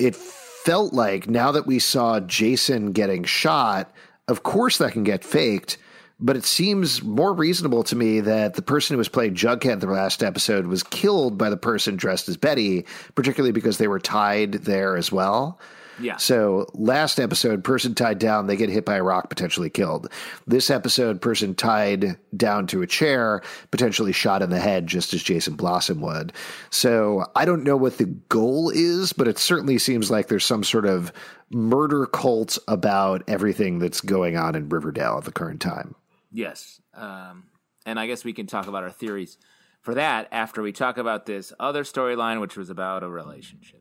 it 0.00 0.16
felt 0.16 0.92
like 0.92 1.28
now 1.28 1.52
that 1.52 1.66
we 1.66 1.78
saw 1.78 2.18
Jason 2.20 2.90
getting 2.90 3.22
shot, 3.22 3.92
of 4.26 4.42
course 4.42 4.78
that 4.78 4.92
can 4.92 5.04
get 5.04 5.22
faked. 5.22 5.78
But 6.20 6.36
it 6.36 6.44
seems 6.44 7.02
more 7.02 7.34
reasonable 7.34 7.82
to 7.84 7.96
me 7.96 8.20
that 8.20 8.54
the 8.54 8.62
person 8.62 8.94
who 8.94 8.98
was 8.98 9.08
playing 9.08 9.34
Jughead 9.34 9.80
the 9.80 9.86
last 9.86 10.22
episode 10.22 10.66
was 10.66 10.82
killed 10.82 11.36
by 11.36 11.50
the 11.50 11.56
person 11.56 11.96
dressed 11.96 12.28
as 12.28 12.36
Betty, 12.36 12.86
particularly 13.14 13.52
because 13.52 13.78
they 13.78 13.88
were 13.88 13.98
tied 13.98 14.52
there 14.52 14.96
as 14.96 15.10
well. 15.10 15.58
Yeah. 16.00 16.16
So 16.16 16.66
last 16.74 17.20
episode, 17.20 17.62
person 17.62 17.94
tied 17.94 18.18
down, 18.18 18.46
they 18.46 18.56
get 18.56 18.68
hit 18.68 18.84
by 18.84 18.96
a 18.96 19.02
rock, 19.02 19.28
potentially 19.28 19.70
killed. 19.70 20.10
This 20.46 20.70
episode, 20.70 21.20
person 21.20 21.54
tied 21.54 22.16
down 22.36 22.66
to 22.68 22.82
a 22.82 22.86
chair, 22.86 23.42
potentially 23.70 24.12
shot 24.12 24.42
in 24.42 24.50
the 24.50 24.58
head, 24.58 24.86
just 24.86 25.14
as 25.14 25.22
Jason 25.22 25.54
Blossom 25.54 26.00
would. 26.00 26.32
So 26.70 27.26
I 27.36 27.44
don't 27.44 27.64
know 27.64 27.76
what 27.76 27.98
the 27.98 28.06
goal 28.06 28.70
is, 28.70 29.12
but 29.12 29.28
it 29.28 29.38
certainly 29.38 29.78
seems 29.78 30.10
like 30.10 30.28
there's 30.28 30.44
some 30.44 30.64
sort 30.64 30.86
of 30.86 31.12
murder 31.50 32.06
cult 32.06 32.58
about 32.66 33.22
everything 33.28 33.78
that's 33.78 34.00
going 34.00 34.36
on 34.36 34.54
in 34.54 34.68
Riverdale 34.68 35.18
at 35.18 35.24
the 35.24 35.32
current 35.32 35.60
time. 35.60 35.94
Yes. 36.34 36.80
Um, 36.94 37.44
and 37.86 37.98
I 37.98 38.06
guess 38.06 38.24
we 38.24 38.32
can 38.32 38.46
talk 38.46 38.66
about 38.66 38.82
our 38.82 38.90
theories 38.90 39.38
for 39.82 39.94
that 39.94 40.28
after 40.32 40.60
we 40.62 40.72
talk 40.72 40.98
about 40.98 41.26
this 41.26 41.52
other 41.60 41.84
storyline, 41.84 42.40
which 42.40 42.56
was 42.56 42.68
about 42.70 43.02
a 43.04 43.08
relationship. 43.08 43.80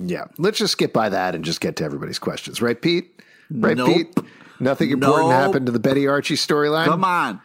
Yeah. 0.00 0.24
Let's 0.38 0.58
just 0.58 0.72
skip 0.72 0.92
by 0.92 1.10
that 1.10 1.34
and 1.34 1.44
just 1.44 1.60
get 1.60 1.76
to 1.76 1.84
everybody's 1.84 2.18
questions. 2.18 2.62
Right, 2.62 2.80
Pete? 2.80 3.20
Right, 3.50 3.76
Nope. 3.76 3.88
Pete? 3.88 4.18
Nothing 4.60 4.90
important 4.90 5.28
Nope. 5.28 5.40
happened 5.40 5.66
to 5.66 5.72
the 5.72 5.78
Betty 5.78 6.06
Archie 6.08 6.36
storyline? 6.36 6.86
Come 6.86 7.04
on, 7.04 7.40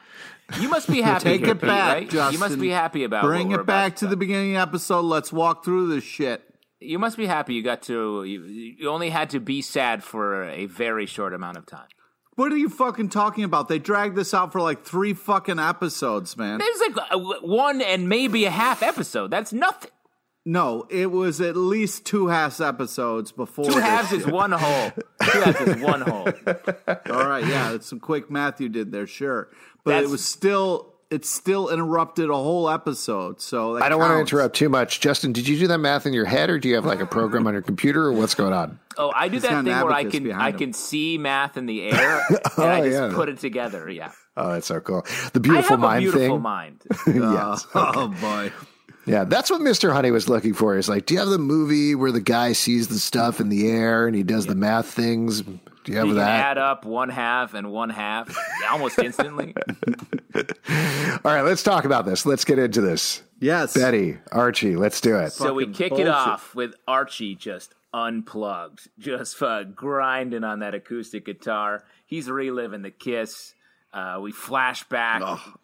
You 0.59 0.69
must 0.69 0.87
be 0.89 1.01
happy. 1.01 1.23
take 1.25 1.41
here, 1.41 1.49
it 1.51 1.55
Pete, 1.59 1.67
back, 1.67 1.93
right? 1.95 2.09
Justin. 2.09 2.33
You 2.33 2.39
must 2.39 2.59
be 2.59 2.69
happy 2.69 3.03
about. 3.03 3.25
It. 3.25 3.27
Bring 3.27 3.49
what 3.49 3.57
we're 3.57 3.61
it 3.63 3.67
back 3.67 3.87
about 3.87 3.97
to 3.97 4.07
the 4.07 4.15
beginning 4.15 4.55
of 4.55 4.61
the 4.67 4.69
episode. 4.69 5.01
Let's 5.01 5.33
walk 5.33 5.65
through 5.65 5.89
this 5.89 6.03
shit. 6.03 6.41
You 6.79 6.97
must 6.97 7.17
be 7.17 7.25
happy. 7.25 7.55
You 7.55 7.63
got 7.63 7.81
to. 7.83 8.23
You, 8.23 8.43
you 8.45 8.89
only 8.89 9.09
had 9.09 9.31
to 9.31 9.39
be 9.39 9.61
sad 9.61 10.03
for 10.03 10.45
a 10.45 10.65
very 10.67 11.05
short 11.05 11.33
amount 11.33 11.57
of 11.57 11.65
time. 11.65 11.87
What 12.39 12.53
are 12.53 12.57
you 12.57 12.69
fucking 12.69 13.09
talking 13.09 13.43
about? 13.43 13.67
They 13.67 13.79
dragged 13.79 14.15
this 14.15 14.33
out 14.33 14.53
for 14.53 14.61
like 14.61 14.85
three 14.85 15.11
fucking 15.11 15.59
episodes, 15.59 16.37
man. 16.37 16.59
There's 16.59 16.79
like 16.79 17.11
uh, 17.11 17.17
a, 17.17 17.45
one 17.45 17.81
and 17.81 18.07
maybe 18.07 18.45
a 18.45 18.49
half 18.49 18.81
episode. 18.81 19.29
That's 19.29 19.51
nothing. 19.51 19.91
No, 20.45 20.87
it 20.89 21.11
was 21.11 21.41
at 21.41 21.57
least 21.57 22.05
two 22.05 22.27
half 22.27 22.61
episodes 22.61 23.33
before. 23.33 23.65
Two 23.65 23.79
halves 23.79 24.13
is 24.13 24.25
one 24.25 24.53
whole. 24.53 24.91
Two 25.21 25.41
halves 25.41 25.59
is 25.59 25.81
one 25.81 25.99
whole. 25.99 26.29
All 27.09 27.27
right, 27.27 27.45
yeah, 27.45 27.73
it's 27.73 27.87
some 27.87 27.99
quick 27.99 28.31
math 28.31 28.61
you 28.61 28.69
did 28.69 28.93
there, 28.93 29.05
sure, 29.05 29.49
but 29.83 29.91
That's- 29.91 30.07
it 30.07 30.09
was 30.09 30.23
still 30.23 30.93
it 31.12 31.26
still 31.26 31.70
interrupted 31.70 32.30
a 32.30 32.36
whole 32.36 32.70
episode. 32.70 33.41
So 33.41 33.78
I 33.82 33.89
don't 33.89 33.99
want 33.99 34.14
to 34.14 34.20
interrupt 34.20 34.55
too 34.55 34.70
much. 34.70 34.99
Justin, 34.99 35.34
did 35.34 35.47
you 35.47 35.57
do 35.57 35.68
that 35.68 35.80
math 35.80 36.05
in 36.05 36.14
your 36.14 36.26
head 36.26 36.49
or 36.49 36.60
do 36.60 36.70
you 36.70 36.76
have 36.76 36.86
like 36.86 36.99
a 37.01 37.05
program 37.05 37.47
on 37.47 37.53
your 37.53 37.62
computer 37.64 38.03
or 38.05 38.12
what's 38.14 38.36
going 38.36 38.53
on? 38.53 38.80
Oh, 38.97 39.12
I 39.16 39.28
do 39.28 39.39
got 39.39 39.49
that 39.49 39.64
thing 39.64 39.74
where 39.86 39.93
I 39.93 40.03
can 40.03 40.32
I 40.32 40.49
him. 40.49 40.57
can 40.57 40.74
see 40.74 41.18
math 41.18 41.57
in 41.57 41.66
the 41.66 41.84
air 41.84 42.22
and 42.30 42.39
I 42.66 42.82
Oh, 42.82 42.84
just 42.86 42.93
yeah. 43.01 43.12
put 43.14 43.30
it 43.30 43.39
together. 43.39 43.89
Yeah, 43.89 44.12
Oh, 44.38 44.51
that's 44.53 44.68
so 44.68 44.80
cool. 44.82 45.01
The 45.34 45.39
I 45.39 45.39
beautiful 45.39 45.70
have 45.78 45.80
a 45.80 45.82
mind 45.82 46.01
beautiful 46.01 46.36
thing. 46.36 46.41
mind. 46.41 46.84
yes. 47.07 47.66
Oh 47.76 48.07
boy. 48.22 48.51
Yeah, 49.05 49.24
that's 49.24 49.49
what 49.49 49.62
Mr. 49.62 49.91
Honey 49.91 50.12
was 50.12 50.30
looking 50.30 50.53
for. 50.53 50.76
He's 50.76 50.88
like, 50.89 51.07
Do 51.07 51.16
you 51.16 51.20
have 51.22 51.30
the 51.30 51.39
movie 51.39 51.95
where 51.95 52.12
the 52.12 52.20
guy 52.22 52.53
sees 52.53 52.89
the 52.89 52.99
stuff 52.99 53.39
in 53.39 53.49
the 53.49 53.68
air 53.68 54.05
and 54.05 54.16
he 54.16 54.22
does 54.22 54.45
the 54.45 54.53
math 54.53 54.86
things? 54.88 55.41
Do 55.89 55.93
you 55.93 55.99
have 56.01 56.07
You 56.07 56.13
can 56.13 56.23
that? 56.23 56.45
add 56.51 56.57
up 56.59 56.85
one 56.85 57.09
half 57.09 57.55
and 57.55 57.71
one 57.71 57.89
half 57.89 58.35
almost 58.71 58.99
instantly. 58.99 59.55
All 60.35 61.19
right, 61.23 61.41
let's 61.41 61.63
talk 61.63 61.83
about 61.83 62.05
this. 62.05 62.27
Let's 62.27 62.45
get 62.45 62.59
into 62.59 62.79
this. 62.79 63.23
Yes. 63.39 63.73
Betty, 63.73 64.19
Archie, 64.31 64.75
let's 64.75 65.01
do 65.01 65.17
it. 65.17 65.31
So 65.31 65.55
we 65.55 65.63
Fucking 65.63 65.73
kick 65.73 65.99
it 65.99 66.07
off 66.07 66.53
with 66.53 66.75
Archie 66.87 67.33
just 67.33 67.73
unplugged, 67.91 68.87
just 68.99 69.41
uh, 69.41 69.63
grinding 69.63 70.43
on 70.43 70.59
that 70.59 70.75
acoustic 70.75 71.25
guitar. 71.25 71.83
He's 72.05 72.29
reliving 72.29 72.83
the 72.83 72.91
kiss. 72.91 73.55
Uh, 73.91 74.19
we 74.21 74.31
flash 74.31 74.83
back. 74.89 75.23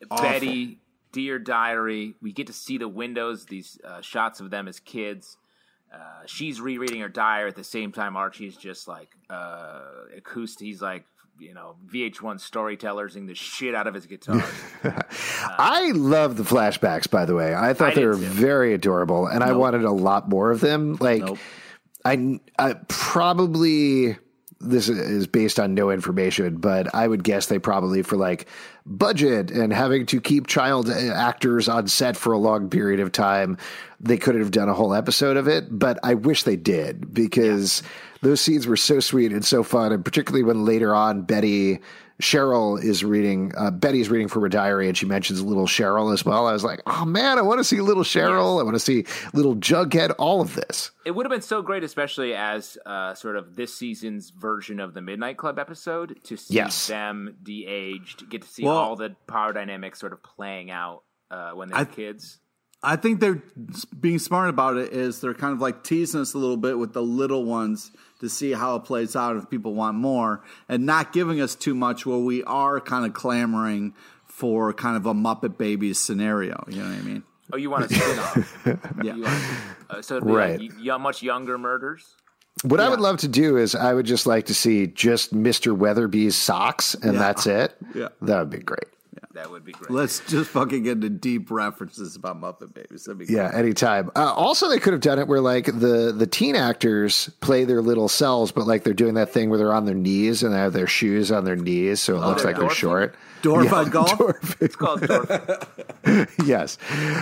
Betty, 0.09 0.80
Dear 1.11 1.38
Diary. 1.38 2.15
We 2.19 2.34
get 2.34 2.47
to 2.47 2.53
see 2.53 2.80
the 2.80 2.88
windows, 2.88 3.45
these 3.45 3.78
uh, 3.88 4.01
shots 4.01 4.39
of 4.39 4.49
them 4.49 4.67
as 4.67 4.80
kids. 4.80 5.38
Uh, 5.93 5.97
she's 6.25 6.59
rereading 6.59 7.01
her 7.01 7.09
diary 7.09 7.49
at 7.49 7.55
the 7.55 7.63
same 7.63 7.91
time. 7.91 8.15
Archie's 8.17 8.57
just 8.57 8.88
like 8.88 9.09
uh, 9.29 9.81
acoustic. 10.17 10.65
He's 10.65 10.81
like, 10.81 11.05
you 11.39 11.53
know, 11.53 11.75
VH1 11.93 12.39
storytelling 12.39 13.25
the 13.25 13.36
shit 13.36 13.75
out 13.75 13.88
of 13.88 13.93
his 13.93 14.05
guitar. 14.07 14.43
I 14.83 15.91
love 15.93 16.38
the 16.38 16.43
flashbacks, 16.43 17.09
by 17.09 17.25
the 17.25 17.36
way. 17.36 17.53
I 17.55 17.73
thought 17.73 17.91
I 17.91 17.95
they 17.95 18.05
were 18.05 18.13
too. 18.13 18.19
very 18.19 18.73
adorable, 18.73 19.27
and 19.27 19.43
I 19.43 19.53
wanted 19.53 19.83
a 19.83 19.91
lot 19.91 20.29
more 20.29 20.51
of 20.51 20.59
them. 20.61 20.97
Like, 20.99 21.21
Nope. 21.23 21.38
I, 22.03 22.39
I 22.59 22.73
probably 22.88 24.17
this 24.60 24.89
is 24.89 25.28
based 25.28 25.60
on 25.60 25.74
no 25.74 25.91
information, 25.91 26.58
but 26.58 26.93
I 26.93 27.08
would 27.08 27.24
guess 27.24 27.47
they 27.47 27.60
probably 27.60 28.01
for 28.01 28.16
like 28.16 28.47
budget 28.86 29.51
and 29.51 29.74
having 29.74 30.06
to 30.08 30.22
keep 30.22 30.47
child 30.47 30.89
uh, 30.89 30.93
actors 30.93 31.68
on 31.68 31.88
set 31.88 32.16
for 32.16 32.34
a 32.34 32.38
long 32.38 32.70
period 32.70 32.99
of 32.99 33.12
time, 33.12 33.58
they 33.99 34.18
couldn't 34.18 34.41
have 34.41 34.51
done 34.51 34.70
a 34.70 34.74
whole 34.74 34.93
episode 34.93 35.38
of 35.38 35.47
it. 35.47 35.68
But 35.78 35.99
I 36.03 36.14
wish 36.14 36.43
they 36.43 36.56
did 36.56 37.14
because 37.14 37.84
those 38.22 38.41
scenes 38.41 38.66
were 38.66 38.78
so 38.78 38.99
sweet 38.99 39.32
and 39.32 39.43
so 39.43 39.64
fun, 39.64 39.91
and 39.91 40.03
particularly 40.03 40.43
when 40.43 40.66
later 40.66 40.95
on 40.95 41.22
Betty 41.22 41.80
Cheryl 42.22 42.82
is 42.82 43.03
reading, 43.03 43.51
uh, 43.57 43.72
Betty's 43.72 44.09
reading 44.09 44.28
from 44.30 44.41
her 44.43 44.49
diary, 44.49 44.88
and 44.88 44.97
she 44.97 45.05
mentions 45.05 45.41
little 45.43 45.68
Cheryl 45.68 46.13
as 46.13 46.24
well. 46.24 46.47
I 46.47 46.53
was 46.53 46.63
like, 46.63 46.82
oh 46.88 47.03
man, 47.05 47.38
I 47.38 47.41
want 47.41 47.59
to 47.59 47.63
see 47.63 47.82
little 47.82 48.03
Cheryl. 48.03 48.59
I 48.59 48.63
want 48.63 48.76
to 48.76 48.80
see 48.80 49.05
little 49.34 49.55
Jughead, 49.55 50.16
all 50.18 50.39
of 50.41 50.55
this. 50.55 50.91
It 51.05 51.11
would 51.11 51.26
have 51.26 51.32
been 51.32 51.41
so 51.41 51.61
great, 51.61 51.84
especially 51.84 52.34
as 52.34 52.78
uh, 52.86 53.13
sort 53.16 53.36
of 53.36 53.55
this 53.55 53.76
season's 53.76 54.30
version 54.30 54.80
of 54.80 54.93
the 54.93 55.01
Midnight 55.01 55.38
Club 55.38 55.59
episode, 55.59 56.20
to 56.24 56.38
see 56.38 56.53
Yes. 56.55 56.88
them 56.88 57.36
de-aged, 57.43 58.30
get 58.30 58.43
to 58.43 58.47
see 58.47 58.63
Well- 58.63 58.76
all 58.78 58.95
the 58.95 59.16
power 59.28 59.51
dynamics 59.51 59.99
sort 59.99 60.13
of 60.13 60.24
playing 60.24 60.72
out 60.72 61.03
uh, 61.32 61.51
when 61.51 61.70
they're 61.70 61.80
I- 61.80 61.86
kids. 61.86 62.39
I 62.84 62.97
think 62.97 63.20
they're 63.20 63.41
being 63.99 64.20
smart 64.20 64.47
about 64.49 64.78
it. 64.78 64.93
Is 64.93 65.20
they're 65.20 65.34
kind 65.34 65.53
of 65.53 65.59
like 65.59 65.84
teasing 65.84 66.22
us 66.22 66.36
a 66.36 66.38
little 66.38 66.57
bit 66.57 66.78
with 66.78 66.93
the 66.93 67.01
little 67.01 67.43
ones 67.43 67.89
to 68.26 68.30
see 68.30 68.51
how 68.51 68.76
it 68.76 68.82
plays 68.84 69.15
out 69.15 69.36
if 69.38 69.49
people 69.49 69.73
want 69.73 69.95
more, 69.97 70.43
and 70.67 70.86
not 70.86 71.13
giving 71.13 71.39
us 71.39 71.55
too 71.55 71.73
much 71.76 72.05
where 72.05 72.17
we 72.17 72.43
are 72.43 72.82
kind 72.82 73.05
of 73.05 73.13
clamoring 73.13 73.93
for 74.26 74.73
kind 74.73 74.97
of 74.97 75.05
a 75.05 75.13
Muppet 75.13 75.57
Babies 75.57 75.99
scenario. 75.99 76.63
You 76.67 76.84
know 76.84 76.89
what 76.89 76.97
I 76.97 77.01
mean? 77.01 77.23
Oh, 77.53 77.57
you 77.57 77.69
want 77.69 77.86
a 77.86 77.95
spin-off? 77.95 78.65
Yeah. 79.03 79.15
You 79.15 79.21
want, 79.23 79.43
uh, 79.89 80.01
so 80.01 80.17
it'd 80.17 80.28
be 80.28 80.34
Right. 80.34 80.59
like 80.59 80.71
y- 80.71 80.93
y- 80.93 80.97
much 80.97 81.21
younger 81.23 81.57
murders. 81.57 82.15
What 82.63 82.80
I 82.80 82.89
would 82.89 82.99
love 83.01 83.17
to 83.19 83.28
do 83.28 83.57
is 83.57 83.76
I 83.76 83.93
would 83.93 84.05
just 84.05 84.26
like 84.26 84.45
to 84.47 84.55
see 84.55 84.88
just 84.88 85.34
Mr. 85.34 85.78
Weatherbee's 85.78 86.36
socks, 86.36 86.95
and 86.95 87.13
Yeah. 87.13 87.19
that's 87.19 87.45
it. 87.47 87.76
Yeah. 87.93 88.07
That 88.21 88.39
would 88.39 88.49
be 88.49 88.57
great. 88.59 88.86
That 89.34 89.51
would 89.51 89.66
be 89.66 89.72
great. 89.74 89.91
Let's 89.91 90.20
just 90.28 90.49
fucking 90.51 90.84
get 90.84 90.93
into 90.93 91.09
deep 91.09 91.51
references 91.51 92.16
about 92.16 92.39
Muppet 92.39 92.74
Babies. 92.74 93.03
That'd 93.03 93.20
be 93.20 93.26
Yeah, 93.32 93.51
anytime. 93.53 94.09
Uh, 94.16 94.34
also, 94.34 94.70
they 94.70 94.80
could 94.80 94.93
have 94.93 95.01
done 95.01 95.20
it 95.20 95.28
where 95.28 95.41
like 95.41 95.66
the 95.66 96.13
the 96.16 96.28
teen 96.28 96.55
actors 96.55 97.30
play 97.41 97.66
their 97.66 97.82
little 97.82 98.07
selves, 98.07 98.51
but 98.51 98.66
like 98.66 98.84
they're 98.84 98.93
doing 98.93 99.16
that 99.16 99.32
thing 99.32 99.49
where 99.49 99.57
they're 99.57 99.74
on 99.74 99.86
their 99.86 99.95
knees 99.95 100.43
and 100.43 100.53
they 100.53 100.57
have 100.57 100.74
their 100.74 100.88
shoes 100.88 101.32
on 101.32 101.45
their 101.45 101.55
knees, 101.55 101.99
so 101.99 102.16
it 102.16 102.20
looks 102.20 102.43
they're 102.43 102.53
like 102.53 102.61
they're 102.61 102.70
short. 102.70 103.16
Dwarf 103.41 103.72
on 103.72 103.89
golf. 103.91 104.09
Dwarf. 104.09 104.61
it's 104.61 104.76
called 104.76 105.01
Dorf. 105.01 106.30
yes, 106.47 106.78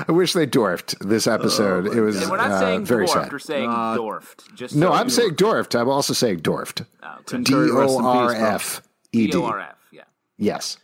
I 0.07 0.11
wish 0.11 0.33
they 0.33 0.45
dwarfed 0.45 0.95
this 1.05 1.27
episode. 1.27 1.87
it 1.87 1.99
was 1.99 2.21
And 2.21 2.31
we're 2.31 2.37
not 2.37 2.51
uh, 2.51 2.59
saying 2.59 2.85
very 2.85 3.05
dwarfed, 3.05 3.23
sad. 3.23 3.31
we're 3.31 3.39
saying 3.39 3.69
dwarfed. 3.95 4.55
Just 4.55 4.75
No, 4.75 4.87
so 4.87 4.93
I'm 4.93 5.09
saying 5.09 5.33
dwarfed. 5.35 5.75
I'm 5.75 5.89
also 5.89 6.13
saying 6.13 6.37
dwarfed. 6.39 6.83
Oh, 7.01 7.17
Tim 7.25 7.43
D 7.43 7.51
Curry, 7.51 7.71
rest 7.71 7.93
O 7.93 7.99
in 7.99 8.05
R 8.05 8.29
peace, 8.29 8.37
bro. 8.37 8.47
F 8.47 8.81
E 9.11 9.25
D. 9.25 9.31
D-O-R-F, 9.31 9.75
yeah. 9.91 10.03
Yes. 10.37 10.77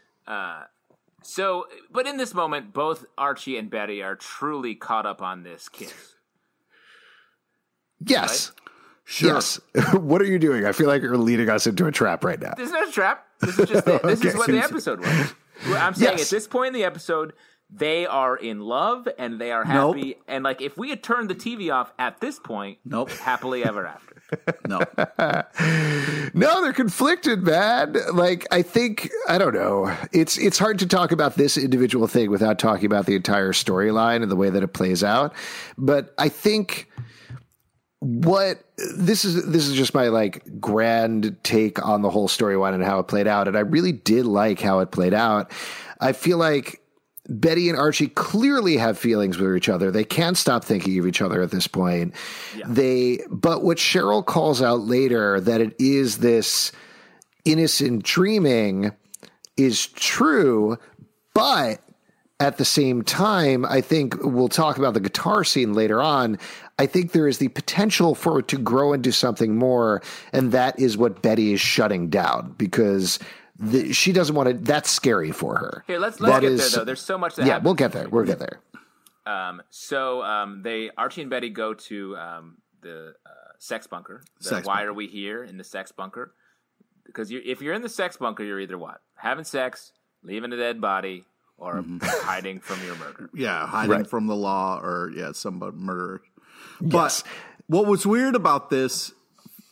So, 1.30 1.68
but 1.92 2.08
in 2.08 2.18
this 2.18 2.34
moment, 2.34 2.74
both 2.74 3.06
Archie 3.16 3.58
and 3.58 3.70
Betty 3.70 4.02
are 4.02 4.16
truly 4.16 4.74
caught 4.74 5.06
up 5.06 5.22
on 5.22 5.44
this 5.44 5.70
kiss. 5.70 5.94
Yes. 8.04 8.52
Sure. 9.06 9.34
Yes. 9.36 9.60
what 9.94 10.22
are 10.22 10.26
you 10.26 10.40
doing? 10.40 10.66
I 10.66 10.72
feel 10.72 10.88
like 10.88 11.04
you're 11.04 11.18
leading 11.18 11.48
us 11.50 11.68
into 11.68 11.86
a 11.86 11.92
trap 11.92 12.24
right 12.24 12.40
now. 12.40 12.54
This 12.58 12.68
is 12.68 12.74
not 12.74 12.90
a 12.90 12.92
trap. 12.92 13.28
This 13.42 13.60
is 13.60 13.70
just 13.70 13.86
the, 13.86 14.00
this 14.00 14.24
is 14.24 14.36
what 14.38 14.48
the 14.48 14.58
episode 14.60 15.02
was. 15.02 15.34
I'm 15.68 15.94
saying 15.94 16.18
Yes. 16.18 16.32
at 16.32 16.36
this 16.36 16.48
point 16.48 16.70
in 16.70 16.74
the 16.74 16.84
episode, 16.84 17.34
they 17.72 18.06
are 18.08 18.36
in 18.36 18.60
love 18.62 19.08
and 19.18 19.40
they 19.40 19.52
are 19.52 19.64
Nope. 19.64 19.96
happy. 19.98 20.16
And 20.28 20.44
like, 20.44 20.62
if 20.62 20.78
we 20.78 20.90
had 20.90 21.04
turned 21.04 21.30
the 21.30 21.36
TV 21.36 21.72
off 21.74 21.94
at 22.00 22.20
this 22.20 22.40
point, 22.40 22.80
Nope. 22.84 23.12
happily 23.12 23.64
ever 23.64 23.86
after. 23.88 24.16
No. 24.68 24.80
No, 26.36 26.62
they're 26.62 26.74
conflicted, 26.74 27.42
man. 27.44 27.96
Like 28.14 28.46
I 28.52 28.62
think 28.62 29.10
I 29.28 29.38
don't 29.40 29.56
know. 29.56 29.96
It's 30.12 30.38
it's 30.38 30.60
hard 30.60 30.78
to 30.80 30.86
talk 30.88 31.12
about 31.12 31.36
this 31.36 31.58
individual 31.58 32.08
thing 32.08 32.30
without 32.30 32.60
talking 32.60 32.86
about 32.86 33.08
the 33.08 33.16
entire 33.16 33.52
storyline 33.54 34.22
and 34.22 34.30
the 34.32 34.36
way 34.36 34.52
that 34.52 34.62
it 34.62 34.68
plays 34.74 35.04
out. 35.04 35.34
But 35.78 36.14
I 36.20 36.30
think 36.30 36.88
what 38.00 38.64
this 38.98 39.26
is 39.26 39.46
this 39.52 39.68
is 39.68 39.74
just 39.76 39.94
my 39.94 40.08
like 40.10 40.44
grand 40.62 41.36
take 41.44 41.84
on 41.84 42.02
the 42.04 42.10
whole 42.10 42.28
storyline 42.30 42.74
and 42.76 42.84
how 42.84 43.00
it 43.00 43.08
played 43.08 43.28
out 43.28 43.48
and 43.48 43.58
I 43.58 43.62
really 43.62 43.92
did 43.92 44.26
like 44.26 44.62
how 44.62 44.80
it 44.80 44.92
played 44.92 45.14
out. 45.14 45.52
I 46.00 46.14
feel 46.14 46.38
like 46.38 46.80
Betty 47.30 47.70
and 47.70 47.78
Archie 47.78 48.08
clearly 48.08 48.78
have 48.78 48.98
feelings 48.98 49.38
with 49.38 49.56
each 49.56 49.70
other. 49.70 49.92
They 49.92 50.04
can't 50.04 50.38
stop 50.38 50.66
thinking 50.66 50.98
of 51.00 51.08
each 51.08 51.22
other 51.22 51.42
at 51.42 51.52
this 51.52 51.68
point. 51.68 52.16
They, 52.66 53.20
but 53.30 53.64
what 53.64 53.78
Cheryl 53.78 54.26
calls 54.26 54.62
out 54.62 54.82
later 54.82 55.40
that 55.40 55.62
it 55.62 55.76
is 55.80 56.18
this 56.18 56.72
innocent 57.46 58.04
dreaming 58.04 58.92
is 59.58 59.88
true, 59.88 60.78
but 61.34 61.82
at 62.40 62.58
the 62.58 62.66
same 62.66 63.04
time, 63.04 63.66
I 63.66 63.82
think 63.82 64.16
we'll 64.24 64.48
talk 64.48 64.78
about 64.78 64.94
the 64.94 65.02
guitar 65.02 65.44
scene 65.44 65.74
later 65.74 66.02
on. 66.02 66.40
I 66.78 66.86
think 66.86 67.12
there 67.12 67.28
is 67.28 67.40
the 67.40 67.50
potential 67.50 68.16
for 68.16 68.40
it 68.40 68.48
to 68.48 68.58
grow 68.58 68.94
into 68.94 69.12
something 69.12 69.58
more, 69.58 70.02
and 70.32 70.54
that 70.54 70.80
is 70.80 70.98
what 70.98 71.22
Betty 71.22 71.52
is 71.52 71.60
shutting 71.60 72.10
down 72.10 72.56
because 72.58 73.20
the, 73.60 73.94
she 73.94 74.12
doesn't 74.12 74.36
want 74.36 74.50
to. 74.50 74.54
That's 74.56 74.90
scary 74.90 75.32
for 75.32 75.58
her. 75.58 75.84
Here, 75.88 76.00
let's 76.00 76.20
let's 76.20 76.36
That 76.36 76.42
get 76.42 76.52
is- 76.54 76.72
there 76.72 76.80
though. 76.80 76.86
There's 76.86 77.02
so 77.02 77.18
much 77.18 77.36
that 77.36 77.46
yeah, 77.46 77.54
happens. 77.54 77.66
we'll 77.66 77.74
get 77.76 77.92
there. 77.92 78.10
We'll 78.10 78.26
get 78.26 78.40
there. 78.40 78.60
Um, 79.26 79.62
so 79.70 80.24
um, 80.24 80.62
they 80.64 80.90
Archie 80.98 81.22
and 81.22 81.30
Betty 81.30 81.50
go 81.50 81.74
to 81.74 82.18
um, 82.18 82.58
the 82.82 83.14
uh, 83.26 83.30
sex 83.60 83.86
bunker. 83.88 84.24
The 84.40 84.44
Sex 84.50 84.66
why 84.68 84.78
bunker. 84.78 84.90
are 84.90 84.94
we 84.94 85.08
here 85.08 85.44
in 85.44 85.58
the 85.58 85.64
sex 85.64 85.92
bunker? 85.92 86.34
Because 87.06 87.32
you 87.32 87.42
if 87.46 87.62
you're 87.62 87.74
in 87.74 87.82
the 87.82 87.90
sex 87.90 88.18
bunker, 88.18 88.44
you're 88.44 88.60
either 88.60 88.78
what 88.78 89.02
having 89.16 89.44
sex, 89.46 89.92
leaving 90.24 90.54
a 90.54 90.58
dead 90.58 90.80
body, 90.80 91.26
or 91.58 91.84
hiding 92.02 92.60
from 92.60 92.84
your 92.86 92.96
murder. 92.96 93.30
Yeah, 93.34 93.68
hiding 93.68 93.92
Right. 93.92 94.08
from 94.08 94.28
the 94.28 94.36
law 94.36 94.80
or 94.80 95.12
yeah, 95.16 95.32
some 95.34 95.60
murderer. 95.60 96.22
But 96.82 96.98
Yes. 96.98 97.24
what 97.68 97.86
was 97.88 98.06
weird 98.08 98.36
about 98.36 98.70
this? 98.70 99.12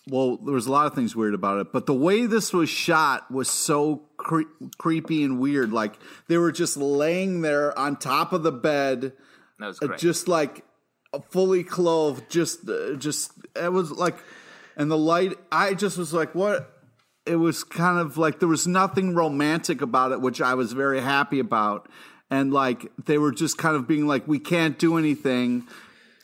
Well, 0.10 0.38
there 0.38 0.54
was 0.54 0.68
a 0.68 0.72
lot 0.72 0.86
of 0.88 0.94
things 0.94 1.16
weird 1.16 1.34
about 1.34 1.60
it, 1.60 1.74
but 1.74 1.86
the 1.86 1.94
way 1.94 2.26
this 2.26 2.54
was 2.54 2.70
shot 2.70 3.30
was 3.30 3.50
so 3.50 4.04
cre- 4.18 4.42
creepy 4.78 5.24
and 5.24 5.40
weird. 5.40 5.72
Like 5.74 5.96
they 6.28 6.38
were 6.38 6.52
just 6.52 6.78
laying 6.78 7.42
there 7.42 7.78
on 7.78 7.98
top 7.98 8.32
of 8.34 8.44
the 8.44 8.52
bed, 8.52 9.14
That 9.60 9.68
was 9.68 9.82
uh, 9.82 9.88
great. 9.88 10.00
just 10.00 10.28
like 10.28 10.64
fully 11.30 11.64
clothed. 11.64 12.30
Just, 12.30 12.70
uh, 12.70 12.94
just 12.96 13.32
it 13.56 13.72
was 13.72 13.92
like, 13.92 14.16
and 14.78 14.90
the 14.90 14.98
light. 14.98 15.34
I 15.52 15.74
just 15.74 15.98
was 15.98 16.14
like, 16.14 16.34
what? 16.36 16.74
It 17.26 17.36
was 17.36 17.66
kind 17.66 18.00
of 18.00 18.18
like 18.18 18.40
there 18.40 18.48
was 18.48 18.66
nothing 18.68 19.14
romantic 19.14 19.82
about 19.82 20.14
it, 20.14 20.22
which 20.22 20.40
I 20.42 20.54
was 20.54 20.72
very 20.72 21.02
happy 21.02 21.40
about. 21.40 21.90
And 22.30 22.54
like 22.54 22.92
they 23.06 23.18
were 23.18 23.32
just 23.34 23.58
kind 23.58 23.76
of 23.76 23.88
being 23.88 24.08
like, 24.08 24.28
we 24.28 24.40
can't 24.40 24.80
do 24.80 24.98
anything. 24.98 25.68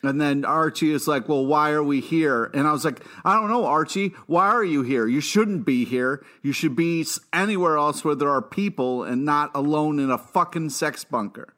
And 0.06 0.20
then 0.20 0.44
Archie 0.44 0.92
is 0.92 1.06
like, 1.06 1.28
well, 1.28 1.44
why 1.44 1.70
are 1.70 1.82
we 1.82 2.00
here? 2.00 2.44
And 2.54 2.66
I 2.66 2.72
was 2.72 2.84
like, 2.84 3.00
I 3.24 3.34
don't 3.34 3.48
know, 3.48 3.66
Archie. 3.66 4.14
Why 4.26 4.48
are 4.48 4.64
you 4.64 4.82
here? 4.82 5.06
You 5.06 5.20
shouldn't 5.20 5.64
be 5.64 5.84
here. 5.84 6.24
You 6.42 6.52
should 6.52 6.76
be 6.76 7.06
anywhere 7.32 7.76
else 7.76 8.04
where 8.04 8.14
there 8.14 8.30
are 8.30 8.42
people 8.42 9.02
and 9.02 9.24
not 9.24 9.50
alone 9.54 9.98
in 9.98 10.10
a 10.10 10.18
fucking 10.18 10.70
sex 10.70 11.04
bunker. 11.04 11.54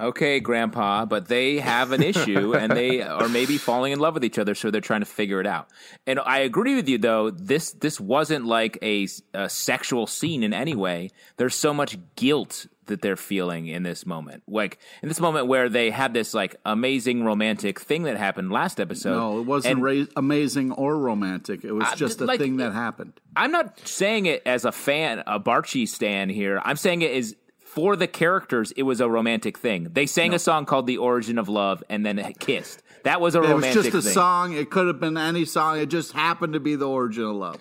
Okay, 0.00 0.38
Grandpa, 0.38 1.06
but 1.06 1.26
they 1.26 1.58
have 1.58 1.90
an 1.90 2.02
issue 2.02 2.54
and 2.56 2.70
they 2.70 3.02
are 3.02 3.28
maybe 3.28 3.58
falling 3.58 3.92
in 3.92 3.98
love 3.98 4.14
with 4.14 4.24
each 4.24 4.38
other, 4.38 4.54
so 4.54 4.70
they're 4.70 4.80
trying 4.80 5.00
to 5.00 5.06
figure 5.06 5.40
it 5.40 5.46
out. 5.46 5.68
And 6.06 6.20
I 6.20 6.38
agree 6.38 6.76
with 6.76 6.88
you, 6.88 6.98
though. 6.98 7.30
This 7.30 7.72
this 7.72 7.98
wasn't 7.98 8.46
like 8.46 8.78
a, 8.80 9.08
a 9.34 9.48
sexual 9.48 10.06
scene 10.06 10.44
in 10.44 10.54
any 10.54 10.76
way. 10.76 11.10
There's 11.36 11.56
so 11.56 11.74
much 11.74 11.98
guilt 12.14 12.66
that 12.88 13.00
they're 13.00 13.16
feeling 13.16 13.66
in 13.68 13.84
this 13.84 14.04
moment, 14.04 14.42
like 14.48 14.78
in 15.02 15.08
this 15.08 15.20
moment 15.20 15.46
where 15.46 15.68
they 15.68 15.90
had 15.90 16.12
this 16.12 16.34
like 16.34 16.56
amazing 16.66 17.24
romantic 17.24 17.80
thing 17.80 18.02
that 18.02 18.16
happened 18.16 18.50
last 18.52 18.80
episode. 18.80 19.14
No, 19.16 19.38
it 19.38 19.42
wasn't 19.46 19.76
And 19.76 19.82
ra- 19.82 20.06
amazing 20.16 20.72
or 20.72 20.98
romantic. 20.98 21.64
It 21.64 21.72
was 21.72 21.86
Uh, 21.86 21.94
just 21.96 22.20
a 22.20 22.24
like, 22.24 22.40
thing 22.40 22.56
that 22.58 22.72
happened. 22.72 23.12
I'm 23.36 23.50
not 23.52 23.78
saying 23.88 24.26
it 24.26 24.42
as 24.44 24.64
a 24.64 24.72
fan, 24.72 25.22
a 25.26 25.38
Barchi 25.40 25.86
stan 25.88 26.28
here. 26.28 26.60
I'm 26.64 26.76
saying 26.76 27.02
it 27.02 27.12
is 27.12 27.36
for 27.64 27.94
the 27.96 28.06
characters. 28.08 28.72
It 28.72 28.82
was 28.82 29.00
a 29.00 29.08
romantic 29.08 29.56
thing. 29.56 29.88
They 29.92 30.06
sang 30.06 30.34
a 30.34 30.38
song 30.38 30.64
called 30.66 30.86
"The 30.86 30.98
Origin 30.98 31.38
of 31.38 31.48
Love" 31.48 31.84
and 31.88 32.04
then 32.04 32.34
kissed. 32.40 32.82
That 33.04 33.20
was 33.20 33.34
a 33.34 33.38
It 33.38 33.42
was 33.42 33.50
romantic 33.50 33.82
just 33.84 33.94
a 33.94 34.02
thing. 34.02 34.12
song. 34.12 34.52
It 34.54 34.70
could 34.70 34.86
have 34.88 34.98
been 34.98 35.16
any 35.16 35.44
song. 35.44 35.78
It 35.78 35.86
just 35.88 36.12
happened 36.12 36.54
to 36.54 36.60
be 36.60 36.74
the 36.74 36.88
origin 36.88 37.24
of 37.24 37.36
love. 37.36 37.56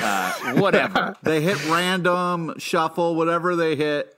Uh, 0.00 0.32
whatever. 0.54 1.14
They 1.22 1.40
hit 1.40 1.62
random, 1.68 2.54
shuffle, 2.58 3.14
whatever 3.14 3.56
they 3.56 3.74
hit. 3.76 4.17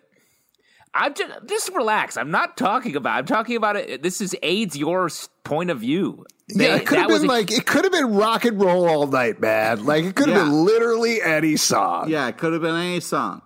I'm 0.95 1.15
just 1.15 1.33
just 1.47 1.69
relax. 1.75 2.17
I'm 2.17 2.31
not 2.31 2.57
talking 2.57 2.97
about. 2.97 3.17
I'm 3.19 3.27
talking 3.27 3.57
about 3.57 3.77
it. 3.77 4.03
This 4.03 4.21
is 4.21 4.35
aids 4.43 4.77
your 4.77 5.09
point 5.45 5.71
of 5.71 5.79
view. 5.81 6.25
They- 6.55 6.67
yeah, 6.67 6.77
it 6.77 6.87
could 6.87 6.99
have 6.99 7.09
that 7.09 7.13
was 7.13 7.23
been 7.23 7.31
a- 7.31 7.33
like 7.33 7.53
it 7.53 7.65
could 7.67 7.85
have 7.85 7.93
been 7.93 8.13
rock 8.15 8.45
and 8.45 8.61
roll 8.61 8.89
all 8.89 9.07
night, 9.07 9.41
man. 9.41 9.85
Like 9.85 10.05
it 10.05 10.17
could 10.17 10.29
have 10.29 10.37
Yeah. 10.37 10.45
been 10.45 10.65
literally 10.65 11.23
any 11.23 11.57
song. 11.57 12.09
Yeah, 12.11 12.27
it 12.29 12.39
could 12.39 12.53
have 12.53 12.63
been 12.63 12.75
any 12.75 13.01
song. 13.01 13.43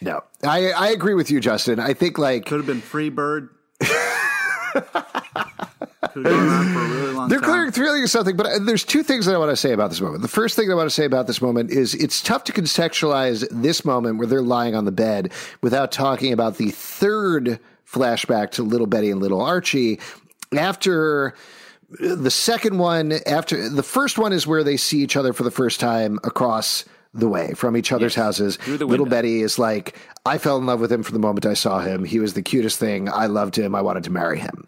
No, 0.00 0.22
I 0.44 0.70
I 0.72 0.88
agree 0.90 1.14
with 1.14 1.30
you, 1.30 1.40
Justin. 1.40 1.80
I 1.80 1.92
think 1.94 2.18
like 2.18 2.46
Could 2.46 2.58
have 2.58 2.66
been 2.66 2.80
Free 2.80 3.08
Bird. 3.10 3.48
have 6.14 6.24
gone 6.24 6.48
on 6.48 6.72
for 6.72 6.80
a 6.80 6.88
really 6.88 7.12
long 7.12 7.28
They're 7.28 7.40
time. 7.40 7.48
clearing 7.50 7.72
thrilling 7.72 8.06
something, 8.06 8.36
but 8.36 8.46
uh, 8.46 8.58
there's 8.60 8.84
two 8.84 9.02
things 9.02 9.26
that 9.26 9.34
I 9.34 9.38
want 9.38 9.50
to 9.50 9.56
say 9.56 9.72
about 9.72 9.90
this 9.90 10.00
moment. 10.00 10.22
The 10.22 10.28
first 10.28 10.56
thing 10.56 10.70
I 10.70 10.74
want 10.74 10.86
to 10.86 10.94
say 10.94 11.04
about 11.04 11.26
this 11.26 11.42
moment 11.42 11.70
is 11.70 11.94
it's 11.94 12.20
tough 12.22 12.44
to 12.44 12.52
contextualize 12.52 13.46
this 13.50 13.84
moment 13.84 14.18
where 14.18 14.26
they're 14.26 14.42
lying 14.42 14.74
on 14.74 14.84
the 14.84 14.92
bed 14.92 15.32
without 15.60 15.92
talking 15.92 16.32
about 16.32 16.56
the 16.56 16.70
third 16.70 17.58
flashback 17.90 18.50
to 18.52 18.62
little 18.62 18.86
Betty 18.86 19.10
and 19.10 19.20
little 19.20 19.40
Archie 19.40 20.00
after 20.56 21.34
the 22.00 22.30
second 22.30 22.78
one 22.78 23.12
after 23.26 23.68
the 23.68 23.82
first 23.82 24.18
one 24.18 24.32
is 24.32 24.46
where 24.46 24.64
they 24.64 24.76
see 24.76 24.98
each 24.98 25.16
other 25.16 25.32
for 25.32 25.44
the 25.44 25.50
first 25.50 25.80
time 25.80 26.18
across 26.24 26.84
the 27.12 27.28
way 27.28 27.52
from 27.54 27.76
each 27.76 27.92
other's 27.92 28.14
houses. 28.16 28.58
Little. 28.66 29.06
Betty 29.06 29.42
is 29.42 29.58
like, 29.58 29.96
I 30.26 30.38
fell 30.38 30.56
in 30.56 30.66
love 30.66 30.80
with 30.80 30.90
him 30.90 31.04
from 31.04 31.14
the 31.14 31.20
moment 31.20 31.46
I 31.46 31.54
saw 31.54 31.78
him. 31.78 32.04
He 32.04 32.18
was 32.18 32.34
the 32.34 32.42
cutest 32.42 32.80
thing. 32.80 33.08
I 33.08 33.26
loved 33.26 33.56
him. 33.56 33.74
I 33.74 33.82
wanted 33.82 34.02
to 34.04 34.10
marry 34.10 34.40
him. 34.40 34.64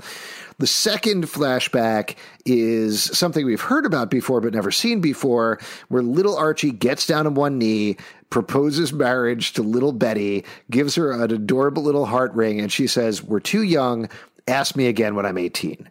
The 0.58 0.66
second 0.66 1.24
flashback 1.24 2.16
is 2.46 3.02
something 3.02 3.44
we've 3.44 3.60
heard 3.60 3.84
about 3.84 4.10
before 4.10 4.40
but 4.40 4.54
never 4.54 4.70
seen 4.70 5.00
before, 5.00 5.58
where 5.88 6.02
little 6.02 6.36
Archie 6.36 6.70
gets 6.70 7.06
down 7.06 7.26
on 7.26 7.34
one 7.34 7.58
knee, 7.58 7.96
proposes 8.30 8.92
marriage 8.92 9.52
to 9.54 9.62
little 9.62 9.92
Betty, 9.92 10.44
gives 10.70 10.94
her 10.94 11.12
an 11.12 11.30
adorable 11.30 11.82
little 11.82 12.06
heart 12.06 12.32
ring, 12.32 12.58
and 12.58 12.72
she 12.72 12.86
says, 12.86 13.22
We're 13.22 13.40
too 13.40 13.62
young. 13.62 14.08
Ask 14.48 14.76
me 14.76 14.86
again 14.86 15.14
when 15.14 15.26
I'm 15.26 15.36
18. 15.38 15.90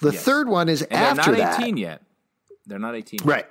The 0.00 0.12
third 0.12 0.48
one 0.48 0.68
is 0.68 0.82
And 0.82 1.18
after 1.18 1.32
they're 1.32 1.44
not 1.44 1.56
that. 1.58 1.62
18 1.62 1.76
yet. 1.76 2.02
They're 2.66 2.78
not 2.78 2.94
18. 2.94 3.20
yet. 3.20 3.26
Right. 3.26 3.46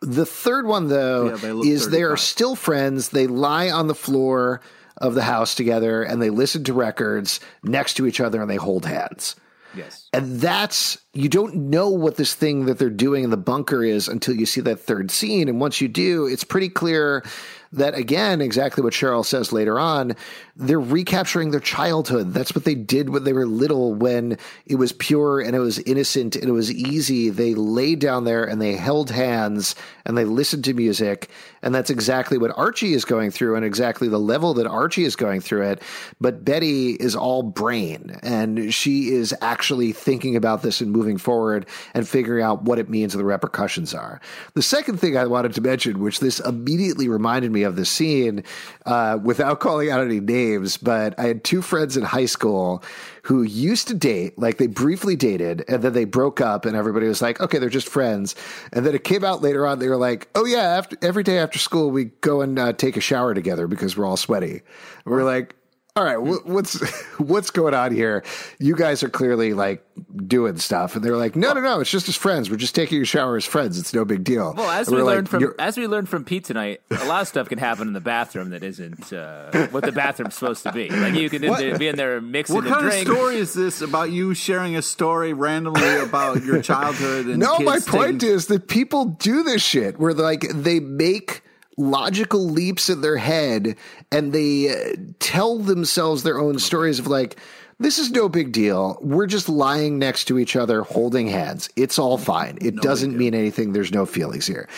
The 0.00 0.26
third 0.26 0.66
one, 0.66 0.88
though, 0.88 1.30
Yeah, 1.30 1.36
they 1.36 1.50
is 1.68 1.90
they 1.90 2.02
are 2.02 2.16
still 2.16 2.54
friends. 2.54 3.10
They 3.10 3.26
lie 3.26 3.70
on 3.70 3.86
the 3.88 3.94
floor 3.94 4.60
of 4.96 5.14
the 5.14 5.22
house 5.22 5.54
together 5.54 6.02
and 6.02 6.20
they 6.20 6.30
listen 6.30 6.64
to 6.64 6.72
records 6.72 7.40
next 7.62 7.94
to 7.94 8.06
each 8.06 8.20
other 8.20 8.40
and 8.40 8.50
they 8.50 8.56
hold 8.56 8.84
hands. 8.84 9.36
Yes. 9.74 10.08
And 10.12 10.40
that's, 10.40 10.98
you 11.12 11.28
don't 11.28 11.54
know 11.54 11.90
what 11.90 12.16
this 12.16 12.34
thing 12.34 12.66
that 12.66 12.78
they're 12.78 12.90
doing 12.90 13.24
in 13.24 13.30
the 13.30 13.36
bunker 13.36 13.84
is 13.84 14.08
until 14.08 14.34
you 14.34 14.46
see 14.46 14.60
that 14.62 14.80
third 14.80 15.10
scene. 15.10 15.48
And 15.48 15.60
once 15.60 15.80
you 15.80 15.88
do, 15.88 16.26
it's 16.26 16.44
pretty 16.44 16.68
clear 16.68 17.24
that, 17.72 17.94
again, 17.94 18.40
exactly 18.40 18.82
what 18.82 18.94
Cheryl 18.94 19.24
says 19.24 19.52
later 19.52 19.78
on, 19.78 20.16
they're 20.56 20.80
recapturing 20.80 21.50
their 21.50 21.60
childhood. 21.60 22.32
That's 22.32 22.54
what 22.54 22.64
they 22.64 22.74
did 22.74 23.10
when 23.10 23.24
they 23.24 23.34
were 23.34 23.46
little, 23.46 23.94
when 23.94 24.38
it 24.64 24.76
was 24.76 24.92
pure 24.92 25.40
and 25.40 25.54
it 25.54 25.60
was 25.60 25.78
innocent 25.80 26.34
and 26.34 26.48
it 26.48 26.52
was 26.52 26.72
easy. 26.72 27.28
They 27.28 27.54
laid 27.54 27.98
down 27.98 28.24
there 28.24 28.44
and 28.44 28.60
they 28.60 28.74
held 28.74 29.10
hands 29.10 29.74
and 30.06 30.16
they 30.16 30.24
listened 30.24 30.64
to 30.64 30.72
music. 30.72 31.28
And 31.62 31.74
that's 31.74 31.90
exactly 31.90 32.38
what 32.38 32.56
Archie 32.56 32.94
is 32.94 33.04
going 33.04 33.30
through 33.30 33.56
and 33.56 33.64
exactly 33.64 34.08
the 34.08 34.18
level 34.18 34.54
that 34.54 34.66
Archie 34.66 35.04
is 35.04 35.16
going 35.16 35.40
through 35.40 35.62
it. 35.62 35.82
But 36.20 36.44
Betty 36.44 36.92
is 36.92 37.16
all 37.16 37.42
brain 37.42 38.18
and 38.22 38.72
she 38.72 39.10
is 39.10 39.34
actually 39.40 39.92
thinking 39.92 40.36
about 40.36 40.62
this 40.62 40.80
and 40.80 40.90
moving 40.90 41.18
forward 41.18 41.66
and 41.94 42.08
figuring 42.08 42.44
out 42.44 42.62
what 42.62 42.78
it 42.78 42.88
means 42.88 43.14
and 43.14 43.20
the 43.20 43.24
repercussions 43.24 43.94
are. 43.94 44.20
The 44.54 44.62
second 44.62 44.98
thing 44.98 45.16
I 45.16 45.26
wanted 45.26 45.54
to 45.54 45.60
mention, 45.60 46.00
which 46.00 46.20
this 46.20 46.40
immediately 46.40 47.08
reminded 47.08 47.50
me 47.50 47.62
of 47.62 47.76
the 47.76 47.84
scene, 47.84 48.44
uh, 48.86 49.18
without 49.22 49.60
calling 49.60 49.90
out 49.90 50.00
any 50.00 50.20
names, 50.20 50.76
but 50.76 51.18
I 51.18 51.24
had 51.24 51.44
two 51.44 51.62
friends 51.62 51.96
in 51.96 52.04
high 52.04 52.26
school 52.26 52.82
who 53.22 53.42
used 53.42 53.88
to 53.88 53.94
date, 53.94 54.38
like 54.38 54.56
they 54.56 54.66
briefly 54.66 55.14
dated, 55.14 55.62
and 55.68 55.82
then 55.82 55.92
they 55.92 56.06
broke 56.06 56.40
up, 56.40 56.64
and 56.64 56.74
everybody 56.74 57.06
was 57.06 57.20
like, 57.20 57.38
okay, 57.42 57.58
they're 57.58 57.68
just 57.68 57.88
friends. 57.88 58.34
And 58.72 58.86
then 58.86 58.94
it 58.94 59.04
came 59.04 59.22
out 59.22 59.42
later 59.42 59.66
on, 59.66 59.80
they 59.80 59.88
were 59.88 59.98
like, 59.98 60.28
oh 60.34 60.46
yeah, 60.46 60.62
after, 60.62 60.96
every 61.02 61.22
day 61.22 61.38
after 61.38 61.47
school, 61.56 61.90
we 61.90 62.06
go 62.20 62.40
and 62.40 62.58
uh, 62.58 62.72
take 62.72 62.96
a 62.96 63.00
shower 63.00 63.34
together 63.34 63.66
because 63.66 63.96
we're 63.96 64.06
all 64.06 64.16
sweaty. 64.16 64.62
We're 65.04 65.24
like, 65.24 65.54
all 65.98 66.04
right, 66.04 66.16
wh- 66.16 66.46
what's 66.46 66.80
what's 67.18 67.50
going 67.50 67.74
on 67.74 67.92
here? 67.92 68.22
You 68.58 68.76
guys 68.76 69.02
are 69.02 69.08
clearly 69.08 69.52
like 69.54 69.84
doing 70.26 70.56
stuff, 70.58 70.94
and 70.94 71.04
they're 71.04 71.16
like, 71.16 71.34
no, 71.34 71.52
no, 71.52 71.60
no, 71.60 71.80
it's 71.80 71.90
just 71.90 72.08
as 72.08 72.14
friends. 72.16 72.50
We're 72.50 72.56
just 72.56 72.74
taking 72.74 73.02
a 73.02 73.04
shower 73.04 73.36
as 73.36 73.44
friends. 73.44 73.78
It's 73.78 73.92
no 73.92 74.04
big 74.04 74.22
deal. 74.22 74.54
Well, 74.56 74.70
as 74.70 74.86
And 74.88 74.96
we 74.96 75.02
we're 75.02 75.06
like, 75.06 75.14
learned 75.16 75.28
from 75.28 75.40
"You're- 75.40 75.54
as 75.58 75.76
we 75.76 75.86
learned 75.88 76.08
from 76.08 76.24
Pete 76.24 76.44
tonight, 76.44 76.80
a 76.90 77.04
lot 77.06 77.22
of 77.22 77.28
stuff 77.28 77.48
can 77.48 77.58
happen 77.58 77.88
in 77.88 77.94
the 77.94 78.00
bathroom 78.00 78.50
that 78.50 78.62
isn't 78.62 79.12
uh, 79.12 79.66
what 79.68 79.84
the 79.84 79.92
bathroom's 79.92 80.34
supposed 80.36 80.62
to 80.62 80.72
be. 80.72 80.88
Like 80.88 81.14
you 81.14 81.28
could 81.28 81.42
be 81.78 81.88
in 81.88 81.96
there 81.96 82.20
mixing 82.20 82.54
What 82.54 82.66
a 82.66 82.70
kind 82.70 82.82
drink. 82.82 83.08
of 83.08 83.14
story 83.16 83.36
is 83.36 83.54
this 83.54 83.80
about 83.80 84.10
you 84.12 84.34
sharing 84.34 84.76
a 84.76 84.82
story 84.82 85.32
randomly 85.32 85.96
about 85.98 86.44
your 86.44 86.62
childhood? 86.62 87.26
And 87.26 87.38
No, 87.40 87.56
kids 87.56 87.66
my 87.66 87.78
point 87.80 88.20
taking- 88.20 88.36
is 88.36 88.46
that 88.46 88.68
people 88.68 89.06
do 89.06 89.42
this 89.42 89.62
shit 89.62 89.98
where 89.98 90.14
like 90.14 90.46
they 90.54 90.78
make 90.80 91.42
logical 91.78 92.44
leaps 92.44 92.90
in 92.90 93.00
their 93.00 93.16
head 93.16 93.76
and 94.12 94.32
they 94.32 94.68
uh, 94.68 94.96
tell 95.20 95.58
themselves 95.58 96.22
their 96.24 96.38
own 96.38 96.58
stories 96.58 96.98
of 96.98 97.06
like 97.06 97.38
this 97.80 98.00
is 98.00 98.10
no 98.10 98.28
big 98.28 98.50
deal. 98.50 98.98
We're 99.00 99.28
just 99.28 99.48
lying 99.48 100.00
next 100.00 100.24
to 100.24 100.38
each 100.40 100.56
other 100.56 100.82
holding 100.82 101.28
hands. 101.28 101.70
It's 101.76 101.96
all 101.96 102.18
fine. 102.18 102.58
It 102.60 102.74
doesn't 102.76 103.16
mean 103.16 103.36
anything. 103.36 103.72
There's 103.72 103.92
no 103.92 104.04
feelings 104.04 104.48
here. 104.48 104.68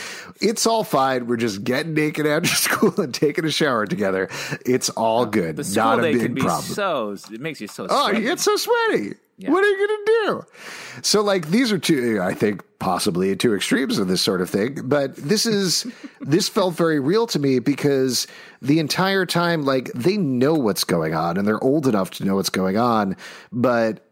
It's 0.43 0.67
all 0.67 0.85
fine. 0.85 1.27
We're 1.27 1.39
just 1.39 1.65
getting 1.65 1.95
naked 1.95 2.27
after 2.27 2.49
school 2.55 3.01
and 3.01 3.15
taking 3.15 3.47
a 3.47 3.51
shower 3.51 3.87
together. 3.87 4.29
It's 4.67 4.91
all 4.91 5.25
good. 5.25 5.57
the 5.57 5.73
Not 5.75 6.01
a 6.01 6.13
big 6.13 6.37
problem. 6.37 6.63
so 6.75 7.17
it 7.33 7.41
makes 7.41 7.59
you 7.63 7.69
so. 7.69 7.87
Oh, 7.89 8.09
sweaty. 8.09 8.19
you 8.19 8.25
get 8.29 8.39
so 8.39 8.57
sweaty. 8.57 9.15
What 9.49 9.65
are 9.65 9.69
you 9.69 9.77
going 9.77 9.89
to 9.89 10.05
do? 10.07 11.01
So, 11.03 11.23
like, 11.23 11.49
these 11.49 11.73
are 11.73 11.79
two, 11.79 12.21
I 12.21 12.35
think, 12.35 12.63
possibly 12.79 13.35
two 13.37 13.55
extremes 13.55 13.99
of 13.99 14.09
this 14.09 14.21
sort 14.21 14.41
of 14.41 14.51
thing. 14.51 14.79
But 14.85 15.17
this 15.17 15.47
is, 15.47 15.87
this 16.21 16.49
felt 16.49 16.75
very 16.75 17.01
real 17.01 17.27
to 17.29 17.39
me 17.39 17.59
because 17.59 18.27
the 18.61 18.79
entire 18.79 19.25
time, 19.27 19.63
like, 19.63 19.91
they 19.95 20.17
know 20.17 20.55
what's 20.55 20.85
going 20.85 21.15
on 21.15 21.37
and 21.37 21.47
they're 21.47 21.63
old 21.63 21.87
enough 21.87 22.11
to 22.13 22.25
know 22.25 22.37
what's 22.37 22.51
going 22.51 22.77
on, 22.77 23.17
but 23.53 24.07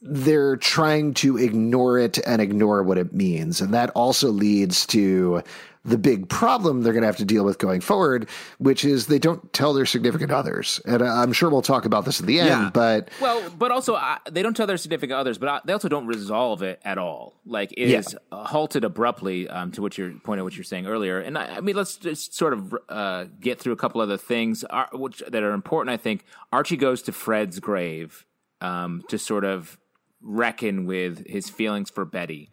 they're 0.00 0.56
trying 0.56 1.12
to 1.14 1.36
ignore 1.38 1.98
it 1.98 2.18
and 2.26 2.40
ignore 2.40 2.82
what 2.82 2.98
it 2.98 3.12
means. 3.12 3.60
And 3.60 3.74
that 3.74 3.90
also 3.90 4.28
leads 4.30 4.86
to 4.86 5.42
the 5.84 5.98
big 5.98 6.28
problem 6.28 6.82
they're 6.82 6.92
going 6.92 7.02
to 7.02 7.06
have 7.08 7.16
to 7.16 7.24
deal 7.24 7.44
with 7.44 7.58
going 7.58 7.80
forward, 7.80 8.28
which 8.58 8.84
is 8.84 9.08
they 9.08 9.18
don't 9.18 9.52
tell 9.52 9.72
their 9.72 9.84
significant 9.84 10.30
others. 10.30 10.80
And 10.86 11.02
I'm 11.02 11.32
sure 11.32 11.50
we'll 11.50 11.60
talk 11.60 11.84
about 11.84 12.04
this 12.04 12.20
at 12.20 12.26
the 12.26 12.38
end, 12.38 12.48
Yeah. 12.48 12.70
but 12.72 13.08
Well, 13.20 13.50
but 13.58 13.72
also 13.72 13.94
uh, 13.94 14.18
they 14.30 14.42
don't 14.42 14.56
tell 14.56 14.68
their 14.68 14.76
significant 14.76 15.18
others, 15.18 15.38
but 15.38 15.48
uh, 15.48 15.60
they 15.64 15.72
also 15.72 15.88
don't 15.88 16.06
resolve 16.06 16.62
it 16.62 16.80
at 16.84 16.98
all. 16.98 17.40
Like 17.44 17.72
it 17.72 17.88
Yeah. 17.88 17.98
is 17.98 18.16
uh, 18.30 18.44
halted 18.44 18.84
abruptly. 18.84 19.48
Um, 19.48 19.72
to 19.72 19.82
what 19.82 19.98
your 19.98 20.12
point 20.12 20.38
of 20.40 20.44
what 20.44 20.56
you're 20.56 20.62
saying 20.64 20.86
earlier, 20.86 21.18
and 21.18 21.36
I, 21.36 21.56
I 21.56 21.60
mean, 21.60 21.74
let's 21.74 21.96
just 21.96 22.34
sort 22.34 22.52
of 22.52 22.74
uh, 22.88 23.24
get 23.40 23.58
through 23.58 23.72
a 23.72 23.76
couple 23.76 24.00
other 24.00 24.16
things 24.16 24.64
uh, 24.70 24.84
which 24.92 25.20
that 25.28 25.42
are 25.42 25.52
important. 25.52 25.92
I 25.92 25.96
think 25.96 26.24
Archie 26.52 26.76
goes 26.76 27.02
to 27.02 27.12
Fred's 27.12 27.58
grave 27.58 28.24
um, 28.60 29.02
to 29.08 29.18
sort 29.18 29.44
of 29.44 29.78
reckon 30.20 30.86
with 30.86 31.26
his 31.26 31.50
feelings 31.50 31.90
for 31.90 32.04
Betty. 32.04 32.50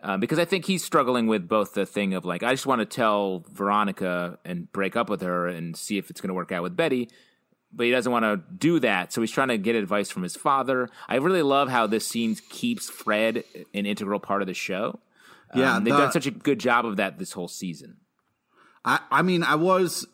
Um, 0.00 0.20
because 0.20 0.38
I 0.38 0.44
think 0.44 0.64
he's 0.64 0.84
struggling 0.84 1.26
with 1.26 1.48
both 1.48 1.74
the 1.74 1.84
thing 1.84 2.14
of 2.14 2.24
like, 2.24 2.44
I 2.44 2.52
just 2.52 2.66
want 2.66 2.80
to 2.80 2.84
tell 2.86 3.44
Veronica 3.50 4.38
and 4.44 4.70
break 4.72 4.94
up 4.94 5.10
with 5.10 5.22
her 5.22 5.48
and 5.48 5.76
see 5.76 5.98
if 5.98 6.08
it's 6.08 6.20
going 6.20 6.28
to 6.28 6.34
work 6.34 6.52
out 6.52 6.62
with 6.62 6.76
Betty, 6.76 7.08
but 7.72 7.84
he 7.84 7.90
doesn't 7.90 8.12
want 8.12 8.24
to 8.24 8.40
do 8.56 8.78
that. 8.80 9.12
So 9.12 9.20
he's 9.20 9.32
trying 9.32 9.48
to 9.48 9.58
get 9.58 9.74
advice 9.74 10.08
from 10.08 10.22
his 10.22 10.36
father. 10.36 10.88
I 11.08 11.16
really 11.16 11.42
love 11.42 11.68
how 11.68 11.88
this 11.88 12.06
scene 12.06 12.36
keeps 12.48 12.88
Fred 12.88 13.42
an 13.74 13.86
integral 13.86 14.20
part 14.20 14.40
of 14.40 14.46
the 14.46 14.54
show. 14.54 15.00
Yeah, 15.54 15.76
Um, 15.76 15.84
they've 15.84 15.92
the- 15.92 15.98
done 16.00 16.12
such 16.12 16.26
a 16.26 16.30
good 16.30 16.60
job 16.60 16.86
of 16.86 16.96
that 16.98 17.18
this 17.18 17.32
whole 17.32 17.48
season. 17.48 17.96
I, 18.84 19.00
I 19.10 19.22
mean, 19.22 19.42
I 19.42 19.56
was 19.56 20.06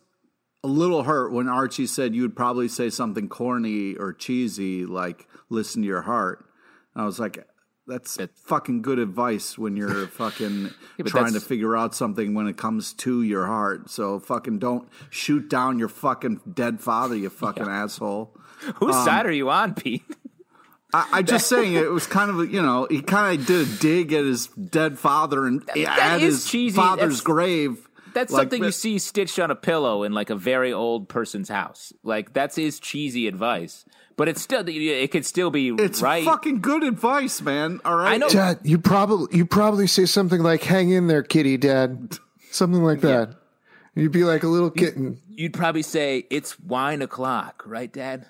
a 0.63 0.69
little 0.69 1.03
hurt 1.03 1.31
when 1.31 1.47
Archie 1.49 1.87
said 1.87 2.15
you 2.15 2.23
would 2.23 2.35
probably 2.37 2.69
say 2.69 2.89
something 2.89 3.29
corny 3.29 3.95
or 3.97 4.15
cheesy 4.15 4.87
like 4.87 5.29
"listen 5.51 5.83
to 5.83 5.89
your 5.89 6.03
heart." 6.03 6.47
And 6.95 7.03
I 7.03 7.05
was 7.05 7.21
like, 7.21 7.47
"That's 7.87 8.19
fucking 8.45 8.83
good 8.83 8.99
advice 8.99 9.59
when 9.59 9.77
you're 9.77 10.07
fucking 10.21 10.71
but 10.99 11.07
trying 11.07 11.33
to 11.35 11.41
figure 11.41 11.77
out 11.77 11.95
something 11.95 12.35
when 12.35 12.47
it 12.47 12.57
comes 12.57 12.93
to 12.95 13.23
your 13.23 13.47
heart." 13.47 13.91
So 13.91 14.19
fucking 14.19 14.59
don't 14.59 14.89
shoot 15.11 15.49
down 15.49 15.79
your 15.79 15.89
fucking 15.89 16.41
dead 16.53 16.81
father, 16.81 17.17
you 17.17 17.31
fucking 17.31 17.69
asshole. 17.69 18.37
Whose 18.77 18.95
Um, 18.95 19.05
side 19.05 19.27
are 19.27 19.33
you 19.33 19.51
on, 19.51 19.75
Pete? 19.75 20.03
I, 20.93 21.09
I 21.15 21.23
just 21.23 21.49
saying 21.49 21.75
it 21.75 21.91
was 21.91 22.07
kind 22.07 22.31
of 22.31 22.53
you 22.53 22.63
know 22.63 22.87
he 22.89 23.01
kind 23.03 23.41
of 23.41 23.47
did 23.47 23.69
a 23.69 23.77
dig 23.81 24.13
at 24.13 24.25
his 24.25 24.47
dead 24.47 24.99
father 24.99 25.45
and 25.47 25.61
that 25.75 25.77
at 25.99 26.23
is 26.23 26.43
his 26.43 26.47
cheesy. 26.47 26.77
father's 26.77 27.01
That's- 27.19 27.21
grave. 27.23 27.89
That's 28.15 28.33
Like, 28.33 28.43
something 28.43 28.65
you 28.65 28.71
see 28.71 28.99
stitched 28.99 29.39
on 29.39 29.51
a 29.51 29.55
pillow 29.55 30.03
in 30.05 30.13
like 30.13 30.31
a 30.31 30.37
very 30.37 30.73
old 30.73 31.09
person's 31.09 31.49
house. 31.49 31.93
Like 32.03 32.33
that's 32.33 32.57
his 32.57 32.81
cheesy 32.81 33.27
advice, 33.29 33.85
but 34.17 34.29
it's 34.29 34.41
still 34.41 34.65
it 34.67 35.11
could 35.11 35.27
still 35.27 35.51
be 35.51 35.73
right? 35.73 35.81
It's 35.81 36.01
right. 36.01 36.25
fucking 36.25 36.61
good 36.61 36.83
advice, 36.85 37.43
man. 37.43 37.81
All 37.85 37.97
right. 37.97 38.15
I 38.15 38.17
know. 38.17 38.29
Dad, 38.29 38.61
you 38.63 38.79
probably 38.79 39.37
you 39.37 39.45
probably 39.45 39.87
say 39.87 40.07
something 40.07 40.43
like 40.43 40.63
"Hang 40.63 40.91
in 40.91 41.09
there, 41.09 41.23
kitty, 41.23 41.57
Dad," 41.57 42.19
something 42.51 42.83
like 42.83 43.01
that. 43.01 43.37
You'd 43.95 44.13
be 44.13 44.25
like 44.25 44.43
a 44.43 44.49
little 44.49 44.71
kitten. 44.71 45.21
You'd 45.29 45.53
probably 45.53 45.83
say 45.83 46.27
it's 46.31 46.59
wine 46.61 47.03
o'clock, 47.03 47.63
right, 47.67 47.93
Dad? 47.93 48.27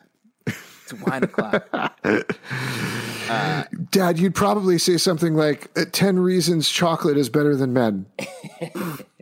It's 0.46 0.92
wine 0.92 1.24
o'clock. 1.24 1.66
Dad, 3.90 4.18
you'd 4.18 4.34
probably 4.34 4.76
say 4.78 4.98
something 4.98 5.34
like 5.34 5.70
"Uh, 5.78 5.84
10 5.90 6.18
reasons 6.18 6.68
chocolate 6.68 7.16
is 7.16 7.28
better 7.30 7.56
than 7.56 7.72
men." 7.72 8.06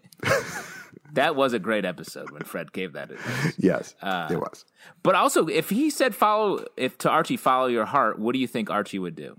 that 1.14 1.36
was 1.36 1.52
a 1.52 1.58
great 1.58 1.84
episode 1.84 2.30
when 2.30 2.42
Fred 2.42 2.72
gave 2.72 2.94
that 2.94 3.10
advice. 3.10 3.54
Yes, 3.58 3.94
Uh, 4.02 4.28
it 4.30 4.38
was. 4.38 4.64
But 5.02 5.14
also, 5.14 5.46
if 5.46 5.70
he 5.70 5.90
said 5.90 6.14
follow, 6.14 6.64
if 6.76 6.96
to 6.98 7.10
Archie 7.10 7.36
follow 7.36 7.66
your 7.66 7.84
heart, 7.84 8.18
what 8.18 8.32
do 8.32 8.38
you 8.38 8.46
think 8.46 8.70
Archie 8.70 8.98
would 8.98 9.14
do? 9.16 9.38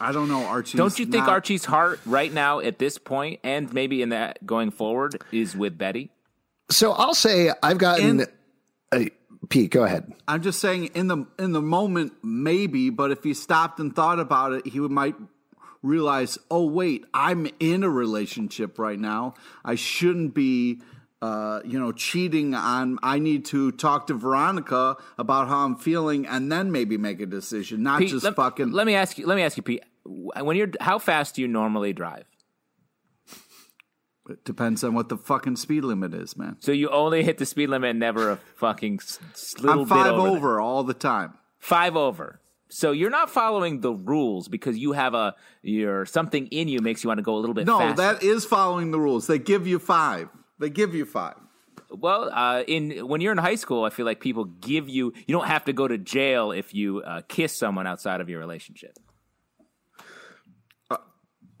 I 0.00 0.10
don't 0.12 0.28
know, 0.28 0.44
Archie. 0.44 0.78
Don't 0.78 0.98
you 0.98 1.06
think 1.06 1.28
Archie's 1.28 1.64
heart 1.64 2.00
right 2.06 2.32
now 2.32 2.58
at 2.58 2.78
this 2.78 2.98
point, 2.98 3.38
and 3.44 3.72
maybe 3.72 4.02
in 4.02 4.08
that 4.08 4.44
going 4.44 4.70
forward, 4.72 5.22
is 5.30 5.56
with 5.56 5.78
Betty? 5.78 6.10
So 6.70 6.92
I'll 6.92 7.14
say 7.14 7.50
I've 7.62 7.78
gotten. 7.78 8.20
In- 8.20 8.26
uh, 8.90 9.04
Pete, 9.48 9.70
go 9.70 9.82
ahead. 9.84 10.12
I'm 10.28 10.42
just 10.42 10.60
saying, 10.60 10.86
in 10.94 11.08
the 11.08 11.26
in 11.38 11.52
the 11.52 11.60
moment, 11.62 12.12
maybe. 12.22 12.90
But 12.90 13.10
if 13.10 13.22
he 13.24 13.34
stopped 13.34 13.78
and 13.80 13.94
thought 13.94 14.18
about 14.20 14.52
it, 14.52 14.66
he 14.66 14.80
would 14.80 14.90
might 14.90 15.14
realize, 15.82 16.38
oh 16.50 16.66
wait, 16.66 17.04
I'm 17.12 17.48
in 17.60 17.82
a 17.82 17.88
relationship 17.90 18.78
right 18.78 18.98
now. 18.98 19.34
I 19.64 19.74
shouldn't 19.74 20.34
be 20.34 20.80
uh, 21.22 21.60
you 21.64 21.78
know, 21.78 21.92
cheating 21.92 22.52
on. 22.52 22.98
I 23.00 23.20
need 23.20 23.44
to 23.46 23.70
talk 23.70 24.08
to 24.08 24.14
Veronica 24.14 24.96
about 25.16 25.46
how 25.46 25.64
I'm 25.64 25.76
feeling, 25.76 26.26
and 26.26 26.50
then 26.50 26.72
maybe 26.72 26.98
make 26.98 27.20
a 27.20 27.26
decision, 27.26 27.84
not 27.84 28.00
Pete, 28.00 28.10
just 28.10 28.24
let, 28.24 28.34
fucking. 28.34 28.72
Let 28.72 28.86
me 28.86 28.96
ask 28.96 29.16
you. 29.16 29.26
Let 29.26 29.36
me 29.36 29.42
ask 29.42 29.56
you, 29.56 29.62
Pete. 29.62 29.84
When 30.04 30.56
you're, 30.56 30.70
how 30.80 30.98
fast 30.98 31.36
do 31.36 31.42
you 31.42 31.48
normally 31.48 31.92
drive? 31.92 32.24
It 34.28 34.44
depends 34.44 34.82
on 34.82 34.94
what 34.94 35.08
the 35.08 35.16
fucking 35.16 35.56
speed 35.56 35.84
limit 35.84 36.12
is, 36.12 36.36
man. 36.36 36.56
So 36.58 36.72
you 36.72 36.88
only 36.88 37.22
hit 37.22 37.38
the 37.38 37.46
speed 37.46 37.68
limit, 37.68 37.90
and 37.90 38.00
never 38.00 38.32
a 38.32 38.36
fucking 38.56 38.98
little 39.60 39.82
I'm 39.82 39.86
five 39.86 40.06
bit 40.06 40.14
over. 40.14 40.28
over, 40.28 40.60
all 40.60 40.82
the 40.82 40.94
time. 40.94 41.34
Five 41.60 41.96
over. 41.96 42.40
So 42.74 42.92
you're 42.92 43.10
not 43.10 43.28
following 43.28 43.80
the 43.80 43.92
rules 43.92 44.48
because 44.48 44.78
you 44.78 44.92
have 44.92 45.12
a 45.14 45.34
your 45.62 46.06
something 46.06 46.46
in 46.46 46.68
you 46.68 46.80
makes 46.80 47.04
you 47.04 47.08
want 47.08 47.18
to 47.18 47.22
go 47.22 47.34
a 47.36 47.40
little 47.40 47.52
bit 47.54 47.66
No, 47.66 47.78
faster. 47.78 47.96
that 48.02 48.22
is 48.22 48.46
following 48.46 48.90
the 48.92 48.98
rules. 48.98 49.26
They 49.26 49.38
give 49.38 49.66
you 49.66 49.78
five. 49.78 50.28
They 50.58 50.70
give 50.70 50.94
you 50.94 51.04
five. 51.04 51.34
Well, 51.90 52.30
uh, 52.32 52.62
in 52.66 53.06
when 53.06 53.20
you're 53.20 53.32
in 53.32 53.38
high 53.38 53.56
school, 53.56 53.84
I 53.84 53.90
feel 53.90 54.06
like 54.06 54.20
people 54.20 54.46
give 54.46 54.88
you 54.88 55.12
you 55.26 55.34
don't 55.36 55.46
have 55.48 55.64
to 55.66 55.74
go 55.74 55.86
to 55.86 55.98
jail 55.98 56.50
if 56.50 56.72
you 56.74 57.02
uh, 57.02 57.20
kiss 57.28 57.54
someone 57.54 57.86
outside 57.86 58.22
of 58.22 58.30
your 58.30 58.38
relationship. 58.40 58.98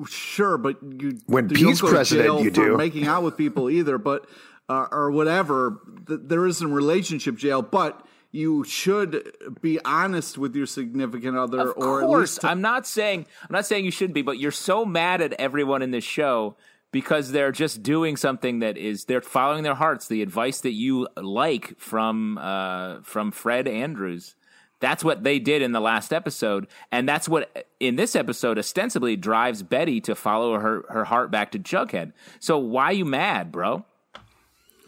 Sure, 0.08 0.58
but 0.58 0.78
you 0.82 1.18
When 1.26 1.48
you 1.48 1.54
don't 1.56 1.66
Pete's 1.68 1.80
go 1.80 1.88
to 1.88 1.92
president, 1.94 2.26
jail 2.26 2.42
you 2.42 2.50
for 2.50 2.70
do. 2.70 2.76
making 2.76 3.06
out 3.06 3.22
with 3.22 3.36
people 3.36 3.70
either, 3.70 3.98
but 3.98 4.26
uh, 4.68 4.86
or 4.90 5.10
whatever. 5.12 5.78
Th- 6.08 6.20
There 6.24 6.44
isn't 6.46 6.72
relationship 6.72 7.36
jail, 7.36 7.62
but 7.62 8.04
you 8.32 8.64
should 8.64 9.30
be 9.60 9.78
honest 9.84 10.38
with 10.38 10.56
your 10.56 10.66
significant 10.66 11.36
other, 11.36 11.60
Of 11.60 11.76
or 11.76 12.00
course, 12.00 12.02
at 12.02 12.10
least 12.10 12.44
I'm 12.44 12.62
not 12.62 12.86
saying 12.86 13.26
I'm 13.42 13.52
not 13.52 13.66
saying 13.66 13.84
you 13.84 13.90
shouldn't 13.90 14.14
be, 14.14 14.22
but 14.22 14.38
you're 14.38 14.50
so 14.50 14.84
mad 14.84 15.20
at 15.20 15.34
everyone 15.34 15.82
in 15.82 15.90
this 15.90 16.04
show 16.04 16.56
because 16.90 17.32
they're 17.32 17.52
just 17.52 17.82
doing 17.82 18.16
something 18.16 18.60
that 18.60 18.76
is 18.76 19.04
they're 19.04 19.20
following 19.20 19.62
their 19.62 19.74
hearts, 19.74 20.08
the 20.08 20.22
advice 20.22 20.60
that 20.62 20.72
you 20.72 21.06
like 21.16 21.78
from 21.78 22.38
uh, 22.38 23.02
from 23.02 23.30
Fred 23.30 23.68
Andrews. 23.68 24.34
That's 24.80 25.04
what 25.04 25.22
they 25.22 25.38
did 25.38 25.62
in 25.62 25.70
the 25.72 25.80
last 25.80 26.12
episode, 26.12 26.66
and 26.90 27.08
that's 27.08 27.28
what 27.28 27.68
in 27.78 27.96
this 27.96 28.16
episode 28.16 28.58
ostensibly 28.58 29.14
drives 29.14 29.62
Betty 29.62 30.00
to 30.00 30.14
follow 30.14 30.58
her 30.58 30.84
her 30.88 31.04
heart 31.04 31.30
back 31.30 31.52
to 31.52 31.58
Jughead. 31.58 32.12
So 32.40 32.58
why 32.58 32.90
you 32.92 33.04
mad, 33.04 33.52
bro? 33.52 33.84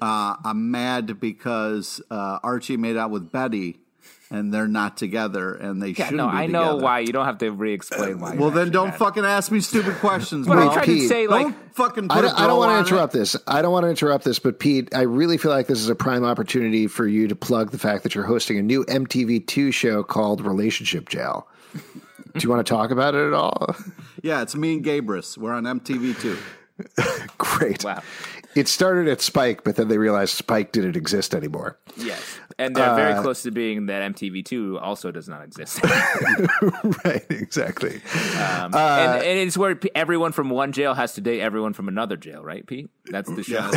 Uh, 0.00 0.36
I'm 0.44 0.70
mad 0.70 1.20
because 1.20 2.00
uh, 2.10 2.38
Archie 2.42 2.76
made 2.76 2.96
out 2.96 3.10
with 3.10 3.30
Betty, 3.32 3.78
and 4.30 4.52
they're 4.52 4.66
not 4.68 4.96
together, 4.96 5.54
and 5.54 5.82
they 5.82 5.88
Yeah, 5.90 6.06
shouldn't 6.06 6.16
no, 6.16 6.28
be 6.30 6.36
I 6.36 6.46
know 6.46 6.62
together. 6.64 6.82
why. 6.82 6.98
You 7.00 7.12
don't 7.12 7.24
have 7.26 7.38
to 7.38 7.50
re-explain 7.52 8.18
why. 8.20 8.34
Well, 8.34 8.50
then 8.50 8.70
don't 8.70 8.88
mad. 8.88 8.98
fucking 8.98 9.24
ask 9.24 9.50
me 9.52 9.60
stupid 9.60 9.94
questions. 9.96 10.46
But 10.48 10.54
bro. 10.54 10.66
I'm 10.68 10.72
trying 10.72 10.86
Pete, 10.86 11.02
to 11.02 11.08
say, 11.08 11.26
like, 11.26 11.42
don't 11.46 11.74
fucking. 11.76 12.08
Put 12.08 12.16
I 12.16 12.18
a 12.18 12.22
don't, 12.22 12.40
I 12.40 12.46
don't 12.46 12.58
want 12.58 12.72
to 12.72 12.78
interrupt 12.92 13.14
it. 13.14 13.18
this. 13.18 13.36
I 13.46 13.62
don't 13.62 13.72
want 13.72 13.84
to 13.84 13.90
interrupt 13.90 14.24
this, 14.24 14.38
but 14.38 14.58
Pete, 14.58 14.94
I 14.94 15.02
really 15.02 15.38
feel 15.38 15.50
like 15.52 15.66
this 15.68 15.78
is 15.80 15.88
a 15.88 15.94
prime 15.94 16.24
opportunity 16.24 16.86
for 16.86 17.06
you 17.06 17.28
to 17.28 17.36
plug 17.36 17.70
the 17.70 17.78
fact 17.78 18.02
that 18.02 18.14
you're 18.14 18.24
hosting 18.24 18.58
a 18.58 18.62
new 18.62 18.84
MTV2 18.86 19.72
show 19.72 20.02
called 20.02 20.40
Relationship 20.40 21.08
Jail. 21.08 21.46
Do 21.74 22.40
you 22.42 22.48
want 22.50 22.66
to 22.66 22.68
talk 22.70 22.90
about 22.90 23.14
it 23.14 23.26
at 23.28 23.32
all? 23.32 23.76
Yeah, 24.22 24.42
it's 24.42 24.56
me 24.56 24.74
and 24.74 24.84
Gabris. 24.84 25.38
We're 25.38 25.52
on 25.52 25.64
MTV2. 25.64 26.36
Great. 27.38 27.84
Wow. 27.84 28.02
It 28.54 28.68
started 28.68 29.08
at 29.08 29.20
Spike, 29.20 29.64
but 29.64 29.76
then 29.76 29.88
they 29.88 29.98
realized 29.98 30.34
Spike 30.34 30.72
didn't 30.72 30.96
exist 30.96 31.34
anymore. 31.34 31.78
Yes, 31.96 32.38
and 32.58 32.74
they're 32.76 32.90
Uh, 32.90 32.96
very 32.96 33.20
close 33.22 33.42
to 33.42 33.50
being 33.50 33.86
that 33.86 34.14
MTV2 34.14 34.80
also 34.80 35.10
does 35.10 35.28
not 35.28 35.42
exist. 35.42 35.80
right, 37.04 37.24
exactly. 37.30 37.96
Um, 38.36 38.74
and, 38.74 39.22
and 39.22 39.38
it's 39.40 39.56
where 39.56 39.78
everyone 39.94 40.32
from 40.32 40.50
one 40.50 40.72
jail 40.72 40.94
has 40.94 41.14
to 41.14 41.20
date 41.20 41.40
everyone 41.40 41.72
from 41.72 41.88
another 41.88 42.16
jail, 42.16 42.42
right, 42.42 42.66
Pete? 42.66 42.90
That's 43.06 43.30
the 43.30 43.42
show. 43.42 43.70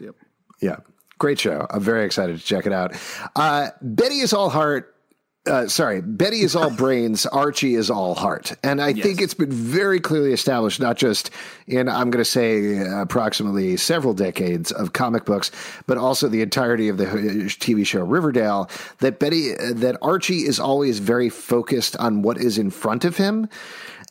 Yep. 0.00 0.14
Yeah. 0.60 0.76
Great 1.18 1.40
show. 1.40 1.66
I'm 1.70 1.80
very 1.82 2.04
excited 2.04 2.38
to 2.38 2.44
check 2.44 2.66
it 2.66 2.72
out. 2.72 2.94
Uh, 3.34 3.70
Betty 3.80 4.20
is 4.20 4.32
all 4.32 4.48
heart. 4.48 4.94
Uh, 5.44 5.66
sorry, 5.66 6.00
Betty 6.00 6.42
is 6.42 6.54
all 6.54 6.70
brains. 6.76 7.26
Archie 7.26 7.74
is 7.74 7.90
all 7.90 8.14
heart. 8.14 8.52
And 8.62 8.80
I 8.80 8.92
think 8.92 9.20
it's 9.20 9.34
been 9.34 9.50
very 9.50 9.98
clearly 9.98 10.32
established, 10.32 10.78
not 10.78 10.96
just 10.96 11.30
in, 11.66 11.88
I'm 11.88 12.10
going 12.10 12.24
to 12.24 12.30
say, 12.30 12.78
approximately 12.78 13.76
several 13.76 14.14
decades 14.14 14.70
of 14.70 14.92
comic 14.92 15.24
books, 15.24 15.50
but 15.86 15.98
also 15.98 16.28
the 16.28 16.42
entirety 16.42 16.88
of 16.88 16.96
the 16.96 17.06
TV 17.06 17.84
show 17.84 18.04
Riverdale, 18.04 18.70
that 18.98 19.18
Betty, 19.18 19.54
that 19.54 19.96
Archie 20.00 20.46
is 20.46 20.60
always 20.60 21.00
very 21.00 21.28
focused 21.28 21.96
on 21.96 22.22
what 22.22 22.38
is 22.38 22.56
in 22.56 22.70
front 22.70 23.04
of 23.04 23.16
him. 23.16 23.48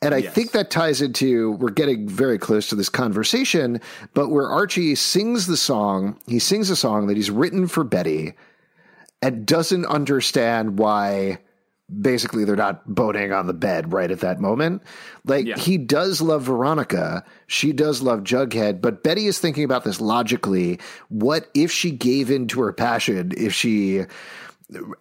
And 0.04 0.16
I 0.16 0.24
think 0.24 0.52
that 0.54 0.72
ties 0.72 1.00
into 1.00 1.52
we're 1.52 1.70
getting 1.70 2.10
very 2.10 2.40
close 2.40 2.68
to 2.70 2.76
this 2.76 2.90
conversation, 2.90 3.80
but 4.16 4.30
where 4.30 4.50
Archie 4.50 4.96
sings 4.96 5.46
the 5.46 5.56
song, 5.56 6.20
he 6.26 6.40
sings 6.40 6.72
a 6.72 6.76
song 6.76 7.06
that 7.06 7.18
he's 7.18 7.30
written 7.30 7.68
for 7.68 7.84
Betty 7.84 8.34
and 9.22 9.46
doesn't 9.46 9.86
understand 9.86 10.80
why 10.80 11.40
basically 12.02 12.46
they're 12.46 12.56
not 12.56 12.88
boning 12.88 13.34
on 13.34 13.48
the 13.48 13.54
bed 13.54 13.92
right 13.92 14.12
at 14.12 14.22
that 14.22 14.40
moment. 14.40 14.82
Like 15.26 15.46
Yeah. 15.46 15.58
he 15.58 15.78
does 15.78 16.22
love 16.22 16.44
Veronica, 16.44 17.24
she 17.48 17.74
does 17.74 18.02
love 18.02 18.22
Jughead, 18.22 18.82
but 18.82 19.04
Betty 19.04 19.28
is 19.28 19.40
thinking 19.40 19.66
about 19.66 19.84
this 19.84 20.00
logically. 20.00 20.80
What 21.10 21.50
if 21.54 21.70
she 21.72 21.92
gave 21.92 22.32
in 22.32 22.48
to 22.48 22.62
her 22.62 22.72
passion? 22.72 23.34
If 23.36 23.54
she 23.54 24.06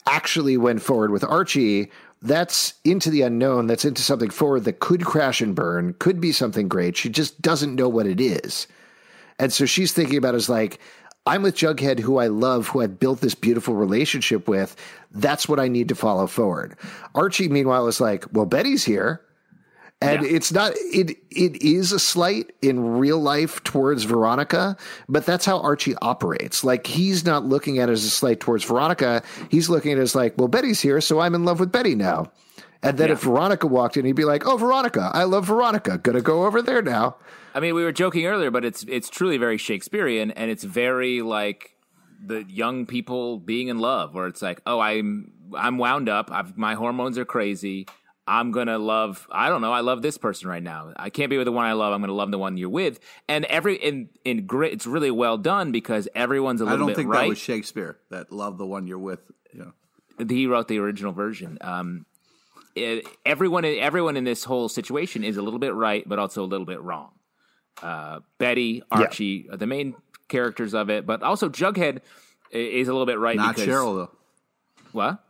actually 0.06 0.56
went 0.56 0.82
forward 0.82 1.12
with 1.12 1.22
Archie, 1.22 1.90
that's 2.22 2.74
into 2.84 3.08
the 3.08 3.22
unknown. 3.22 3.68
That's 3.68 3.84
into 3.84 4.02
something 4.02 4.30
forward 4.30 4.64
that 4.64 4.80
could 4.80 5.04
crash 5.04 5.40
and 5.40 5.54
burn, 5.54 5.94
could 6.00 6.20
be 6.20 6.32
something 6.32 6.68
great. 6.68 6.96
She 6.96 7.08
just 7.08 7.40
doesn't 7.40 7.76
know 7.76 7.88
what 7.88 8.06
it 8.06 8.20
is. 8.20 8.66
And 9.38 9.52
so 9.52 9.64
she's 9.64 9.92
thinking 9.92 10.18
about 10.18 10.34
it 10.34 10.38
as 10.38 10.48
like, 10.48 10.80
I'm 11.30 11.42
with 11.42 11.56
Jughead, 11.56 11.98
who 12.00 12.18
I 12.18 12.26
love, 12.26 12.68
who 12.68 12.82
I've 12.82 12.98
built 12.98 13.20
this 13.20 13.34
beautiful 13.34 13.74
relationship 13.74 14.48
with. 14.48 14.74
That's 15.12 15.48
what 15.48 15.60
I 15.60 15.68
need 15.68 15.88
to 15.88 15.94
follow 15.94 16.26
forward. 16.26 16.76
Archie, 17.14 17.48
meanwhile, 17.48 17.86
is 17.86 18.00
like, 18.00 18.24
well, 18.32 18.46
Betty's 18.46 18.84
here. 18.84 19.20
And 20.02 20.22
Yeah. 20.22 20.30
it's 20.36 20.50
not 20.50 20.72
it 20.76 21.18
it 21.30 21.60
is 21.62 21.92
a 21.92 21.98
slight 21.98 22.52
in 22.62 22.98
real 22.98 23.18
life 23.20 23.62
towards 23.64 24.04
Veronica, 24.04 24.76
but 25.10 25.26
that's 25.26 25.44
how 25.44 25.60
Archie 25.60 25.94
operates. 26.00 26.64
Like 26.64 26.86
he's 26.86 27.26
not 27.26 27.44
looking 27.44 27.78
at 27.80 27.90
it 27.90 27.92
as 27.92 28.04
a 28.04 28.08
slight 28.10 28.40
towards 28.40 28.64
Veronica. 28.64 29.22
He's 29.50 29.68
looking 29.68 29.92
at 29.92 29.98
it 29.98 30.00
as 30.00 30.14
like, 30.14 30.32
well, 30.38 30.48
Betty's 30.48 30.80
here, 30.80 31.02
so 31.02 31.20
I'm 31.20 31.34
in 31.34 31.44
love 31.44 31.60
with 31.60 31.70
Betty 31.70 31.94
now. 31.94 32.32
And 32.82 32.96
then 32.96 33.08
Yeah. 33.08 33.14
if 33.14 33.22
Veronica 33.22 33.66
walked 33.66 33.96
in, 33.96 34.04
he'd 34.04 34.12
be 34.12 34.24
like, 34.24 34.46
Oh, 34.46 34.56
Veronica, 34.56 35.10
I 35.12 35.24
love 35.24 35.46
Veronica. 35.46 35.98
Gonna 35.98 36.22
go 36.22 36.44
over 36.46 36.62
there 36.62 36.82
now. 36.82 37.16
I 37.54 37.60
mean, 37.60 37.74
we 37.74 37.82
were 37.82 37.92
joking 37.92 38.26
earlier, 38.26 38.50
but 38.50 38.64
it's 38.64 38.84
it's 38.88 39.08
truly 39.08 39.36
very 39.36 39.58
Shakespearean, 39.58 40.30
and 40.30 40.50
it's 40.50 40.64
very 40.64 41.20
like 41.22 41.76
the 42.24 42.44
young 42.44 42.86
people 42.86 43.38
being 43.38 43.68
in 43.68 43.78
love, 43.78 44.14
where 44.14 44.26
it's 44.26 44.42
like, 44.42 44.60
oh, 44.66 44.78
I'm 44.80 45.32
I'm 45.56 45.78
wound 45.78 46.08
up, 46.08 46.30
I've, 46.30 46.56
my 46.56 46.74
hormones 46.74 47.18
are 47.18 47.24
crazy. 47.24 47.86
I'm 48.26 48.52
gonna 48.52 48.78
love. 48.78 49.26
I 49.32 49.48
don't 49.48 49.60
know. 49.60 49.72
I 49.72 49.80
love 49.80 50.02
this 50.02 50.16
person 50.16 50.48
right 50.48 50.62
now. 50.62 50.92
I 50.96 51.10
can't 51.10 51.30
be 51.30 51.36
with 51.36 51.46
the 51.46 51.52
one 51.52 51.66
I 51.66 51.72
love. 51.72 51.92
I'm 51.92 52.00
gonna 52.00 52.12
love 52.12 52.30
the 52.30 52.38
one 52.38 52.56
you're 52.56 52.68
with. 52.68 53.00
And 53.28 53.44
every 53.46 53.74
in 53.74 54.08
in 54.24 54.46
great. 54.46 54.72
It's 54.72 54.86
really 54.86 55.10
well 55.10 55.36
done 55.36 55.72
because 55.72 56.08
everyone's 56.14 56.60
a 56.60 56.64
little 56.64 56.76
bit. 56.76 56.78
I 56.78 56.78
don't 56.78 56.86
bit 56.88 56.96
think 56.96 57.08
right. 57.08 57.22
that 57.22 57.28
was 57.30 57.38
Shakespeare. 57.38 57.98
That 58.10 58.30
love 58.30 58.56
the 58.58 58.66
one 58.66 58.86
you're 58.86 58.98
with. 58.98 59.20
You 59.52 59.72
know. 60.18 60.26
he 60.28 60.46
wrote 60.46 60.68
the 60.68 60.78
original 60.78 61.12
version. 61.12 61.58
Um, 61.60 62.06
it, 62.74 63.06
everyone, 63.24 63.64
everyone 63.64 64.16
in 64.16 64.24
this 64.24 64.44
whole 64.44 64.68
situation 64.68 65.24
is 65.24 65.36
a 65.36 65.42
little 65.42 65.58
bit 65.58 65.74
right, 65.74 66.08
but 66.08 66.18
also 66.18 66.42
a 66.44 66.46
little 66.46 66.66
bit 66.66 66.80
wrong. 66.80 67.10
Uh, 67.82 68.20
Betty, 68.38 68.82
Archie, 68.90 69.48
are 69.50 69.56
the 69.56 69.66
main 69.66 69.94
characters 70.28 70.74
of 70.74 70.90
it, 70.90 71.06
but 71.06 71.22
also 71.22 71.48
Jughead 71.48 72.00
is 72.50 72.88
a 72.88 72.92
little 72.92 73.06
bit 73.06 73.18
right. 73.18 73.36
Not 73.36 73.54
because, 73.54 73.68
Cheryl 73.68 73.94
though. 73.96 74.10
What? 74.92 75.24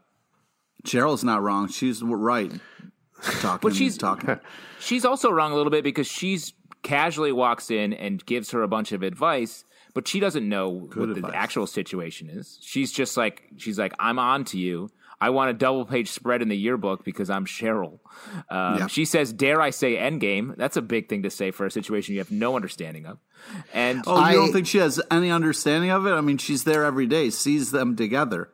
Cheryl's 0.84 1.24
not 1.24 1.42
wrong. 1.42 1.68
She's 1.68 2.02
right. 2.02 2.52
Talking. 3.40 3.68
But 3.68 3.76
she's- 3.76 3.96
talking. 3.96 4.40
She's 4.80 5.04
also 5.04 5.30
wrong 5.30 5.52
a 5.52 5.56
little 5.56 5.70
bit 5.70 5.84
because 5.84 6.06
she's 6.06 6.54
casually 6.82 7.32
walks 7.32 7.70
in 7.70 7.92
and 7.92 8.24
gives 8.24 8.52
her 8.52 8.62
a 8.62 8.68
bunch 8.68 8.92
of 8.92 9.02
advice, 9.02 9.66
but 9.92 10.08
she 10.08 10.20
doesn't 10.20 10.48
know 10.48 10.70
what 10.70 11.10
advice. 11.10 11.30
the 11.30 11.36
actual 11.36 11.66
situation 11.66 12.30
is. 12.30 12.58
She's 12.62 12.90
just 12.90 13.18
like 13.18 13.42
she's 13.58 13.78
like 13.78 13.92
I'm 13.98 14.18
on 14.18 14.44
to 14.46 14.58
you. 14.58 14.90
I 15.20 15.30
want 15.30 15.50
a 15.50 15.52
double 15.52 15.84
page 15.84 16.10
spread 16.10 16.40
in 16.42 16.48
the 16.48 16.56
yearbook 16.56 17.04
because 17.04 17.28
I'm 17.28 17.44
Cheryl. 17.44 17.98
Um, 18.50 18.78
Yeah. 18.78 18.86
She 18.86 19.04
says, 19.04 19.32
"Dare 19.32 19.60
I 19.60 19.70
say 19.70 19.96
endgame?" 19.96 20.56
That's 20.56 20.76
a 20.76 20.82
big 20.82 21.08
thing 21.08 21.22
to 21.24 21.30
say 21.30 21.50
for 21.50 21.66
a 21.66 21.70
situation 21.70 22.14
you 22.14 22.20
have 22.20 22.30
no 22.30 22.56
understanding 22.56 23.06
of. 23.06 23.18
And 23.74 24.02
Oh, 24.06 24.14
I- 24.16 24.30
you 24.32 24.36
don't 24.38 24.52
think 24.52 24.66
she 24.66 24.78
has 24.78 25.00
any 25.10 25.30
understanding 25.30 25.90
of 25.90 26.06
it? 26.06 26.12
I 26.12 26.20
mean, 26.20 26.38
she's 26.38 26.64
there 26.64 26.84
every 26.84 27.06
day, 27.06 27.30
sees 27.30 27.70
them 27.70 27.96
together. 27.96 28.48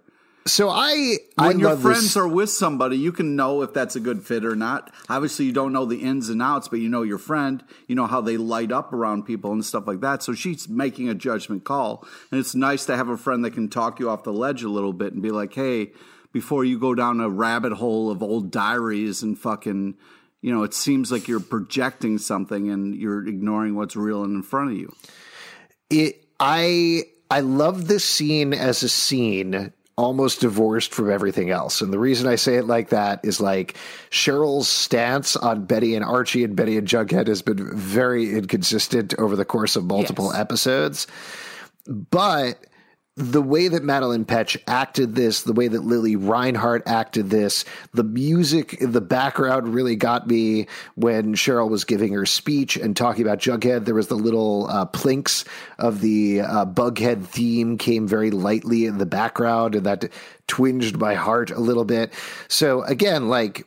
So 0.47 0.69
I 0.69 1.17
I 1.37 1.49
When 1.49 1.59
your 1.59 1.77
friends 1.77 2.03
this. 2.05 2.17
are 2.17 2.29
with 2.29 2.51
somebody, 2.51 2.97
you 2.97 3.11
can 3.11 3.35
know 3.35 3.63
if 3.63 3.73
that's 3.73 3.97
a 3.97 4.01
good 4.01 4.23
fit 4.25 4.45
or 4.45 4.55
not. 4.55 4.93
Obviously, 5.09 5.45
you 5.45 5.53
don't 5.53 5.73
know 5.73 5.85
the 5.87 5.97
ins 6.03 6.29
and 6.29 6.41
outs, 6.41 6.69
but 6.69 6.79
you 6.79 6.89
know 6.89 7.03
your 7.03 7.19
friend. 7.19 7.65
You 7.89 7.97
know 7.97 8.07
how 8.07 8.21
they 8.21 8.37
light 8.37 8.71
up 8.71 8.93
around 8.93 9.25
people 9.25 9.51
and 9.51 9.65
stuff 9.65 9.89
like 9.89 10.01
that. 10.03 10.23
So 10.23 10.35
she's 10.35 10.69
making 10.69 11.09
a 11.09 11.15
judgment 11.15 11.65
call, 11.65 12.07
and 12.31 12.39
it's 12.39 12.55
nice 12.55 12.87
to 12.87 12.97
have 12.97 13.09
a 13.09 13.17
friend 13.17 13.45
that 13.45 13.55
can 13.55 13.69
talk 13.69 13.99
you 13.99 14.09
off 14.09 14.23
the 14.23 14.33
ledge 14.33 14.63
a 14.63 14.69
little 14.69 14.93
bit 14.93 15.13
and 15.15 15.21
be 15.21 15.31
like, 15.33 15.53
"Hey, 15.53 15.91
before 16.33 16.65
you 16.65 16.79
go 16.79 16.95
down 16.95 17.21
a 17.21 17.29
rabbit 17.29 17.73
hole 17.73 18.11
of 18.11 18.23
old 18.23 18.51
diaries 18.51 19.23
and 19.23 19.39
fucking." 19.39 19.97
you 20.43 20.53
know, 20.55 20.63
it 20.63 20.75
seems 20.75 21.11
like 21.11 21.27
you're 21.27 21.41
projecting 21.41 22.19
something 22.19 22.71
and 22.71 22.95
you're 22.95 23.27
ignoring 23.27 23.75
what's 23.75 23.97
real 23.97 24.23
and 24.23 24.37
in 24.37 24.43
front 24.45 24.71
of 24.71 24.77
you. 24.77 24.95
It, 25.91 26.25
I, 26.39 27.05
I 27.31 27.41
love 27.41 27.89
this 27.89 28.05
scene 28.05 28.53
as 28.53 28.85
a 28.85 28.89
scene 28.89 29.73
almost 29.97 30.43
divorced 30.43 30.95
from 30.95 31.11
everything 31.11 31.51
else. 31.51 31.81
And 31.81 31.93
the 31.93 31.99
reason 31.99 32.29
I 32.29 32.37
say 32.37 32.57
it 32.57 32.67
like 32.67 32.91
that 32.91 33.25
is 33.25 33.41
like 33.41 33.77
Cheryl's 34.11 34.69
stance 34.69 35.35
on 35.35 35.65
Betty 35.65 35.97
and 35.97 36.05
Archie 36.05 36.45
and 36.45 36.55
Betty 36.55 36.77
and 36.77 36.87
Jughead 36.87 37.27
has 37.27 37.43
been 37.43 37.75
very 37.77 38.35
inconsistent 38.35 39.15
over 39.19 39.35
the 39.35 39.45
course 39.47 39.75
of 39.75 39.85
multiple 39.85 40.27
Yes. 40.33 40.41
episodes. 40.41 41.07
But 41.89 42.59
the 43.19 43.41
way 43.41 43.67
that 43.69 43.83
Madelaine 43.83 44.27
Petsch 44.27 44.59
acted 44.67 45.15
this, 45.15 45.43
the 45.43 45.55
way 45.55 45.69
that 45.69 45.85
Lili 45.85 46.17
Reinhart 46.17 46.83
acted 46.85 47.31
this, 47.31 47.65
the 47.95 48.05
music 48.05 48.77
the 48.79 49.01
background 49.01 49.73
really 49.73 49.97
got 49.97 50.27
me 50.27 50.67
when 50.97 51.35
Cheryl 51.35 51.71
was 51.71 51.85
giving 51.85 52.13
her 52.13 52.27
speech 52.27 52.77
and 52.77 52.95
talking 52.95 53.23
about 53.23 53.39
Jughead. 53.39 53.87
There 53.87 53.95
was 53.95 54.09
the 54.09 54.17
little 54.17 54.67
uh, 54.69 54.85
plinks 54.85 55.47
of 55.79 56.03
the 56.03 56.43
uh, 56.43 56.67
Bughead 56.67 57.25
theme 57.25 57.79
came 57.79 58.07
very 58.07 58.31
lightly 58.31 58.85
in 58.85 58.99
the 58.99 59.07
background, 59.07 59.75
and 59.75 59.87
that 59.87 60.11
twinged 60.47 60.99
my 60.99 61.15
heart 61.15 61.51
a 61.51 61.61
little 61.61 61.87
bit. 61.87 62.13
So 62.49 62.83
again, 62.83 63.31
like 63.31 63.67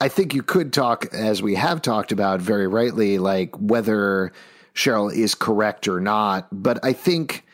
I 0.00 0.08
think 0.08 0.32
you 0.32 0.42
could 0.42 0.72
talk, 0.72 1.12
as 1.12 1.42
we 1.42 1.56
have 1.56 1.82
talked 1.82 2.10
about 2.10 2.40
very 2.40 2.66
rightly, 2.66 3.18
like 3.18 3.54
whether 3.56 4.32
Cheryl 4.74 5.14
is 5.14 5.34
correct 5.34 5.88
or 5.88 6.00
not. 6.00 6.48
But 6.50 6.82
I 6.82 6.94
think 6.94 7.44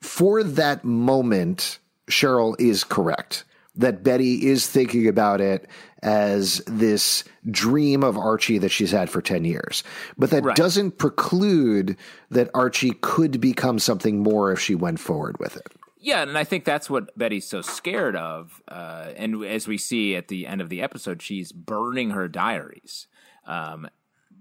for 0.00 0.42
that 0.42 0.84
moment, 0.84 1.78
Cheryl 2.08 2.54
is 2.60 2.84
correct. 2.84 3.44
That 3.76 4.02
Betty 4.02 4.46
is 4.48 4.66
thinking 4.66 5.06
about 5.06 5.40
it 5.40 5.68
as 6.02 6.60
this 6.66 7.24
dream 7.50 8.02
of 8.02 8.18
Archie 8.18 8.58
that 8.58 8.70
she's 8.70 8.90
had 8.90 9.08
for 9.08 9.22
10 9.22 9.44
years. 9.44 9.84
But 10.18 10.30
that 10.30 10.44
Right. 10.44 10.56
doesn't 10.56 10.98
preclude 10.98 11.96
that 12.30 12.50
Archie 12.52 12.94
could 13.00 13.40
become 13.40 13.78
something 13.78 14.22
more 14.22 14.50
if 14.52 14.58
she 14.60 14.74
went 14.74 14.98
forward 14.98 15.38
with 15.38 15.56
it. 15.56 15.66
Yeah, 15.98 16.22
and 16.22 16.36
I 16.36 16.44
think 16.44 16.64
that's 16.64 16.88
what 16.88 17.16
Betty's 17.16 17.46
so 17.46 17.60
scared 17.60 18.16
of. 18.16 18.62
Uh, 18.66 19.12
and 19.16 19.44
as 19.44 19.68
we 19.68 19.76
see 19.78 20.16
at 20.16 20.28
the 20.28 20.46
end 20.46 20.60
of 20.62 20.68
the 20.70 20.80
episode, 20.82 21.20
she's 21.22 21.52
burning 21.52 22.10
her 22.10 22.26
diaries. 22.26 23.06
Um, 23.46 23.86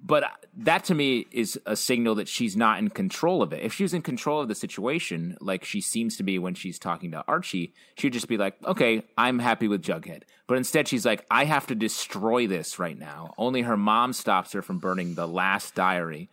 but 0.01 0.23
that 0.57 0.85
to 0.85 0.95
me 0.95 1.27
is 1.31 1.59
a 1.65 1.75
signal 1.75 2.15
that 2.15 2.27
she's 2.27 2.55
not 2.55 2.79
in 2.79 2.89
control 2.89 3.41
of 3.41 3.51
it. 3.53 3.61
If 3.61 3.73
she 3.73 3.83
was 3.83 3.93
in 3.93 4.01
control 4.01 4.41
of 4.41 4.47
the 4.47 4.55
situation, 4.55 5.37
like 5.41 5.63
she 5.65 5.81
seems 5.81 6.15
to 6.17 6.23
be 6.23 6.39
when 6.39 6.53
she's 6.53 6.79
talking 6.79 7.11
to 7.11 7.23
Archie, 7.27 7.73
she'd 7.95 8.13
just 8.13 8.27
be 8.27 8.37
like, 8.37 8.55
okay, 8.65 9.03
I'm 9.17 9.39
happy 9.39 9.67
with 9.67 9.81
Jughead. 9.83 10.23
But 10.47 10.57
instead, 10.57 10.87
she's 10.87 11.05
like, 11.05 11.25
I 11.29 11.45
have 11.45 11.67
to 11.67 11.75
destroy 11.75 12.47
this 12.47 12.79
right 12.79 12.97
now. 12.97 13.33
Only 13.37 13.61
her 13.61 13.77
mom 13.77 14.13
stops 14.13 14.53
her 14.53 14.61
from 14.61 14.79
burning 14.79 15.15
the 15.15 15.27
last 15.27 15.75
diary. 15.75 16.29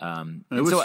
Um, 0.00 0.44
and 0.50 0.62
was- 0.62 0.70
so, 0.70 0.84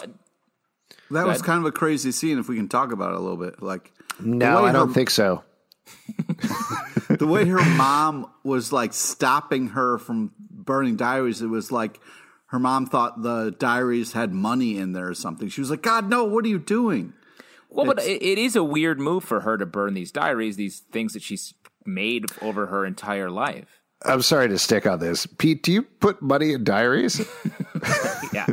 That 1.11 1.25
was 1.25 1.41
kind 1.41 1.59
of 1.59 1.65
a 1.65 1.71
crazy 1.71 2.11
scene 2.11 2.37
if 2.37 2.47
we 2.49 2.55
can 2.57 2.67
talk 2.67 2.91
about 2.91 3.11
it 3.11 3.15
a 3.15 3.19
little 3.19 3.37
bit. 3.37 3.63
Like 3.63 3.91
No, 4.19 4.65
I 4.65 4.71
don't 4.71 4.89
her- 4.89 4.93
think 4.93 5.09
so. 5.09 5.43
the 7.09 7.27
way 7.27 7.45
her 7.45 7.63
mom 7.77 8.29
was 8.43 8.71
like 8.73 8.93
stopping 8.93 9.69
her 9.69 9.97
from 9.97 10.31
burning 10.51 10.95
diaries, 10.95 11.41
it 11.41 11.47
was 11.47 11.71
like 11.71 11.99
her 12.55 12.59
mom 12.59 12.85
thought 12.85 13.21
the 13.21 13.53
diaries 13.59 14.13
had 14.13 14.33
money 14.33 14.77
in 14.77 14.93
there 14.93 15.09
or 15.09 15.13
something. 15.13 15.49
She 15.49 15.59
was 15.59 15.69
like, 15.69 15.81
God, 15.81 16.09
no, 16.09 16.23
what 16.23 16.45
are 16.45 16.47
you 16.47 16.57
doing? 16.57 17.11
Well, 17.69 17.85
but 17.85 17.99
it, 17.99 18.23
it 18.23 18.37
is 18.37 18.55
a 18.55 18.63
weird 18.63 18.97
move 18.97 19.25
for 19.25 19.41
her 19.41 19.57
to 19.57 19.65
burn 19.65 19.93
these 19.93 20.09
diaries, 20.09 20.55
these 20.55 20.79
things 20.79 21.11
that 21.11 21.21
she's 21.21 21.53
made 21.85 22.25
over 22.41 22.67
her 22.67 22.85
entire 22.85 23.29
life. 23.29 23.81
I'm 24.05 24.21
sorry 24.21 24.47
to 24.47 24.57
stick 24.57 24.87
on 24.87 24.99
this. 24.99 25.25
Pete, 25.25 25.63
do 25.63 25.73
you 25.73 25.81
put 25.83 26.21
money 26.21 26.53
in 26.53 26.63
diaries? 26.63 27.21
Yeah. 28.33 28.47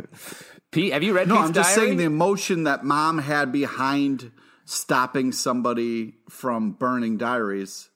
Pete, 0.71 0.91
have 0.93 1.03
you 1.03 1.13
read 1.13 1.27
No, 1.29 1.35
Pete's 1.35 1.47
I'm 1.47 1.53
just 1.53 1.75
diary? 1.75 1.87
saying 1.87 1.97
the 1.97 2.03
emotion 2.05 2.63
that 2.63 2.83
mom 2.83 3.17
had 3.19 3.51
behind 3.51 4.31
stopping 4.65 5.31
somebody 5.31 6.15
from 6.29 6.71
burning 6.71 7.17
diaries. 7.17 7.89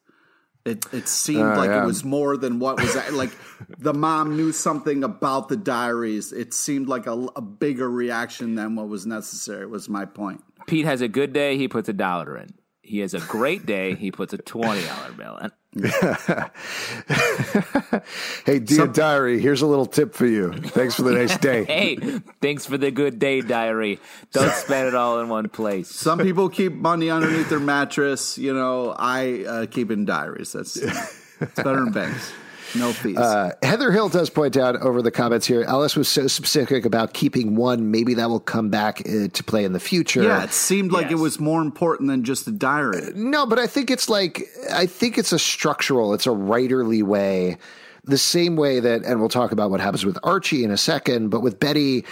It 0.67 0.85
it 0.93 1.07
seemed 1.07 1.41
Oh, 1.53 1.55
like 1.57 1.69
yeah. 1.69 1.83
it 1.83 1.85
was 1.85 2.03
more 2.03 2.35
than 2.37 2.59
what 2.59 2.79
was 2.81 2.95
like. 3.13 3.31
The 3.79 3.93
mom 3.93 4.35
knew 4.35 4.51
something 4.51 5.03
about 5.03 5.47
the 5.49 5.55
diaries. 5.57 6.31
It 6.33 6.53
seemed 6.53 6.87
like 6.87 7.07
a, 7.07 7.13
a 7.35 7.41
bigger 7.41 7.89
reaction 7.89 8.55
than 8.55 8.75
what 8.75 8.87
was 8.89 9.05
necessary. 9.05 9.65
Was 9.65 9.87
my 9.89 10.05
point. 10.05 10.43
Pete 10.67 10.85
has 10.85 11.01
a 11.01 11.07
good 11.07 11.31
day, 11.33 11.57
he 11.57 11.67
puts 11.67 11.87
a 11.87 11.93
dollar 11.93 12.37
in. 12.37 12.49
He 12.87 12.99
has 12.99 13.13
a 13.13 13.19
great 13.19 13.65
day, 13.65 13.95
he 13.95 14.11
puts 14.11 14.31
a 14.31 14.37
twenty 14.37 14.81
dollar 14.85 15.11
bill 15.11 15.37
in. 15.37 15.51
Hey, 18.45 18.59
dear 18.59 18.87
diary, 18.87 19.41
here's 19.41 19.61
a 19.61 19.67
little 19.67 19.85
tip 19.85 20.13
for 20.15 20.25
you. 20.25 20.53
Thanks 20.53 20.95
for 20.95 21.01
the 21.01 21.11
nice 21.11 21.37
day. 21.49 21.65
Hey, 21.65 21.97
thanks 22.41 22.65
for 22.65 22.77
the 22.77 22.89
good 22.89 23.19
day 23.19 23.41
diary. 23.41 23.99
Don't 24.31 24.53
spend 24.65 24.87
it 24.87 24.95
all 24.95 25.19
in 25.19 25.27
one 25.27 25.49
place. 25.49 25.89
Some 25.89 26.19
people 26.19 26.47
keep 26.47 26.71
money 26.71 27.09
underneath 27.09 27.49
their 27.49 27.59
mattress. 27.59 28.37
You 28.37 28.53
know, 28.53 28.95
I 28.97 29.43
uh, 29.43 29.65
keep 29.65 29.91
in 29.91 30.05
diaries. 30.05 30.53
That's 30.53 30.77
it's 30.77 31.55
better 31.55 31.83
than 31.83 31.91
banks. 31.91 32.31
No 32.75 32.91
fees. 32.93 33.17
Uh, 33.17 33.51
Heather 33.63 33.91
Hill 33.91 34.09
does 34.09 34.29
point 34.29 34.57
out 34.57 34.75
over 34.81 35.01
the 35.01 35.11
comments 35.11 35.47
here. 35.47 35.63
Alice 35.63 35.95
was 35.95 36.07
so 36.07 36.27
specific 36.27 36.85
about 36.85 37.13
keeping 37.13 37.55
one. 37.55 37.91
Maybe 37.91 38.13
that 38.15 38.29
will 38.29 38.39
come 38.39 38.69
back 38.69 39.01
uh, 39.01 39.27
to 39.31 39.43
play 39.43 39.63
in 39.63 39.73
the 39.73 39.79
future. 39.79 40.23
yeah, 40.23 40.43
it 40.43 40.51
seemed 40.51 40.91
like 40.91 41.11
it 41.11 41.15
was 41.15 41.39
more 41.39 41.61
important 41.61 42.09
than 42.09 42.23
just 42.23 42.47
a 42.47 42.51
diary. 42.51 43.11
No, 43.15 43.45
but 43.45 43.59
I 43.59 43.67
think 43.67 43.89
it's 43.91 44.09
like 44.09 44.43
I 44.71 44.85
think 44.85 45.17
it's 45.17 45.31
a 45.31 45.39
structural, 45.39 46.13
it's 46.13 46.25
a 46.27 46.31
writerly 46.31 47.03
way. 47.03 47.57
The 48.03 48.17
same 48.17 48.55
way 48.55 48.79
that, 48.79 49.03
and 49.03 49.19
we'll 49.19 49.27
talk 49.29 49.51
about 49.51 49.69
what 49.69 49.81
happens 49.81 50.05
with 50.05 50.17
Archie 50.23 50.63
in 50.63 50.71
a 50.71 50.77
second, 50.77 51.29
but 51.29 51.41
with 51.41 51.59
Betty 51.59 52.05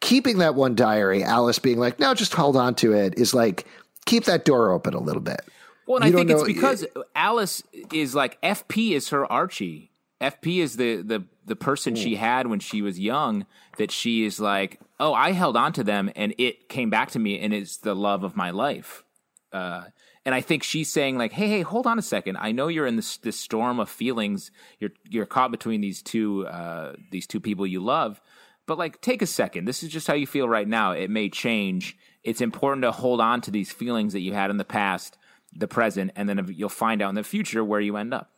keeping 0.00 0.38
that 0.38 0.54
one 0.54 0.74
diary, 0.74 1.22
Alice 1.24 1.58
being 1.58 1.78
like, 1.78 1.98
"No, 2.00 2.14
just 2.14 2.34
hold 2.34 2.56
on 2.56 2.74
to 2.76 2.92
it," 2.92 3.14
is 3.18 3.34
like 3.34 3.66
keep 4.04 4.24
that 4.24 4.44
door 4.44 4.72
open 4.72 4.94
a 4.94 5.00
little 5.00 5.22
bit. 5.22 5.40
Well, 5.86 5.98
and 6.02 6.12
You 6.12 6.20
I 6.20 6.24
don't 6.24 6.28
think 6.28 6.30
it's 6.30 6.40
know- 6.42 6.46
because 6.54 6.86
Alice 7.16 7.62
is 7.92 8.14
like 8.14 8.40
FP 8.40 8.92
is 8.92 9.08
her 9.10 9.30
Archie. 9.30 9.90
FP 10.22 10.58
is 10.58 10.76
the 10.76 11.02
the 11.02 11.24
the 11.44 11.56
person 11.56 11.94
she 11.94 12.14
had 12.14 12.46
when 12.46 12.60
she 12.60 12.80
was 12.82 12.98
young 13.00 13.46
that 13.76 13.90
she 13.90 14.24
is 14.24 14.38
like, 14.38 14.80
oh, 15.00 15.12
I 15.12 15.32
held 15.32 15.56
on 15.56 15.72
to 15.74 15.84
them 15.84 16.10
and 16.14 16.34
it 16.38 16.68
came 16.68 16.88
back 16.88 17.10
to 17.10 17.18
me 17.18 17.40
and 17.40 17.52
it's 17.52 17.78
the 17.78 17.94
love 17.94 18.22
of 18.22 18.36
my 18.36 18.50
life. 18.50 19.04
Uh, 19.52 19.84
and 20.24 20.34
I 20.34 20.40
think 20.40 20.62
she's 20.62 20.90
saying 20.90 21.18
like, 21.18 21.32
hey, 21.32 21.48
hey, 21.48 21.62
hold 21.62 21.86
on 21.86 21.98
a 21.98 22.02
second. 22.02 22.36
I 22.36 22.52
know 22.52 22.68
you're 22.68 22.86
in 22.86 22.96
this 22.96 23.16
this 23.18 23.38
storm 23.38 23.80
of 23.80 23.88
feelings. 23.88 24.50
You're 24.78 24.92
you're 25.08 25.26
caught 25.26 25.50
between 25.50 25.80
these 25.80 26.02
two 26.02 26.46
uh, 26.46 26.94
these 27.10 27.26
two 27.26 27.40
people 27.40 27.66
you 27.66 27.80
love. 27.80 28.20
But 28.66 28.78
like, 28.78 29.00
take 29.00 29.22
a 29.22 29.26
second. 29.26 29.64
This 29.64 29.82
is 29.82 29.88
just 29.88 30.06
how 30.06 30.14
you 30.14 30.26
feel 30.26 30.48
right 30.48 30.68
now. 30.68 30.92
It 30.92 31.10
may 31.10 31.28
change. 31.28 31.96
It's 32.22 32.40
important 32.40 32.82
to 32.82 32.92
hold 32.92 33.20
on 33.20 33.40
to 33.42 33.50
these 33.50 33.72
feelings 33.72 34.12
that 34.12 34.20
you 34.20 34.32
had 34.32 34.50
in 34.50 34.56
the 34.56 34.64
past, 34.64 35.18
the 35.52 35.66
present, 35.66 36.12
and 36.14 36.28
then 36.28 36.46
you'll 36.56 36.68
find 36.68 37.02
out 37.02 37.08
in 37.08 37.16
the 37.16 37.24
future 37.24 37.64
where 37.64 37.80
you 37.80 37.96
end 37.96 38.14
up. 38.14 38.30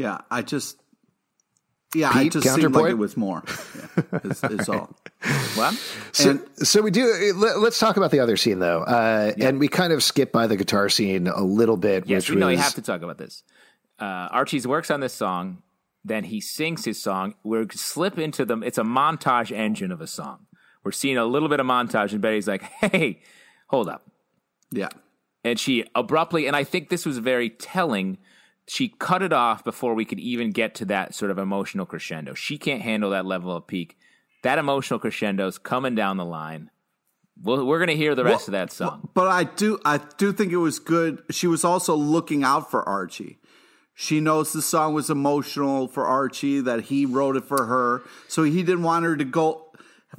Yeah, 0.00 0.18
I 0.30 0.42
just. 0.42 0.76
Yeah, 1.94 2.10
I 2.14 2.28
just 2.28 2.48
seemed 2.48 2.72
like 2.72 2.90
it 2.90 2.94
was 2.98 3.16
more. 3.16 3.42
Yeah, 3.76 4.18
is, 4.24 4.42
is 4.44 4.68
all. 4.68 4.96
Well, 5.56 5.72
So, 6.12 6.30
And- 6.30 6.40
so 6.66 6.80
we 6.82 6.90
do. 6.92 7.32
Let, 7.36 7.56
us 7.56 7.78
talk 7.78 7.96
about 7.96 8.10
the 8.12 8.20
other 8.20 8.36
scene 8.36 8.58
though, 8.60 8.82
uh, 8.82 9.32
and 9.38 9.58
we 9.58 9.66
kind 9.68 9.92
of 9.92 10.02
skip 10.02 10.30
by 10.32 10.46
the 10.46 10.56
guitar 10.56 10.88
scene 10.88 11.26
a 11.26 11.42
little 11.42 11.76
bit. 11.76 12.06
yes, 12.06 12.22
which 12.22 12.30
we 12.30 12.40
know 12.40 12.48
you 12.48 12.56
have 12.58 12.74
to 12.76 12.82
talk 12.82 13.02
about 13.02 13.18
this. 13.18 13.42
Uh, 13.98 14.04
Archie's 14.30 14.66
works 14.66 14.90
on 14.90 15.00
this 15.00 15.12
song, 15.12 15.62
then 16.04 16.24
he 16.24 16.40
sings 16.40 16.84
his 16.84 17.02
song. 17.02 17.34
We're 17.44 17.66
slip 17.72 18.18
into 18.18 18.44
them. 18.46 18.62
It's 18.62 18.78
a 18.78 18.82
montage 18.84 19.50
engine 19.52 19.90
of 19.92 20.00
a 20.00 20.06
song. 20.06 20.46
We're 20.84 20.92
seeing 20.92 21.18
a 21.18 21.24
little 21.26 21.48
bit 21.50 21.60
of 21.60 21.66
montage, 21.66 22.12
and 22.12 22.20
Betty's 22.22 22.46
like, 22.48 22.62
"Hey, 22.80 23.20
hold 23.66 23.88
up." 23.88 24.06
Yeah. 24.70 24.88
and 25.42 25.58
she 25.58 25.84
abruptly 25.96 26.46
and 26.46 26.54
i 26.54 26.62
think 26.62 26.88
this 26.90 27.04
was 27.04 27.18
very 27.18 27.50
telling 27.50 28.18
she 28.70 28.88
cut 28.88 29.20
it 29.20 29.32
off 29.32 29.64
before 29.64 29.94
we 29.94 30.04
could 30.04 30.20
even 30.20 30.52
get 30.52 30.76
to 30.76 30.84
that 30.84 31.12
sort 31.12 31.32
of 31.32 31.38
emotional 31.38 31.84
crescendo. 31.84 32.34
She 32.34 32.56
can't 32.56 32.82
handle 32.82 33.10
that 33.10 33.26
level 33.26 33.56
of 33.56 33.66
peak. 33.66 33.98
That 34.44 34.58
emotional 34.58 35.00
crescendo's 35.00 35.58
coming 35.58 35.96
down 35.96 36.18
the 36.18 36.24
line. 36.24 36.70
Well, 37.42 37.66
we're 37.66 37.78
going 37.78 37.88
to 37.88 37.96
hear 37.96 38.14
the 38.14 38.22
rest 38.22 38.46
of 38.46 38.52
that 38.52 38.70
song. 38.70 39.08
But 39.12 39.26
I 39.26 39.42
do, 39.42 39.80
I 39.84 39.98
do 40.18 40.32
think 40.32 40.52
it 40.52 40.58
was 40.58 40.78
good. 40.78 41.20
She 41.30 41.48
was 41.48 41.64
also 41.64 41.96
looking 41.96 42.44
out 42.44 42.70
for 42.70 42.88
Archie. 42.88 43.40
She 43.92 44.20
knows 44.20 44.52
the 44.52 44.62
song 44.62 44.94
was 44.94 45.10
emotional 45.10 45.88
for 45.88 46.06
Archie, 46.06 46.60
that 46.60 46.82
he 46.84 47.04
wrote 47.04 47.34
it 47.34 47.46
for 47.46 47.66
her, 47.66 48.02
so 48.28 48.44
he 48.44 48.62
didn't 48.62 48.84
want 48.84 49.04
her 49.04 49.16
to 49.16 49.24
go, 49.24 49.69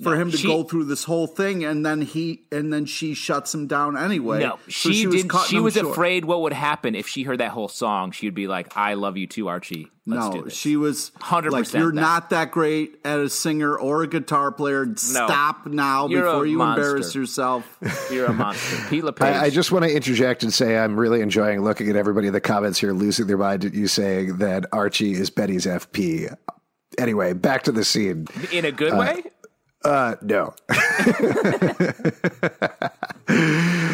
for 0.02 0.16
him 0.16 0.32
to 0.32 0.38
she- 0.38 0.48
go 0.48 0.64
through 0.64 0.86
this 0.86 1.04
whole 1.04 1.28
thing, 1.28 1.66
and 1.66 1.86
then 1.86 2.02
he, 2.02 2.44
and 2.52 2.72
then 2.72 2.86
she 2.86 3.14
shuts 3.14 3.54
him 3.54 3.68
down 3.68 3.98
anyway. 3.98 4.40
no 4.40 4.58
So 4.70 4.90
she, 4.92 5.06
didn't 5.06 5.32
she 5.48 5.60
was 5.60 5.74
short. 5.74 5.88
afraid 5.88 6.26
what 6.26 6.42
would 6.42 6.54
happen 6.54 6.96
if 6.96 7.08
she 7.08 7.24
heard 7.24 7.40
that 7.40 7.52
whole 7.52 7.68
song 7.68 8.12
she 8.12 8.26
would 8.28 8.34
be 8.36 8.48
like 8.48 8.76
i 8.78 8.94
love 8.94 9.18
you 9.18 9.28
too 9.28 9.48
archie 9.50 9.88
Let's 10.08 10.30
do 10.30 10.36
No, 10.38 10.44
this. 10.46 10.56
she 10.56 10.78
was 10.78 11.12
100% 11.20 11.74
"You're 11.78 11.92
that. 11.92 12.02
not 12.02 12.30
that 12.32 12.50
great 12.52 12.96
at 13.06 13.20
a 13.20 13.30
singer 13.30 13.78
or 13.78 14.02
a 14.02 14.08
guitar 14.08 14.52
player. 14.52 14.88
Stop 14.96 15.68
now 15.68 16.08
You're 16.08 16.24
before 16.24 16.46
you 16.48 16.58
monster." 16.58 16.82
embarrass 16.84 17.14
yourself." 17.14 17.78
you're 18.12 18.26
a 18.26 18.34
monster 18.34 18.78
pete 18.90 19.04
lepage 19.04 19.36
I, 19.36 19.44
I 19.46 19.50
just 19.52 19.72
want 19.72 19.86
to 19.86 19.96
interject 19.96 20.42
and 20.42 20.52
say 20.52 20.76
I'm 20.78 21.00
really 21.00 21.22
enjoying 21.22 21.62
looking 21.64 21.88
at 21.90 21.96
everybody 21.96 22.26
in 22.28 22.34
the 22.34 22.42
comments 22.42 22.80
here 22.80 22.94
losing 22.94 23.28
their 23.28 23.38
mind 23.38 23.64
at 23.66 23.76
you 23.76 23.88
saying 23.88 24.38
that 24.38 24.66
Archie 24.74 25.12
is 25.14 25.30
Betty's 25.30 25.68
FP. 25.68 26.36
anyway, 26.98 27.34
back 27.34 27.62
to 27.64 27.72
the 27.72 27.84
scene. 27.84 28.28
In 28.52 28.66
a 28.66 28.72
good 28.72 28.94
uh, 28.94 28.98
way? 28.98 29.24
Uh, 29.84 30.16
no. 30.22 30.54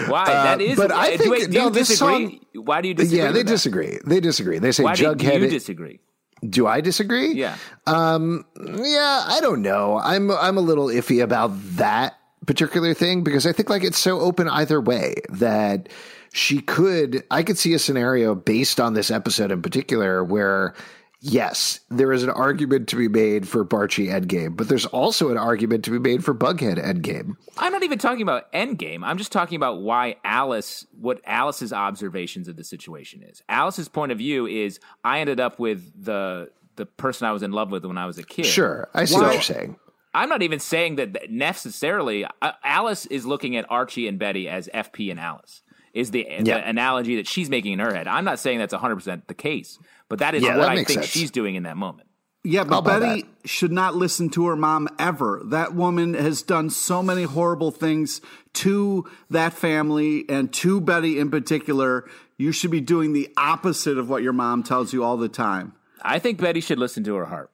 Why? 0.07 0.26
that 0.26 0.61
is. 0.61 0.77
but 0.77 0.91
I 0.91 1.14
uh, 1.14 1.18
think- 1.18 1.31
wait, 1.31 1.49
do 1.51 1.57
no, 1.57 1.64
you 1.65 1.69
this 1.72 1.88
disagree? 1.89 2.41
Why 2.55 2.81
do 2.81 2.88
you 2.88 2.93
disagree? 2.93 3.19
yeah, 3.19 3.31
they 3.31 3.43
that? 3.43 3.49
disagree. 3.49 3.99
They 4.05 4.19
disagree. 4.19 4.59
They 4.59 4.72
say 4.72 4.84
Why 4.84 4.95
do 4.95 5.05
Jughead. 5.05 5.41
you 5.41 5.47
disagree? 5.49 5.99
do 6.47 6.68
I 6.68 6.81
disagree? 6.81 7.34
Yeah. 7.34 7.57
Um, 7.88 8.45
yeah, 8.64 9.23
I 9.27 9.39
don't 9.41 9.61
know. 9.64 9.97
I'm 9.97 10.30
I'm 10.31 10.57
a 10.57 10.61
little 10.61 10.88
iffy 10.88 11.23
about 11.23 11.51
that 11.77 12.15
particular 12.45 12.93
thing 12.93 13.23
because 13.23 13.45
I 13.47 13.51
think 13.53 13.69
like 13.69 13.84
it's 13.84 13.97
so 13.97 14.19
open 14.19 14.47
either 14.47 14.80
way 14.80 15.15
that 15.30 15.89
she 16.34 16.61
could 16.61 17.23
I 17.31 17.41
could 17.43 17.57
see 17.57 17.73
a 17.73 17.80
scenario 17.80 18.35
based 18.35 18.80
on 18.80 18.93
this 18.93 19.09
episode 19.09 19.51
in 19.51 19.61
particular 19.64 20.23
where 20.23 20.76
yes, 21.19 21.80
there 21.89 22.11
is 22.14 22.23
an 22.23 22.30
argument 22.30 22.88
to 22.89 22.95
be 22.95 23.07
made 23.07 23.48
for 23.48 23.65
Barchi 23.65 24.07
Endgame, 24.07 24.56
but 24.56 24.69
there's 24.69 24.85
also 24.85 25.30
an 25.30 25.38
argument 25.38 25.84
to 25.85 25.91
be 25.91 25.99
made 25.99 26.23
for 26.23 26.34
Bughead 26.34 26.77
Endgame. 26.84 27.35
I'm 27.57 27.72
not 27.72 27.84
even 27.84 27.99
talking 27.99 28.22
about 28.22 28.52
Endgame. 28.53 29.03
I'm 29.03 29.18
just 29.18 29.31
talking 29.31 29.56
about 29.56 29.81
why 29.81 30.15
Alice, 30.23 30.85
what 30.99 31.22
Alice's 31.26 31.73
observations 31.73 32.48
of 32.48 32.56
the 32.56 32.64
situation 32.64 33.23
is. 33.23 33.41
Alice's 33.49 33.88
point 33.89 34.11
of 34.11 34.18
view 34.18 34.45
is 34.48 34.80
I 35.03 35.19
ended 35.19 35.39
up 35.39 35.60
with 35.60 36.03
the 36.03 36.52
the 36.76 36.85
person 36.85 37.26
I 37.26 37.31
was 37.31 37.41
in 37.41 37.52
love 37.52 37.72
with 37.72 37.84
when 37.85 37.98
I 37.98 38.06
was 38.06 38.19
a 38.19 38.23
kid. 38.23 38.45
Sure, 38.45 38.88
I 38.94 39.06
see 39.06 39.15
Why- 39.15 39.22
what 39.22 39.34
you're 39.34 39.41
saying. 39.41 39.77
I'm 40.14 40.30
not 40.30 40.41
even 40.41 40.60
saying 40.60 40.95
that 40.95 41.30
necessarily. 41.30 42.26
Uh, 42.41 42.52
Alice 42.64 43.06
is 43.07 43.26
looking 43.26 43.56
at 43.56 43.65
Archie 43.69 44.07
and 44.07 44.18
Betty 44.18 44.48
as 44.48 44.68
FP 44.73 45.11
and 45.11 45.19
Alice. 45.19 45.61
Is 45.94 46.11
the, 46.11 46.26
Yeah. 46.30 46.44
the 46.44 46.68
analogy 46.69 47.15
that 47.18 47.27
she's 47.27 47.49
making 47.49 47.73
in 47.73 47.80
her 47.80 47.94
head? 47.94 48.07
I'm 48.07 48.23
not 48.26 48.39
saying 48.39 48.60
that's 48.60 48.73
100 48.73 48.95
percent 48.95 49.27
the 49.27 49.34
case, 49.34 49.80
but 50.09 50.19
that 50.19 50.35
is 50.35 50.43
Yeah, 50.43 50.57
what 50.57 50.63
that 50.63 50.69
I 50.71 50.75
think 50.75 50.89
sense. 50.89 51.05
she's 51.07 51.31
doing 51.31 51.55
in 51.55 51.63
that 51.63 51.77
moment. 51.77 52.07
Yeah, 52.43 52.63
but 52.63 52.75
I'll 52.75 52.81
buy 52.81 52.99
Betty 52.99 53.25
should 53.43 53.71
not 53.73 53.95
listen 53.95 54.29
to 54.29 54.47
her 54.47 54.55
mom 54.55 54.88
ever. 54.97 55.41
That 55.45 55.73
woman 55.73 56.13
has 56.13 56.41
done 56.41 56.69
so 56.69 57.03
many 57.03 57.23
horrible 57.23 57.71
things 57.71 58.21
to 58.53 59.05
that 59.29 59.51
family 59.53 60.23
and 60.29 60.53
to 60.53 60.79
Betty 60.79 61.19
in 61.19 61.29
particular. 61.29 62.07
You 62.38 62.51
should 62.53 62.71
be 62.71 62.79
doing 62.79 63.11
the 63.13 63.27
opposite 63.35 63.97
of 63.97 64.07
what 64.09 64.23
your 64.23 64.34
mom 64.34 64.63
tells 64.63 64.93
you 64.93 65.03
all 65.03 65.17
the 65.17 65.27
time. 65.27 65.73
I 66.01 66.19
think 66.19 66.39
Betty 66.39 66.61
should 66.61 66.79
listen 66.79 67.03
to 67.05 67.15
her 67.15 67.25
heart. 67.25 67.51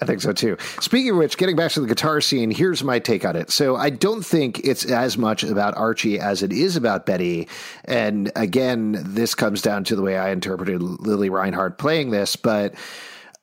I 0.00 0.06
think 0.06 0.20
so 0.20 0.32
too. 0.32 0.56
Speaking 0.80 1.10
of 1.10 1.16
which, 1.16 1.36
getting 1.36 1.56
back 1.56 1.70
to 1.72 1.80
the 1.80 1.86
guitar 1.86 2.20
scene, 2.20 2.50
here's 2.50 2.82
my 2.82 2.98
take 2.98 3.24
on 3.24 3.36
it. 3.36 3.50
So 3.50 3.76
I 3.76 3.90
don't 3.90 4.24
think 4.24 4.60
it's 4.64 4.84
as 4.84 5.18
much 5.18 5.42
about 5.44 5.76
Archie 5.76 6.18
as 6.18 6.42
it 6.42 6.52
is 6.52 6.76
about 6.76 7.06
Betty. 7.06 7.46
And 7.84 8.32
again, 8.36 8.96
this 9.04 9.34
comes 9.34 9.60
down 9.62 9.84
to 9.84 9.96
the 9.96 10.02
way 10.02 10.16
I 10.16 10.30
interpreted 10.30 10.82
Lili 10.82 11.28
Reinhart 11.28 11.78
playing 11.78 12.10
this, 12.10 12.36
but 12.36 12.74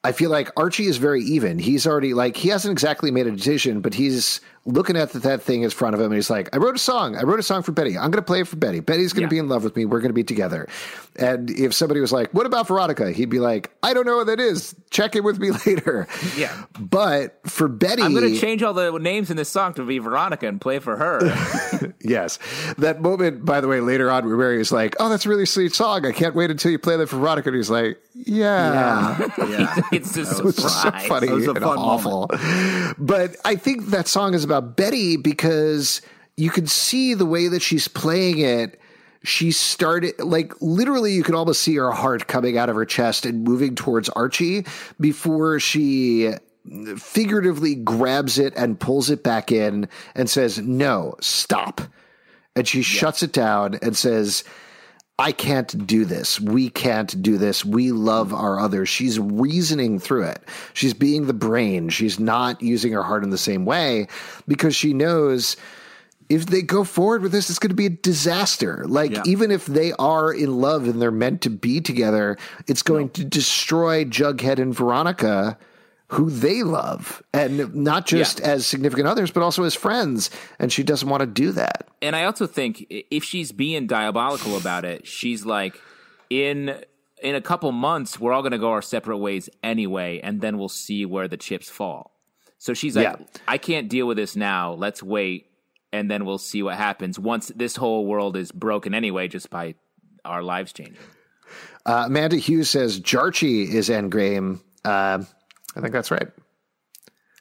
I 0.04 0.12
feel 0.12 0.30
like 0.30 0.50
Archie 0.58 0.88
is 0.88 0.98
very 0.98 1.22
even. 1.24 1.60
He's 1.60 1.86
already 1.86 2.14
like 2.14 2.38
he 2.38 2.50
hasn't 2.50 2.72
exactly 2.72 3.12
made 3.12 3.28
a 3.28 3.32
decision, 3.32 3.82
but 3.82 3.94
he's 3.94 4.42
looking 4.68 4.96
at 4.98 5.12
that, 5.14 5.24
that 5.24 5.42
thing 5.42 5.64
in 5.64 5.70
front 5.72 5.96
of 5.96 6.00
him 6.00 6.08
and 6.08 6.16
he's 6.16 6.30
like, 6.30 6.54
I 6.54 6.58
wrote 6.58 6.76
a 6.76 6.80
song. 6.80 7.16
I 7.16 7.24
wrote 7.24 7.40
a 7.40 7.44
song 7.44 7.64
for 7.64 7.72
Betty. 7.72 7.98
I'm 7.98 8.12
going 8.12 8.22
to 8.22 8.22
play 8.22 8.42
it 8.42 8.48
for 8.48 8.58
Betty. 8.58 8.82
Betty's 8.82 9.14
going 9.14 9.28
to 9.28 9.34
Yeah. 9.36 9.40
be 9.42 9.46
in 9.46 9.50
love 9.50 9.64
with 9.64 9.76
me. 9.76 9.86
We're 9.86 10.02
going 10.02 10.10
to 10.10 10.14
be 10.14 10.24
together. 10.26 10.68
And 11.16 11.50
if 11.50 11.74
somebody 11.74 12.00
was 12.02 12.12
like, 12.12 12.32
What 12.34 12.46
about 12.46 12.68
Veronica? 12.68 13.12
He'd 13.12 13.30
be 13.30 13.40
like, 13.40 13.72
I 13.82 13.94
don't 13.94 14.06
know 14.06 14.18
what 14.18 14.28
that 14.28 14.40
is. 14.40 14.76
Check 14.92 15.16
in 15.16 15.24
with 15.24 15.40
me 15.40 15.50
later. 15.66 16.08
Yeah. 16.38 16.66
But 16.80 17.40
for 17.50 17.68
Betty, 17.68 18.04
I'm 18.04 18.14
going 18.14 18.32
to 18.34 18.40
change 18.40 18.62
all 18.62 18.74
the 18.74 18.92
names 19.00 19.32
in 19.32 19.38
this 19.38 19.50
song 19.50 19.74
to 19.76 19.84
be 19.86 19.98
Veronica 20.00 20.48
and 20.48 20.60
play 20.62 20.80
for 20.80 20.96
her. 20.98 21.94
yes, 22.04 22.38
that 22.78 23.02
moment. 23.02 23.46
By 23.46 23.62
the 23.62 23.68
way, 23.68 23.80
later 23.80 24.12
on, 24.12 24.26
where 24.28 24.38
Mary 24.38 24.60
is 24.62 24.72
like, 24.72 24.96
"Oh, 25.00 25.10
that's 25.10 25.26
a 25.26 25.30
really 25.30 25.46
sweet 25.46 25.74
song. 25.74 26.06
I 26.06 26.12
can't 26.12 26.36
wait 26.36 26.52
until 26.52 26.72
you 26.72 26.80
play 26.80 26.98
that 26.98 27.08
for 27.10 27.18
Veronica." 27.18 27.50
And 27.50 27.56
he's 27.58 27.70
like, 27.70 27.98
"Yeah." 28.14 29.18
Yeah. 29.38 29.82
it's 29.92 30.16
a 30.18 30.22
is 30.22 30.36
so 30.38 30.52
funny 30.52 31.28
That 31.28 31.34
was 31.34 31.48
a 31.48 31.52
and 31.52 31.60
fun 31.60 31.78
awful. 31.78 32.28
But 32.98 33.36
I 33.46 33.56
think 33.56 33.88
that 33.88 34.08
song 34.08 34.34
is 34.34 34.44
about 34.44 34.57
Betty 34.62 35.18
because 35.18 36.02
you 36.36 36.50
can 36.50 36.68
see 36.68 37.14
the 37.14 37.26
way 37.26 37.48
that 37.48 37.62
she's 37.62 37.88
playing 37.88 38.40
it. 38.40 38.80
She 39.24 39.52
started 39.52 40.20
like 40.20 40.54
literally, 40.62 41.14
you 41.14 41.24
could 41.24 41.36
almost 41.36 41.62
see 41.62 41.76
her 41.76 41.92
heart 41.92 42.28
coming 42.28 42.58
out 42.58 42.70
of 42.70 42.76
her 42.76 42.86
chest 42.86 43.26
and 43.26 43.44
moving 43.44 43.76
towards 43.76 44.10
Archie 44.10 44.66
before 45.00 45.60
she 45.60 46.34
figuratively 46.98 47.76
grabs 47.76 48.38
it 48.40 48.54
and 48.56 48.80
pulls 48.80 49.10
it 49.10 49.24
back 49.24 49.52
in 49.52 49.90
and 50.16 50.30
says, 50.30 50.60
No, 50.60 51.16
stop. 51.22 51.82
And 52.56 52.68
she 52.68 52.82
shuts 52.82 53.24
it 53.24 53.34
down 53.34 53.80
and 53.82 53.96
says, 53.96 54.44
I 55.20 55.32
can't 55.32 55.88
do 55.88 56.06
this. 56.06 56.40
We 56.40 56.70
can't 56.70 57.22
do 57.24 57.40
this. 57.40 57.66
We 57.66 57.92
love 57.92 58.34
our 58.34 58.60
others. 58.60 58.88
She's 58.88 59.20
reasoning 59.20 59.98
through 60.00 60.26
it. 60.26 60.44
She's 60.74 60.94
being 60.94 61.26
the 61.26 61.34
brain. 61.34 61.90
She's 61.90 62.20
not 62.20 62.62
using 62.62 62.92
her 62.94 63.02
heart 63.02 63.24
in 63.24 63.32
the 63.32 63.38
same 63.38 63.66
way 63.66 64.08
because 64.48 64.76
she 64.76 64.94
knows 64.94 65.58
if 66.30 66.46
they 66.46 66.62
go 66.62 66.84
forward 66.84 67.24
with 67.24 67.32
this, 67.32 67.50
it's 67.50 67.58
going 67.58 67.70
to 67.70 67.76
be 67.76 67.86
a 67.88 67.90
disaster. 67.90 68.84
Like, 68.88 69.12
Yeah. 69.12 69.24
even 69.26 69.50
if 69.50 69.66
they 69.66 69.94
are 69.94 70.32
in 70.32 70.60
love 70.62 70.88
and 70.88 71.02
they're 71.02 71.10
meant 71.10 71.42
to 71.44 71.50
be 71.50 71.82
together, 71.82 72.38
it's 72.68 72.84
going 72.84 73.10
to 73.12 73.24
destroy 73.24 74.04
Jughead 74.06 74.60
and 74.60 74.76
Veronica, 74.76 75.58
who 76.10 76.30
they 76.30 76.64
love, 76.64 77.22
and 77.34 77.76
not 77.76 78.06
just 78.08 78.40
as 78.40 78.66
significant 78.66 79.08
others, 79.08 79.30
but 79.30 79.44
also 79.44 79.64
as 79.64 79.76
friends. 79.76 80.30
And 80.58 80.72
she 80.72 80.84
doesn't 80.84 81.08
want 81.10 81.22
to 81.22 81.28
do 81.28 81.52
that. 81.54 81.88
and 82.02 82.16
I 82.16 82.24
also 82.26 82.48
think 82.48 82.86
if 82.90 83.24
she's 83.24 83.52
being 83.52 83.88
diabolical 83.88 84.56
about 84.58 84.86
it, 84.86 85.06
she's 85.08 85.46
like, 85.46 85.80
in 86.30 86.82
in 87.22 87.36
a 87.36 87.42
couple 87.42 87.72
months, 87.72 88.20
we're 88.20 88.32
all 88.32 88.42
going 88.42 88.52
to 88.52 88.58
go 88.60 88.70
our 88.72 88.82
separate 88.82 89.18
ways 89.18 89.50
anyway, 89.64 90.20
and 90.24 90.40
then 90.40 90.58
we'll 90.58 90.70
see 90.70 91.06
where 91.06 91.28
the 91.28 91.38
chips 91.38 91.70
fall. 91.70 92.12
So 92.60 92.74
she's 92.74 92.96
like, 92.96 93.06
Yeah. 93.20 93.26
I 93.48 93.58
can't 93.58 93.90
deal 93.90 94.08
with 94.08 94.18
this 94.18 94.36
now. 94.36 94.74
Let's 94.74 95.02
wait, 95.04 95.50
and 95.92 96.10
then 96.10 96.26
we'll 96.26 96.38
see 96.38 96.64
what 96.64 96.76
happens 96.78 97.18
once 97.20 97.52
this 97.56 97.76
whole 97.76 98.06
world 98.06 98.38
is 98.38 98.52
broken 98.52 98.94
anyway, 98.94 99.28
just 99.28 99.50
by 99.50 99.76
our 100.24 100.42
lives 100.44 100.72
changing. 100.74 100.98
Uh, 101.86 102.04
Amanda 102.08 102.36
Hughes 102.38 102.70
says 102.70 103.00
Jarchi 103.00 103.68
is 103.68 103.90
Endgame. 103.90 104.60
Uh, 104.86 105.24
I 105.76 105.82
think 105.82 105.94
that's 105.94 106.12
right. 106.12 106.28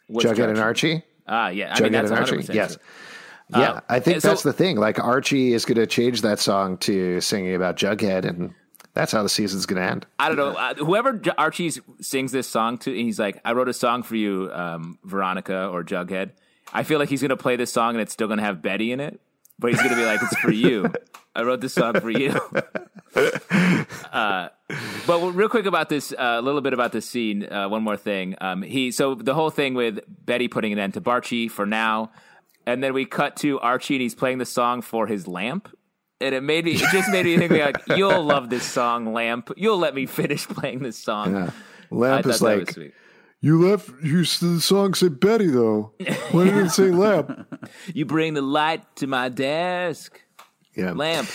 What's 0.09 0.27
Jughead 0.27 0.49
and 0.51 0.59
Archie. 0.59 1.03
Ah, 1.27 1.49
yeah. 1.49 1.73
I 1.73 1.79
Jughead 1.79 1.83
mean, 1.85 1.93
that's 1.93 2.11
and 2.11 2.19
100% 2.21 2.33
Archie. 2.33 2.47
true. 2.47 2.55
Yes. 2.55 2.79
Yeah, 3.51 3.59
Uh, 3.71 3.81
I 3.89 4.01
think 4.01 4.21
so- 4.21 4.29
that's 4.29 4.43
the 4.43 4.53
thing. 4.53 4.77
Like 4.77 4.99
Archie 4.99 5.53
is 5.53 5.65
going 5.65 5.77
to 5.79 5.87
change 5.87 6.23
that 6.23 6.39
song 6.41 6.79
to 6.79 7.21
singing 7.21 7.55
about 7.55 7.77
Jughead, 7.77 8.25
and 8.25 8.53
that's 8.95 9.13
how 9.13 9.23
the 9.23 9.29
season's 9.29 9.67
going 9.67 9.81
to 9.83 9.89
end. 9.89 10.07
I 10.19 10.29
don't 10.29 10.37
know. 10.37 10.51
Uh, 10.51 10.75
whoever 10.75 11.13
J- 11.13 11.31
Archie 11.39 11.71
sings 12.01 12.33
this 12.33 12.49
song 12.49 12.79
to, 12.79 12.91
and 12.91 13.01
he's 13.01 13.19
like, 13.21 13.41
"I 13.45 13.53
wrote 13.53 13.69
a 13.69 13.73
song 13.73 14.03
for 14.03 14.17
you, 14.17 14.51
um, 14.53 14.99
Veronica 15.05 15.69
or 15.69 15.85
Jughead." 15.85 16.31
I 16.73 16.83
feel 16.83 16.99
like 16.99 17.09
he's 17.09 17.23
gonna 17.23 17.37
play 17.37 17.55
this 17.57 17.73
song 17.73 17.95
and 17.95 18.01
it's 18.03 18.13
still 18.13 18.27
gonna 18.27 18.43
have 18.43 18.61
Betty 18.63 18.91
in 18.91 18.99
it, 19.01 19.21
but 19.59 19.71
he's 19.71 19.81
gonna 19.83 19.95
be 19.97 20.05
like, 20.05 20.21
"It's 20.23 20.37
for 20.39 20.51
you. 20.53 20.93
I 21.37 21.43
wrote 21.43 21.61
this 21.61 21.75
song 21.75 22.01
for 22.01 22.11
you." 22.11 22.31
uh, 24.13 24.49
but 25.07 25.21
real 25.35 25.49
quick 25.49 25.67
about 25.67 25.89
this, 25.89 26.13
uh, 26.13 26.17
a 26.19 26.43
little 26.43 26.61
bit 26.61 26.73
about 26.73 26.93
this 26.93 27.09
scene. 27.09 27.45
Uh, 27.51 27.69
one 27.69 27.83
more 27.83 27.97
thing. 27.97 28.35
Um, 28.41 28.63
he 28.63 28.91
so 28.91 29.15
the 29.15 29.35
whole 29.35 29.51
thing 29.51 29.75
with 29.75 30.01
Betty 30.09 30.49
putting 30.49 30.73
an 30.73 30.79
end 30.79 30.95
to 30.95 31.01
Barchi 31.01 31.51
for 31.51 31.67
now, 31.67 32.11
and 32.67 32.83
then 32.83 32.93
we 32.93 33.05
cut 33.05 33.37
to 33.37 33.61
Archie 33.61 33.95
and 33.95 34.03
he's 34.03 34.15
playing 34.15 34.39
the 34.39 34.47
song 34.47 34.83
for 34.83 35.07
his 35.07 35.29
lamp. 35.29 35.69
And 36.21 36.35
it 36.35 36.43
made 36.43 36.65
me, 36.65 36.73
it 36.73 36.91
just 36.93 37.11
made 37.11 37.27
me 37.27 37.37
think 37.37 37.53
like, 37.53 37.77
you'll 37.97 38.23
love 38.23 38.49
this 38.49 38.65
song, 38.65 39.13
Lamp. 39.13 39.51
You'll 39.57 39.79
let 39.79 39.95
me 39.95 40.07
finish 40.07 40.47
playing 40.49 40.79
this 40.79 40.97
song. 40.97 41.37
I 41.37 41.53
Lamp 41.91 42.27
is 42.27 42.41
like 42.41 42.75
you 43.41 43.69
left. 43.69 43.91
You 44.03 44.25
the 44.25 44.61
song 44.61 44.95
said 44.95 45.21
Betty 45.21 45.49
though. 45.49 45.93
Why 46.33 46.45
did 46.45 46.57
it 46.57 46.71
say 46.71 46.91
Lamp? 46.91 47.47
You 47.95 48.07
bring 48.07 48.35
the 48.35 48.43
light 48.43 48.97
to 48.97 49.07
my 49.07 49.29
desk, 49.29 50.21
Yeah. 50.77 50.93
Lamp. 50.93 51.29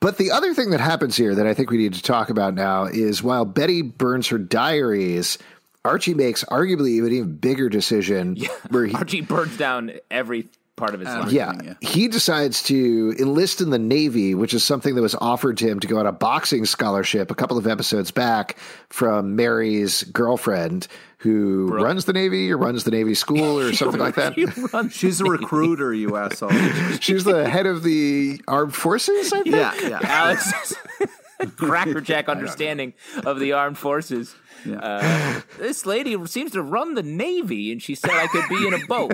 But 0.00 0.18
the 0.18 0.30
other 0.30 0.54
thing 0.54 0.70
that 0.70 0.80
happens 0.80 1.16
here 1.16 1.34
that 1.34 1.46
I 1.46 1.54
think 1.54 1.70
we 1.70 1.78
need 1.78 1.94
to 1.94 2.02
talk 2.02 2.30
about 2.30 2.54
now 2.54 2.84
is 2.84 3.22
while 3.22 3.44
Betty 3.44 3.82
burns 3.82 4.28
her 4.28 4.38
diaries, 4.38 5.38
Archie 5.84 6.14
makes 6.14 6.44
arguably 6.44 6.90
even 6.90 7.12
even 7.12 7.36
bigger 7.36 7.68
decision 7.68 8.36
yeah. 8.36 8.48
where 8.68 8.84
he 8.84 8.94
Archie 8.96 9.22
burns 9.22 9.56
down 9.56 9.92
every 10.10 10.48
part 10.76 10.94
of 10.94 11.00
his 11.00 11.08
life. 11.08 11.32
yeah, 11.32 11.52
yeah. 11.62 11.74
he 11.80 12.06
decides 12.08 12.62
to 12.62 13.14
enlist 13.18 13.60
in 13.60 13.70
the 13.70 13.78
Navy, 13.78 14.34
which 14.34 14.54
is 14.54 14.62
something 14.62 14.94
that 14.94 15.02
was 15.02 15.14
offered 15.16 15.58
to 15.58 15.66
him 15.66 15.80
to 15.80 15.86
go 15.86 15.98
on 15.98 16.06
a 16.06 16.12
boxing 16.12 16.64
scholarship 16.64 17.30
a 17.30 17.34
couple 17.34 17.58
of 17.58 17.66
episodes 17.66 18.10
back 18.10 18.56
from 18.88 19.34
Mary's 19.36 20.04
girlfriend, 20.04 20.86
who 21.18 21.66
runs 21.68 22.04
the 22.04 22.12
Navy 22.12 22.50
or 22.52 22.56
runs 22.56 22.84
the 22.84 22.90
Navy 22.90 23.14
school 23.14 23.58
or 23.58 23.72
something 23.74 24.00
like 24.00 24.14
that. 24.14 24.34
He 24.34 24.44
runs 24.72 24.92
She's 24.94 25.20
a 25.20 25.24
recruiter, 25.24 25.92
you 25.92 26.16
asshole. 26.16 26.50
She's 27.00 27.24
the 27.24 27.48
head 27.48 27.66
of 27.66 27.82
the 27.82 28.40
armed 28.46 28.74
forces. 28.74 29.32
I 29.32 29.42
think. 29.42 29.54
Yeah, 29.56 29.74
yeah. 29.82 29.98
Alex's 30.02 30.76
crackerjack 31.56 32.28
understanding 32.28 32.94
of 33.24 33.40
the 33.40 33.52
armed 33.52 33.78
forces. 33.78 34.34
Uh, 34.68 35.40
this 35.58 35.86
lady 35.86 36.16
seems 36.26 36.50
to 36.52 36.62
run 36.62 36.94
the 36.94 37.02
Navy, 37.02 37.70
and 37.72 37.80
she 37.82 37.94
said 37.94 38.10
I 38.10 38.26
could 38.26 38.48
be 38.48 38.66
in 38.66 38.74
a 38.74 38.86
boat. 38.86 39.12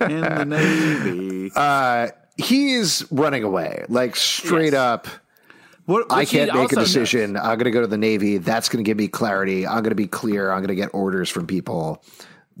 In 0.00 0.20
the 0.20 0.44
Navy. 0.46 1.50
He's 2.38 3.04
running 3.10 3.42
away, 3.44 3.84
like 3.88 4.16
straight 4.16 4.72
Yes. 4.72 4.80
up. 4.80 5.06
What, 5.86 6.12
I 6.12 6.24
can't 6.24 6.48
make 6.48 6.54
a 6.54 6.60
also 6.60 6.76
knows. 6.76 6.86
decision. 6.86 7.36
I'm 7.36 7.58
going 7.58 7.64
to 7.64 7.70
go 7.70 7.80
to 7.80 7.86
the 7.86 7.98
Navy. 7.98 8.38
That's 8.38 8.68
going 8.68 8.84
to 8.84 8.88
give 8.88 8.96
me 8.96 9.08
clarity. 9.08 9.66
I'm 9.66 9.82
going 9.82 9.90
to 9.90 9.96
be 9.96 10.06
clear. 10.06 10.50
I'm 10.50 10.58
going 10.60 10.68
to 10.68 10.74
get 10.74 10.90
orders 10.92 11.28
from 11.28 11.46
people 11.46 12.02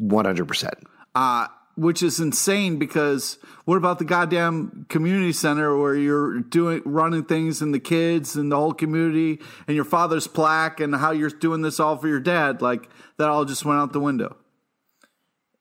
100%. 0.00 0.70
uh, 1.14 1.46
which 1.76 2.02
is 2.02 2.20
insane 2.20 2.78
because 2.78 3.38
what 3.64 3.76
about 3.76 3.98
the 3.98 4.04
goddamn 4.04 4.84
community 4.88 5.32
center 5.32 5.76
where 5.76 5.94
you're 5.94 6.40
doing 6.40 6.82
running 6.84 7.24
things 7.24 7.62
and 7.62 7.72
the 7.72 7.80
kids 7.80 8.36
and 8.36 8.52
the 8.52 8.56
whole 8.56 8.74
community 8.74 9.40
and 9.66 9.74
your 9.74 9.84
father's 9.84 10.26
plaque 10.26 10.80
and 10.80 10.94
how 10.94 11.12
you're 11.12 11.30
doing 11.30 11.62
this 11.62 11.80
all 11.80 11.96
for 11.96 12.08
your 12.08 12.20
dad? 12.20 12.60
Like 12.60 12.90
that 13.18 13.28
all 13.28 13.44
just 13.44 13.64
went 13.64 13.78
out 13.78 13.92
the 13.92 14.00
window. 14.00 14.36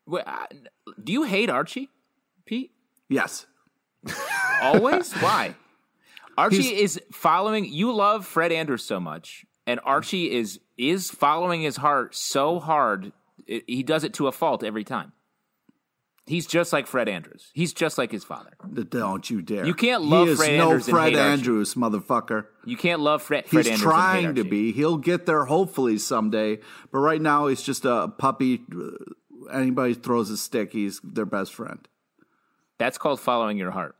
Wait, 0.05 0.23
uh, 0.25 0.47
do 1.01 1.13
you 1.13 1.23
hate 1.23 1.49
Archie, 1.49 1.89
Pete? 2.45 2.71
Yes. 3.07 3.45
Always? 4.61 5.13
Why? 5.13 5.55
Archie 6.37 6.61
He's- 6.61 6.97
is 6.97 7.01
following. 7.11 7.65
You 7.65 7.91
love 7.93 8.25
Fred 8.25 8.51
Andrews 8.51 8.83
so 8.83 8.99
much, 8.99 9.45
and 9.67 9.79
Archie 9.83 10.31
is 10.31 10.59
is 10.77 11.11
following 11.11 11.61
his 11.61 11.77
heart 11.77 12.15
so 12.15 12.59
hard. 12.59 13.11
It, 13.47 13.63
he 13.67 13.83
does 13.83 14.03
it 14.03 14.13
to 14.15 14.27
a 14.27 14.31
fault 14.31 14.63
every 14.63 14.83
time. 14.83 15.11
He's 16.27 16.45
just 16.45 16.71
like 16.71 16.87
Fred 16.87 17.09
Andrews. 17.09 17.49
He's 17.53 17.73
just 17.73 17.97
like 17.97 18.11
his 18.11 18.23
father. 18.23 18.51
Don't 18.89 19.29
you 19.29 19.41
dare. 19.41 19.65
You 19.65 19.73
can't 19.73 20.03
love 20.03 20.27
he 20.27 20.33
is 20.33 20.39
Fred 20.39 20.57
no 20.57 20.65
Andrews 20.67 20.87
and 20.87 20.95
Fred 20.95 21.09
hate 21.09 21.19
Archie. 21.19 21.31
Andrews, 21.31 21.73
motherfucker. 21.73 22.45
You 22.63 22.77
can't 22.77 23.01
love 23.01 23.21
Fred. 23.23 23.47
Fred 23.47 23.65
He's 23.65 23.73
Andrews 23.73 23.81
trying 23.91 24.35
to 24.35 24.43
be. 24.43 24.71
He'll 24.71 24.97
get 24.97 25.25
there 25.25 25.45
hopefully 25.45 25.97
someday. 25.97 26.59
But 26.91 26.99
right 26.99 27.21
now, 27.21 27.47
he's 27.47 27.63
just 27.63 27.85
a 27.85 28.07
puppy. 28.07 28.61
Anybody 29.51 29.95
throws 29.95 30.29
a 30.29 30.37
stick, 30.37 30.71
he's 30.71 31.01
their 31.03 31.25
best 31.25 31.53
friend. 31.53 31.85
That's 32.77 32.97
called 32.97 33.19
following 33.19 33.57
your 33.57 33.71
heart. 33.71 33.95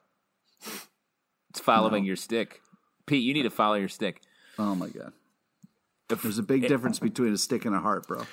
It's 1.52 1.60
following 1.60 2.06
your 2.06 2.16
stick. 2.16 2.62
Pete, 3.06 3.24
you 3.24 3.34
need 3.34 3.44
to 3.44 3.50
follow 3.50 3.76
your 3.76 3.90
stick. 3.90 4.22
Oh 4.58 4.74
my 4.74 4.88
god. 4.88 5.12
If, 6.10 6.22
There's 6.22 6.38
a 6.38 6.44
big 6.44 6.66
difference 6.66 6.98
between 6.98 7.34
a 7.34 7.38
stick 7.38 7.66
and 7.66 7.76
a 7.76 7.80
heart, 7.80 8.08
bro. 8.08 8.24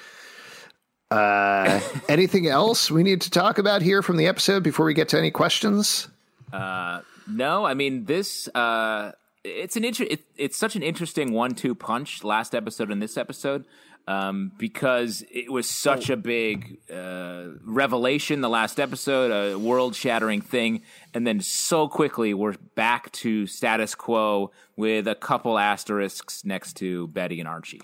Uh, 1.10 1.80
anything 2.08 2.46
else 2.46 2.92
we 2.92 3.02
need 3.02 3.20
to 3.22 3.30
talk 3.30 3.58
about 3.58 3.82
here 3.82 4.02
from 4.02 4.18
the 4.18 4.28
episode 4.28 4.62
before 4.62 4.86
we 4.86 4.94
get 4.94 5.08
to 5.08 5.18
any 5.18 5.32
questions? 5.32 6.06
No, 6.52 7.64
I 7.66 7.74
mean 7.74 8.04
this. 8.04 8.46
Uh, 8.54 9.12
it's 9.42 9.76
an 9.76 9.84
inter- 9.84 10.06
it, 10.08 10.20
It's 10.36 10.56
such 10.56 10.76
an 10.76 10.84
interesting 10.84 11.32
one-two 11.32 11.74
punch. 11.74 12.22
Last 12.22 12.54
episode 12.54 12.90
and 12.92 13.02
this 13.02 13.16
episode, 13.16 13.64
um, 14.08 14.52
because 14.56 15.22
it 15.30 15.52
was 15.52 15.68
such 15.68 16.08
a 16.08 16.16
big 16.16 16.78
uh, 16.90 17.48
revelation. 17.62 18.40
The 18.40 18.48
last 18.48 18.80
episode, 18.80 19.30
a 19.30 19.58
world-shattering 19.58 20.40
thing, 20.40 20.80
and 21.12 21.26
then 21.26 21.40
so 21.40 21.88
quickly 21.88 22.32
we're 22.32 22.54
back 22.74 23.12
to 23.12 23.46
status 23.46 23.94
quo 23.94 24.50
with 24.76 25.06
a 25.06 25.14
couple 25.14 25.58
asterisks 25.58 26.42
next 26.42 26.78
to 26.78 27.08
Betty 27.08 27.38
and 27.38 27.46
Archie. 27.46 27.82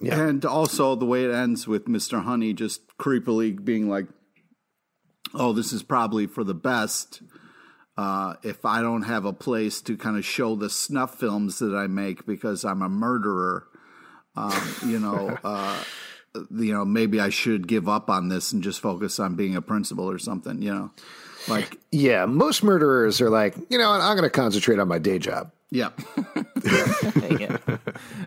Yeah. 0.00 0.26
And 0.26 0.44
also 0.44 0.96
the 0.96 1.06
way 1.06 1.24
it 1.24 1.32
ends 1.32 1.68
with 1.68 1.84
Mr. 1.84 2.24
Honey 2.24 2.52
just 2.52 2.82
creepily 2.98 3.64
being 3.64 3.88
like, 3.88 4.08
"Oh, 5.34 5.52
this 5.52 5.72
is 5.72 5.84
probably 5.84 6.26
for 6.26 6.42
the 6.42 6.54
best." 6.54 7.22
Uh, 7.96 8.34
if 8.42 8.64
I 8.64 8.82
don't 8.82 9.02
have 9.02 9.24
a 9.24 9.32
place 9.32 9.80
to 9.82 9.96
kind 9.96 10.16
of 10.16 10.24
show 10.24 10.56
the 10.56 10.68
snuff 10.68 11.14
films 11.14 11.60
that 11.60 11.76
I 11.76 11.86
make 11.86 12.26
because 12.26 12.64
I'm 12.64 12.82
a 12.82 12.88
murderer, 12.88 13.68
um, 14.36 14.74
you 14.86 14.98
know, 14.98 15.38
uh, 15.44 15.82
you 16.50 16.72
know, 16.72 16.84
maybe 16.84 17.20
I 17.20 17.28
should 17.30 17.68
give 17.68 17.88
up 17.88 18.10
on 18.10 18.28
this 18.28 18.52
and 18.52 18.62
just 18.62 18.80
focus 18.80 19.18
on 19.18 19.36
being 19.36 19.56
a 19.56 19.62
principal 19.62 20.10
or 20.10 20.18
something. 20.18 20.60
You 20.62 20.74
know, 20.74 20.90
like, 21.48 21.78
Yeah, 21.92 22.26
most 22.26 22.62
murderers 22.62 23.20
are 23.20 23.30
like, 23.30 23.54
you 23.68 23.78
know 23.78 23.90
what, 23.90 24.00
I'm 24.00 24.16
going 24.16 24.28
to 24.28 24.30
concentrate 24.30 24.78
on 24.78 24.88
my 24.88 24.98
day 24.98 25.18
job. 25.18 25.50
yeah, 25.70 25.90
yeah, 26.64 27.56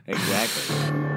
exactly. 0.06 1.08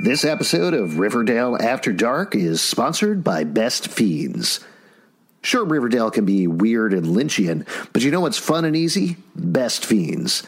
This 0.00 0.24
episode 0.24 0.74
of 0.74 1.00
Riverdale 1.00 1.56
After 1.60 1.92
Dark 1.92 2.36
is 2.36 2.60
sponsored 2.62 3.24
by 3.24 3.42
Best 3.42 3.88
Fiends. 3.88 4.60
Sure, 5.48 5.64
Riverdale 5.64 6.10
can 6.10 6.26
be 6.26 6.46
weird 6.46 6.92
and 6.92 7.06
Lynchian, 7.06 7.66
but 7.94 8.02
you 8.02 8.10
know 8.10 8.20
what's 8.20 8.36
fun 8.36 8.66
and 8.66 8.76
easy? 8.76 9.16
Best 9.34 9.82
Fiends. 9.82 10.42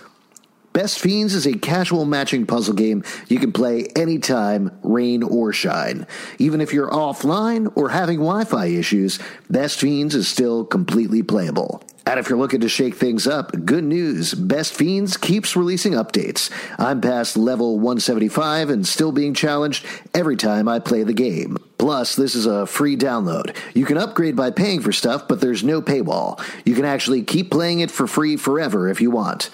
Best 0.74 0.98
Fiends 0.98 1.34
is 1.34 1.46
a 1.46 1.54
casual 1.54 2.04
matching 2.04 2.44
puzzle 2.44 2.74
game 2.74 3.02
you 3.26 3.38
can 3.38 3.50
play 3.50 3.86
anytime, 3.96 4.78
rain 4.82 5.22
or 5.22 5.54
shine. 5.54 6.06
Even 6.38 6.60
if 6.60 6.74
you're 6.74 6.90
offline 6.90 7.72
or 7.76 7.88
having 7.88 8.18
Wi 8.18 8.44
Fi 8.44 8.66
issues, 8.66 9.18
Best 9.48 9.80
Fiends 9.80 10.14
is 10.14 10.28
still 10.28 10.66
completely 10.66 11.22
playable. 11.22 11.82
And 12.06 12.18
if 12.18 12.28
you're 12.28 12.38
looking 12.38 12.60
to 12.60 12.68
shake 12.68 12.94
things 12.94 13.26
up, 13.26 13.52
good 13.64 13.84
news 13.84 14.34
Best 14.34 14.74
Fiends 14.74 15.16
keeps 15.16 15.54
releasing 15.54 15.92
updates. 15.92 16.50
I'm 16.78 17.00
past 17.00 17.36
level 17.36 17.76
175 17.76 18.70
and 18.70 18.86
still 18.86 19.12
being 19.12 19.34
challenged 19.34 19.86
every 20.14 20.36
time 20.36 20.66
I 20.66 20.78
play 20.78 21.02
the 21.02 21.12
game. 21.12 21.58
Plus, 21.78 22.16
this 22.16 22.34
is 22.34 22.46
a 22.46 22.66
free 22.66 22.96
download. 22.96 23.56
You 23.74 23.84
can 23.84 23.98
upgrade 23.98 24.36
by 24.36 24.50
paying 24.50 24.80
for 24.80 24.92
stuff, 24.92 25.28
but 25.28 25.40
there's 25.40 25.62
no 25.62 25.80
paywall. 25.80 26.42
You 26.64 26.74
can 26.74 26.84
actually 26.84 27.22
keep 27.22 27.50
playing 27.50 27.80
it 27.80 27.90
for 27.90 28.06
free 28.06 28.36
forever 28.36 28.88
if 28.88 29.00
you 29.00 29.10
want. 29.10 29.50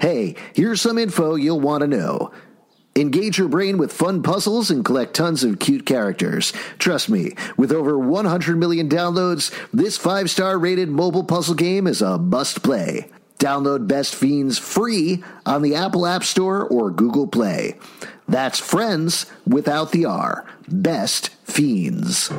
Hey, 0.00 0.36
here's 0.54 0.80
some 0.80 0.96
info 0.98 1.34
you'll 1.34 1.60
want 1.60 1.82
to 1.82 1.88
know. 1.88 2.32
Engage 2.98 3.38
your 3.38 3.46
brain 3.46 3.78
with 3.78 3.92
fun 3.92 4.24
puzzles 4.24 4.72
and 4.72 4.84
collect 4.84 5.14
tons 5.14 5.44
of 5.44 5.60
cute 5.60 5.86
characters. 5.86 6.52
Trust 6.80 7.08
me, 7.08 7.34
with 7.56 7.70
over 7.70 7.96
100 7.96 8.56
million 8.56 8.88
downloads, 8.88 9.54
this 9.72 9.96
five 9.96 10.28
star 10.28 10.58
rated 10.58 10.88
mobile 10.88 11.22
puzzle 11.22 11.54
game 11.54 11.86
is 11.86 12.02
a 12.02 12.18
must 12.18 12.64
play. 12.64 13.08
Download 13.38 13.86
Best 13.86 14.16
Fiends 14.16 14.58
free 14.58 15.22
on 15.46 15.62
the 15.62 15.76
Apple 15.76 16.06
App 16.06 16.24
Store 16.24 16.66
or 16.66 16.90
Google 16.90 17.28
Play. 17.28 17.76
That's 18.26 18.58
friends 18.58 19.26
without 19.46 19.92
the 19.92 20.04
R. 20.04 20.44
Best 20.66 21.28
Fiends. 21.44 22.32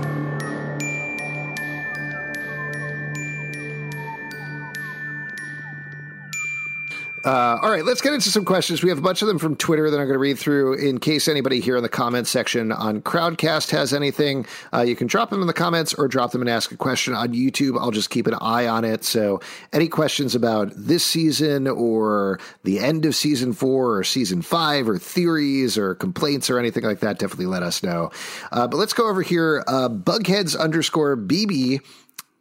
Uh, 7.25 7.59
all 7.61 7.69
right, 7.69 7.83
let's 7.83 8.01
get 8.01 8.13
into 8.13 8.29
some 8.29 8.45
questions. 8.45 8.83
We 8.83 8.89
have 8.89 8.97
a 8.97 9.01
bunch 9.01 9.21
of 9.21 9.27
them 9.27 9.39
from 9.39 9.55
Twitter 9.55 9.89
that 9.89 9.97
I'm 9.97 10.05
going 10.05 10.13
to 10.13 10.19
read 10.19 10.39
through. 10.39 10.75
In 10.75 10.99
case 10.99 11.27
anybody 11.27 11.59
here 11.59 11.77
in 11.77 11.83
the 11.83 11.89
comments 11.89 12.29
section 12.29 12.71
on 12.71 13.01
Crowdcast 13.01 13.71
has 13.71 13.93
anything, 13.93 14.45
uh, 14.73 14.81
you 14.81 14.95
can 14.95 15.07
drop 15.07 15.29
them 15.29 15.41
in 15.41 15.47
the 15.47 15.53
comments 15.53 15.93
or 15.93 16.07
drop 16.07 16.31
them 16.31 16.41
and 16.41 16.49
ask 16.49 16.71
a 16.71 16.77
question 16.77 17.13
on 17.13 17.33
YouTube. 17.33 17.79
I'll 17.79 17.91
just 17.91 18.09
keep 18.09 18.27
an 18.27 18.35
eye 18.35 18.67
on 18.67 18.85
it. 18.85 19.03
So, 19.03 19.41
any 19.73 19.87
questions 19.87 20.35
about 20.35 20.71
this 20.75 21.05
season 21.05 21.67
or 21.67 22.39
the 22.63 22.79
end 22.79 23.05
of 23.05 23.15
season 23.15 23.53
four 23.53 23.97
or 23.97 24.03
season 24.03 24.41
five 24.41 24.87
or 24.87 24.97
theories 24.97 25.77
or 25.77 25.95
complaints 25.95 26.49
or 26.49 26.59
anything 26.59 26.83
like 26.83 26.99
that, 26.99 27.19
definitely 27.19 27.47
let 27.47 27.63
us 27.63 27.83
know. 27.83 28.11
Uh, 28.51 28.67
but 28.67 28.77
let's 28.77 28.93
go 28.93 29.09
over 29.09 29.21
here. 29.21 29.63
Uh, 29.67 29.89
Bugheads 29.89 30.57
underscore 30.57 31.17
BB 31.17 31.81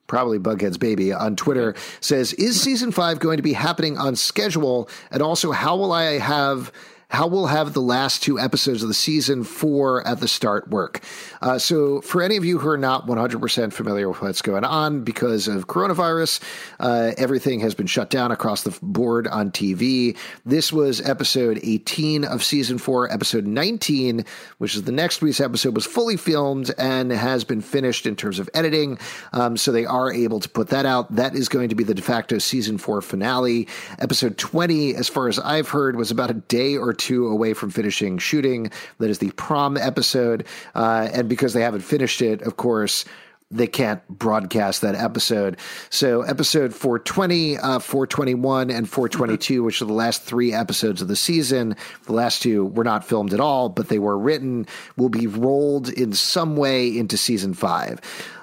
probably 0.09 0.41
Bughead's 0.41 0.79
baby 0.79 1.13
on 1.13 1.37
Twitter 1.37 1.77
says, 2.01 2.33
"Is 2.33 2.61
season 2.61 2.91
five 2.91 3.21
going 3.21 3.37
to 3.37 3.43
be 3.43 3.53
happening 3.53 3.97
on 3.97 4.17
schedule? 4.17 4.89
And 5.13 5.23
also, 5.23 5.53
how 5.53 5.77
will 5.77 5.93
I 5.93 6.19
have?" 6.19 6.73
How 7.11 7.27
will 7.27 7.47
have 7.47 7.73
the 7.73 7.81
last 7.81 8.23
two 8.23 8.39
episodes 8.39 8.83
of 8.83 8.89
the 8.89 8.95
season 8.95 9.43
four 9.43 10.07
at 10.07 10.21
the 10.21 10.29
start 10.29 10.69
work? 10.69 11.01
Uh, 11.41 11.59
so, 11.59 12.03
for 12.03 12.21
any 12.21 12.37
of 12.37 12.45
you 12.45 12.59
who 12.59 12.69
are 12.69 12.77
not 12.77 13.07
100% 13.07 13.73
familiar 13.73 14.11
with 14.11 14.21
what's 14.21 14.43
going 14.43 14.63
on 14.63 15.05
because 15.05 15.49
of 15.49 15.69
coronavirus, 15.69 16.41
uh, 16.81 17.13
everything 17.17 17.61
has 17.61 17.75
been 17.75 17.87
shut 17.87 18.11
down 18.11 18.31
across 18.31 18.63
the 18.63 18.79
board 18.83 19.27
on 19.27 19.51
TV. 19.51 20.19
This 20.45 20.71
was 20.71 21.01
episode 21.01 21.59
18 21.63 22.25
of 22.25 22.45
season 22.45 22.77
four. 22.77 23.11
Episode 23.11 23.47
19, 23.47 24.27
which 24.59 24.75
is 24.75 24.83
the 24.83 24.93
next 24.93 25.23
week's 25.23 25.41
episode, 25.41 25.75
was 25.75 25.87
fully 25.87 26.19
filmed 26.19 26.75
and 26.77 27.11
has 27.11 27.43
been 27.43 27.63
finished 27.63 28.05
in 28.05 28.17
terms 28.17 28.39
of 28.39 28.51
editing. 28.53 28.99
Um, 29.33 29.57
so 29.57 29.73
they 29.73 29.87
are 29.87 30.13
able 30.13 30.41
to 30.41 30.49
put 30.49 30.69
that 30.69 30.85
out. 30.85 31.15
That 31.17 31.35
is 31.35 31.49
going 31.49 31.71
to 31.71 31.75
be 31.75 31.85
the 31.85 31.95
de 31.95 32.03
facto 32.03 32.37
season 32.37 32.77
four 32.77 33.01
finale. 33.01 33.67
Episode 33.99 34.37
20, 34.37 34.95
as 34.95 35.09
far 35.09 35.29
as 35.29 35.39
I've 35.39 35.71
heard, 35.71 35.97
was 35.97 36.11
about 36.11 36.31
a 36.31 36.35
day 36.35 36.77
or 36.77 36.98
two 36.99 37.29
away 37.29 37.55
from 37.55 37.71
finishing 37.71 38.19
shooting. 38.19 38.71
That 38.99 39.11
is 39.11 39.19
the 39.19 39.31
prom 39.33 39.77
episode. 39.77 40.47
Uh, 40.75 41.09
and 41.13 41.29
because 41.29 41.53
they 41.53 41.63
haven't 41.63 41.81
finished 41.81 42.21
it, 42.23 42.43
of 42.43 42.57
course, 42.57 43.05
they 43.51 43.67
can't 43.67 44.07
broadcast 44.09 44.83
that 44.83 44.95
episode. 44.95 45.59
So 45.91 46.23
episode 46.23 46.75
420, 46.75 47.57
uh, 47.57 47.79
421, 47.79 48.71
and 48.71 48.89
422, 48.89 49.63
which 49.65 49.81
are 49.81 49.87
the 49.87 49.93
last 49.93 50.23
three 50.23 50.53
episodes 50.53 51.01
of 51.01 51.09
the 51.09 51.17
season, 51.17 51.77
the 52.05 52.13
last 52.13 52.43
two 52.43 52.67
were 52.67 52.85
not 52.85 53.07
filmed 53.07 53.33
at 53.33 53.41
all, 53.41 53.69
but 53.69 53.89
they 53.89 53.99
were 53.99 54.19
written, 54.19 54.67
will 54.97 55.09
be 55.09 55.27
rolled 55.27 55.89
in 55.89 56.13
some 56.13 56.57
way 56.57 56.97
into 56.97 57.17
season 57.17 57.55
five. 57.55 58.01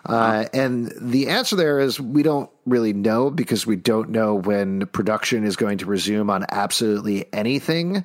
Uh, 0.07 0.45
and 0.53 0.93
the 1.01 1.29
answer 1.29 1.55
there 1.55 1.79
is 1.79 1.99
we 1.99 2.21
don't 2.21 2.49
really 2.67 2.93
know 2.93 3.31
because 3.31 3.65
we 3.65 3.75
don't 3.75 4.09
know 4.09 4.35
when 4.35 4.85
production 4.87 5.43
is 5.43 5.55
going 5.55 5.79
to 5.79 5.85
resume 5.85 6.29
on 6.29 6.45
absolutely 6.51 7.25
anything. 7.33 8.03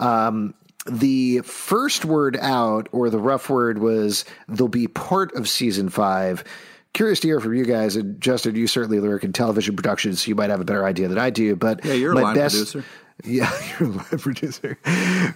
Um, 0.00 0.54
the 0.86 1.40
first 1.40 2.04
word 2.04 2.36
out, 2.40 2.88
or 2.90 3.10
the 3.10 3.18
rough 3.18 3.48
word, 3.48 3.78
was 3.78 4.24
they'll 4.48 4.68
be 4.68 4.88
part 4.88 5.32
of 5.34 5.48
season 5.48 5.88
five 5.88 6.42
curious 6.92 7.20
to 7.20 7.28
hear 7.28 7.40
from 7.40 7.54
you 7.54 7.64
guys. 7.64 7.96
And 7.96 8.20
Justin, 8.20 8.56
you 8.56 8.66
certainly 8.66 9.00
work 9.00 9.24
in 9.24 9.32
television 9.32 9.76
production, 9.76 10.14
so 10.16 10.28
you 10.28 10.34
might 10.34 10.50
have 10.50 10.60
a 10.60 10.64
better 10.64 10.84
idea 10.84 11.08
than 11.08 11.18
I 11.18 11.30
do. 11.30 11.56
But 11.56 11.84
yeah, 11.84 11.94
you're 11.94 12.12
a 12.12 12.16
line 12.16 12.34
best, 12.34 12.56
producer. 12.56 12.84
Yeah, 13.22 13.52
you're 13.78 13.90
a 13.90 13.92
line 13.92 14.18
producer. 14.18 14.78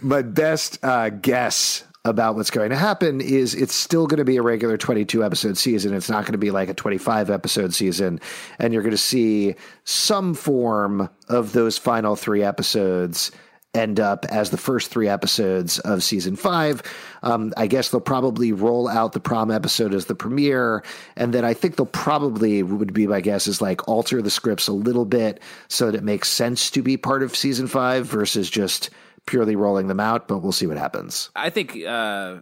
My 0.00 0.22
best 0.22 0.82
uh, 0.82 1.10
guess 1.10 1.84
about 2.06 2.34
what's 2.34 2.50
going 2.50 2.70
to 2.70 2.76
happen 2.76 3.20
is 3.20 3.54
it's 3.54 3.74
still 3.74 4.06
going 4.06 4.18
to 4.18 4.24
be 4.24 4.36
a 4.36 4.42
regular 4.42 4.76
22 4.76 5.24
episode 5.24 5.56
season. 5.56 5.94
It's 5.94 6.10
not 6.10 6.24
going 6.24 6.32
to 6.32 6.38
be 6.38 6.50
like 6.50 6.68
a 6.68 6.74
25 6.74 7.30
episode 7.30 7.74
season. 7.74 8.20
And 8.58 8.72
you're 8.72 8.82
going 8.82 8.90
to 8.92 8.98
see 8.98 9.54
some 9.84 10.34
form 10.34 11.08
of 11.28 11.52
those 11.52 11.78
final 11.78 12.16
three 12.16 12.42
episodes 12.42 13.30
end 13.74 14.00
up 14.00 14.24
as 14.26 14.50
the 14.50 14.56
first 14.56 14.90
three 14.90 15.08
episodes 15.08 15.78
of 15.80 16.02
season 16.02 16.36
five. 16.36 16.82
Um, 17.22 17.52
I 17.56 17.66
guess 17.66 17.90
they'll 17.90 18.00
probably 18.00 18.52
roll 18.52 18.88
out 18.88 19.12
the 19.12 19.20
prom 19.20 19.50
episode 19.50 19.92
as 19.94 20.06
the 20.06 20.14
premiere, 20.14 20.84
and 21.16 21.34
then 21.34 21.44
I 21.44 21.54
think 21.54 21.76
they'll 21.76 21.86
probably 21.86 22.62
would 22.62 22.92
be 22.92 23.06
my 23.06 23.20
guess 23.20 23.46
is 23.46 23.60
like 23.60 23.88
alter 23.88 24.22
the 24.22 24.30
scripts 24.30 24.68
a 24.68 24.72
little 24.72 25.04
bit 25.04 25.40
so 25.68 25.86
that 25.86 25.96
it 25.96 26.04
makes 26.04 26.28
sense 26.28 26.70
to 26.70 26.82
be 26.82 26.96
part 26.96 27.22
of 27.22 27.34
season 27.34 27.66
five 27.66 28.06
versus 28.06 28.48
just 28.48 28.90
purely 29.26 29.56
rolling 29.56 29.88
them 29.88 30.00
out. 30.00 30.28
But 30.28 30.38
we'll 30.38 30.52
see 30.52 30.66
what 30.66 30.76
happens. 30.76 31.30
I 31.34 31.50
think. 31.50 31.76
Uh... 31.84 32.40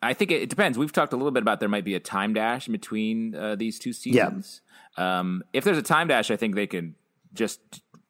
I 0.00 0.14
think 0.14 0.30
it 0.30 0.48
depends. 0.48 0.78
We've 0.78 0.92
talked 0.92 1.12
a 1.12 1.16
little 1.16 1.32
bit 1.32 1.42
about 1.42 1.58
there 1.58 1.68
might 1.68 1.84
be 1.84 1.96
a 1.96 1.98
time 1.98 2.32
dash 2.32 2.68
between 2.68 3.34
uh, 3.34 3.56
these 3.56 3.80
two 3.80 3.92
seasons. 3.92 4.60
Yeah. 4.96 5.18
Um, 5.18 5.42
if 5.52 5.64
there's 5.64 5.76
a 5.76 5.82
time 5.82 6.06
dash, 6.06 6.30
I 6.30 6.36
think 6.36 6.54
they 6.54 6.68
can 6.68 6.94
just 7.34 7.58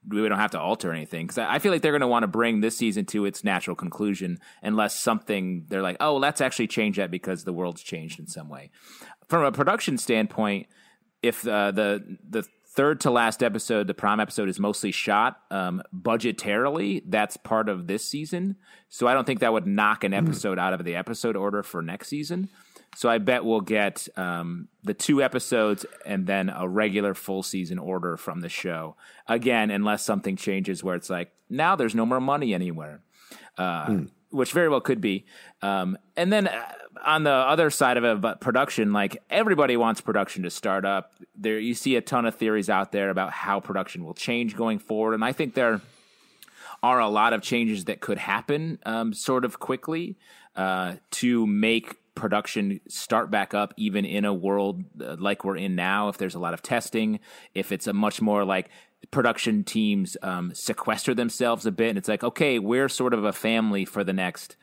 we 0.09 0.29
don't 0.29 0.39
have 0.39 0.53
to 0.53 0.61
alter 0.61 0.93
anything 0.93 1.27
because 1.27 1.39
I 1.39 1.59
feel 1.59 1.73
like 1.73 1.83
they're 1.83 1.93
going 1.93 2.01
to 2.01 2.09
want 2.09 2.23
to 2.23 2.29
bring 2.29 2.61
this 2.61 2.77
season 2.77 3.05
to 3.07 3.25
its 3.25 3.45
natural 3.45 3.77
conclusion 3.77 4.39
unless 4.63 4.99
something 4.99 5.65
they're 5.69 5.83
like, 5.83 5.97
oh, 6.01 6.17
let's 6.17 6.41
actually 6.41 6.67
change 6.67 6.97
that 6.97 7.11
because 7.11 7.45
the 7.45 7.53
world's 7.53 7.83
changed 7.83 8.19
in 8.19 8.27
some 8.27 8.49
way. 8.49 8.71
From 9.29 9.45
a 9.45 9.53
production 9.53 9.99
standpoint, 9.99 10.67
if 11.23 11.47
uh, 11.47 11.71
the 11.71 12.19
the 12.29 12.47
third 12.79 13.01
to 13.01 13.11
last 13.11 13.43
episode, 13.43 13.89
the 13.89 13.95
prom 13.95 14.21
episode, 14.21 14.49
is 14.49 14.61
mostly 14.61 14.93
shot 14.93 15.41
um, 15.51 15.83
budgetarily, 15.93 17.03
that's 17.07 17.37
part 17.37 17.69
of 17.69 17.89
this 17.89 18.05
season. 18.05 18.57
So 18.89 19.09
I 19.09 19.15
don't 19.15 19.27
think 19.27 19.41
that 19.41 19.53
would 19.53 19.67
knock 19.67 20.05
an 20.05 20.13
hmm. 20.13 20.19
episode 20.19 20.59
out 20.59 20.73
of 20.73 20.85
the 20.85 20.95
episode 20.95 21.37
order 21.37 21.63
for 21.63 21.83
next 21.83 22.09
season. 22.09 22.49
So 22.97 23.09
I 23.09 23.19
bet 23.19 23.45
we'll 23.45 23.61
get 23.61 24.09
um, 24.17 24.69
the 24.83 24.95
two 24.95 25.23
episodes 25.23 25.87
and 26.05 26.27
then 26.27 26.49
a 26.49 26.69
regular 26.69 27.15
full 27.15 27.43
season 27.43 27.79
order 27.79 28.17
from 28.17 28.41
the 28.41 28.49
show 28.49 28.97
again, 29.27 29.71
unless 29.71 30.05
something 30.05 30.37
changes 30.37 30.83
where 30.83 30.97
it's 30.97 31.11
like 31.11 31.33
now 31.49 31.77
there's 31.77 31.95
no 31.95 32.07
more 32.07 32.21
money 32.21 32.55
anywhere, 32.55 33.01
uh, 33.57 33.87
mm. 33.87 34.11
which 34.31 34.53
very 34.53 34.69
well 34.69 34.81
could 34.81 35.01
be. 35.01 35.27
Um, 35.63 35.97
and 36.17 36.33
then 36.33 36.49
uh, 36.49 36.73
on 37.05 37.23
the 37.23 37.31
other 37.31 37.71
side 37.71 37.97
of 37.97 38.05
it, 38.05 38.21
but 38.21 38.41
production, 38.41 38.93
like 38.93 39.23
everybody 39.31 39.77
wants 39.77 40.01
production 40.01 40.43
to 40.43 40.51
start 40.51 40.85
up. 40.85 41.13
There, 41.37 41.59
you 41.59 41.75
see 41.75 41.97
a 41.97 42.01
ton 42.01 42.27
of 42.27 42.35
theories 42.35 42.69
out 42.69 42.93
there 42.93 43.11
about 43.11 43.33
how 43.33 43.61
production 43.61 44.05
will 44.05 44.15
change 44.15 44.57
going 44.57 44.79
forward, 44.79 45.15
and 45.15 45.25
I 45.25 45.33
think 45.33 45.55
there 45.55 45.81
are 46.83 47.01
a 47.01 47.09
lot 47.09 47.33
of 47.33 47.43
changes 47.43 47.85
that 47.87 48.01
could 48.01 48.19
happen 48.19 48.79
um, 48.87 49.13
sort 49.13 49.45
of 49.45 49.59
quickly 49.59 50.17
uh, 50.57 50.95
to 51.11 51.47
make 51.47 51.97
production 52.19 52.81
start 52.89 53.31
back 53.31 53.55
up 53.55 53.73
even 53.77 54.05
in 54.05 54.25
a 54.25 54.35
world 54.35 54.83
uh, 55.01 55.17
like 55.19 55.45
we're 55.45 55.57
in 55.57 55.75
now 55.75 56.09
if 56.09 56.19
there's 56.19 56.35
a 56.35 56.39
lot 56.39 56.53
of 56.53 56.63
testing 56.63 57.21
if 57.55 57.71
it's 57.73 57.87
a 57.87 57.93
much 57.93 58.21
more 58.21 58.45
like 58.45 58.69
production 59.11 59.63
teams 59.63 60.17
um, 60.23 60.53
sequester 60.55 61.15
themselves 61.15 61.65
a 61.65 61.71
bit 61.71 61.89
and 61.89 61.99
it's 61.99 62.09
like 62.09 62.25
okay 62.25 62.59
we're 62.59 62.89
sort 62.89 63.15
of 63.15 63.25
a 63.25 63.33
family 63.33 63.85
for 63.85 64.03
the 64.03 64.13
next 64.13 64.57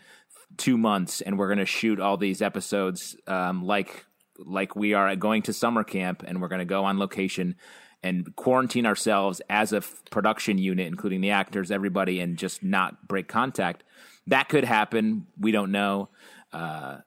two 0.58 0.78
months 0.78 1.22
and 1.22 1.40
we're 1.40 1.48
going 1.48 1.58
to 1.58 1.66
shoot 1.66 2.00
all 2.00 2.18
these 2.18 2.42
episodes 2.42 3.16
um, 3.28 3.66
like 3.66 4.06
like 4.38 4.76
we 4.76 4.94
are 4.94 5.16
going 5.16 5.42
to 5.42 5.54
summer 5.54 5.84
camp 5.84 6.24
and 6.28 6.42
we're 6.42 6.48
going 6.48 6.60
to 6.60 6.66
go 6.66 6.84
on 6.84 7.00
location 7.00 7.56
and 8.04 8.36
quarantine 8.36 8.86
ourselves 8.86 9.42
as 9.50 9.74
a 9.74 9.78
f- 9.78 10.04
production 10.12 10.58
unit 10.58 10.88
including 10.88 11.22
the 11.22 11.32
actors 11.32 11.72
everybody 11.72 12.20
and 12.20 12.38
just 12.38 12.64
not 12.64 13.08
break 13.08 13.28
contact. 13.28 13.84
That 14.28 14.50
could 14.50 14.64
happen. 14.64 15.28
We 15.40 15.52
don't 15.52 15.72
know. 15.72 16.10
Uh, 16.52 16.98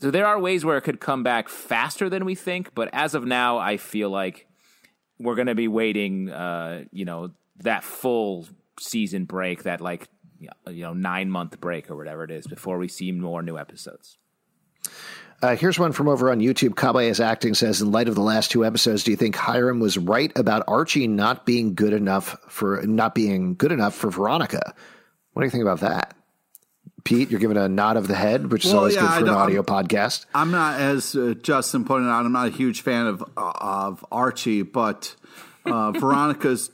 so 0.00 0.10
there 0.10 0.26
are 0.26 0.38
ways 0.38 0.64
where 0.64 0.78
it 0.78 0.82
could 0.82 1.00
come 1.00 1.22
back 1.22 1.48
faster 1.48 2.08
than 2.08 2.24
we 2.24 2.34
think, 2.34 2.74
but 2.74 2.88
as 2.92 3.14
of 3.14 3.24
now, 3.24 3.58
I 3.58 3.76
feel 3.76 4.10
like 4.10 4.46
we're 5.18 5.34
going 5.34 5.48
to 5.48 5.54
be 5.54 5.68
waiting, 5.68 6.30
uh, 6.30 6.84
you 6.90 7.04
know, 7.04 7.32
that 7.58 7.84
full 7.84 8.48
season 8.78 9.26
break, 9.26 9.64
that 9.64 9.80
like 9.80 10.08
you 10.38 10.82
know 10.82 10.94
nine 10.94 11.30
month 11.30 11.60
break 11.60 11.90
or 11.90 11.96
whatever 11.96 12.24
it 12.24 12.30
is, 12.30 12.46
before 12.46 12.78
we 12.78 12.88
see 12.88 13.12
more 13.12 13.42
new 13.42 13.58
episodes. 13.58 14.16
Uh, 15.42 15.56
here's 15.56 15.78
one 15.78 15.92
from 15.92 16.08
over 16.08 16.30
on 16.30 16.40
YouTube. 16.40 16.70
Kabaya's 16.70 17.20
acting 17.20 17.54
says, 17.54 17.80
in 17.80 17.90
light 17.92 18.08
of 18.08 18.14
the 18.14 18.20
last 18.20 18.50
two 18.50 18.64
episodes, 18.64 19.04
do 19.04 19.10
you 19.10 19.16
think 19.16 19.36
Hiram 19.36 19.80
was 19.80 19.96
right 19.96 20.30
about 20.36 20.64
Archie 20.68 21.06
not 21.06 21.46
being 21.46 21.74
good 21.74 21.94
enough 21.94 22.36
for 22.48 22.82
not 22.82 23.14
being 23.14 23.54
good 23.54 23.72
enough 23.72 23.94
for 23.94 24.10
Veronica? 24.10 24.74
What 25.32 25.42
do 25.42 25.46
you 25.46 25.50
think 25.50 25.62
about 25.62 25.80
that? 25.80 26.14
Pete, 27.04 27.30
you're 27.30 27.40
giving 27.40 27.56
a 27.56 27.68
nod 27.68 27.96
of 27.96 28.08
the 28.08 28.14
head, 28.14 28.50
which 28.50 28.64
is 28.64 28.72
well, 28.72 28.80
always 28.80 28.94
yeah, 28.94 29.02
good 29.02 29.10
for 29.20 29.24
an 29.24 29.28
audio 29.30 29.60
I'm, 29.60 29.66
podcast. 29.66 30.26
I'm 30.34 30.50
not, 30.50 30.80
as 30.80 31.14
uh, 31.14 31.34
Justin 31.42 31.84
pointed 31.84 32.08
out, 32.08 32.24
I'm 32.24 32.32
not 32.32 32.48
a 32.48 32.50
huge 32.50 32.82
fan 32.82 33.06
of 33.06 33.22
uh, 33.36 33.52
of 33.60 34.04
Archie, 34.10 34.62
but 34.62 35.14
uh, 35.66 35.92
Veronica's 35.98 36.70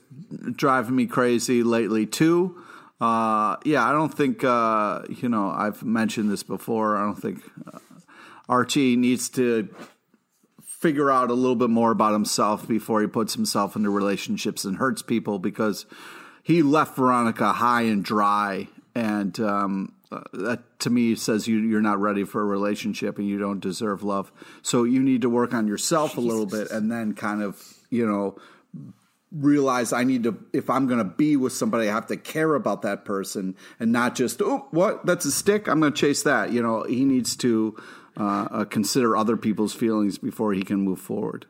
driving 0.52 0.96
me 0.96 1.06
crazy 1.06 1.62
lately 1.62 2.06
too. 2.06 2.62
Uh, 3.00 3.56
yeah, 3.64 3.86
I 3.86 3.92
don't 3.92 4.12
think 4.12 4.42
uh, 4.42 5.02
you 5.08 5.28
know. 5.28 5.50
I've 5.50 5.82
mentioned 5.82 6.30
this 6.30 6.42
before. 6.42 6.96
I 6.96 7.04
don't 7.04 7.20
think 7.20 7.42
uh, 7.72 7.78
Archie 8.48 8.96
needs 8.96 9.28
to 9.30 9.68
figure 10.62 11.10
out 11.10 11.30
a 11.30 11.34
little 11.34 11.56
bit 11.56 11.70
more 11.70 11.90
about 11.90 12.12
himself 12.12 12.66
before 12.68 13.00
he 13.00 13.06
puts 13.06 13.34
himself 13.34 13.76
into 13.76 13.90
relationships 13.90 14.64
and 14.64 14.76
hurts 14.76 15.02
people 15.02 15.38
because 15.38 15.86
he 16.42 16.62
left 16.62 16.96
Veronica 16.96 17.52
high 17.54 17.82
and 17.82 18.04
dry 18.04 18.68
and 18.94 19.38
um, 19.40 19.92
uh, 20.12 20.20
that 20.32 20.78
to 20.80 20.90
me 20.90 21.14
says 21.14 21.48
you, 21.48 21.58
you're 21.58 21.80
not 21.80 22.00
ready 22.00 22.24
for 22.24 22.40
a 22.40 22.44
relationship 22.44 23.18
and 23.18 23.28
you 23.28 23.38
don't 23.38 23.60
deserve 23.60 24.02
love. 24.02 24.30
So 24.62 24.84
you 24.84 25.02
need 25.02 25.22
to 25.22 25.30
work 25.30 25.52
on 25.52 25.66
yourself 25.66 26.12
Jesus. 26.12 26.24
a 26.24 26.26
little 26.26 26.46
bit 26.46 26.70
and 26.70 26.90
then 26.90 27.14
kind 27.14 27.42
of, 27.42 27.62
you 27.90 28.06
know, 28.06 28.38
realize 29.32 29.92
I 29.92 30.04
need 30.04 30.22
to, 30.22 30.38
if 30.52 30.70
I'm 30.70 30.86
going 30.86 30.98
to 30.98 31.04
be 31.04 31.36
with 31.36 31.52
somebody, 31.52 31.88
I 31.88 31.92
have 31.92 32.06
to 32.06 32.16
care 32.16 32.54
about 32.54 32.82
that 32.82 33.04
person 33.04 33.56
and 33.80 33.92
not 33.92 34.14
just, 34.14 34.40
oh, 34.40 34.68
what? 34.70 35.04
That's 35.04 35.24
a 35.24 35.32
stick. 35.32 35.68
I'm 35.68 35.80
going 35.80 35.92
to 35.92 35.98
chase 35.98 36.22
that. 36.22 36.52
You 36.52 36.62
know, 36.62 36.84
he 36.84 37.04
needs 37.04 37.36
to 37.36 37.76
uh, 38.18 38.48
uh, 38.50 38.64
consider 38.64 39.16
other 39.16 39.36
people's 39.36 39.74
feelings 39.74 40.18
before 40.18 40.52
he 40.52 40.62
can 40.62 40.80
move 40.80 41.00
forward. 41.00 41.46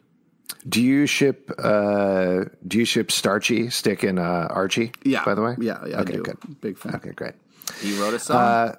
Do 0.68 0.82
you 0.82 1.06
ship? 1.06 1.50
Uh, 1.58 2.46
do 2.66 2.78
you 2.78 2.84
ship 2.84 3.12
Starchy, 3.12 3.70
Stick, 3.70 4.02
and 4.02 4.18
uh, 4.18 4.48
Archie? 4.50 4.92
Yeah. 5.04 5.24
By 5.24 5.34
the 5.34 5.42
way, 5.42 5.56
yeah, 5.60 5.84
yeah. 5.86 6.00
Okay, 6.00 6.16
good. 6.16 6.38
Big 6.60 6.78
fan. 6.78 6.96
Okay, 6.96 7.10
great. 7.10 7.34
He 7.80 7.98
wrote 8.00 8.14
a 8.14 8.18
song. 8.18 8.36
Uh, 8.36 8.74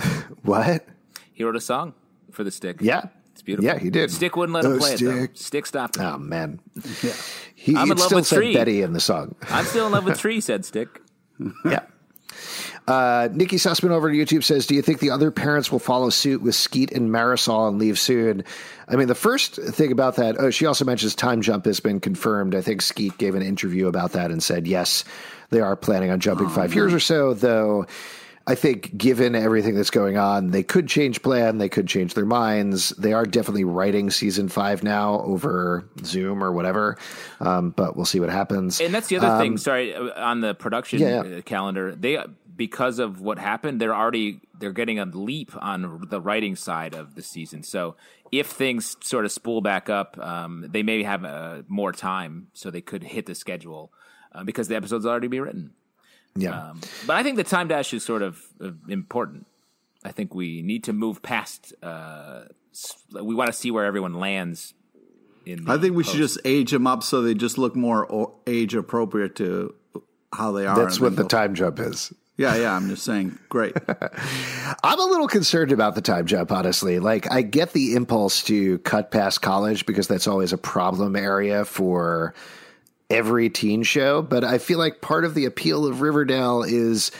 what? 0.42 0.86
He 1.32 1.44
wrote 1.44 1.56
a 1.56 1.60
song 1.60 1.94
for 2.30 2.44
the 2.44 2.50
stick. 2.50 2.78
Yeah. 2.80 3.06
It's 3.32 3.42
beautiful. 3.42 3.66
Yeah, 3.66 3.78
he 3.78 3.90
did. 3.90 4.10
Stick 4.10 4.36
wouldn't 4.36 4.54
let 4.54 4.64
him 4.64 4.72
oh, 4.72 4.78
play 4.78 4.96
stick. 4.96 5.08
it 5.08 5.10
though. 5.10 5.26
Stick 5.34 5.66
stopped 5.66 5.96
him. 5.96 6.04
Oh 6.04 6.18
man. 6.18 6.60
Yeah. 7.02 7.12
He, 7.54 7.76
I'm 7.76 7.90
in 7.90 7.96
love 7.96 8.12
with 8.12 8.26
said 8.26 8.36
Tree. 8.36 8.54
Betty 8.54 8.82
in 8.82 8.92
the 8.92 9.00
song. 9.00 9.34
I'm 9.48 9.64
still 9.64 9.86
in 9.86 9.92
love 9.92 10.04
with 10.04 10.18
Tree, 10.18 10.40
said 10.42 10.64
Stick. 10.64 11.00
yeah. 11.64 11.80
Uh, 12.86 13.28
Nikki 13.32 13.56
Sussman 13.56 13.90
over 13.90 14.10
to 14.10 14.16
YouTube 14.16 14.42
says, 14.42 14.66
"Do 14.66 14.74
you 14.74 14.82
think 14.82 14.98
the 14.98 15.10
other 15.10 15.30
parents 15.30 15.70
will 15.70 15.78
follow 15.78 16.10
suit 16.10 16.42
with 16.42 16.54
Skeet 16.54 16.90
and 16.92 17.10
Marisol 17.10 17.68
and 17.68 17.78
leave 17.78 17.98
soon?" 17.98 18.44
I 18.88 18.96
mean, 18.96 19.06
the 19.06 19.14
first 19.14 19.54
thing 19.54 19.92
about 19.92 20.16
that. 20.16 20.36
Oh, 20.38 20.50
she 20.50 20.66
also 20.66 20.84
mentions 20.84 21.14
time 21.14 21.42
jump 21.42 21.64
has 21.66 21.78
been 21.78 22.00
confirmed. 22.00 22.54
I 22.54 22.60
think 22.60 22.82
Skeet 22.82 23.16
gave 23.18 23.34
an 23.34 23.42
interview 23.42 23.86
about 23.86 24.12
that 24.12 24.30
and 24.30 24.42
said, 24.42 24.66
"Yes, 24.66 25.04
they 25.52 25.60
are 25.60 25.76
planning 25.76 26.10
on 26.10 26.18
jumping 26.18 26.46
oh, 26.46 26.50
five 26.50 26.70
man. 26.70 26.76
years 26.76 26.92
or 26.92 27.00
so." 27.00 27.34
Though 27.34 27.86
I 28.46 28.54
think 28.54 28.96
given 28.96 29.34
everything 29.34 29.74
that's 29.74 29.90
going 29.90 30.16
on, 30.16 30.50
they 30.50 30.62
could 30.62 30.88
change 30.88 31.22
plan. 31.22 31.58
They 31.58 31.68
could 31.68 31.86
change 31.86 32.14
their 32.14 32.26
minds. 32.26 32.90
They 32.90 33.12
are 33.12 33.24
definitely 33.24 33.64
writing 33.64 34.10
season 34.10 34.48
five 34.48 34.82
now 34.82 35.20
over 35.20 35.88
Zoom 36.04 36.42
or 36.42 36.52
whatever. 36.52 36.98
Um, 37.40 37.70
but 37.70 37.96
we'll 37.96 38.04
see 38.04 38.18
what 38.18 38.30
happens. 38.30 38.80
And 38.80 38.92
that's 38.92 39.06
the 39.06 39.18
other 39.18 39.28
um, 39.28 39.40
thing. 39.40 39.56
Sorry, 39.58 39.94
uh, 39.94 40.10
on 40.16 40.40
the 40.40 40.54
production 40.54 40.98
yeah, 40.98 41.22
yeah. 41.22 41.40
calendar, 41.42 41.94
they 41.94 42.18
because 42.56 42.98
of 42.98 43.20
what 43.20 43.38
happened, 43.38 43.80
they're 43.80 43.94
already 43.94 44.40
they're 44.58 44.72
getting 44.72 44.98
a 44.98 45.04
leap 45.04 45.52
on 45.60 46.06
the 46.08 46.20
writing 46.20 46.56
side 46.56 46.94
of 46.94 47.14
the 47.14 47.22
season. 47.22 47.62
So 47.62 47.96
if 48.32 48.48
things 48.48 48.96
sort 49.02 49.24
of 49.24 49.32
spool 49.32 49.60
back 49.60 49.88
up, 49.88 50.18
um, 50.18 50.66
they 50.68 50.82
may 50.82 51.02
have 51.02 51.24
uh, 51.24 51.62
more 51.68 51.92
time, 51.92 52.48
so 52.54 52.70
they 52.70 52.80
could 52.80 53.04
hit 53.04 53.26
the 53.26 53.34
schedule 53.34 53.92
uh, 54.34 54.44
because 54.44 54.68
the 54.68 54.76
episodes 54.76 55.06
already 55.06 55.28
be 55.28 55.40
written. 55.40 55.72
Yeah. 56.34 56.70
Um, 56.70 56.80
but 57.06 57.16
I 57.16 57.22
think 57.22 57.36
the 57.36 57.44
time 57.44 57.68
dash 57.68 57.92
is 57.92 58.04
sort 58.04 58.22
of 58.22 58.40
uh, 58.60 58.70
important. 58.88 59.46
I 60.04 60.12
think 60.12 60.34
we 60.34 60.62
need 60.62 60.84
to 60.84 60.92
move 60.92 61.22
past. 61.22 61.72
Uh, 61.82 62.44
we 63.12 63.34
want 63.34 63.48
to 63.48 63.52
see 63.52 63.70
where 63.70 63.84
everyone 63.84 64.14
lands. 64.14 64.74
In 65.44 65.68
I 65.68 65.76
think 65.76 65.96
we 65.96 66.04
post. 66.04 66.14
should 66.14 66.22
just 66.22 66.38
age 66.44 66.70
them 66.70 66.86
up 66.86 67.02
so 67.02 67.20
they 67.22 67.34
just 67.34 67.58
look 67.58 67.74
more 67.74 68.32
age 68.46 68.74
appropriate 68.74 69.36
to 69.36 69.74
how 70.32 70.52
they 70.52 70.66
are. 70.66 70.76
That's 70.76 71.00
what 71.00 71.16
the 71.16 71.24
time 71.24 71.54
jump 71.54 71.80
is. 71.80 72.12
Yeah, 72.36 72.56
yeah. 72.56 72.74
I'm 72.74 72.88
just 72.88 73.04
saying, 73.04 73.38
great. 73.48 73.76
I'm 74.82 74.98
a 74.98 75.04
little 75.04 75.28
concerned 75.28 75.70
about 75.70 75.94
the 75.94 76.00
time 76.00 76.26
jump, 76.26 76.50
honestly. 76.50 76.98
Like, 76.98 77.30
I 77.30 77.42
get 77.42 77.72
the 77.72 77.94
impulse 77.94 78.42
to 78.44 78.78
cut 78.78 79.10
past 79.10 79.42
college 79.42 79.84
because 79.84 80.08
that's 80.08 80.26
always 80.26 80.52
a 80.52 80.58
problem 80.58 81.14
area 81.14 81.64
for 81.64 82.34
every 83.12 83.50
teen 83.50 83.82
show. 83.82 84.22
But 84.22 84.42
I 84.44 84.58
feel 84.58 84.78
like 84.78 85.00
part 85.00 85.24
of 85.24 85.34
the 85.34 85.44
appeal 85.44 85.86
of 85.86 86.00
Riverdale 86.00 86.62
is 86.62 87.12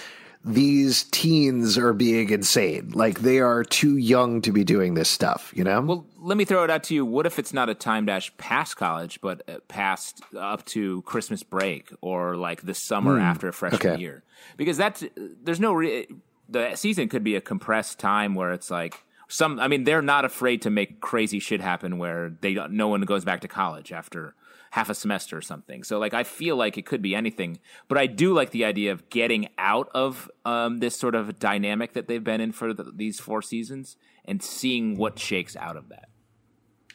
these 0.45 1.05
teens 1.05 1.79
are 1.79 1.93
being 1.93 2.31
insane. 2.31 2.91
Like, 2.95 3.21
they 3.21 3.39
are 3.39 3.63
too 3.63 3.97
young 3.97 4.41
to 4.43 4.51
be 4.51 4.65
doing 4.65 4.95
this 4.95 5.09
stuff, 5.09 5.53
you 5.55 5.63
know? 5.63 5.81
Well, 5.81 6.07
let 6.21 6.37
me 6.37 6.45
throw 6.45 6.65
it 6.65 6.71
out 6.71 6.83
to 6.85 6.95
you. 6.95 7.07
What 7.07 7.27
if 7.27 7.39
it's 7.39 7.53
not 7.53 7.69
a 7.69 7.75
time 7.75 8.07
dash 8.07 8.37
past 8.39 8.77
college, 8.77 9.21
but 9.21 9.49
uh, 9.49 9.59
past 9.69 10.21
up 10.37 10.65
to 10.67 11.03
Christmas 11.03 11.45
break 11.45 11.93
or 12.01 12.37
like 12.37 12.63
the 12.63 12.75
summer 12.75 13.21
after 13.21 13.49
a 13.49 13.53
freshman 13.53 13.93
okay. 13.93 14.01
year? 14.01 14.25
Because 14.57 14.77
that's 14.77 15.05
there's 15.17 15.61
no 15.61 15.73
re- 15.73 16.09
the 16.49 16.75
season 16.75 17.09
could 17.09 17.23
be 17.23 17.37
a 17.37 17.41
compressed 17.41 18.01
time 18.01 18.35
where 18.35 18.53
it's 18.53 18.71
like 18.71 19.05
some. 19.29 19.61
I 19.61 19.69
mean, 19.69 19.85
they're 19.85 20.03
not 20.03 20.25
afraid 20.25 20.63
to 20.63 20.71
make 20.71 21.01
crazy 21.01 21.39
shit 21.39 21.61
happen 21.61 21.99
where 21.99 22.31
they 22.41 22.55
no 22.55 22.89
one 22.89 23.03
goes 23.03 23.25
back 23.25 23.43
to 23.43 23.49
college 23.49 23.93
after 23.93 24.35
half 24.73 24.89
a 24.89 24.95
semester 24.95 25.37
or 25.37 25.43
something. 25.43 25.85
So 25.85 25.99
like 25.99 26.15
I 26.15 26.25
feel 26.25 26.57
like 26.57 26.79
it 26.79 26.87
could 26.87 27.03
be 27.03 27.15
anything, 27.15 27.59
but 27.89 27.99
I 27.99 28.07
do 28.07 28.33
like 28.33 28.53
the 28.53 28.65
idea 28.65 28.91
of 28.91 29.11
getting 29.11 29.49
out 29.59 29.91
of 29.95 30.31
um, 30.47 30.79
this 30.79 30.97
sort 30.97 31.15
of 31.15 31.39
dynamic 31.39 31.93
that 31.93 32.09
they've 32.09 32.25
been 32.25 32.41
in 32.41 32.53
for 32.53 32.73
the, 32.73 32.85
these 32.85 33.21
four 33.21 33.43
seasons 33.43 33.99
and 34.25 34.43
seeing 34.43 34.97
what 34.97 35.19
shakes 35.19 35.57
out 35.57 35.77
of 35.77 35.91
that. 35.91 36.09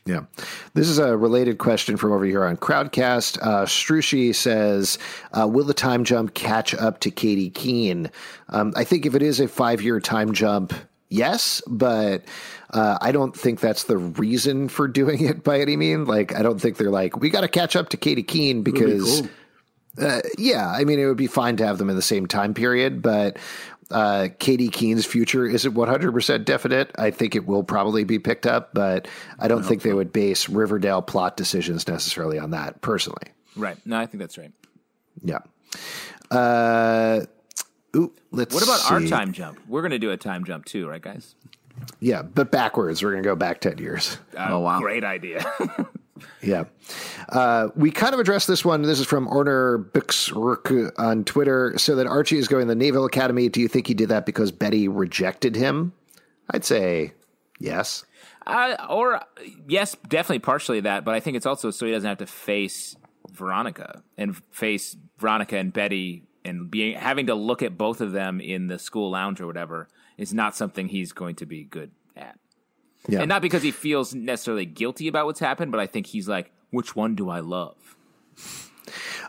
Yeah. 0.08 0.22
This 0.74 0.88
is 0.88 0.98
a 0.98 1.16
related 1.16 1.60
question 1.60 1.98
from 1.98 2.14
over 2.14 2.26
here 2.26 2.46
on 2.46 2.58
Crowdcast. 2.58 3.38
Uh, 3.44 3.66
Strushi 3.66 4.34
says, 4.34 4.98
uh, 5.38 5.48
Will 5.48 5.66
the 5.66 5.74
time 5.76 6.04
jump 6.04 6.34
catch 6.34 6.74
up 6.74 7.00
to 7.02 7.12
Katy 7.12 7.52
Keene? 7.52 8.10
Um, 8.50 8.74
I 8.76 8.86
think 8.86 9.06
if 9.06 9.14
it 9.14 9.22
is 9.22 9.40
a 9.40 9.48
five 9.48 9.84
year 9.84 10.00
time 10.00 10.34
jump, 10.34 10.74
yes, 11.10 11.62
but 11.68 12.24
uh, 12.72 12.98
I 13.02 13.12
don't 13.12 13.36
think 13.36 13.60
that's 13.60 13.86
the 13.86 13.98
reason 13.98 14.70
for 14.70 14.88
doing 14.88 15.24
it 15.24 15.44
by 15.44 15.60
any 15.60 15.78
means. 15.78 16.08
Like, 16.08 16.36
I 16.36 16.42
don't 16.42 16.60
think 16.60 16.78
they're 16.78 16.92
like, 16.92 17.18
we 17.18 17.30
got 17.30 17.42
to 17.42 17.48
catch 17.48 17.76
up 17.76 17.90
to 17.90 17.98
Katy 17.98 18.24
Keene 18.24 18.64
because. 18.64 19.22
cool. 19.22 19.30
Uh, 20.00 20.22
yeah, 20.38 20.70
I 20.70 20.84
mean, 20.84 21.00
it 21.00 21.08
would 21.08 21.18
be 21.18 21.26
fine 21.26 21.58
to 21.58 21.66
have 21.66 21.80
them 21.80 21.90
in 21.90 21.96
the 21.96 22.04
same 22.04 22.28
time 22.28 22.54
period, 22.54 23.02
but 23.02 23.38
uh, 23.90 24.28
Katy 24.40 24.70
Keene's 24.70 25.06
future 25.06 25.46
isn't 25.46 25.74
100% 25.74 26.46
definite. 26.46 26.92
I 26.98 27.12
think 27.12 27.36
it 27.36 27.48
will 27.48 27.64
probably 27.64 28.04
be 28.04 28.20
picked 28.20 28.46
up, 28.46 28.74
but 28.74 29.08
I 29.40 29.48
don't 29.48 29.64
think 29.64 29.82
they 29.82 29.94
would 29.94 30.12
base 30.12 30.50
Riverdale 30.50 31.02
plot 31.02 31.38
decisions 31.38 31.88
necessarily 31.88 32.38
on 32.38 32.52
that, 32.52 32.82
personally. 32.82 33.28
Right. 33.56 33.78
No, 33.86 33.98
I 33.98 34.06
think 34.06 34.20
that's 34.20 34.38
right. 34.38 34.52
Yeah. 35.24 35.40
Uh, 36.30 37.22
ooh, 37.98 38.14
let's 38.32 38.54
What 38.54 38.64
about 38.64 38.92
our 38.92 39.02
time 39.02 39.32
jump? 39.34 39.60
We're 39.68 39.82
going 39.82 39.92
to 39.92 40.00
do 40.00 40.12
a 40.12 40.18
time 40.18 40.44
jump 40.46 40.66
too, 40.66 40.88
right, 40.88 41.02
guys? 41.02 41.36
Yeah, 42.00 42.22
but 42.22 42.52
backwards. 42.52 43.04
We're 43.04 43.12
going 43.12 43.24
to 43.24 43.28
go 43.30 43.36
back 43.36 43.62
10 43.62 43.78
years. 43.78 44.18
Uh, 44.36 44.48
Oh, 44.52 44.60
wow. 44.60 44.80
Great 44.80 45.04
idea. 45.04 45.46
Yeah. 46.42 46.64
Uh, 47.30 47.68
we 47.76 47.92
kind 47.92 48.16
of 48.16 48.20
addressed 48.20 48.48
this 48.48 48.66
one. 48.66 48.82
This 48.82 49.00
is 49.00 49.06
from 49.06 49.28
Orner 49.28 49.84
Bixruk 49.92 50.92
on 50.98 51.24
Twitter. 51.24 51.76
So 51.78 51.96
that 51.96 52.08
Archie 52.08 52.40
is 52.40 52.48
going 52.48 52.64
to 52.64 52.68
the 52.68 52.76
Naval 52.76 53.06
Academy. 53.06 53.50
Do 53.50 53.62
you 53.62 53.68
think 53.68 53.86
he 53.86 53.94
did 53.94 54.10
that 54.10 54.26
because 54.26 54.52
Betty 54.52 54.88
rejected 54.88 55.56
him? 55.56 55.94
I'd 56.50 56.66
say 56.66 57.14
yes. 57.60 58.04
uh, 58.48 58.78
or, 58.90 59.22
yes, 59.68 59.96
definitely 60.08 60.40
partially 60.40 60.80
that, 60.80 61.06
but 61.06 61.14
I 61.14 61.20
think 61.20 61.38
it's 61.38 61.46
also 61.46 61.70
so 61.70 61.86
he 61.86 61.92
doesn't 61.92 62.08
have 62.10 62.18
to 62.18 62.26
face 62.26 62.96
Veronica 63.32 64.02
and 64.18 64.42
face 64.50 64.96
Veronica 65.20 65.58
and 65.58 65.72
Betty 65.72 66.24
and 66.48 66.72
being 66.72 66.96
having 66.96 67.28
to 67.28 67.36
look 67.36 67.62
at 67.62 67.78
both 67.78 68.02
of 68.02 68.12
them 68.12 68.40
in 68.40 68.68
the 68.68 68.80
school 68.80 69.12
lounge 69.12 69.40
or 69.40 69.46
whatever 69.46 69.88
is 70.18 70.34
not 70.34 70.56
something 70.56 70.88
he's 70.88 71.12
going 71.12 71.36
to 71.36 71.46
be 71.46 71.64
good 71.64 71.92
at. 72.16 72.40
Yeah. 73.08 73.20
And 73.20 73.30
not 73.30 73.42
because 73.42 73.62
he 73.62 73.72
feels 73.72 74.16
necessarily 74.16 74.66
guilty 74.66 75.08
about 75.08 75.26
what's 75.26 75.40
happened, 75.40 75.72
but 75.72 75.80
I 75.80 75.88
think 75.88 76.08
he's 76.08 76.28
like, 76.28 76.52
which 76.72 76.96
one 76.96 77.16
do 77.16 77.30
I 77.30 77.40
love? 77.42 77.76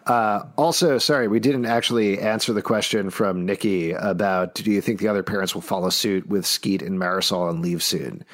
Also, 0.06 0.98
sorry, 0.98 1.28
we 1.28 1.40
didn't 1.40 1.66
actually 1.66 2.18
answer 2.18 2.52
the 2.52 2.62
question 2.62 3.10
from 3.10 3.44
Nikki 3.44 3.92
about 3.92 4.54
do 4.54 4.70
you 4.70 4.80
think 4.80 5.00
the 5.00 5.08
other 5.08 5.22
parents 5.22 5.54
will 5.54 5.62
follow 5.62 5.90
suit 5.90 6.26
with 6.26 6.46
Skeet 6.46 6.80
and 6.80 6.98
Marisol 6.98 7.50
and 7.50 7.60
leave 7.60 7.82
soon? 7.82 8.24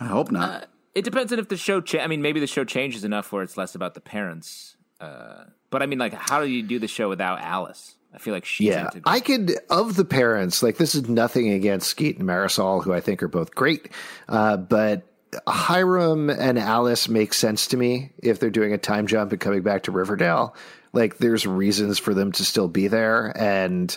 I 0.00 0.06
hope 0.06 0.30
not. 0.32 0.68
It 0.94 1.04
depends 1.04 1.32
on 1.32 1.38
if 1.38 1.48
the 1.48 1.56
show. 1.56 1.80
Cha- 1.80 2.00
I 2.00 2.08
mean, 2.08 2.22
maybe 2.22 2.40
the 2.40 2.46
show 2.46 2.64
changes 2.64 3.04
enough 3.04 3.30
where 3.30 3.42
it's 3.42 3.56
less 3.56 3.74
about 3.74 3.94
the 3.94 4.00
parents. 4.00 4.76
Uh, 5.00 5.44
but 5.70 5.82
I 5.82 5.86
mean, 5.86 5.98
like, 5.98 6.14
how 6.14 6.40
do 6.40 6.48
you 6.48 6.62
do 6.62 6.78
the 6.78 6.88
show 6.88 7.08
without 7.08 7.40
Alice? 7.40 7.94
I 8.12 8.18
feel 8.18 8.34
like 8.34 8.44
she's 8.44 8.68
Yeah. 8.68 8.90
I 9.04 9.20
could 9.20 9.56
of 9.68 9.96
the 9.96 10.04
parents. 10.04 10.62
Like 10.62 10.76
this 10.78 10.94
is 10.94 11.08
nothing 11.08 11.50
against 11.50 11.88
Skeet 11.88 12.18
and 12.18 12.28
Marisol, 12.28 12.82
who 12.82 12.92
I 12.92 13.00
think 13.00 13.22
are 13.22 13.28
both 13.28 13.54
great, 13.54 13.88
uh, 14.28 14.56
but 14.56 15.06
Hiram 15.46 16.28
and 16.28 16.58
Alice 16.58 17.08
make 17.08 17.32
sense 17.32 17.68
to 17.68 17.76
me 17.76 18.10
if 18.18 18.40
they're 18.40 18.50
doing 18.50 18.72
a 18.72 18.78
time 18.78 19.06
jump 19.06 19.30
and 19.30 19.40
coming 19.40 19.62
back 19.62 19.84
to 19.84 19.92
Riverdale. 19.92 20.56
Like 20.92 21.18
there's 21.18 21.46
reasons 21.46 21.98
for 22.00 22.14
them 22.14 22.32
to 22.32 22.44
still 22.44 22.66
be 22.66 22.88
there, 22.88 23.32
and 23.38 23.96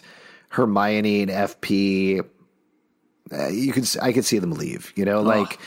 Hermione 0.50 1.24
and 1.24 1.32
FP. 1.32 2.24
Uh, 3.32 3.48
you 3.48 3.74
can 3.74 3.84
I 4.00 4.14
could 4.14 4.26
see 4.26 4.38
them 4.38 4.52
leave. 4.52 4.94
You 4.96 5.06
know, 5.06 5.24
like 5.24 5.60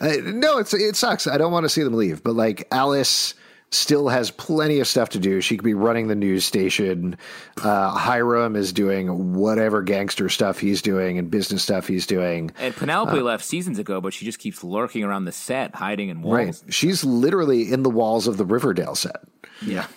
no, 0.00 0.58
it's 0.58 0.72
it 0.72 0.96
sucks. 0.96 1.26
I 1.26 1.36
don't 1.36 1.52
want 1.52 1.64
to 1.64 1.68
see 1.68 1.82
them 1.82 1.92
leave, 1.92 2.22
but 2.22 2.34
like 2.34 2.66
Alice 2.70 3.34
still 3.74 4.08
has 4.08 4.30
plenty 4.30 4.80
of 4.80 4.86
stuff 4.86 5.10
to 5.10 5.18
do. 5.18 5.40
She 5.40 5.56
could 5.56 5.64
be 5.64 5.74
running 5.74 6.08
the 6.08 6.14
news 6.14 6.44
station. 6.44 7.16
Uh, 7.62 7.90
Hiram 7.90 8.56
is 8.56 8.72
doing 8.72 9.34
whatever 9.34 9.82
gangster 9.82 10.28
stuff 10.28 10.58
he's 10.58 10.80
doing 10.80 11.18
and 11.18 11.30
business 11.30 11.62
stuff 11.62 11.86
he's 11.86 12.06
doing. 12.06 12.50
and 12.58 12.74
Penelope 12.74 13.18
left 13.20 13.44
seasons 13.44 13.78
ago, 13.78 14.00
but 14.00 14.14
she 14.14 14.24
just 14.24 14.38
keeps 14.38 14.64
lurking 14.64 15.04
around 15.04 15.24
the 15.24 15.32
set, 15.32 15.74
hiding 15.74 16.08
in 16.08 16.22
walls. 16.22 16.34
Right. 16.64 16.74
She's 16.74 17.04
literally 17.04 17.72
in 17.72 17.82
the 17.82 17.90
walls 17.90 18.26
of 18.26 18.36
the 18.36 18.44
Riverdale 18.44 18.94
set. 18.94 19.22
Yeah. 19.60 19.86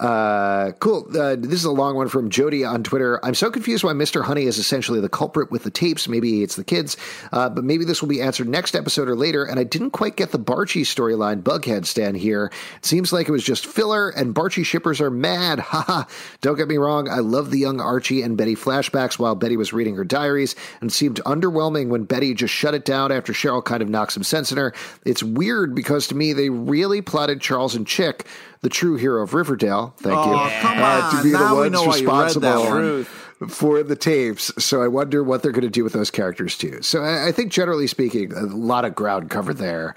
Uh, 0.00 0.72
cool. 0.80 1.06
Uh, 1.16 1.36
this 1.36 1.52
is 1.52 1.64
a 1.64 1.70
long 1.70 1.94
one 1.94 2.08
from 2.08 2.30
Jody 2.30 2.64
on 2.64 2.82
Twitter. 2.82 3.24
I'm 3.24 3.34
so 3.34 3.50
confused 3.50 3.84
why 3.84 3.92
Mr. 3.92 4.24
Honey 4.24 4.44
is 4.44 4.58
essentially 4.58 5.00
the 5.00 5.08
culprit 5.08 5.50
with 5.50 5.62
the 5.62 5.70
tapes. 5.70 6.08
Maybe 6.08 6.42
it's 6.42 6.56
the 6.56 6.64
kids, 6.64 6.96
uh, 7.32 7.48
but 7.48 7.64
maybe 7.64 7.84
this 7.84 8.02
will 8.02 8.08
be 8.08 8.20
answered 8.20 8.48
next 8.48 8.74
episode 8.74 9.08
or 9.08 9.14
later. 9.14 9.44
And 9.44 9.58
I 9.60 9.64
didn't 9.64 9.90
quite 9.90 10.16
get 10.16 10.32
the 10.32 10.38
Barchi 10.38 10.82
storyline. 10.82 11.42
Bughead 11.42 11.86
stand 11.86 12.16
here. 12.16 12.50
It 12.76 12.84
seems 12.84 13.12
like 13.12 13.28
it 13.28 13.32
was 13.32 13.44
just 13.44 13.66
filler, 13.66 14.10
and 14.10 14.34
Barchi 14.34 14.64
shippers 14.64 15.00
are 15.00 15.10
mad. 15.10 15.58
Haha. 15.74 16.04
Don't 16.40 16.56
get 16.56 16.68
me 16.68 16.76
wrong. 16.76 17.08
I 17.08 17.20
love 17.20 17.50
the 17.50 17.58
young 17.58 17.80
Archie 17.80 18.22
and 18.22 18.36
Betty 18.36 18.56
flashbacks 18.56 19.18
while 19.18 19.34
Betty 19.34 19.56
was 19.56 19.72
reading 19.72 19.96
her 19.96 20.04
diaries, 20.04 20.56
and 20.80 20.92
seemed 20.92 21.20
underwhelming 21.24 21.88
when 21.88 22.04
Betty 22.04 22.34
just 22.34 22.52
shut 22.52 22.74
it 22.74 22.84
down 22.84 23.12
after 23.12 23.32
Cheryl 23.32 23.64
kind 23.64 23.82
of 23.82 23.88
knocked 23.88 24.12
some 24.12 24.22
sense 24.22 24.50
in 24.50 24.58
her. 24.58 24.74
It's 25.04 25.22
weird 25.22 25.74
because 25.74 26.08
to 26.08 26.14
me 26.14 26.32
they 26.32 26.50
really 26.50 27.00
plotted 27.00 27.40
Charles 27.40 27.74
and 27.74 27.86
Chick 27.86 28.26
the 28.64 28.70
true 28.70 28.96
hero 28.96 29.22
of 29.22 29.34
Riverdale. 29.34 29.94
Thank 29.98 30.14
you. 30.14 30.32
Oh, 30.32 30.58
come 30.60 30.78
uh, 30.80 31.10
to 31.10 31.22
be 31.22 31.30
the 31.30 31.38
Now 31.38 31.54
we 31.54 31.60
ones 31.60 31.72
know 31.72 31.84
why 31.84 31.96
you 31.98 32.08
read 32.08 32.30
that 32.30 32.56
responsible 32.64 33.04
for 33.48 33.82
the 33.82 33.94
tapes. 33.94 34.50
So 34.58 34.82
I 34.82 34.88
wonder 34.88 35.22
what 35.22 35.42
they're 35.42 35.52
going 35.52 35.62
to 35.62 35.70
do 35.70 35.84
with 35.84 35.92
those 35.92 36.10
characters 36.10 36.56
too. 36.56 36.80
So 36.82 37.02
I, 37.02 37.28
I 37.28 37.32
think 37.32 37.52
generally 37.52 37.86
speaking, 37.86 38.32
a 38.32 38.40
lot 38.40 38.84
of 38.84 38.94
ground 38.94 39.30
covered 39.30 39.58
there. 39.58 39.94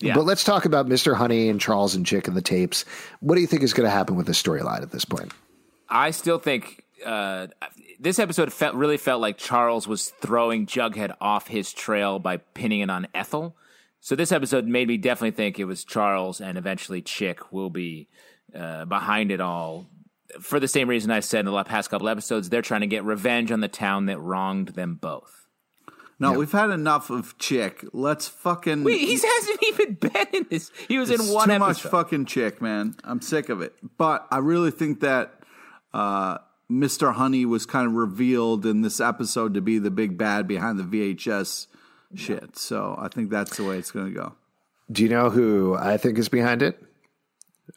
Yeah. 0.00 0.14
But 0.14 0.24
let's 0.24 0.42
talk 0.42 0.64
about 0.64 0.86
Mr. 0.88 1.14
Honey 1.14 1.48
and 1.48 1.60
Charles 1.60 1.94
and 1.94 2.04
Chick 2.04 2.26
and 2.26 2.36
the 2.36 2.42
tapes. 2.42 2.84
What 3.20 3.36
do 3.36 3.42
you 3.42 3.46
think 3.46 3.62
is 3.62 3.72
going 3.72 3.86
to 3.86 3.90
happen 3.90 4.16
with 4.16 4.26
this 4.26 4.42
storyline 4.42 4.82
at 4.82 4.90
this 4.90 5.04
point? 5.04 5.32
I 5.88 6.10
still 6.10 6.38
think 6.38 6.84
uh, 7.06 7.46
this 8.00 8.18
episode 8.18 8.52
felt 8.52 8.74
really 8.74 8.96
felt 8.96 9.20
like 9.20 9.38
Charles 9.38 9.86
was 9.86 10.08
throwing 10.20 10.66
Jughead 10.66 11.14
off 11.20 11.46
his 11.46 11.72
trail 11.72 12.18
by 12.18 12.38
pinning 12.38 12.80
it 12.80 12.90
on 12.90 13.06
Ethel. 13.14 13.54
So 14.00 14.16
this 14.16 14.32
episode 14.32 14.66
made 14.66 14.88
me 14.88 14.96
definitely 14.96 15.32
think 15.32 15.58
it 15.58 15.66
was 15.66 15.84
Charles 15.84 16.40
and 16.40 16.56
eventually 16.56 17.02
Chick 17.02 17.52
will 17.52 17.70
be 17.70 18.08
uh, 18.54 18.86
behind 18.86 19.30
it 19.30 19.40
all. 19.40 19.88
For 20.40 20.60
the 20.60 20.68
same 20.68 20.88
reason 20.88 21.10
I 21.10 21.20
said 21.20 21.40
in 21.40 21.52
the 21.52 21.64
past 21.64 21.90
couple 21.90 22.08
episodes, 22.08 22.48
they're 22.48 22.62
trying 22.62 22.82
to 22.82 22.86
get 22.86 23.04
revenge 23.04 23.50
on 23.52 23.60
the 23.60 23.68
town 23.68 24.06
that 24.06 24.18
wronged 24.20 24.68
them 24.68 24.94
both. 24.94 25.40
No, 26.20 26.34
we've 26.34 26.52
had 26.52 26.68
enough 26.68 27.08
of 27.08 27.38
Chick. 27.38 27.82
Let's 27.94 28.28
fucking. 28.28 28.84
Wait, 28.84 29.00
he 29.00 29.14
hasn't 29.14 29.62
even 29.68 29.94
been 29.94 30.26
in 30.34 30.46
this. 30.50 30.70
He 30.86 30.98
was 30.98 31.10
in 31.10 31.20
one 31.32 31.48
too 31.48 31.54
episode. 31.54 31.66
much 31.66 31.80
fucking 31.80 32.26
Chick, 32.26 32.60
man. 32.60 32.94
I'm 33.04 33.22
sick 33.22 33.48
of 33.48 33.62
it. 33.62 33.74
But 33.96 34.26
I 34.30 34.38
really 34.38 34.70
think 34.70 35.00
that 35.00 35.32
uh, 35.94 36.38
Mr. 36.70 37.14
Honey 37.14 37.46
was 37.46 37.64
kind 37.64 37.86
of 37.86 37.94
revealed 37.94 38.66
in 38.66 38.82
this 38.82 39.00
episode 39.00 39.54
to 39.54 39.62
be 39.62 39.78
the 39.78 39.90
big 39.90 40.18
bad 40.18 40.46
behind 40.46 40.78
the 40.78 40.84
VHS 40.84 41.66
shit. 42.14 42.56
So 42.56 42.96
I 42.98 43.08
think 43.08 43.30
that's 43.30 43.56
the 43.56 43.64
way 43.64 43.78
it's 43.78 43.90
going 43.90 44.06
to 44.06 44.12
go. 44.14 44.32
Do 44.90 45.02
you 45.02 45.08
know 45.08 45.30
who 45.30 45.76
I 45.76 45.96
think 45.96 46.18
is 46.18 46.28
behind 46.28 46.62
it? 46.62 46.82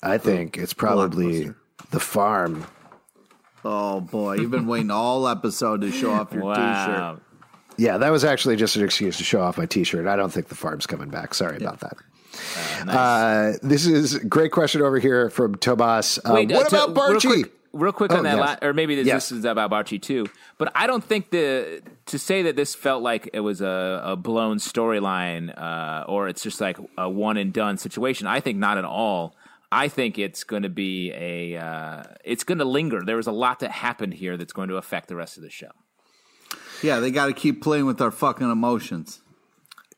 I 0.01 0.17
think 0.17 0.57
it's 0.57 0.73
probably 0.73 1.51
the 1.91 1.99
farm. 1.99 2.65
Oh 3.63 4.01
boy, 4.01 4.35
you've 4.35 4.51
been 4.51 4.67
waiting 4.67 4.91
all 4.91 5.27
episode 5.27 5.81
to 5.81 5.91
show 5.91 6.11
off 6.11 6.33
your 6.33 6.43
wow. 6.43 7.13
T-shirt. 7.15 7.23
Yeah, 7.77 7.97
that 7.97 8.09
was 8.11 8.23
actually 8.25 8.55
just 8.55 8.75
an 8.75 8.83
excuse 8.83 9.17
to 9.17 9.23
show 9.23 9.41
off 9.41 9.57
my 9.57 9.65
T-shirt. 9.65 10.05
I 10.07 10.15
don't 10.15 10.31
think 10.31 10.47
the 10.49 10.55
farm's 10.55 10.85
coming 10.85 11.09
back. 11.09 11.33
Sorry 11.33 11.57
about 11.57 11.79
that. 11.79 11.93
Uh, 12.81 12.83
nice. 12.85 12.95
Uh, 12.95 13.57
this 13.61 13.85
is 13.85 14.15
a 14.15 14.25
great 14.25 14.51
question 14.51 14.81
over 14.81 14.99
here 14.99 15.29
from 15.29 15.55
Tomas. 15.55 16.17
Uh, 16.25 16.31
Wait, 16.33 16.51
uh, 16.51 16.55
what 16.55 16.69
to- 16.69 16.83
about 16.83 16.95
Barchi? 16.95 17.23
Real 17.25 17.43
quick, 17.43 17.51
real 17.73 17.91
quick 17.93 18.11
Oh, 18.11 18.17
on 18.17 18.23
that, 18.23 18.37
yes. 18.37 18.57
la- 18.61 18.67
or 18.67 18.73
maybe 18.73 18.95
this, 18.95 19.07
Yes. 19.07 19.29
this 19.29 19.37
is 19.39 19.45
about 19.45 19.71
Barchi 19.71 20.01
too. 20.01 20.27
But 20.57 20.71
I 20.75 20.87
don't 20.87 21.03
think 21.03 21.29
the 21.29 21.81
to 22.07 22.19
say 22.19 22.43
that 22.43 22.55
this 22.55 22.75
felt 22.75 23.01
like 23.01 23.29
it 23.33 23.39
was 23.39 23.61
a, 23.61 24.01
a 24.03 24.15
blown 24.15 24.57
storyline 24.57 25.57
uh, 25.57 26.03
or 26.07 26.27
it's 26.27 26.43
just 26.43 26.59
like 26.59 26.77
a 26.97 27.09
one 27.09 27.37
and 27.37 27.53
done 27.53 27.77
situation. 27.77 28.27
I 28.27 28.39
think 28.39 28.57
not 28.57 28.77
at 28.77 28.85
all. 28.85 29.35
I 29.71 29.87
think 29.87 30.19
it's 30.19 30.43
going 30.43 30.63
to 30.63 30.69
be 30.69 31.11
a 31.13 31.57
uh, 31.57 32.03
it's 32.23 32.43
going 32.43 32.59
to 32.59 32.65
linger. 32.65 33.01
There 33.03 33.17
was 33.17 33.27
a 33.27 33.31
lot 33.31 33.59
that 33.61 33.71
happened 33.71 34.13
here 34.13 34.37
that's 34.37 34.53
going 34.53 34.69
to 34.69 34.77
affect 34.77 35.07
the 35.07 35.15
rest 35.15 35.37
of 35.37 35.43
the 35.43 35.49
show. 35.49 35.71
Yeah, 36.83 36.99
they 36.99 37.09
got 37.09 37.27
to 37.27 37.33
keep 37.33 37.63
playing 37.63 37.85
with 37.85 37.99
our 38.01 38.11
fucking 38.11 38.49
emotions. 38.49 39.21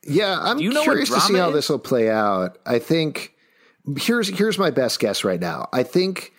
Yeah, 0.04 0.40
I'm 0.40 0.60
you 0.60 0.70
know 0.70 0.82
what 0.82 0.84
curious 0.84 1.10
to 1.10 1.20
see 1.20 1.34
drama 1.34 1.44
how 1.44 1.50
is? 1.50 1.56
this 1.56 1.70
will 1.70 1.80
play 1.80 2.10
out. 2.10 2.58
I 2.66 2.80
think 2.80 3.34
here's 3.98 4.30
here's 4.30 4.58
my 4.58 4.70
best 4.70 5.00
guess 5.00 5.24
right 5.24 5.40
now. 5.40 5.68
I 5.74 5.84
think 5.84 6.32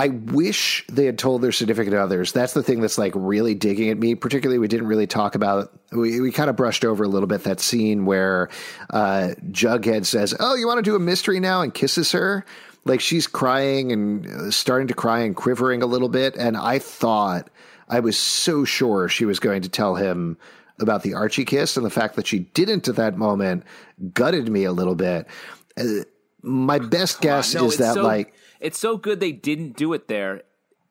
I 0.00 0.08
wish 0.08 0.82
they 0.90 1.04
had 1.04 1.18
told 1.18 1.42
their 1.42 1.52
significant 1.52 1.94
others. 1.94 2.32
That's 2.32 2.54
the 2.54 2.62
thing 2.62 2.80
that's 2.80 2.96
like 2.96 3.12
really 3.14 3.54
digging 3.54 3.90
at 3.90 3.98
me. 3.98 4.14
Particularly, 4.14 4.58
we 4.58 4.66
didn't 4.66 4.86
really 4.86 5.06
talk 5.06 5.34
about. 5.34 5.78
We 5.92 6.22
we 6.22 6.32
kind 6.32 6.48
of 6.48 6.56
brushed 6.56 6.86
over 6.86 7.04
a 7.04 7.08
little 7.08 7.26
bit 7.26 7.44
that 7.44 7.60
scene 7.60 8.06
where 8.06 8.48
uh, 8.88 9.34
Jughead 9.50 10.06
says, 10.06 10.34
"Oh, 10.40 10.54
you 10.54 10.66
want 10.66 10.78
to 10.78 10.90
do 10.90 10.96
a 10.96 10.98
mystery 10.98 11.38
now?" 11.38 11.60
and 11.60 11.74
kisses 11.74 12.12
her. 12.12 12.46
Like 12.86 13.02
she's 13.02 13.26
crying 13.26 13.92
and 13.92 14.26
uh, 14.26 14.50
starting 14.50 14.88
to 14.88 14.94
cry 14.94 15.20
and 15.20 15.36
quivering 15.36 15.82
a 15.82 15.86
little 15.86 16.08
bit. 16.08 16.34
And 16.34 16.56
I 16.56 16.78
thought 16.78 17.50
I 17.86 18.00
was 18.00 18.18
so 18.18 18.64
sure 18.64 19.06
she 19.10 19.26
was 19.26 19.38
going 19.38 19.60
to 19.62 19.68
tell 19.68 19.96
him 19.96 20.38
about 20.78 21.02
the 21.02 21.12
Archie 21.12 21.44
kiss, 21.44 21.76
and 21.76 21.84
the 21.84 21.90
fact 21.90 22.16
that 22.16 22.26
she 22.26 22.38
didn't 22.38 22.88
at 22.88 22.96
that 22.96 23.18
moment 23.18 23.64
gutted 24.14 24.48
me 24.48 24.64
a 24.64 24.72
little 24.72 24.94
bit. 24.94 25.26
Uh, 25.76 26.04
my 26.42 26.78
best 26.78 27.20
guess 27.20 27.54
No, 27.54 27.66
is 27.66 27.76
that 27.78 27.94
so, 27.94 28.02
like 28.02 28.34
it's 28.60 28.78
so 28.78 28.96
good 28.96 29.20
they 29.20 29.32
didn't 29.32 29.76
do 29.76 29.92
it 29.92 30.08
there. 30.08 30.42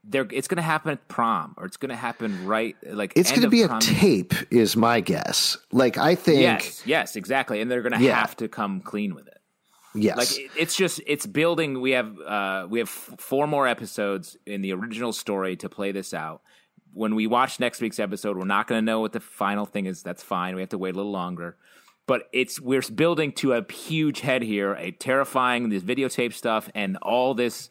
They're, 0.04 0.28
it's 0.32 0.48
going 0.48 0.56
to 0.58 0.62
happen 0.64 0.92
at 0.92 1.08
prom, 1.08 1.54
or 1.58 1.66
it's 1.66 1.78
going 1.78 1.90
to 1.90 1.96
happen 1.96 2.46
right 2.48 2.76
like 2.84 3.14
It's 3.16 3.30
going 3.30 3.42
to 3.44 3.50
be 3.50 3.62
a 3.64 3.78
tape, 3.80 4.34
is 4.52 4.76
my 4.76 5.02
guess. 5.02 5.58
Like 5.72 5.98
I 5.98 6.16
think, 6.16 6.42
Yes, 6.42 6.82
yes, 6.86 7.16
exactly, 7.16 7.62
and 7.62 7.70
they're 7.70 7.82
going 7.82 7.92
to 7.94 8.02
Yeah. 8.02 8.16
have 8.20 8.36
to 8.38 8.48
come 8.48 8.80
clean 8.82 9.14
with 9.14 9.28
it. 9.28 9.38
yes, 9.94 10.18
Like 10.18 10.32
it- 10.40 10.52
it's 10.58 10.76
just 10.76 11.02
it's 11.06 11.26
building. 11.26 11.82
We 11.82 11.92
have 11.92 12.18
uh, 12.22 12.68
we 12.70 12.80
have 12.80 12.90
four 12.90 13.46
more 13.46 13.68
episodes 13.68 14.38
in 14.46 14.62
the 14.62 14.72
original 14.74 15.14
story 15.14 15.56
to 15.58 15.70
play 15.70 15.92
this 15.92 16.14
out. 16.14 16.42
When 16.94 17.14
we 17.14 17.28
watch 17.28 17.60
next 17.60 17.82
week's 17.82 18.00
episode, 18.00 18.36
we're 18.38 18.46
not 18.46 18.66
going 18.68 18.80
to 18.82 18.86
know 18.86 19.02
what 19.02 19.12
the 19.14 19.20
final 19.20 19.66
thing 19.68 19.86
is. 19.86 20.02
That's 20.02 20.24
fine. 20.24 20.56
We 20.56 20.62
have 20.62 20.70
to 20.70 20.78
wait 20.80 20.96
a 20.96 20.98
little 20.98 21.12
longer. 21.12 21.56
But 22.10 22.28
it's 22.34 22.60
we're 22.60 22.82
building 22.82 23.34
to 23.34 23.54
a 23.54 23.72
huge 23.72 24.22
head 24.22 24.42
here, 24.42 24.74
a 24.74 24.90
terrifying 24.90 25.70
this 25.70 25.84
videotape 25.84 26.34
stuff, 26.34 26.68
and 26.74 26.98
all 27.04 27.36
this 27.36 27.70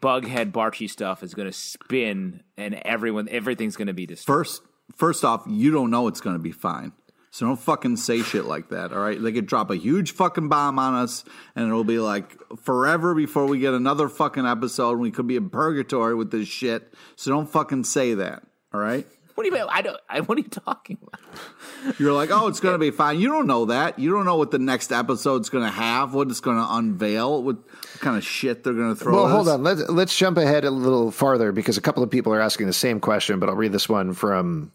bughead 0.00 0.52
Barchi 0.52 0.88
stuff 0.88 1.24
is 1.24 1.34
going 1.34 1.48
to 1.48 1.52
spin, 1.52 2.44
and 2.56 2.76
everyone 2.84 3.28
everything's 3.28 3.74
going 3.74 3.88
to 3.88 3.92
be 3.92 4.06
destroyed. 4.06 4.36
First, 4.36 4.62
first 4.94 5.24
off, 5.24 5.42
you 5.48 5.72
don't 5.72 5.90
know 5.90 6.06
it's 6.06 6.20
going 6.20 6.36
to 6.36 6.42
be 6.42 6.52
fine. 6.52 6.92
So 7.32 7.46
don't 7.46 7.58
fucking 7.58 7.96
say 7.96 8.22
shit 8.22 8.44
like 8.44 8.68
that, 8.68 8.92
all 8.92 9.00
right? 9.00 9.20
They 9.20 9.32
could 9.32 9.46
drop 9.46 9.72
a 9.72 9.76
huge 9.76 10.12
fucking 10.12 10.48
bomb 10.48 10.78
on 10.78 10.94
us, 10.94 11.24
and 11.56 11.66
it'll 11.66 11.82
be 11.82 11.98
like 11.98 12.38
forever 12.62 13.12
before 13.12 13.46
we 13.46 13.58
get 13.58 13.74
another 13.74 14.08
fucking 14.08 14.46
episode. 14.46 14.92
And 14.92 15.00
we 15.00 15.10
could 15.10 15.26
be 15.26 15.34
in 15.34 15.50
purgatory 15.50 16.14
with 16.14 16.30
this 16.30 16.46
shit. 16.46 16.94
So 17.16 17.32
don't 17.32 17.50
fucking 17.50 17.82
say 17.82 18.14
that, 18.14 18.44
all 18.72 18.78
right? 18.78 19.04
What 19.34 19.42
do 19.42 19.48
you 19.48 19.52
mean? 19.52 19.66
I 19.68 19.82
don't. 19.82 20.00
I, 20.08 20.20
what 20.20 20.38
are 20.38 20.42
you 20.42 20.48
talking 20.48 20.96
about? 21.02 21.98
You're 21.98 22.12
like, 22.12 22.30
oh, 22.30 22.46
it's 22.46 22.60
going 22.60 22.74
to 22.74 22.78
be 22.78 22.92
fine. 22.92 23.18
You 23.18 23.28
don't 23.28 23.48
know 23.48 23.64
that. 23.66 23.98
You 23.98 24.12
don't 24.12 24.24
know 24.24 24.36
what 24.36 24.52
the 24.52 24.60
next 24.60 24.92
episode's 24.92 25.48
going 25.48 25.64
to 25.64 25.70
have, 25.70 26.14
what 26.14 26.28
it's 26.30 26.40
going 26.40 26.56
to 26.56 26.66
unveil, 26.68 27.42
what, 27.42 27.56
what 27.56 28.00
kind 28.00 28.16
of 28.16 28.24
shit 28.24 28.62
they're 28.62 28.74
going 28.74 28.94
to 28.94 29.00
throw. 29.00 29.14
Well, 29.14 29.26
at 29.26 29.32
hold 29.32 29.48
us. 29.48 29.54
on. 29.54 29.62
Let's 29.64 29.88
let's 29.88 30.16
jump 30.16 30.38
ahead 30.38 30.64
a 30.64 30.70
little 30.70 31.10
farther 31.10 31.50
because 31.50 31.76
a 31.76 31.80
couple 31.80 32.02
of 32.02 32.10
people 32.10 32.32
are 32.32 32.40
asking 32.40 32.68
the 32.68 32.72
same 32.72 33.00
question, 33.00 33.40
but 33.40 33.48
I'll 33.48 33.56
read 33.56 33.72
this 33.72 33.88
one 33.88 34.14
from 34.14 34.70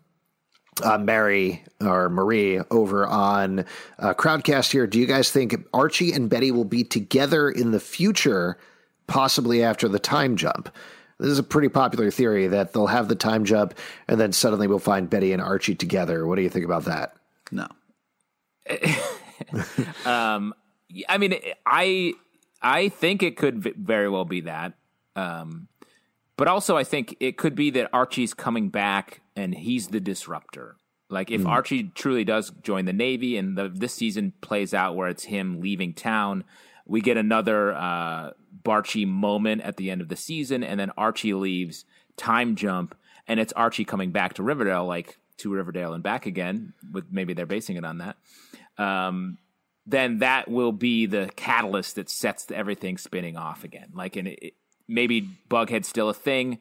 uh, 0.84 0.98
Mary 0.98 1.64
or 1.82 2.10
Marie 2.10 2.60
over 2.70 3.08
on 3.08 3.66
uh, 3.98 4.14
Crowdcast 4.14 4.72
here. 4.72 4.88
Do 4.88 5.00
you 5.00 5.06
guys 5.06 5.32
think 5.32 5.56
Archie 5.74 6.12
and 6.12 6.30
Betty 6.30 6.52
will 6.52 6.66
be 6.66 6.84
together 6.84 7.50
in 7.50 7.72
the 7.72 7.80
future, 7.80 8.58
possibly 9.08 9.64
after 9.64 9.88
the 9.88 10.00
time 10.00 10.36
jump? 10.36 10.70
This 11.20 11.30
is 11.30 11.40
a 11.40 11.44
pretty 11.44 11.70
popular 11.70 12.12
theory 12.12 12.48
that 12.48 12.74
they'll 12.74 12.88
have 12.88 13.08
the 13.08 13.16
time 13.16 13.44
jump 13.44 13.74
and 14.08 14.20
then 14.20 14.32
suddenly 14.32 14.68
we'll 14.68 14.80
find 14.80 15.10
Betty 15.10 15.34
and 15.34 15.42
Archie 15.42 15.76
together. 15.76 16.26
What 16.26 16.38
do 16.38 16.42
you 16.42 16.50
think 16.50 16.66
about 16.66 16.86
that? 16.86 17.16
No. 17.52 17.68
Um, 20.06 20.54
I 21.08 21.18
mean, 21.18 21.40
I 21.66 22.14
I 22.62 22.90
think 22.90 23.24
it 23.24 23.38
could 23.38 23.64
very 23.78 24.10
well 24.10 24.26
be 24.26 24.42
that. 24.42 24.74
Um, 25.16 25.68
but 26.36 26.48
also, 26.48 26.78
I 26.78 26.84
think 26.84 27.16
it 27.20 27.38
could 27.38 27.56
be 27.56 27.70
that 27.72 27.90
Archie's 27.94 28.34
coming 28.34 28.70
back 28.70 29.22
and 29.36 29.54
he's 29.54 29.88
the 29.88 30.00
disruptor. 30.00 30.78
Like 31.10 31.32
if 31.32 31.46
Archie 31.46 31.92
truly 31.96 32.24
does 32.24 32.52
join 32.62 32.86
the 32.86 32.94
Navy 32.94 33.36
and 33.36 33.58
the, 33.58 33.68
this 33.68 33.94
season 33.94 34.34
plays 34.42 34.76
out 34.76 34.96
where 34.96 35.10
it's 35.10 35.24
him 35.24 35.60
leaving 35.60 35.94
town, 35.94 36.44
we 36.86 37.02
get 37.02 37.18
another 37.18 37.74
uh, 37.74 38.32
Barchi 38.64 39.08
moment 39.08 39.62
at 39.62 39.78
the 39.78 39.90
end 39.92 40.02
of 40.02 40.08
the 40.10 40.16
season, 40.16 40.64
and 40.64 40.80
then 40.80 40.92
Archie 40.98 41.34
leaves, 41.34 41.86
time 42.18 42.56
jump, 42.56 42.96
and 43.28 43.40
it's 43.40 43.54
Archie 43.54 43.86
coming 43.86 44.12
back 44.12 44.34
to 44.36 44.44
Riverdale, 44.44 44.86
like 44.86 45.18
to 45.38 45.52
Riverdale 45.54 45.94
and 45.94 46.04
back 46.04 46.26
again. 46.26 46.74
With 46.92 47.06
maybe 47.12 47.34
they're 47.34 47.46
basing 47.46 47.78
it 47.78 47.86
on 47.86 48.00
that. 48.00 48.18
Um, 48.78 49.38
then 49.86 50.20
that 50.20 50.48
will 50.50 50.72
be 50.72 51.06
the 51.06 51.30
catalyst 51.36 51.96
that 51.96 52.10
sets 52.10 52.52
everything 52.52 52.98
spinning 52.98 53.38
off 53.38 53.64
again. 53.64 53.90
Like, 53.94 54.16
and 54.16 54.28
it, 54.28 54.54
maybe 54.88 55.28
Bughead's 55.50 55.88
still 55.88 56.10
a 56.10 56.14
thing, 56.14 56.60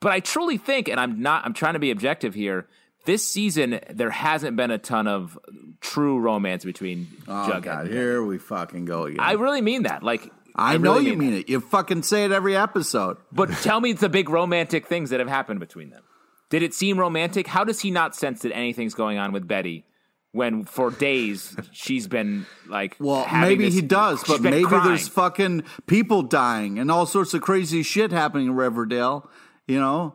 but 0.00 0.12
I 0.12 0.20
truly 0.20 0.58
think, 0.58 0.88
and 0.88 1.00
I'm 1.00 1.22
not, 1.22 1.44
I'm 1.46 1.54
trying 1.54 1.72
to 1.74 1.78
be 1.78 1.90
objective 1.90 2.34
here. 2.34 2.66
This 3.06 3.26
season, 3.26 3.80
there 3.90 4.10
hasn't 4.10 4.56
been 4.56 4.70
a 4.70 4.78
ton 4.78 5.06
of 5.06 5.38
true 5.80 6.18
romance 6.18 6.64
between 6.64 7.06
Oh, 7.28 7.32
Jughead. 7.50 7.62
God, 7.62 7.84
and 7.86 7.94
here 7.94 8.22
we 8.24 8.38
fucking 8.38 8.84
go 8.86 9.04
again. 9.04 9.20
I 9.20 9.32
really 9.32 9.60
mean 9.60 9.82
that. 9.84 10.02
Like, 10.02 10.30
I, 10.54 10.76
know 10.78 10.94
really 10.94 11.10
you 11.10 11.16
mean 11.16 11.32
it. 11.34 11.48
You 11.48 11.60
fucking 11.60 12.02
say 12.02 12.24
it 12.24 12.32
every 12.32 12.56
episode. 12.56 13.16
But 13.32 13.50
tell 13.50 13.80
me 13.80 13.92
the 13.92 14.08
big 14.08 14.28
romantic 14.28 14.86
things 14.86 15.10
that 15.10 15.18
have 15.20 15.28
happened 15.28 15.60
between 15.60 15.90
them. 15.90 16.02
Did 16.50 16.62
it 16.62 16.74
seem 16.74 16.98
romantic? 16.98 17.46
How 17.48 17.64
does 17.64 17.80
he 17.80 17.90
not 17.90 18.14
sense 18.14 18.42
that 18.42 18.52
anything's 18.54 18.94
going 18.94 19.18
on 19.18 19.32
with 19.32 19.48
Betty 19.48 19.84
when 20.30 20.64
for 20.64 20.90
days 20.90 21.56
she's 21.72 22.06
been 22.06 22.46
like 22.68 22.96
Well, 23.00 23.26
maybe 23.32 23.64
this- 23.64 23.74
he 23.74 23.82
does, 23.82 24.22
but 24.24 24.40
maybe 24.42 24.64
crying. 24.64 24.88
there's 24.88 25.08
fucking 25.08 25.64
people 25.86 26.22
dying 26.22 26.78
and 26.78 26.90
all 26.90 27.06
sorts 27.06 27.34
of 27.34 27.42
crazy 27.42 27.82
shit 27.82 28.12
happening 28.12 28.46
in 28.48 28.54
Riverdale, 28.54 29.28
you 29.66 29.78
know, 29.80 30.14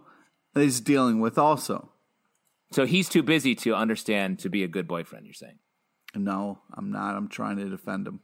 that 0.53 0.61
he's 0.61 0.80
dealing 0.82 1.20
with 1.20 1.38
also. 1.38 1.91
so 2.72 2.86
he's 2.86 3.10
too 3.10 3.24
busy 3.24 3.56
to 3.56 3.74
understand 3.76 4.40
to 4.40 4.49
be 4.49 4.64
a 4.64 4.68
good 4.68 4.88
boyfriend. 4.88 5.26
You're 5.26 5.34
saying? 5.34 5.57
No, 6.16 6.60
I'm 6.74 6.91
not. 6.91 7.16
I'm 7.16 7.28
trying 7.28 7.57
to 7.57 7.66
defend 7.70 8.07
him. 8.07 8.20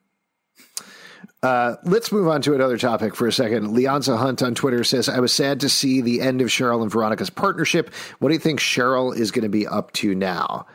Uh, 1.44 1.76
let's 1.84 2.12
move 2.12 2.28
on 2.28 2.42
to 2.44 2.54
another 2.54 2.78
topic 2.78 3.16
for 3.16 3.28
a 3.28 3.32
second. 3.32 3.68
Leonza 3.76 4.18
Hunt 4.18 4.42
on 4.42 4.56
Twitter 4.56 4.84
says, 4.84 5.08
I 5.10 5.20
was 5.20 5.32
sad 5.34 5.60
to 5.62 5.70
see 5.70 6.02
the 6.02 6.22
end 6.22 6.42
of 6.42 6.48
Cheryl 6.48 6.82
and 6.82 6.92
Veronica's 6.92 7.30
partnership. 7.30 7.94
What 8.20 8.30
do 8.30 8.34
you 8.34 8.40
think 8.40 8.60
Cheryl 8.60 9.16
is 9.16 9.32
going 9.32 9.44
to 9.44 9.50
be 9.50 9.68
up 9.68 9.92
to 9.94 10.16
now? 10.16 10.68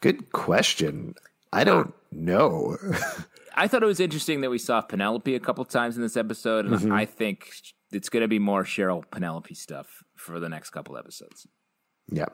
Good 0.00 0.32
question. 0.32 1.14
I 1.52 1.64
don't 1.64 1.92
know. 2.12 2.76
I 3.54 3.68
thought 3.68 3.82
it 3.82 3.86
was 3.86 4.00
interesting 4.00 4.40
that 4.40 4.50
we 4.50 4.58
saw 4.58 4.80
Penelope 4.80 5.34
a 5.34 5.40
couple 5.40 5.64
times 5.64 5.96
in 5.96 6.02
this 6.02 6.16
episode, 6.16 6.64
and 6.66 6.74
Mm-hmm. 6.76 6.92
I 6.92 7.04
think 7.04 7.52
it's 7.92 8.08
going 8.08 8.22
to 8.22 8.28
be 8.28 8.38
more 8.38 8.64
Cheryl 8.64 9.04
Penelope 9.10 9.54
stuff 9.54 10.02
for 10.16 10.40
the 10.40 10.48
next 10.48 10.70
couple 10.70 10.96
episodes. 10.96 11.46
Yeah. 12.10 12.26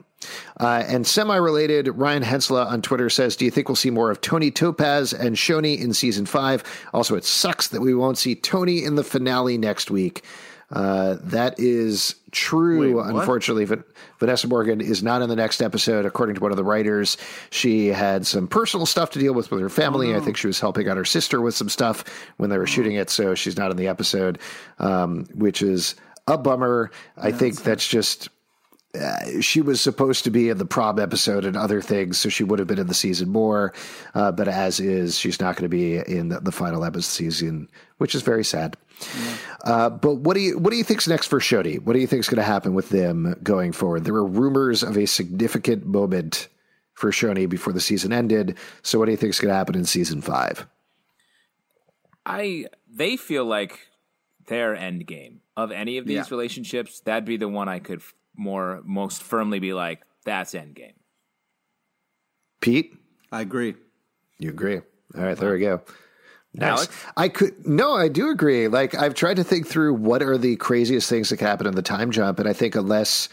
Uh, 0.59 0.83
and 0.87 1.07
semi 1.07 1.37
related, 1.37 1.89
Ryan 1.89 2.23
Hensla 2.23 2.67
on 2.67 2.83
Twitter 2.83 3.11
says, 3.11 3.37
Do 3.37 3.45
you 3.45 3.51
think 3.51 3.69
we'll 3.69 3.77
see 3.77 3.91
more 3.91 4.11
of 4.11 4.21
Toni 4.21 4.51
Topaz 4.51 5.13
and 5.13 5.37
Choni 5.37 5.79
in 5.81 5.93
season 5.93 6.27
five? 6.27 6.65
Also, 6.93 7.17
it 7.17 7.25
sucks 7.25 7.69
that 7.69 7.81
we 7.81 7.95
won't 7.95 8.19
see 8.19 8.35
Toni 8.35 8.83
in 8.83 8.95
the 8.95 9.05
finale 9.05 9.59
next 9.59 9.91
week. 9.91 10.25
Uh, 10.71 11.17
that 11.21 11.61
is 11.61 12.17
true. 12.33 13.01
Wait. 13.01 13.15
Unfortunately, 13.15 13.65
Van- 13.65 13.85
Vanessa 14.19 14.49
Morgan 14.49 14.81
is 14.81 15.01
not 15.01 15.23
in 15.23 15.29
the 15.29 15.37
next 15.37 15.61
episode. 15.61 16.05
According 16.05 16.35
to 16.37 16.41
one 16.41 16.51
of 16.51 16.57
the 16.57 16.65
writers, 16.65 17.17
she 17.51 17.89
had 17.89 18.27
some 18.27 18.49
personal 18.49 18.85
stuff 18.85 19.11
to 19.11 19.21
deal 19.21 19.33
with 19.33 19.51
with 19.51 19.61
her 19.61 19.69
family. 19.69 20.13
Oh. 20.13 20.17
I 20.17 20.21
think 20.21 20.37
she 20.37 20.49
was 20.49 20.59
helping 20.59 20.89
out 20.89 20.97
her 20.97 21.05
sister 21.05 21.41
with 21.41 21.55
some 21.55 21.69
stuff 21.69 22.05
when 22.39 22.51
they 22.51 22.59
were 22.59 22.67
shooting 22.67 22.97
it, 22.97 23.11
so 23.11 23.37
she's 23.37 23.57
not 23.57 23.71
in 23.71 23.77
the 23.77 23.87
episode, 23.87 24.41
um, 24.81 25.27
which 25.35 25.63
is 25.63 25.95
a 26.27 26.37
bummer. 26.37 26.91
I 27.17 27.31
think 27.31 27.63
that's 27.63 27.87
just 27.87 28.29
uh, 28.97 29.41
she 29.41 29.61
was 29.61 29.81
supposed 29.81 30.25
to 30.25 30.31
be 30.31 30.49
in 30.49 30.59
the 30.59 30.65
prom 30.67 30.99
episode 30.99 31.45
and 31.45 31.57
other 31.57 31.81
things, 31.83 32.19
so 32.19 32.29
she 32.29 32.45
would 32.45 32.59
have 32.59 32.69
been 32.69 32.79
in 32.79 32.87
the 32.87 32.95
season 32.95 33.29
more. 33.29 33.73
Uh, 34.15 34.33
but 34.33 34.49
as 34.49 34.81
is, 34.81 35.19
she's 35.19 35.41
not 35.41 35.57
going 35.57 35.65
to 35.65 35.69
be 35.69 35.97
in 35.99 36.29
the, 36.31 36.41
the 36.41 36.53
final 36.53 36.85
episode 36.85 37.11
season, 37.11 37.69
which 37.99 38.15
is 38.15 38.23
very 38.23 38.45
sad. 38.45 38.77
Uh, 39.65 39.91
but 39.91 40.15
what 40.17 40.35
do 40.35 40.41
you 40.41 40.59
what 40.59 40.71
do 40.71 40.77
you 40.77 40.85
think's 40.85 41.07
next 41.07 41.27
for 41.27 41.39
Choni? 41.39 41.81
What 41.83 41.93
do 41.93 41.99
you 41.99 42.07
think's 42.07 42.29
going 42.29 42.39
to 42.39 42.43
happen 42.43 42.73
with 42.75 42.89
them 42.89 43.37
going 43.43 43.73
forward? 43.73 44.05
There 44.05 44.15
were 44.15 44.25
rumors 44.27 44.83
of 44.83 44.97
a 44.97 45.07
significant 45.07 45.85
moment 45.85 46.49
for 46.95 47.11
Choni 47.11 47.47
before 47.49 47.75
the 47.75 47.81
season 47.81 48.13
ended. 48.13 48.57
So 48.83 48.99
what 48.99 49.05
do 49.05 49.11
you 49.11 49.19
think's 49.19 49.39
going 49.39 49.51
to 49.51 49.55
happen 49.57 49.75
in 49.75 49.85
season 49.85 50.23
five? 50.23 50.67
I 52.25 52.67
they 52.91 53.17
feel 53.17 53.45
like 53.45 53.79
their 54.47 54.75
end 54.75 55.07
game 55.07 55.41
of 55.57 55.71
any 55.73 55.99
of 55.99 56.07
these 56.07 56.17
Yeah. 56.17 56.25
relationships. 56.31 57.01
That'd 57.01 57.25
be 57.25 57.37
the 57.37 57.49
one 57.49 57.69
I 57.69 57.79
could 57.79 58.03
more 58.37 58.81
most 58.85 59.23
firmly 59.23 59.59
be 59.59 59.73
like, 59.73 60.03
that's 60.25 60.55
Endgame. 60.55 60.95
Pete, 62.61 62.95
I 63.31 63.41
agree. 63.43 63.75
you 64.39 64.51
agree? 64.51 64.77
All 65.17 65.23
right, 65.23 65.37
there 65.37 65.53
we 65.53 65.61
go. 65.61 65.81
Nice. 66.55 66.69
Alex? 66.69 67.05
I 67.17 67.29
could 67.29 67.67
no, 67.67 67.95
I 67.95 68.09
do 68.09 68.31
agree. 68.31 68.67
Like 68.69 68.95
I've 68.95 69.15
tried 69.15 69.37
to 69.37 69.45
think 69.45 69.67
through 69.67 69.95
what 69.95 70.23
are 70.23 70.39
the 70.39 70.57
craziest 70.57 71.09
things 71.09 71.29
that 71.29 71.37
could 71.37 71.47
happen 71.47 71.67
in 71.67 71.75
the 71.75 71.83
time 71.83 72.11
jump, 72.11 72.39
and 72.39 72.49
I 72.49 72.55
think 72.55 72.75
unless 72.77 73.29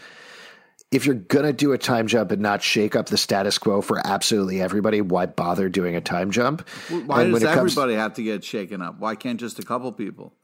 if 0.92 1.06
you're 1.06 1.14
gonna 1.14 1.52
do 1.54 1.72
a 1.72 1.78
time 1.78 2.06
jump 2.06 2.30
and 2.32 2.42
not 2.42 2.62
shake 2.62 2.94
up 2.94 3.06
the 3.06 3.16
status 3.16 3.56
quo 3.56 3.80
for 3.80 4.06
absolutely 4.06 4.60
everybody, 4.60 5.00
why 5.00 5.24
bother 5.26 5.68
doing 5.70 5.96
a 5.96 6.00
time 6.02 6.30
jump? 6.30 6.68
Why 6.90 7.22
And 7.22 7.32
does 7.32 7.42
when 7.42 7.50
it 7.50 7.54
comes- 7.54 7.72
everybody 7.72 7.94
have 7.94 8.14
to 8.14 8.22
get 8.22 8.44
shaken 8.44 8.82
up? 8.82 8.98
Why 9.00 9.14
can't 9.14 9.40
just 9.40 9.58
a 9.58 9.62
couple 9.62 9.90
people? 9.92 10.34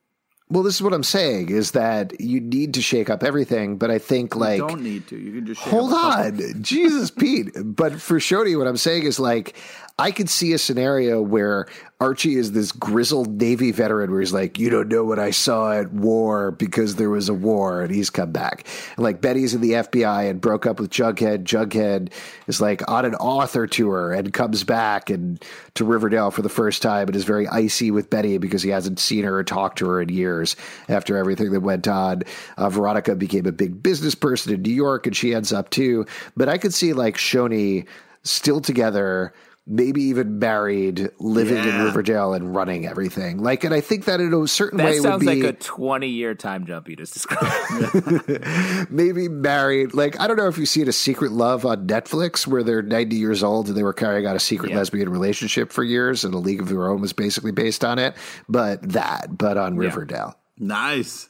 Well, 0.50 0.64
this 0.64 0.74
is 0.74 0.82
what 0.82 0.92
I'm 0.92 1.04
saying 1.04 1.50
is 1.50 1.70
that 1.72 2.20
you 2.20 2.40
need 2.40 2.74
to 2.74 2.82
shake 2.82 3.08
up 3.08 3.22
everything, 3.22 3.76
but 3.76 3.88
I 3.90 3.98
think 3.98 4.34
like 4.34 4.58
you 4.58 4.66
don't 4.66 4.82
need 4.82 5.06
to. 5.08 5.16
You 5.16 5.32
can 5.34 5.46
just 5.46 5.62
shake 5.62 5.70
Hold 5.70 5.92
on, 5.92 6.40
Jesus, 6.62 7.10
Pete. 7.10 7.50
But 7.54 8.00
for 8.00 8.18
Choni, 8.18 8.58
what 8.58 8.66
I'm 8.66 8.76
saying 8.76 9.04
is 9.04 9.20
like, 9.20 9.54
I 10.00 10.12
could 10.12 10.30
see 10.30 10.54
a 10.54 10.58
scenario 10.58 11.20
where 11.20 11.66
Archie 12.00 12.36
is 12.36 12.52
this 12.52 12.72
grizzled 12.72 13.38
Navy 13.38 13.70
veteran 13.70 14.10
where 14.10 14.20
he's 14.20 14.32
like, 14.32 14.58
You 14.58 14.70
don't 14.70 14.88
know 14.88 15.04
what 15.04 15.18
I 15.18 15.30
saw 15.30 15.72
at 15.72 15.92
war 15.92 16.52
because 16.52 16.96
there 16.96 17.10
was 17.10 17.28
a 17.28 17.34
war, 17.34 17.82
and 17.82 17.94
he's 17.94 18.08
come 18.08 18.32
back. 18.32 18.66
And 18.96 19.04
like 19.04 19.20
Betty's 19.20 19.52
in 19.52 19.60
the 19.60 19.72
FBI 19.72 20.30
and 20.30 20.40
broke 20.40 20.64
up 20.64 20.80
with 20.80 20.88
Jughead. 20.88 21.44
Jughead 21.44 22.12
is 22.46 22.62
like 22.62 22.90
on 22.90 23.04
an 23.04 23.14
author 23.16 23.66
tour 23.66 24.14
and 24.14 24.32
comes 24.32 24.64
back 24.64 25.10
and 25.10 25.44
to 25.74 25.84
Riverdale 25.84 26.30
for 26.30 26.40
the 26.40 26.48
first 26.48 26.80
time 26.80 27.06
and 27.08 27.14
is 27.14 27.24
very 27.24 27.46
icy 27.46 27.90
with 27.90 28.08
Betty 28.08 28.38
because 28.38 28.62
he 28.62 28.70
hasn't 28.70 28.98
seen 28.98 29.24
her 29.24 29.40
or 29.40 29.44
talked 29.44 29.80
to 29.80 29.86
her 29.86 30.00
in 30.00 30.08
years 30.08 30.56
after 30.88 31.18
everything 31.18 31.52
that 31.52 31.60
went 31.60 31.86
on. 31.86 32.22
Uh, 32.56 32.70
Veronica 32.70 33.14
became 33.14 33.44
a 33.44 33.52
big 33.52 33.82
business 33.82 34.14
person 34.14 34.54
in 34.54 34.62
New 34.62 34.72
York 34.72 35.06
and 35.06 35.14
she 35.14 35.34
ends 35.34 35.52
up 35.52 35.68
too. 35.68 36.06
But 36.38 36.48
I 36.48 36.56
could 36.56 36.72
see 36.72 36.94
like 36.94 37.18
Choni 37.18 37.86
still 38.22 38.60
together, 38.60 39.32
maybe 39.66 40.02
even 40.04 40.38
married, 40.38 41.10
living 41.20 41.58
in 41.58 41.84
Riverdale 41.84 42.32
and 42.32 42.54
running 42.54 42.86
everything. 42.86 43.38
Like, 43.42 43.62
and 43.62 43.72
I 43.72 43.80
think 43.80 44.06
that 44.06 44.20
in 44.20 44.32
a 44.32 44.48
certain 44.48 44.78
That 44.78 44.84
way 44.86 45.00
would 45.00 45.20
be 45.20 45.26
like 45.26 45.54
a 45.54 45.56
20 45.56 46.08
year 46.08 46.34
time 46.34 46.66
jump 46.66 46.88
you 46.88 46.96
just 46.96 47.12
described. 47.14 48.90
maybe 48.90 49.28
married. 49.28 49.94
Like, 49.94 50.18
I 50.18 50.26
don't 50.26 50.36
know 50.36 50.48
if 50.48 50.58
you've 50.58 50.68
seen 50.68 50.88
A 50.88 50.92
Secret 50.92 51.30
Love 51.30 51.64
on 51.64 51.86
Netflix 51.86 52.46
where 52.46 52.62
they're 52.62 52.82
90 52.82 53.16
years 53.16 53.42
old 53.42 53.68
and 53.68 53.76
they 53.76 53.82
were 53.82 53.92
carrying 53.92 54.26
out 54.26 54.34
a 54.34 54.40
secret 54.40 54.70
Yeah. 54.70 54.78
lesbian 54.78 55.08
relationship 55.08 55.70
for 55.72 55.84
years 55.84 56.24
and 56.24 56.34
A 56.34 56.38
League 56.38 56.60
of 56.60 56.68
Their 56.68 56.88
Own 56.88 57.00
was 57.00 57.12
basically 57.12 57.52
based 57.52 57.84
on 57.84 57.98
it. 57.98 58.16
But 58.48 58.82
that, 58.92 59.36
but 59.38 59.56
on 59.56 59.76
Riverdale. 59.76 60.36
Nice. 60.58 61.28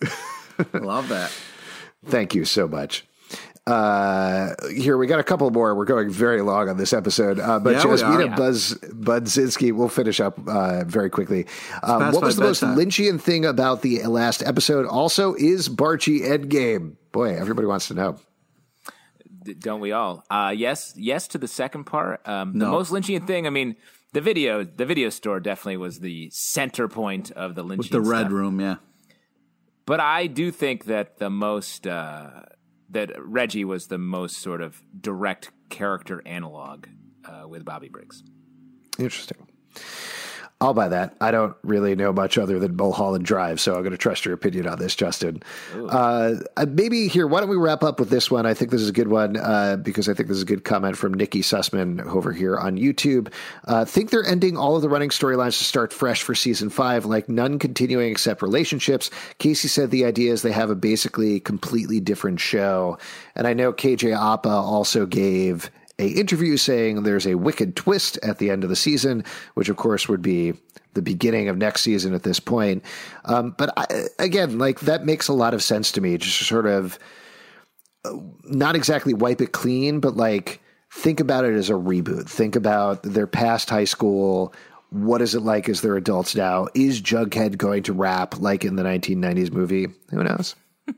Love 0.72 1.08
that. 1.08 1.30
Thank 2.06 2.34
you 2.34 2.44
so 2.44 2.68
much. 2.68 3.04
Uh, 3.68 4.54
here 4.72 4.96
we 4.96 5.06
got 5.06 5.20
a 5.20 5.22
couple 5.24 5.50
more. 5.50 5.74
We're 5.74 5.84
going 5.84 6.08
very 6.10 6.40
long 6.40 6.68
on 6.70 6.76
this 6.78 6.92
episode, 6.94 7.38
uh, 7.38 7.58
but 7.58 7.74
Yeah, 7.74 7.84
we 7.86 7.90
Jasmina 7.96 8.32
are. 8.32 8.36
Buzz 8.36 8.74
Budzinski, 8.74 9.72
we'll 9.72 9.88
finish 9.90 10.20
up 10.20 10.38
uh, 10.48 10.84
very 10.84 11.10
quickly. 11.10 11.46
Um, 11.82 12.12
what 12.12 12.22
was 12.22 12.36
my 12.38 12.42
the 12.44 12.48
most 12.48 12.60
bedtime. 12.62 12.78
Lynchian 12.78 13.20
thing 13.20 13.44
about 13.44 13.82
the 13.82 14.02
last 14.06 14.42
episode? 14.42 14.86
Also, 14.86 15.34
is 15.34 15.68
Barchi 15.68 16.20
Endgame? 16.22 16.94
Boy, 17.12 17.36
everybody 17.36 17.66
wants 17.66 17.88
to 17.88 17.94
know. 17.94 18.18
D- 19.44 19.54
Don't 19.54 19.80
we 19.80 19.92
all? 19.92 20.24
Uh, 20.30 20.54
yes, 20.56 20.94
yes 20.96 21.28
to 21.28 21.38
the 21.38 21.48
second 21.48 21.84
part. 21.84 22.26
Um, 22.26 22.58
The 22.58 22.66
most 22.66 22.90
Lynchian 22.90 23.26
thing. 23.26 23.46
I 23.46 23.50
mean, 23.50 23.76
the 24.14 24.22
video, 24.22 24.64
the 24.64 24.86
video 24.86 25.10
store 25.10 25.40
definitely 25.40 25.76
was 25.76 26.00
the 26.00 26.30
center 26.32 26.88
point 26.88 27.30
of 27.32 27.54
the 27.54 27.62
Lynchian. 27.64 27.78
With 27.78 27.90
the 27.90 28.00
red 28.00 28.20
stuff. 28.20 28.32
room, 28.32 28.60
yeah. 28.60 28.76
But 29.84 30.00
I 30.00 30.26
do 30.26 30.50
think 30.50 30.84
that 30.86 31.18
the 31.18 31.30
most 31.30 31.86
uh, 31.86 32.42
that 32.90 33.10
Reggie 33.18 33.64
was 33.64 33.88
the 33.88 33.98
most 33.98 34.38
sort 34.38 34.60
of 34.60 34.82
direct 34.98 35.50
character 35.68 36.22
analog 36.26 36.86
uh, 37.24 37.46
with 37.46 37.64
Bobby 37.64 37.88
Briggs. 37.88 38.22
Interesting. 38.98 39.46
I'll 40.60 40.74
buy 40.74 40.88
that. 40.88 41.14
I 41.20 41.30
don't 41.30 41.56
really 41.62 41.94
know 41.94 42.12
much 42.12 42.36
other 42.36 42.58
than 42.58 42.74
Mulholland 42.74 43.24
Drive, 43.24 43.60
so 43.60 43.74
I'm 43.74 43.82
going 43.82 43.92
to 43.92 43.98
trust 43.98 44.24
your 44.24 44.34
opinion 44.34 44.66
on 44.66 44.76
this, 44.80 44.96
Justin. 44.96 45.40
Uh, 45.72 46.34
uh, 46.56 46.66
maybe 46.68 47.06
here, 47.06 47.28
why 47.28 47.38
don't 47.38 47.48
we 47.48 47.56
wrap 47.56 47.84
up 47.84 48.00
with 48.00 48.10
this 48.10 48.28
one? 48.28 48.44
I 48.44 48.54
think 48.54 48.72
this 48.72 48.80
is 48.80 48.88
a 48.88 48.92
good 48.92 49.06
one 49.06 49.36
uh, 49.36 49.76
because 49.76 50.08
I 50.08 50.14
think 50.14 50.28
this 50.28 50.36
is 50.36 50.42
a 50.42 50.46
good 50.46 50.64
comment 50.64 50.96
from 50.96 51.14
Nikki 51.14 51.42
Sussman 51.42 52.04
over 52.06 52.32
here 52.32 52.56
on 52.56 52.76
YouTube. 52.76 53.32
Uh, 53.66 53.84
think 53.84 54.10
they're 54.10 54.26
ending 54.26 54.56
all 54.56 54.74
of 54.74 54.82
the 54.82 54.88
running 54.88 55.10
storylines 55.10 55.58
to 55.58 55.64
start 55.64 55.92
fresh 55.92 56.22
for 56.22 56.34
season 56.34 56.70
five, 56.70 57.04
like 57.04 57.28
none 57.28 57.60
continuing 57.60 58.10
except 58.10 58.42
relationships. 58.42 59.10
Casey 59.38 59.68
said 59.68 59.92
the 59.92 60.06
idea 60.06 60.32
is 60.32 60.42
they 60.42 60.50
have 60.50 60.70
a 60.70 60.74
basically 60.74 61.38
completely 61.38 62.00
different 62.00 62.40
show. 62.40 62.98
And 63.36 63.46
I 63.46 63.54
know 63.54 63.72
KJ 63.72 64.12
Appa 64.12 64.48
also 64.48 65.06
gave 65.06 65.70
a 65.98 66.06
interview 66.06 66.56
saying 66.56 67.02
there's 67.02 67.26
a 67.26 67.34
wicked 67.34 67.76
twist 67.76 68.18
at 68.22 68.38
the 68.38 68.50
end 68.50 68.64
of 68.64 68.70
the 68.70 68.76
season, 68.76 69.24
which 69.54 69.68
of 69.68 69.76
course 69.76 70.08
would 70.08 70.22
be 70.22 70.54
the 70.94 71.02
beginning 71.02 71.48
of 71.48 71.56
next 71.56 71.82
season 71.82 72.14
at 72.14 72.22
this 72.22 72.40
point. 72.40 72.84
Um, 73.24 73.54
but 73.56 73.72
I, 73.76 74.06
again, 74.18 74.58
like 74.58 74.80
that 74.80 75.04
makes 75.04 75.28
a 75.28 75.32
lot 75.32 75.54
of 75.54 75.62
sense 75.62 75.92
to 75.92 76.00
me. 76.00 76.16
Just 76.18 76.38
sort 76.46 76.66
of 76.66 76.98
uh, 78.04 78.12
not 78.44 78.76
exactly 78.76 79.14
wipe 79.14 79.40
it 79.40 79.52
clean, 79.52 80.00
but 80.00 80.16
like 80.16 80.60
think 80.92 81.20
about 81.20 81.44
it 81.44 81.54
as 81.54 81.70
a 81.70 81.74
reboot. 81.74 82.28
Think 82.28 82.56
about 82.56 83.02
their 83.02 83.26
past 83.26 83.70
high 83.70 83.84
school. 83.84 84.54
What 84.90 85.20
is 85.20 85.34
it 85.34 85.40
like 85.40 85.68
as 85.68 85.82
they're 85.82 85.96
adults 85.96 86.34
now? 86.34 86.68
Is 86.74 87.02
Jughead 87.02 87.58
going 87.58 87.82
to 87.84 87.92
rap 87.92 88.38
like 88.38 88.64
in 88.64 88.76
the 88.76 88.82
1990s 88.82 89.52
movie? 89.52 89.88
Who 90.10 90.24
knows? 90.24 90.54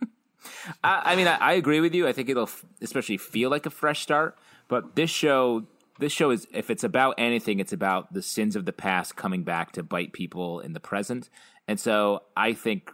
I, 0.84 1.02
I 1.12 1.16
mean, 1.16 1.26
I, 1.26 1.36
I 1.36 1.52
agree 1.54 1.80
with 1.80 1.94
you. 1.94 2.06
I 2.06 2.12
think 2.12 2.28
it'll 2.28 2.44
f- 2.44 2.64
especially 2.80 3.16
feel 3.16 3.50
like 3.50 3.66
a 3.66 3.70
fresh 3.70 4.00
start. 4.00 4.38
But 4.70 4.94
this 4.94 5.10
show, 5.10 5.66
this 5.98 6.12
show 6.12 6.30
is 6.30 6.46
if 6.54 6.70
it's 6.70 6.84
about 6.84 7.16
anything, 7.18 7.58
it's 7.58 7.72
about 7.72 8.14
the 8.14 8.22
sins 8.22 8.54
of 8.54 8.64
the 8.64 8.72
past 8.72 9.16
coming 9.16 9.42
back 9.42 9.72
to 9.72 9.82
bite 9.82 10.12
people 10.12 10.60
in 10.60 10.72
the 10.74 10.80
present. 10.80 11.28
And 11.66 11.78
so 11.78 12.22
I 12.36 12.52
think 12.52 12.92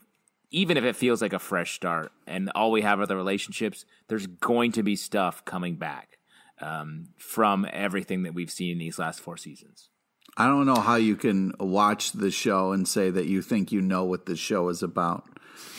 even 0.51 0.79
if 0.79 0.85
it 0.85 0.97
feels 0.97 1.21
like 1.21 1.35
a 1.35 1.39
fresh 1.39 1.75
start 1.75 2.13
and 2.27 2.51
all 2.55 2.71
we 2.71 2.81
have 2.81 2.99
are 2.99 3.07
the 3.07 3.15
relationships, 3.15 3.85
there's 4.09 4.27
going 4.27 4.73
to 4.73 4.83
be 4.83 4.97
stuff 4.97 5.45
coming 5.45 5.77
back 5.77 6.17
um, 6.63 7.09
from 7.19 7.67
everything 7.71 8.23
that 8.23 8.33
we've 8.33 8.51
seen 8.51 8.73
in 8.73 8.79
these 8.79 8.99
last 8.99 9.21
four 9.21 9.37
seasons. 9.37 9.91
I 10.39 10.47
don't 10.47 10.65
know 10.65 10.81
how 10.81 10.97
you 10.97 11.15
can 11.15 11.53
watch 11.61 12.13
the 12.13 12.31
show 12.31 12.73
and 12.73 12.89
say 12.89 13.11
that 13.11 13.27
you 13.27 13.43
think 13.43 13.71
you 13.71 13.83
know 13.83 14.05
what 14.05 14.25
the 14.25 14.37
show 14.37 14.71
is 14.71 14.83
about. 14.83 15.25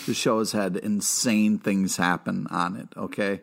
The 0.05 0.13
show 0.13 0.37
has 0.39 0.51
had 0.51 0.77
insane 0.77 1.57
things 1.57 1.97
happen 1.97 2.45
on 2.51 2.75
it, 2.75 2.89
okay? 2.95 3.41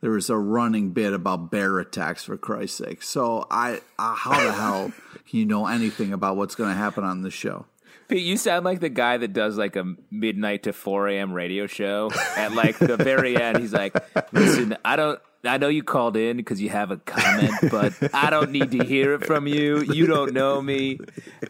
There 0.00 0.10
was 0.10 0.28
a 0.28 0.36
running 0.36 0.90
bit 0.90 1.12
about 1.12 1.50
bear 1.50 1.78
attacks 1.78 2.24
for 2.24 2.36
Christ's 2.36 2.78
sake. 2.78 3.02
So 3.02 3.46
I, 3.50 3.80
uh, 3.98 4.14
how 4.14 4.38
the 4.44 4.52
hell 4.52 4.92
can 5.28 5.38
you 5.38 5.46
know 5.46 5.66
anything 5.66 6.12
about 6.12 6.36
what's 6.36 6.54
going 6.54 6.70
to 6.70 6.76
happen 6.76 7.04
on 7.04 7.22
the 7.22 7.30
show? 7.30 7.66
Pete, 8.08 8.22
you 8.22 8.36
sound 8.36 8.64
like 8.64 8.80
the 8.80 8.90
guy 8.90 9.16
that 9.16 9.32
does 9.32 9.56
like 9.56 9.76
a 9.76 9.94
midnight 10.10 10.64
to 10.64 10.72
4 10.72 11.08
a.m. 11.08 11.32
radio 11.32 11.66
show. 11.66 12.10
At 12.36 12.52
like 12.52 12.78
the 12.78 12.96
very 12.96 13.40
end, 13.40 13.58
he's 13.58 13.72
like, 13.72 13.94
listen, 14.32 14.76
I 14.84 14.96
don't. 14.96 15.20
I 15.46 15.58
know 15.58 15.68
you 15.68 15.82
called 15.82 16.16
in 16.16 16.38
because 16.38 16.60
you 16.60 16.70
have 16.70 16.90
a 16.90 16.96
comment, 16.96 17.52
but 17.70 18.14
I 18.14 18.30
don't 18.30 18.50
need 18.50 18.70
to 18.70 18.82
hear 18.82 19.12
it 19.12 19.26
from 19.26 19.46
you. 19.46 19.82
You 19.82 20.06
don't 20.06 20.32
know 20.32 20.60
me. 20.60 20.98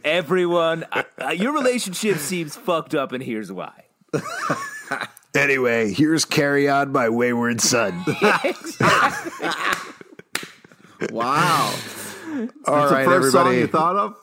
Everyone, 0.05 0.85
I, 0.91 1.05
I, 1.19 1.33
your 1.33 1.53
relationship 1.53 2.19
seems 2.19 2.57
fucked 2.57 2.97
up, 2.97 3.13
and 3.13 3.23
here's 3.23 3.53
why. 3.53 3.85
Anyway, 5.35 5.93
here's 5.93 6.25
Carry 6.25 6.69
On, 6.69 6.93
My 6.93 7.09
Wayward 7.09 7.61
Son. 7.61 8.05
Wow. 11.11 11.75
All 12.67 12.77
That's 12.77 12.93
right, 12.93 13.05
the 13.05 13.11
first 13.11 13.33
song 13.33 13.47
everybody. 13.49 13.59
you 13.59 13.67
thought 13.67 13.97
of? 13.97 14.17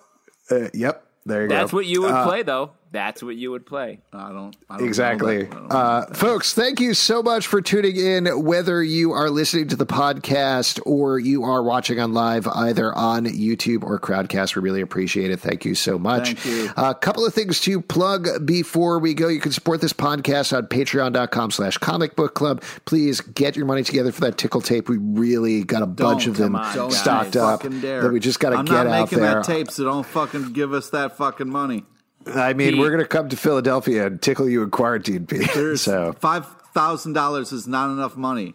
Uh, 0.50 0.70
yep, 0.74 1.06
there 1.26 1.44
you 1.44 1.48
That's 1.48 1.58
go. 1.60 1.64
That's 1.64 1.74
what 1.74 1.86
you 1.86 2.02
would 2.02 2.24
play, 2.24 2.42
though. 2.44 2.72
That's 2.94 3.24
what 3.24 3.38
you 3.38 3.52
would 3.52 3.66
play. 3.66 4.02
I 4.12 4.34
don't, 4.34 4.54
I 4.70 4.74
don't 4.74 4.82
know 4.82 4.86
Exactly. 4.88 5.44
that. 5.44 5.54
I 5.54 5.56
don't 5.60 5.72
Uh, 5.72 6.06
folks, 6.08 6.54
thank 6.54 6.82
you 6.82 6.94
so 6.94 7.24
much 7.24 7.48
for 7.48 7.62
tuning 7.62 7.96
in. 7.96 8.26
Whether 8.44 8.84
you 8.84 9.14
are 9.14 9.30
listening 9.30 9.70
to 9.70 9.78
the 9.78 9.86
podcast 9.86 10.78
or 10.86 11.18
you 11.18 11.44
are 11.46 11.64
watching 11.64 12.02
on 12.02 12.14
live, 12.14 12.50
either 12.50 12.94
on 12.94 13.28
YouTube 13.28 13.84
or 13.84 13.98
Crowdcast, 13.98 14.58
we 14.58 14.62
really 14.62 14.82
appreciate 14.82 15.32
it. 15.32 15.40
Thank 15.40 15.64
you 15.64 15.74
so 15.74 15.98
much. 15.98 16.34
Thank 16.34 16.46
you. 16.46 16.70
A 16.76 16.94
couple 16.94 17.26
of 17.26 17.34
things 17.34 17.62
to 17.62 17.80
plug 17.80 18.46
before 18.46 19.00
we 19.00 19.14
go. 19.14 19.30
You 19.30 19.40
can 19.40 19.54
support 19.54 19.80
this 19.80 19.94
podcast 19.94 20.56
on 20.56 20.68
patreon.com 20.68 21.52
slash 21.52 21.78
comic 21.78 22.18
book 22.18 22.36
club. 22.36 22.62
Please 22.84 23.22
get 23.22 23.56
your 23.56 23.66
money 23.68 23.84
together 23.84 24.12
for 24.12 24.20
that 24.22 24.38
tickle 24.38 24.60
tape. 24.60 24.90
We 24.90 24.98
really 24.98 25.64
got 25.64 25.82
a 25.82 25.88
bunch 25.88 26.24
Don't, 26.26 26.32
of 26.32 26.38
them 26.38 26.54
come 26.56 26.82
on, 26.82 26.92
stocked 26.92 27.36
you 27.36 27.42
up 27.42 27.62
that 27.64 28.10
we 28.12 28.20
just 28.20 28.42
got 28.42 28.50
to 28.50 28.58
I'm 28.58 28.66
get 28.66 28.74
not 28.74 28.88
out 28.88 29.02
making 29.06 29.20
there. 29.20 29.36
that 29.36 29.46
tape, 29.46 29.72
so 29.72 29.86
don't 29.86 30.06
fucking 30.06 30.52
give 30.52 30.74
us 30.74 30.90
that 30.90 31.16
fucking 31.16 31.48
money. 31.50 31.86
I 32.28 32.54
mean, 32.54 32.72
Pete. 32.72 32.80
we're 32.80 32.90
going 32.90 33.02
to 33.04 33.08
come 33.08 33.30
to 33.30 33.38
Philadelphia 33.38 34.08
and 34.08 34.22
tickle 34.22 34.48
you 34.50 34.64
in 34.64 34.70
quarantine, 34.72 35.26
Pete. 35.26 35.50
So, 35.80 36.14
five 36.20 36.46
thousand 36.74 37.14
dollars 37.14 37.52
is 37.52 37.68
not 37.68 37.90
enough 37.92 38.16
money. 38.16 38.54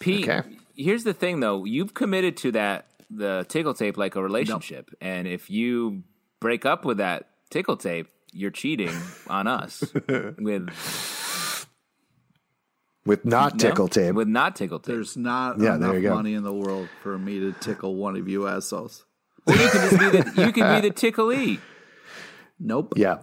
Pete, 0.00 0.28
Okay. 0.28 0.48
here's 0.74 1.04
the 1.04 1.14
thing, 1.14 1.40
though. 1.40 1.64
You've 1.64 1.94
committed 1.94 2.36
to 2.38 2.52
that 2.52 2.86
the 3.10 3.46
tickle 3.48 3.72
tape 3.74 3.96
like 3.96 4.16
a 4.16 4.22
relationship, 4.22 4.90
and 5.00 5.26
if 5.28 5.48
you 5.50 6.02
break 6.40 6.66
up 6.66 6.84
with 6.84 6.98
that 6.98 7.28
tickle 7.50 7.76
tape, 7.76 8.08
you're 8.32 8.50
cheating 8.50 8.90
on 9.28 9.46
us 9.46 9.82
with 10.38 10.68
with 13.04 13.24
not 13.24 13.54
no? 13.54 13.58
tickle 13.58 13.88
tape. 13.88 14.14
With 14.14 14.28
not 14.28 14.56
tickle 14.56 14.78
tape. 14.80 14.94
There's 14.94 15.16
not 15.16 15.60
Yeah, 15.60 15.76
enough 15.76 15.94
you 16.02 16.10
money 16.10 16.34
in 16.34 16.42
the 16.42 16.52
world 16.52 16.88
for 17.02 17.16
me 17.18 17.38
to 17.40 17.52
tickle 17.52 17.94
one 17.94 18.16
of 18.16 18.28
you 18.28 18.46
assholes. 18.48 19.04
Well, 19.46 19.56
you 19.56 19.68
can 19.70 19.90
just 19.90 19.98
be 20.00 20.08
the 20.10 20.46
you 20.46 20.52
can 20.52 20.80
be 20.82 20.88
the 20.88 20.94
ticklee. 20.94 21.60
Nope. 22.58 22.94
Yeah. 22.96 23.18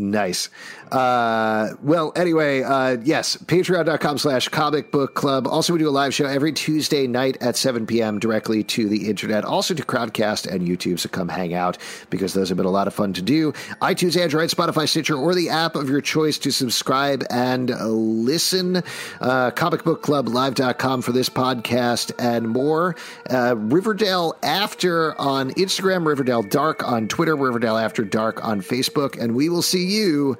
Nice. 0.00 0.48
Uh, 0.90 1.74
well, 1.82 2.12
anyway, 2.16 2.62
uh, 2.62 2.96
yes, 3.02 3.36
patreon.com 3.36 4.18
slash 4.18 4.48
comic 4.48 4.90
book 4.90 5.14
club. 5.14 5.46
Also, 5.46 5.74
we 5.74 5.78
do 5.78 5.88
a 5.88 5.90
live 5.90 6.14
show 6.14 6.24
every 6.24 6.52
Tuesday 6.52 7.06
night 7.06 7.36
at 7.42 7.54
7 7.54 7.86
p.m. 7.86 8.18
directly 8.18 8.64
to 8.64 8.88
the 8.88 9.08
internet, 9.08 9.44
also 9.44 9.74
to 9.74 9.82
Crowdcast 9.84 10.50
and 10.50 10.66
YouTube. 10.66 10.98
So 10.98 11.08
come 11.10 11.28
hang 11.28 11.52
out 11.54 11.76
because 12.08 12.32
those 12.32 12.48
have 12.48 12.56
been 12.56 12.66
a 12.66 12.70
lot 12.70 12.86
of 12.86 12.94
fun 12.94 13.12
to 13.12 13.22
do. 13.22 13.52
iTunes, 13.82 14.20
Android, 14.20 14.48
Spotify, 14.48 14.88
Stitcher, 14.88 15.16
or 15.16 15.34
the 15.34 15.50
app 15.50 15.76
of 15.76 15.88
your 15.90 16.00
choice 16.00 16.38
to 16.38 16.50
subscribe 16.50 17.24
and 17.30 17.68
listen. 17.70 18.76
uh, 19.20 19.50
comicbookclublive.com 19.50 21.02
for 21.02 21.12
this 21.12 21.28
podcast 21.28 22.10
and 22.18 22.48
more. 22.48 22.96
Uh, 23.28 23.54
Riverdale 23.56 24.36
After 24.42 25.18
on 25.20 25.50
Instagram, 25.50 26.06
Riverdale 26.06 26.42
Dark 26.42 26.86
on 26.88 27.06
Twitter, 27.06 27.36
Riverdale 27.36 27.76
After 27.76 28.02
Dark 28.02 28.42
on 28.44 28.62
Facebook, 28.62 29.20
and 29.20 29.34
we 29.34 29.48
will 29.48 29.62
see 29.62 29.89
you 29.90 30.38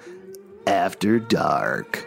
after 0.66 1.18
dark. 1.18 2.06